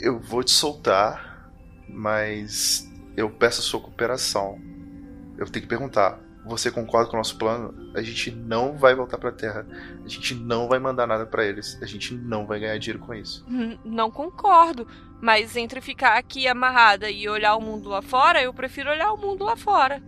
Eu 0.00 0.18
vou 0.18 0.42
te 0.42 0.50
soltar, 0.50 1.52
mas 1.88 2.90
eu 3.16 3.30
peço 3.30 3.60
a 3.60 3.64
sua 3.64 3.80
cooperação. 3.80 4.58
Eu 5.38 5.46
tenho 5.48 5.62
que 5.62 5.68
perguntar: 5.68 6.18
você 6.44 6.70
concorda 6.70 7.08
com 7.08 7.16
o 7.16 7.18
nosso 7.18 7.38
plano? 7.38 7.92
A 7.94 8.02
gente 8.02 8.30
não 8.32 8.76
vai 8.76 8.94
voltar 8.94 9.18
pra 9.18 9.30
Terra. 9.30 9.64
A 10.04 10.08
gente 10.08 10.34
não 10.34 10.68
vai 10.68 10.78
mandar 10.80 11.06
nada 11.06 11.24
pra 11.26 11.44
eles. 11.44 11.78
A 11.80 11.86
gente 11.86 12.12
não 12.14 12.46
vai 12.46 12.58
ganhar 12.58 12.76
dinheiro 12.78 12.98
com 13.04 13.14
isso. 13.14 13.44
N- 13.48 13.78
Não 13.84 14.10
concordo. 14.10 14.86
Mas 15.22 15.56
entre 15.56 15.80
ficar 15.80 16.18
aqui 16.18 16.48
amarrada 16.48 17.08
e 17.08 17.28
olhar 17.28 17.54
o 17.54 17.60
mundo 17.60 17.88
lá 17.88 18.02
fora, 18.02 18.42
eu 18.42 18.52
prefiro 18.52 18.90
olhar 18.90 19.12
o 19.12 19.16
mundo 19.16 19.44
lá 19.44 19.56
fora. 19.56 20.02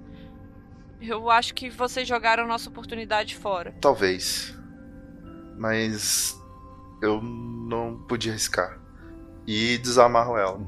Eu 1.01 1.31
acho 1.31 1.55
que 1.55 1.71
vocês 1.71 2.09
jogaram 2.09 2.49
nossa 2.49 2.69
oportunidade 2.69 3.37
fora. 3.37 3.73
Talvez. 3.81 4.53
Mas 5.57 6.37
eu 7.01 7.23
não 7.23 7.97
podia 8.09 8.33
arriscar. 8.33 8.81
E 9.47 9.79
desamarro 9.79 10.37
ela. 10.37 10.59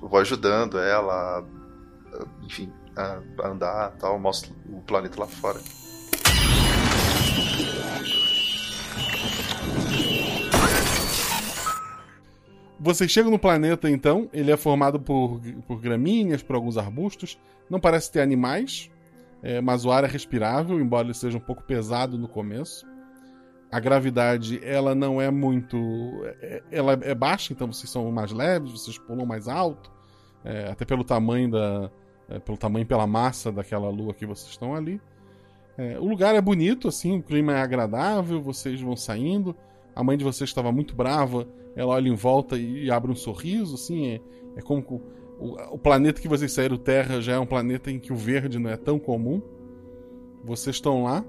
Eu 0.00 0.08
vou 0.08 0.18
ajudando 0.20 0.78
ela, 0.78 1.40
a- 1.40 2.26
enfim, 2.46 2.72
a 2.96 3.20
a 3.42 3.48
andar 3.48 3.90
tal, 3.98 4.18
mostro 4.18 4.54
o 4.70 4.80
planeta 4.80 5.20
lá 5.20 5.26
fora. 5.26 5.60
Vocês 12.84 13.10
chegam 13.10 13.30
no 13.30 13.38
planeta, 13.38 13.88
então. 13.88 14.28
Ele 14.30 14.50
é 14.52 14.56
formado 14.58 15.00
por, 15.00 15.40
por 15.66 15.80
gramíneas, 15.80 16.42
por 16.42 16.54
alguns 16.54 16.76
arbustos. 16.76 17.38
Não 17.70 17.80
parece 17.80 18.12
ter 18.12 18.20
animais, 18.20 18.90
é, 19.42 19.58
mas 19.58 19.86
o 19.86 19.90
ar 19.90 20.04
é 20.04 20.06
respirável, 20.06 20.78
embora 20.78 21.06
ele 21.06 21.14
seja 21.14 21.38
um 21.38 21.40
pouco 21.40 21.62
pesado 21.62 22.18
no 22.18 22.28
começo. 22.28 22.86
A 23.72 23.80
gravidade, 23.80 24.60
ela 24.62 24.94
não 24.94 25.18
é 25.18 25.30
muito. 25.30 25.78
é- 26.42 26.62
Ela 26.70 26.92
é 26.92 27.14
baixa, 27.14 27.54
então 27.54 27.72
vocês 27.72 27.90
são 27.90 28.12
mais 28.12 28.30
leves, 28.32 28.72
vocês 28.72 28.98
pulam 28.98 29.24
mais 29.24 29.48
alto. 29.48 29.90
é, 30.44 30.68
até 30.70 30.84
pelo 30.84 31.02
tamanho 31.02 31.50
da. 31.50 31.90
é, 32.28 32.38
pelo 32.38 32.58
tamanho 32.58 32.84
pela 32.84 33.06
massa 33.06 33.50
daquela 33.50 33.88
lua 33.88 34.12
que 34.12 34.26
vocês 34.26 34.50
estão 34.50 34.74
ali. 34.74 35.00
É, 35.78 35.98
o 35.98 36.04
lugar 36.06 36.34
é 36.34 36.40
bonito, 36.40 36.86
assim, 36.86 37.16
o 37.18 37.22
clima 37.22 37.54
é 37.54 37.62
agradável, 37.62 38.42
vocês 38.42 38.78
vão 38.78 38.94
saindo. 38.94 39.56
A 39.96 40.04
mãe 40.04 40.18
de 40.18 40.22
vocês 40.24 40.50
estava 40.50 40.70
muito 40.70 40.94
brava, 40.94 41.48
ela 41.76 41.94
olha 41.94 42.08
em 42.08 42.14
volta 42.14 42.56
e, 42.56 42.90
abre 42.90 43.10
um 43.10 43.14
sorriso, 43.16 43.74
assim, 43.74 44.06
é, 44.08 44.20
é 44.56 44.62
como 44.62 44.82
que 44.82 44.92
o, 44.94 45.00
o- 45.38 45.74
o 45.74 45.78
planeta 45.78 46.20
que 46.20 46.28
vocês 46.28 46.52
saíram, 46.52 46.76
Terra, 46.76 47.20
já 47.20 47.32
é 47.34 47.38
um 47.38 47.46
planeta 47.46 47.90
em 47.90 47.98
que 47.98 48.12
o 48.12 48.16
verde 48.16 48.58
não 48.58 48.70
é 48.70 48.76
tão 48.76 48.98
comum. 48.98 49.42
Vocês 50.44 50.76
estão 50.76 51.04
lá, 51.04 51.24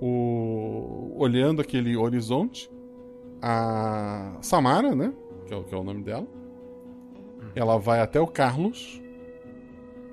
o- 0.00 1.12
olhando 1.16 1.60
aquele 1.60 1.96
horizonte. 1.96 2.70
A 3.42 4.36
Samara, 4.40 4.94
né, 4.94 5.12
que 5.46 5.54
é, 5.54 5.56
o- 5.56 5.64
que 5.64 5.74
é 5.74 5.78
o 5.78 5.84
nome 5.84 6.02
dela, 6.02 6.26
ela 7.54 7.78
vai 7.78 8.00
até 8.00 8.20
o 8.20 8.26
Carlos, 8.26 9.00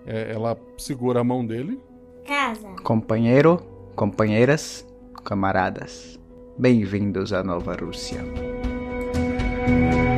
é, 0.05 0.31
ela 0.33 0.57
segura 0.77 1.21
a 1.21 1.23
mão 1.23 1.45
dele, 1.45 1.79
Casa. 2.25 2.67
Companheiro, 2.83 3.57
companheiras, 3.95 4.85
camaradas, 5.23 6.19
bem-vindos 6.57 7.31
à 7.33 7.43
Nova 7.43 7.75
Rússia. 7.75 8.23
Escudo 9.65 10.14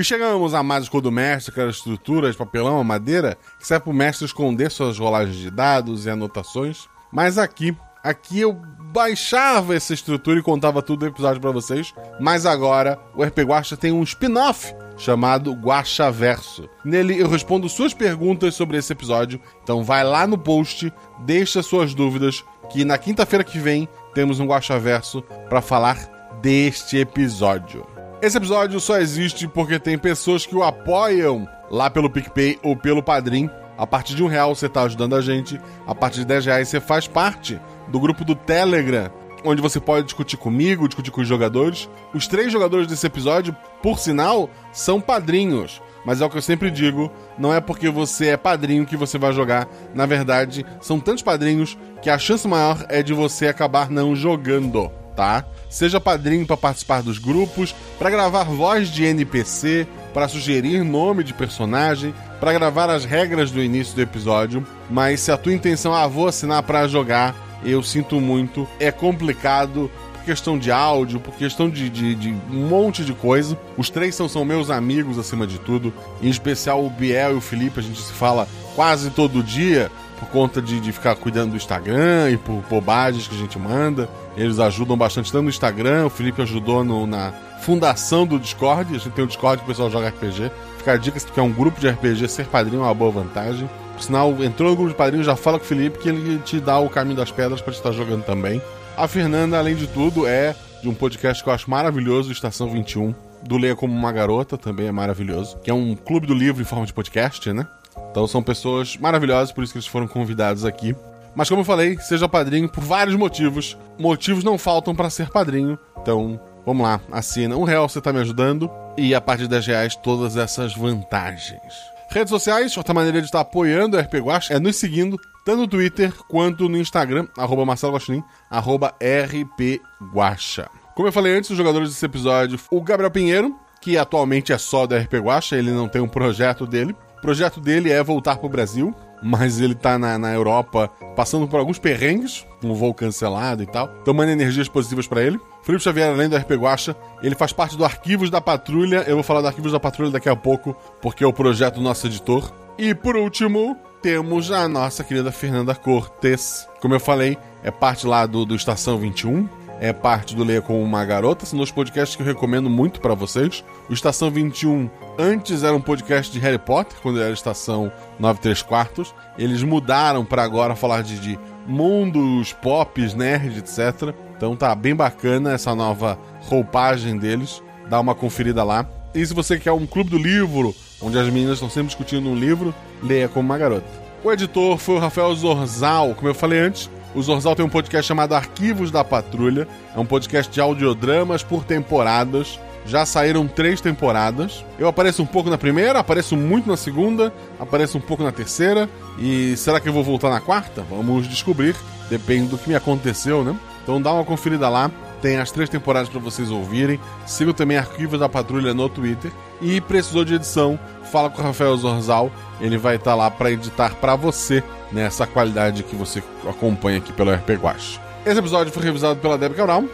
E 0.00 0.04
chegamos 0.04 0.54
a 0.54 0.62
mais 0.62 0.84
escudo 0.84 1.10
do 1.10 1.12
mestre, 1.12 1.52
aquela 1.52 1.68
estrutura 1.68 2.30
de 2.30 2.36
papelão, 2.38 2.82
madeira, 2.82 3.36
que 3.58 3.66
serve 3.66 3.84
para 3.84 3.90
o 3.90 3.94
mestre 3.94 4.24
esconder 4.24 4.70
suas 4.70 4.98
rolagens 4.98 5.36
de 5.36 5.50
dados 5.50 6.06
e 6.06 6.10
anotações. 6.10 6.88
Mas 7.12 7.36
aqui, 7.36 7.76
aqui 8.02 8.40
eu 8.40 8.54
baixava 8.54 9.76
essa 9.76 9.92
estrutura 9.92 10.40
e 10.40 10.42
contava 10.42 10.80
tudo 10.80 11.02
no 11.02 11.12
episódio 11.12 11.38
para 11.38 11.50
vocês. 11.50 11.92
Mas 12.18 12.46
agora, 12.46 12.98
o 13.14 13.22
RP 13.22 13.40
Guacha 13.40 13.76
tem 13.76 13.92
um 13.92 14.02
spin-off 14.02 14.74
chamado 14.96 15.52
Guacha 15.52 16.10
Verso. 16.10 16.66
Nele 16.82 17.20
eu 17.20 17.28
respondo 17.28 17.68
suas 17.68 17.92
perguntas 17.92 18.54
sobre 18.54 18.78
esse 18.78 18.94
episódio. 18.94 19.38
Então 19.62 19.84
vai 19.84 20.02
lá 20.02 20.26
no 20.26 20.38
post, 20.38 20.90
deixa 21.26 21.62
suas 21.62 21.92
dúvidas, 21.92 22.42
que 22.70 22.86
na 22.86 22.96
quinta-feira 22.96 23.44
que 23.44 23.58
vem 23.58 23.86
temos 24.14 24.40
um 24.40 24.46
Guacha 24.46 24.78
Verso 24.78 25.20
para 25.50 25.60
falar 25.60 25.98
deste 26.40 26.96
episódio. 26.96 27.86
Esse 28.22 28.36
episódio 28.36 28.78
só 28.80 28.98
existe 28.98 29.48
porque 29.48 29.78
tem 29.78 29.96
pessoas 29.96 30.44
que 30.44 30.54
o 30.54 30.62
apoiam 30.62 31.48
lá 31.70 31.88
pelo 31.88 32.10
PicPay 32.10 32.58
ou 32.62 32.76
pelo 32.76 33.02
Padrim. 33.02 33.48
A 33.78 33.86
partir 33.86 34.14
de 34.14 34.22
um 34.22 34.26
real 34.26 34.54
você 34.54 34.66
está 34.66 34.82
ajudando 34.82 35.16
a 35.16 35.22
gente. 35.22 35.58
A 35.86 35.94
partir 35.94 36.18
de 36.18 36.26
10 36.26 36.44
reais 36.44 36.68
você 36.68 36.80
faz 36.80 37.08
parte 37.08 37.58
do 37.88 37.98
grupo 37.98 38.22
do 38.22 38.34
Telegram, 38.34 39.10
onde 39.42 39.62
você 39.62 39.80
pode 39.80 40.04
discutir 40.04 40.36
comigo, 40.36 40.86
discutir 40.86 41.10
com 41.10 41.22
os 41.22 41.26
jogadores. 41.26 41.88
Os 42.12 42.26
três 42.26 42.52
jogadores 42.52 42.86
desse 42.86 43.06
episódio, 43.06 43.56
por 43.82 43.98
sinal, 43.98 44.50
são 44.70 45.00
padrinhos. 45.00 45.80
Mas 46.04 46.20
é 46.20 46.24
o 46.26 46.28
que 46.28 46.36
eu 46.36 46.42
sempre 46.42 46.70
digo, 46.70 47.10
não 47.38 47.54
é 47.54 47.60
porque 47.60 47.88
você 47.88 48.28
é 48.28 48.36
padrinho 48.36 48.84
que 48.84 48.98
você 48.98 49.16
vai 49.16 49.32
jogar. 49.32 49.66
Na 49.94 50.04
verdade, 50.04 50.66
são 50.78 51.00
tantos 51.00 51.22
padrinhos 51.22 51.78
que 52.02 52.10
a 52.10 52.18
chance 52.18 52.46
maior 52.46 52.84
é 52.90 53.02
de 53.02 53.14
você 53.14 53.48
acabar 53.48 53.88
não 53.88 54.14
jogando, 54.14 54.92
tá? 55.14 55.44
Seja 55.68 56.00
padrinho 56.00 56.46
para 56.46 56.56
participar 56.56 57.02
dos 57.02 57.18
grupos, 57.18 57.74
para 57.98 58.10
gravar 58.10 58.44
voz 58.44 58.88
de 58.88 59.04
NPC, 59.04 59.86
para 60.12 60.28
sugerir 60.28 60.84
nome 60.84 61.22
de 61.22 61.32
personagem, 61.32 62.14
para 62.40 62.52
gravar 62.52 62.90
as 62.90 63.04
regras 63.04 63.50
do 63.50 63.62
início 63.62 63.94
do 63.94 64.02
episódio. 64.02 64.66
Mas 64.88 65.20
se 65.20 65.30
a 65.30 65.36
tua 65.36 65.52
intenção 65.52 65.96
é 65.96 66.02
ah, 66.02 66.06
vou 66.06 66.26
assinar 66.26 66.62
para 66.62 66.88
jogar, 66.88 67.34
eu 67.64 67.82
sinto 67.82 68.20
muito, 68.20 68.66
é 68.78 68.90
complicado 68.90 69.90
por 70.12 70.24
questão 70.24 70.58
de 70.58 70.70
áudio, 70.70 71.20
por 71.20 71.34
questão 71.34 71.68
de, 71.68 71.88
de, 71.88 72.14
de 72.14 72.30
um 72.50 72.66
monte 72.66 73.04
de 73.04 73.12
coisa. 73.12 73.58
Os 73.76 73.90
três 73.90 74.14
são, 74.14 74.28
são 74.28 74.44
meus 74.44 74.70
amigos 74.70 75.18
acima 75.18 75.46
de 75.46 75.58
tudo, 75.58 75.92
em 76.22 76.28
especial 76.28 76.84
o 76.84 76.90
Biel 76.90 77.32
e 77.32 77.36
o 77.36 77.40
Felipe, 77.40 77.80
a 77.80 77.82
gente 77.82 78.00
se 78.00 78.12
fala 78.12 78.48
quase 78.74 79.10
todo 79.10 79.42
dia 79.42 79.90
por 80.20 80.28
conta 80.28 80.60
de, 80.60 80.78
de 80.78 80.92
ficar 80.92 81.16
cuidando 81.16 81.52
do 81.52 81.56
Instagram 81.56 82.30
e 82.30 82.36
por 82.36 82.62
bobagens 82.68 83.26
que 83.26 83.34
a 83.34 83.38
gente 83.38 83.58
manda. 83.58 84.08
Eles 84.36 84.58
ajudam 84.58 84.96
bastante 84.96 85.32
tanto 85.32 85.44
no 85.44 85.48
Instagram, 85.48 86.06
o 86.06 86.10
Felipe 86.10 86.42
ajudou 86.42 86.84
no, 86.84 87.06
na 87.06 87.32
fundação 87.62 88.26
do 88.26 88.38
Discord. 88.38 88.94
A 88.94 88.98
gente 88.98 89.10
tem 89.10 89.24
o 89.24 89.26
Discord 89.26 89.58
que 89.58 89.64
o 89.64 89.66
pessoal 89.68 89.90
joga 89.90 90.08
RPG. 90.08 90.52
Fica 90.76 90.92
a 90.92 90.96
dica, 90.98 91.18
se 91.18 91.26
tu 91.26 91.32
quer 91.32 91.42
um 91.42 91.52
grupo 91.52 91.80
de 91.80 91.88
RPG, 91.88 92.28
ser 92.28 92.46
padrinho 92.46 92.82
é 92.82 92.84
uma 92.84 92.94
boa 92.94 93.10
vantagem. 93.10 93.68
Por 93.94 94.02
sinal, 94.02 94.30
entrou 94.42 94.70
no 94.70 94.76
grupo 94.76 94.90
de 94.90 94.96
padrinho, 94.96 95.24
já 95.24 95.34
fala 95.34 95.58
com 95.58 95.64
o 95.64 95.68
Felipe 95.68 95.98
que 95.98 96.08
ele 96.08 96.38
te 96.38 96.60
dá 96.60 96.78
o 96.78 96.88
caminho 96.88 97.16
das 97.16 97.30
pedras 97.30 97.60
para 97.60 97.72
estar 97.72 97.92
jogando 97.92 98.24
também. 98.24 98.60
A 98.96 99.08
Fernanda, 99.08 99.58
além 99.58 99.74
de 99.74 99.86
tudo, 99.86 100.26
é 100.26 100.54
de 100.82 100.88
um 100.88 100.94
podcast 100.94 101.42
que 101.42 101.48
eu 101.48 101.52
acho 101.54 101.70
maravilhoso, 101.70 102.30
Estação 102.30 102.70
21. 102.70 103.14
Do 103.42 103.56
Leia 103.56 103.74
Como 103.74 103.94
Uma 103.94 104.12
Garota, 104.12 104.58
também 104.58 104.86
é 104.86 104.92
maravilhoso. 104.92 105.56
Que 105.58 105.70
é 105.70 105.74
um 105.74 105.94
clube 105.94 106.26
do 106.26 106.34
livro 106.34 106.60
em 106.60 106.64
forma 106.66 106.84
de 106.84 106.92
podcast, 106.92 107.50
né? 107.54 107.66
Então 108.10 108.26
são 108.26 108.42
pessoas 108.42 108.96
maravilhosas, 108.96 109.52
por 109.52 109.64
isso 109.64 109.72
que 109.72 109.78
eles 109.78 109.86
foram 109.86 110.08
convidados 110.08 110.64
aqui. 110.64 110.94
Mas 111.34 111.48
como 111.48 111.60
eu 111.60 111.64
falei, 111.64 111.96
seja 111.98 112.28
padrinho 112.28 112.68
por 112.68 112.82
vários 112.82 113.16
motivos. 113.16 113.76
Motivos 113.98 114.42
não 114.42 114.58
faltam 114.58 114.94
para 114.94 115.10
ser 115.10 115.30
padrinho. 115.30 115.78
Então, 116.00 116.40
Vamos 116.64 116.82
lá, 116.82 117.00
assina. 117.10 117.56
Um 117.56 117.64
real 117.64 117.88
você 117.88 118.00
tá 118.00 118.12
me 118.12 118.20
ajudando. 118.20 118.70
E 118.96 119.14
a 119.14 119.20
partir 119.20 119.44
de 119.44 119.48
10 119.48 119.66
reais, 119.66 119.96
todas 119.96 120.36
essas 120.36 120.74
vantagens. 120.74 121.72
Redes 122.10 122.30
sociais, 122.30 122.76
outra 122.76 122.92
maneira 122.92 123.20
de 123.20 123.26
estar 123.26 123.40
apoiando 123.40 123.96
o 123.96 124.00
RP 124.00 124.14
Guacha 124.16 124.54
é 124.54 124.58
nos 124.58 124.76
seguindo, 124.76 125.16
tanto 125.44 125.60
no 125.60 125.68
Twitter 125.68 126.12
quanto 126.28 126.68
no 126.68 126.76
Instagram, 126.76 127.26
arroba 127.38 127.64
Marcelo 127.64 127.94
Guaxinim, 127.94 128.22
arroba 128.50 128.94
RP 129.00 129.80
Guacha. 130.12 130.68
Como 130.94 131.06
eu 131.06 131.12
falei 131.12 131.36
antes, 131.36 131.50
os 131.50 131.56
jogadores 131.56 131.88
desse 131.88 132.04
episódio, 132.04 132.58
o 132.70 132.80
Gabriel 132.82 133.12
Pinheiro, 133.12 133.56
que 133.80 133.96
atualmente 133.96 134.52
é 134.52 134.58
só 134.58 134.86
do 134.86 134.96
RP 134.96 135.14
Guacha, 135.14 135.56
ele 135.56 135.70
não 135.70 135.88
tem 135.88 136.02
um 136.02 136.08
projeto 136.08 136.66
dele. 136.66 136.94
O 137.20 137.22
projeto 137.22 137.60
dele 137.60 137.92
é 137.92 138.02
voltar 138.02 138.38
pro 138.38 138.48
Brasil, 138.48 138.94
mas 139.22 139.60
ele 139.60 139.74
tá 139.74 139.98
na, 139.98 140.18
na 140.18 140.32
Europa 140.32 140.88
passando 141.14 141.46
por 141.46 141.60
alguns 141.60 141.78
perrengues, 141.78 142.46
um 142.64 142.72
voo 142.72 142.94
cancelado 142.94 143.62
e 143.62 143.66
tal. 143.66 143.90
Então 144.00 144.14
manda 144.14 144.32
energias 144.32 144.68
positivas 144.68 145.06
para 145.06 145.22
ele. 145.22 145.38
Felipe 145.62 145.84
Xavier, 145.84 146.08
além 146.08 146.30
do 146.30 146.36
RP 146.38 146.52
Guacha, 146.52 146.96
ele 147.22 147.34
faz 147.34 147.52
parte 147.52 147.76
do 147.76 147.84
Arquivos 147.84 148.30
da 148.30 148.40
Patrulha. 148.40 149.04
Eu 149.06 149.16
vou 149.16 149.22
falar 149.22 149.42
do 149.42 149.48
Arquivos 149.48 149.70
da 149.70 149.78
Patrulha 149.78 150.10
daqui 150.10 150.30
a 150.30 150.34
pouco, 150.34 150.74
porque 151.02 151.22
é 151.22 151.26
o 151.26 151.32
projeto 151.32 151.74
do 151.74 151.82
nosso 151.82 152.06
editor. 152.06 152.50
E 152.78 152.94
por 152.94 153.14
último, 153.14 153.76
temos 154.00 154.50
a 154.50 154.66
nossa 154.66 155.04
querida 155.04 155.30
Fernanda 155.30 155.74
Cortes. 155.74 156.66
Como 156.80 156.94
eu 156.94 157.00
falei, 157.00 157.36
é 157.62 157.70
parte 157.70 158.06
lá 158.06 158.24
do, 158.24 158.46
do 158.46 158.54
Estação 158.54 158.96
21, 158.96 159.46
é 159.80 159.94
parte 159.94 160.36
do 160.36 160.44
Leia 160.44 160.60
com 160.60 160.80
uma 160.82 161.04
Garota. 161.06 161.46
São 161.46 161.56
dois 161.56 161.70
podcasts 161.70 162.14
que 162.14 162.22
eu 162.22 162.26
recomendo 162.26 162.68
muito 162.68 163.00
para 163.00 163.14
vocês. 163.14 163.64
O 163.88 163.94
Estação 163.94 164.30
21 164.30 164.90
antes 165.18 165.64
era 165.64 165.74
um 165.74 165.80
podcast 165.80 166.30
de 166.30 166.38
Harry 166.38 166.58
Potter, 166.58 166.98
quando 167.02 167.20
era 167.20 167.32
Estação 167.32 167.90
93 168.18 168.62
quartos. 168.62 169.14
Eles 169.38 169.62
mudaram 169.62 170.22
para 170.24 170.44
agora 170.44 170.76
falar 170.76 171.02
de, 171.02 171.18
de 171.18 171.38
mundos, 171.66 172.52
pops, 172.52 173.14
nerd, 173.14 173.58
etc. 173.58 174.14
Então 174.36 174.54
tá 174.54 174.74
bem 174.74 174.94
bacana 174.94 175.52
essa 175.52 175.74
nova 175.74 176.18
roupagem 176.42 177.16
deles. 177.16 177.62
Dá 177.88 177.98
uma 177.98 178.14
conferida 178.14 178.62
lá. 178.62 178.86
E 179.14 179.24
se 179.24 179.32
você 179.32 179.58
quer 179.58 179.72
um 179.72 179.86
clube 179.86 180.10
do 180.10 180.18
livro, 180.18 180.74
onde 181.00 181.18
as 181.18 181.26
meninas 181.26 181.54
estão 181.54 181.70
sempre 181.70 181.88
discutindo 181.88 182.28
um 182.28 182.36
livro, 182.36 182.74
leia 183.02 183.28
como 183.28 183.48
uma 183.48 183.58
garota. 183.58 183.86
O 184.22 184.30
editor 184.30 184.76
foi 184.76 184.96
o 184.96 184.98
Rafael 184.98 185.34
Zorzal, 185.34 186.14
como 186.14 186.28
eu 186.28 186.34
falei 186.34 186.60
antes. 186.60 186.90
O 187.14 187.22
Zorzal 187.22 187.56
tem 187.56 187.64
um 187.64 187.68
podcast 187.68 188.06
chamado 188.06 188.34
Arquivos 188.34 188.90
da 188.90 189.02
Patrulha. 189.02 189.66
É 189.94 189.98
um 189.98 190.06
podcast 190.06 190.52
de 190.52 190.60
audiodramas 190.60 191.42
por 191.42 191.64
temporadas. 191.64 192.58
Já 192.86 193.04
saíram 193.04 193.46
três 193.46 193.80
temporadas. 193.80 194.64
Eu 194.78 194.88
apareço 194.88 195.22
um 195.22 195.26
pouco 195.26 195.50
na 195.50 195.58
primeira, 195.58 195.98
apareço 195.98 196.36
muito 196.36 196.68
na 196.68 196.76
segunda, 196.76 197.32
apareço 197.58 197.98
um 197.98 198.00
pouco 198.00 198.22
na 198.22 198.32
terceira. 198.32 198.88
E 199.18 199.56
será 199.56 199.80
que 199.80 199.88
eu 199.88 199.92
vou 199.92 200.04
voltar 200.04 200.30
na 200.30 200.40
quarta? 200.40 200.84
Vamos 200.88 201.28
descobrir. 201.28 201.74
Depende 202.08 202.48
do 202.48 202.58
que 202.58 202.68
me 202.68 202.74
aconteceu, 202.74 203.44
né? 203.44 203.54
Então 203.82 204.00
dá 204.00 204.12
uma 204.12 204.24
conferida 204.24 204.68
lá. 204.68 204.90
Tem 205.20 205.36
as 205.36 205.50
três 205.50 205.68
temporadas 205.68 206.08
para 206.08 206.20
vocês 206.20 206.50
ouvirem. 206.50 206.98
Siga 207.26 207.52
também 207.52 207.76
Arquivos 207.76 208.18
da 208.18 208.28
Patrulha 208.28 208.72
no 208.72 208.88
Twitter. 208.88 209.30
E 209.60 209.80
precisou 209.80 210.24
de 210.24 210.34
edição, 210.34 210.78
fala 211.10 211.28
com 211.28 211.42
o 211.42 211.44
Rafael 211.44 211.76
Zorzal. 211.76 212.30
Ele 212.60 212.78
vai 212.78 212.96
estar 212.96 213.14
lá 213.14 213.30
para 213.30 213.50
editar 213.50 213.94
para 213.96 214.16
você 214.16 214.62
nessa 214.90 215.26
qualidade 215.26 215.82
que 215.82 215.94
você 215.94 216.22
acompanha 216.48 216.98
aqui 216.98 217.12
pelo 217.12 217.32
RP 217.32 217.50
Guache. 217.50 218.00
Esse 218.24 218.38
episódio 218.38 218.72
foi 218.72 218.82
revisado 218.82 219.20
pela 219.20 219.38
Deb 219.38 219.54
Cabral. 219.54 219.84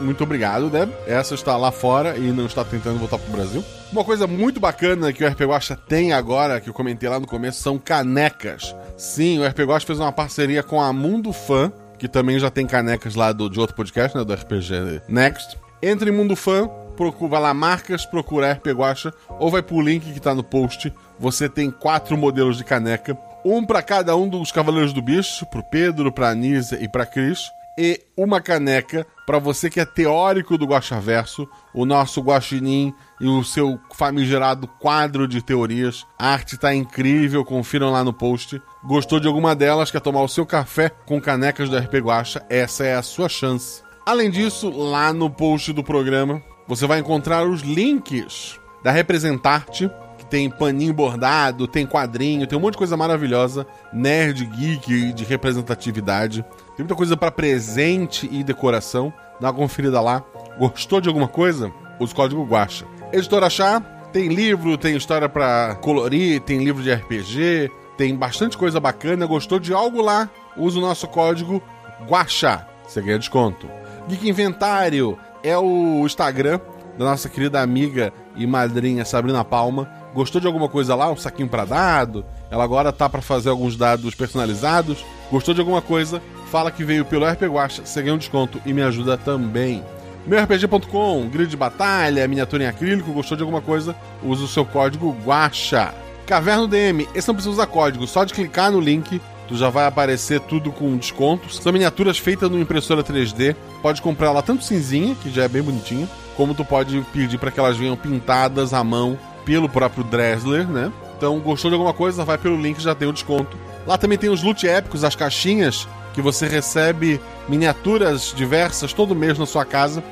Muito 0.00 0.24
obrigado, 0.24 0.68
Deb. 0.68 0.90
Essa 1.06 1.34
está 1.34 1.56
lá 1.56 1.70
fora 1.70 2.16
e 2.16 2.32
não 2.32 2.46
está 2.46 2.64
tentando 2.64 2.98
voltar 2.98 3.18
pro 3.18 3.32
Brasil. 3.32 3.64
Uma 3.92 4.04
coisa 4.04 4.26
muito 4.26 4.58
bacana 4.58 5.12
que 5.12 5.24
o 5.24 5.28
RP 5.28 5.42
Guacha 5.42 5.76
tem 5.76 6.12
agora, 6.12 6.60
que 6.60 6.68
eu 6.68 6.74
comentei 6.74 7.08
lá 7.08 7.20
no 7.20 7.26
começo, 7.26 7.62
são 7.62 7.78
canecas. 7.78 8.74
Sim, 8.96 9.38
o 9.38 9.46
RP 9.46 9.60
Guacha 9.60 9.86
fez 9.86 10.00
uma 10.00 10.12
parceria 10.12 10.62
com 10.62 10.80
a 10.80 10.92
Mundo 10.92 11.32
Fã, 11.32 11.72
que 12.02 12.08
também 12.08 12.36
já 12.36 12.50
tem 12.50 12.66
canecas 12.66 13.14
lá 13.14 13.30
do, 13.30 13.48
de 13.48 13.60
outro 13.60 13.76
podcast, 13.76 14.18
né, 14.18 14.24
do 14.24 14.34
RPG 14.34 15.02
Next. 15.08 15.56
Entre 15.80 16.10
em 16.10 16.12
Mundo 16.12 16.34
Fã, 16.34 16.68
procura, 16.96 17.30
vai 17.30 17.40
lá, 17.40 17.54
marcas, 17.54 18.04
procura 18.04 18.50
RP 18.54 18.72
Guacha, 18.72 19.14
ou 19.38 19.48
vai 19.48 19.62
pro 19.62 19.80
link 19.80 20.12
que 20.12 20.18
tá 20.18 20.34
no 20.34 20.42
post. 20.42 20.92
Você 21.20 21.48
tem 21.48 21.70
quatro 21.70 22.18
modelos 22.18 22.56
de 22.56 22.64
caneca, 22.64 23.16
um 23.44 23.64
para 23.64 23.80
cada 23.82 24.16
um 24.16 24.28
dos 24.28 24.50
Cavaleiros 24.50 24.92
do 24.92 25.00
Bicho, 25.00 25.46
pro 25.46 25.62
Pedro, 25.62 26.10
pra 26.10 26.30
Anísia 26.30 26.76
e 26.82 26.88
pra 26.88 27.06
Cris 27.06 27.38
e 27.78 28.00
uma 28.16 28.40
caneca 28.40 29.06
para 29.26 29.38
você 29.38 29.70
que 29.70 29.80
é 29.80 29.84
teórico 29.84 30.58
do 30.58 30.66
Guaxaverso, 30.66 31.48
o 31.72 31.84
nosso 31.84 32.20
Guaxinim 32.20 32.92
e 33.20 33.26
o 33.26 33.42
seu 33.42 33.78
famigerado 33.94 34.66
quadro 34.66 35.26
de 35.26 35.40
teorias. 35.40 36.04
A 36.18 36.32
arte 36.32 36.58
tá 36.58 36.74
incrível, 36.74 37.44
confiram 37.44 37.90
lá 37.90 38.04
no 38.04 38.12
post. 38.12 38.60
Gostou 38.84 39.20
de 39.20 39.28
alguma 39.28 39.54
delas, 39.54 39.92
quer 39.92 40.00
tomar 40.00 40.22
o 40.22 40.28
seu 40.28 40.44
café 40.44 40.90
com 41.06 41.20
canecas 41.20 41.68
do 41.68 41.78
RP 41.78 41.94
Guacha? 41.98 42.44
Essa 42.50 42.84
é 42.84 42.96
a 42.96 43.02
sua 43.02 43.28
chance. 43.28 43.80
Além 44.04 44.28
disso, 44.28 44.70
lá 44.70 45.12
no 45.12 45.30
post 45.30 45.72
do 45.72 45.84
programa, 45.84 46.42
você 46.66 46.84
vai 46.84 46.98
encontrar 46.98 47.46
os 47.46 47.60
links 47.60 48.58
da 48.82 48.90
Representarte, 48.90 49.88
que 50.18 50.26
tem 50.26 50.50
paninho 50.50 50.92
bordado, 50.92 51.68
tem 51.68 51.86
quadrinho, 51.86 52.44
tem 52.44 52.58
um 52.58 52.60
monte 52.60 52.72
de 52.72 52.78
coisa 52.78 52.96
maravilhosa, 52.96 53.64
nerd, 53.92 54.44
geek, 54.46 55.12
de 55.12 55.22
representatividade. 55.22 56.42
Tem 56.76 56.78
muita 56.78 56.96
coisa 56.96 57.16
para 57.16 57.30
presente 57.30 58.28
e 58.32 58.42
decoração. 58.42 59.12
Dá 59.40 59.46
uma 59.48 59.54
conferida 59.54 60.00
lá. 60.00 60.24
Gostou 60.58 61.00
de 61.00 61.08
alguma 61.08 61.28
coisa? 61.28 61.72
Usa 62.00 62.12
o 62.12 62.16
código 62.16 62.44
Guacha. 62.44 62.84
Editora 63.12 63.48
Chá 63.48 63.80
tem 64.12 64.28
livro, 64.28 64.76
tem 64.76 64.96
história 64.96 65.28
para 65.28 65.76
colorir, 65.76 66.40
tem 66.40 66.62
livro 66.62 66.82
de 66.82 66.92
RPG, 66.92 67.70
tem 67.96 68.14
bastante 68.14 68.56
coisa 68.56 68.80
bacana. 68.80 69.26
Gostou 69.26 69.58
de 69.58 69.72
algo 69.72 70.00
lá? 70.00 70.28
Usa 70.56 70.78
o 70.78 70.82
nosso 70.82 71.06
código 71.08 71.62
Guacha. 72.06 72.66
Você 72.86 73.00
ganha 73.00 73.18
desconto. 73.18 73.68
Geek 74.08 74.28
Inventário 74.28 75.18
é 75.42 75.56
o 75.56 76.04
Instagram 76.04 76.60
da 76.98 77.04
nossa 77.04 77.28
querida 77.28 77.60
amiga 77.60 78.12
e 78.36 78.46
madrinha 78.46 79.04
Sabrina 79.04 79.44
Palma. 79.44 79.88
Gostou 80.14 80.40
de 80.40 80.46
alguma 80.46 80.68
coisa 80.68 80.94
lá? 80.94 81.10
Um 81.10 81.16
saquinho 81.16 81.48
para 81.48 81.64
dado? 81.64 82.24
Ela 82.50 82.64
agora 82.64 82.92
tá 82.92 83.08
para 83.08 83.22
fazer 83.22 83.48
alguns 83.48 83.76
dados 83.76 84.14
personalizados. 84.14 85.04
Gostou 85.30 85.54
de 85.54 85.60
alguma 85.60 85.80
coisa? 85.80 86.20
Fala 86.50 86.70
que 86.70 86.84
veio 86.84 87.04
pelo 87.04 87.26
RP 87.26 87.44
Guacha, 87.44 87.84
você 87.84 88.02
ganha 88.02 88.14
um 88.14 88.18
desconto 88.18 88.60
e 88.66 88.74
me 88.74 88.82
ajuda 88.82 89.16
também. 89.16 89.82
MeuRPG.com, 90.26 91.28
grid 91.30 91.48
de 91.48 91.56
batalha, 91.56 92.28
miniatura 92.28 92.64
em 92.64 92.66
acrílico, 92.66 93.12
gostou 93.12 93.36
de 93.36 93.42
alguma 93.42 93.62
coisa? 93.62 93.96
Usa 94.22 94.44
o 94.44 94.48
seu 94.48 94.64
código 94.64 95.12
GUACHA. 95.24 95.94
Caverno 96.32 96.66
DM, 96.66 97.06
esse 97.14 97.28
não 97.28 97.34
precisa 97.34 97.52
usar 97.52 97.66
código, 97.66 98.06
só 98.06 98.24
de 98.24 98.32
clicar 98.32 98.72
no 98.72 98.80
link 98.80 99.20
tu 99.46 99.54
já 99.54 99.68
vai 99.68 99.84
aparecer 99.84 100.40
tudo 100.40 100.72
com 100.72 100.96
descontos. 100.96 101.58
São 101.58 101.70
miniaturas 101.70 102.16
feitas 102.16 102.50
no 102.50 102.58
impressora 102.58 103.04
3D. 103.04 103.54
Pode 103.82 104.00
comprar 104.00 104.28
ela 104.28 104.40
tanto 104.40 104.64
cinzinha, 104.64 105.14
que 105.14 105.28
já 105.28 105.42
é 105.42 105.48
bem 105.48 105.60
bonitinha, 105.60 106.08
como 106.34 106.54
tu 106.54 106.64
pode 106.64 107.02
pedir 107.12 107.36
para 107.36 107.50
que 107.50 107.60
elas 107.60 107.76
venham 107.76 107.98
pintadas 107.98 108.72
à 108.72 108.82
mão 108.82 109.18
pelo 109.44 109.68
próprio 109.68 110.04
Dressler, 110.04 110.66
né? 110.66 110.90
Então, 111.18 111.38
gostou 111.38 111.70
de 111.70 111.74
alguma 111.74 111.92
coisa, 111.92 112.24
vai 112.24 112.38
pelo 112.38 112.56
link, 112.56 112.80
já 112.80 112.94
tem 112.94 113.06
o 113.06 113.12
desconto. 113.12 113.54
Lá 113.86 113.98
também 113.98 114.16
tem 114.16 114.30
os 114.30 114.42
loot 114.42 114.66
épicos, 114.66 115.04
as 115.04 115.14
caixinhas 115.14 115.86
que 116.14 116.22
você 116.22 116.48
recebe 116.48 117.20
miniaturas 117.46 118.32
diversas 118.34 118.94
todo 118.94 119.14
mês 119.14 119.38
na 119.38 119.44
sua 119.44 119.66
casa. 119.66 120.02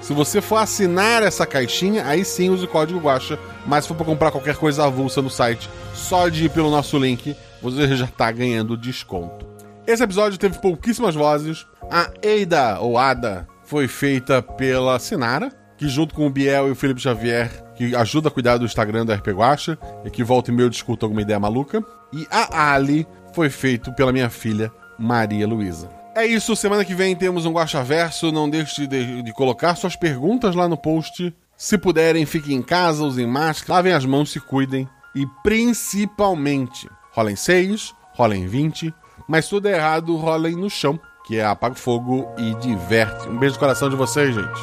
Se 0.00 0.14
você 0.14 0.40
for 0.40 0.56
assinar 0.56 1.22
essa 1.22 1.46
caixinha, 1.46 2.06
aí 2.06 2.24
sim 2.24 2.50
use 2.50 2.64
o 2.64 2.68
código 2.68 2.98
Guacha. 2.98 3.38
Mas 3.66 3.84
se 3.84 3.88
for 3.88 3.94
para 3.94 4.06
comprar 4.06 4.30
qualquer 4.30 4.56
coisa 4.56 4.84
avulsa 4.84 5.20
no 5.20 5.30
site, 5.30 5.68
só 5.94 6.28
de 6.28 6.46
ir 6.46 6.50
pelo 6.50 6.70
nosso 6.70 6.98
link, 6.98 7.36
você 7.60 7.94
já 7.94 8.06
está 8.06 8.32
ganhando 8.32 8.76
desconto. 8.76 9.46
Esse 9.86 10.02
episódio 10.02 10.38
teve 10.38 10.58
pouquíssimas 10.58 11.14
vozes. 11.14 11.66
A 11.90 12.10
Eida, 12.22 12.80
ou 12.80 12.96
Ada, 12.96 13.46
foi 13.64 13.86
feita 13.88 14.40
pela 14.40 14.98
Sinara, 14.98 15.52
que 15.76 15.88
junto 15.88 16.14
com 16.14 16.26
o 16.26 16.30
Biel 16.30 16.68
e 16.68 16.70
o 16.70 16.76
Felipe 16.76 17.00
Xavier, 17.00 17.50
que 17.74 17.94
ajuda 17.94 18.28
a 18.28 18.30
cuidar 18.30 18.56
do 18.56 18.64
Instagram 18.64 19.04
da 19.04 19.14
RP 19.14 19.28
Guacha, 19.28 19.78
e 20.04 20.10
que 20.10 20.24
volta 20.24 20.50
e 20.50 20.54
meio 20.54 20.70
discuta 20.70 21.04
alguma 21.04 21.22
ideia 21.22 21.38
maluca. 21.38 21.84
E 22.12 22.26
a 22.30 22.72
Ali 22.72 23.06
foi 23.34 23.50
feito 23.50 23.92
pela 23.92 24.12
minha 24.12 24.30
filha, 24.30 24.72
Maria 24.98 25.46
Luísa. 25.46 25.99
É 26.20 26.26
isso, 26.26 26.54
semana 26.54 26.84
que 26.84 26.94
vem 26.94 27.16
temos 27.16 27.46
um 27.46 27.52
Guacha 27.52 27.82
Verso. 27.82 28.30
Não 28.30 28.48
deixe 28.48 28.86
de, 28.86 29.22
de, 29.22 29.32
colocar 29.32 29.74
suas 29.74 29.96
perguntas 29.96 30.54
lá 30.54 30.68
no 30.68 30.76
post. 30.76 31.34
Se 31.56 31.78
puderem, 31.78 32.26
fiquem 32.26 32.56
em 32.56 32.62
casa, 32.62 33.02
usem 33.02 33.26
máscara, 33.26 33.76
lavem 33.76 33.94
as 33.94 34.04
mãos, 34.04 34.30
se 34.30 34.38
cuidem. 34.38 34.86
E 35.14 35.26
principalmente, 35.42 36.86
rolem 37.12 37.34
6, 37.34 37.94
rolem 38.12 38.46
20, 38.46 38.92
mas 39.26 39.48
tudo 39.48 39.68
é 39.68 39.76
errado, 39.76 40.14
rolem 40.14 40.56
no 40.56 40.68
chão, 40.68 41.00
que 41.26 41.38
é 41.38 41.44
apaga 41.44 41.74
fogo 41.74 42.28
e 42.36 42.54
diverte. 42.56 43.26
Um 43.26 43.38
beijo 43.38 43.54
no 43.54 43.60
coração 43.60 43.88
de 43.88 43.96
vocês, 43.96 44.34
gente. 44.34 44.60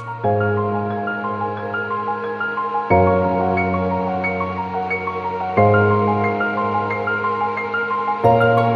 Música 8.24 8.67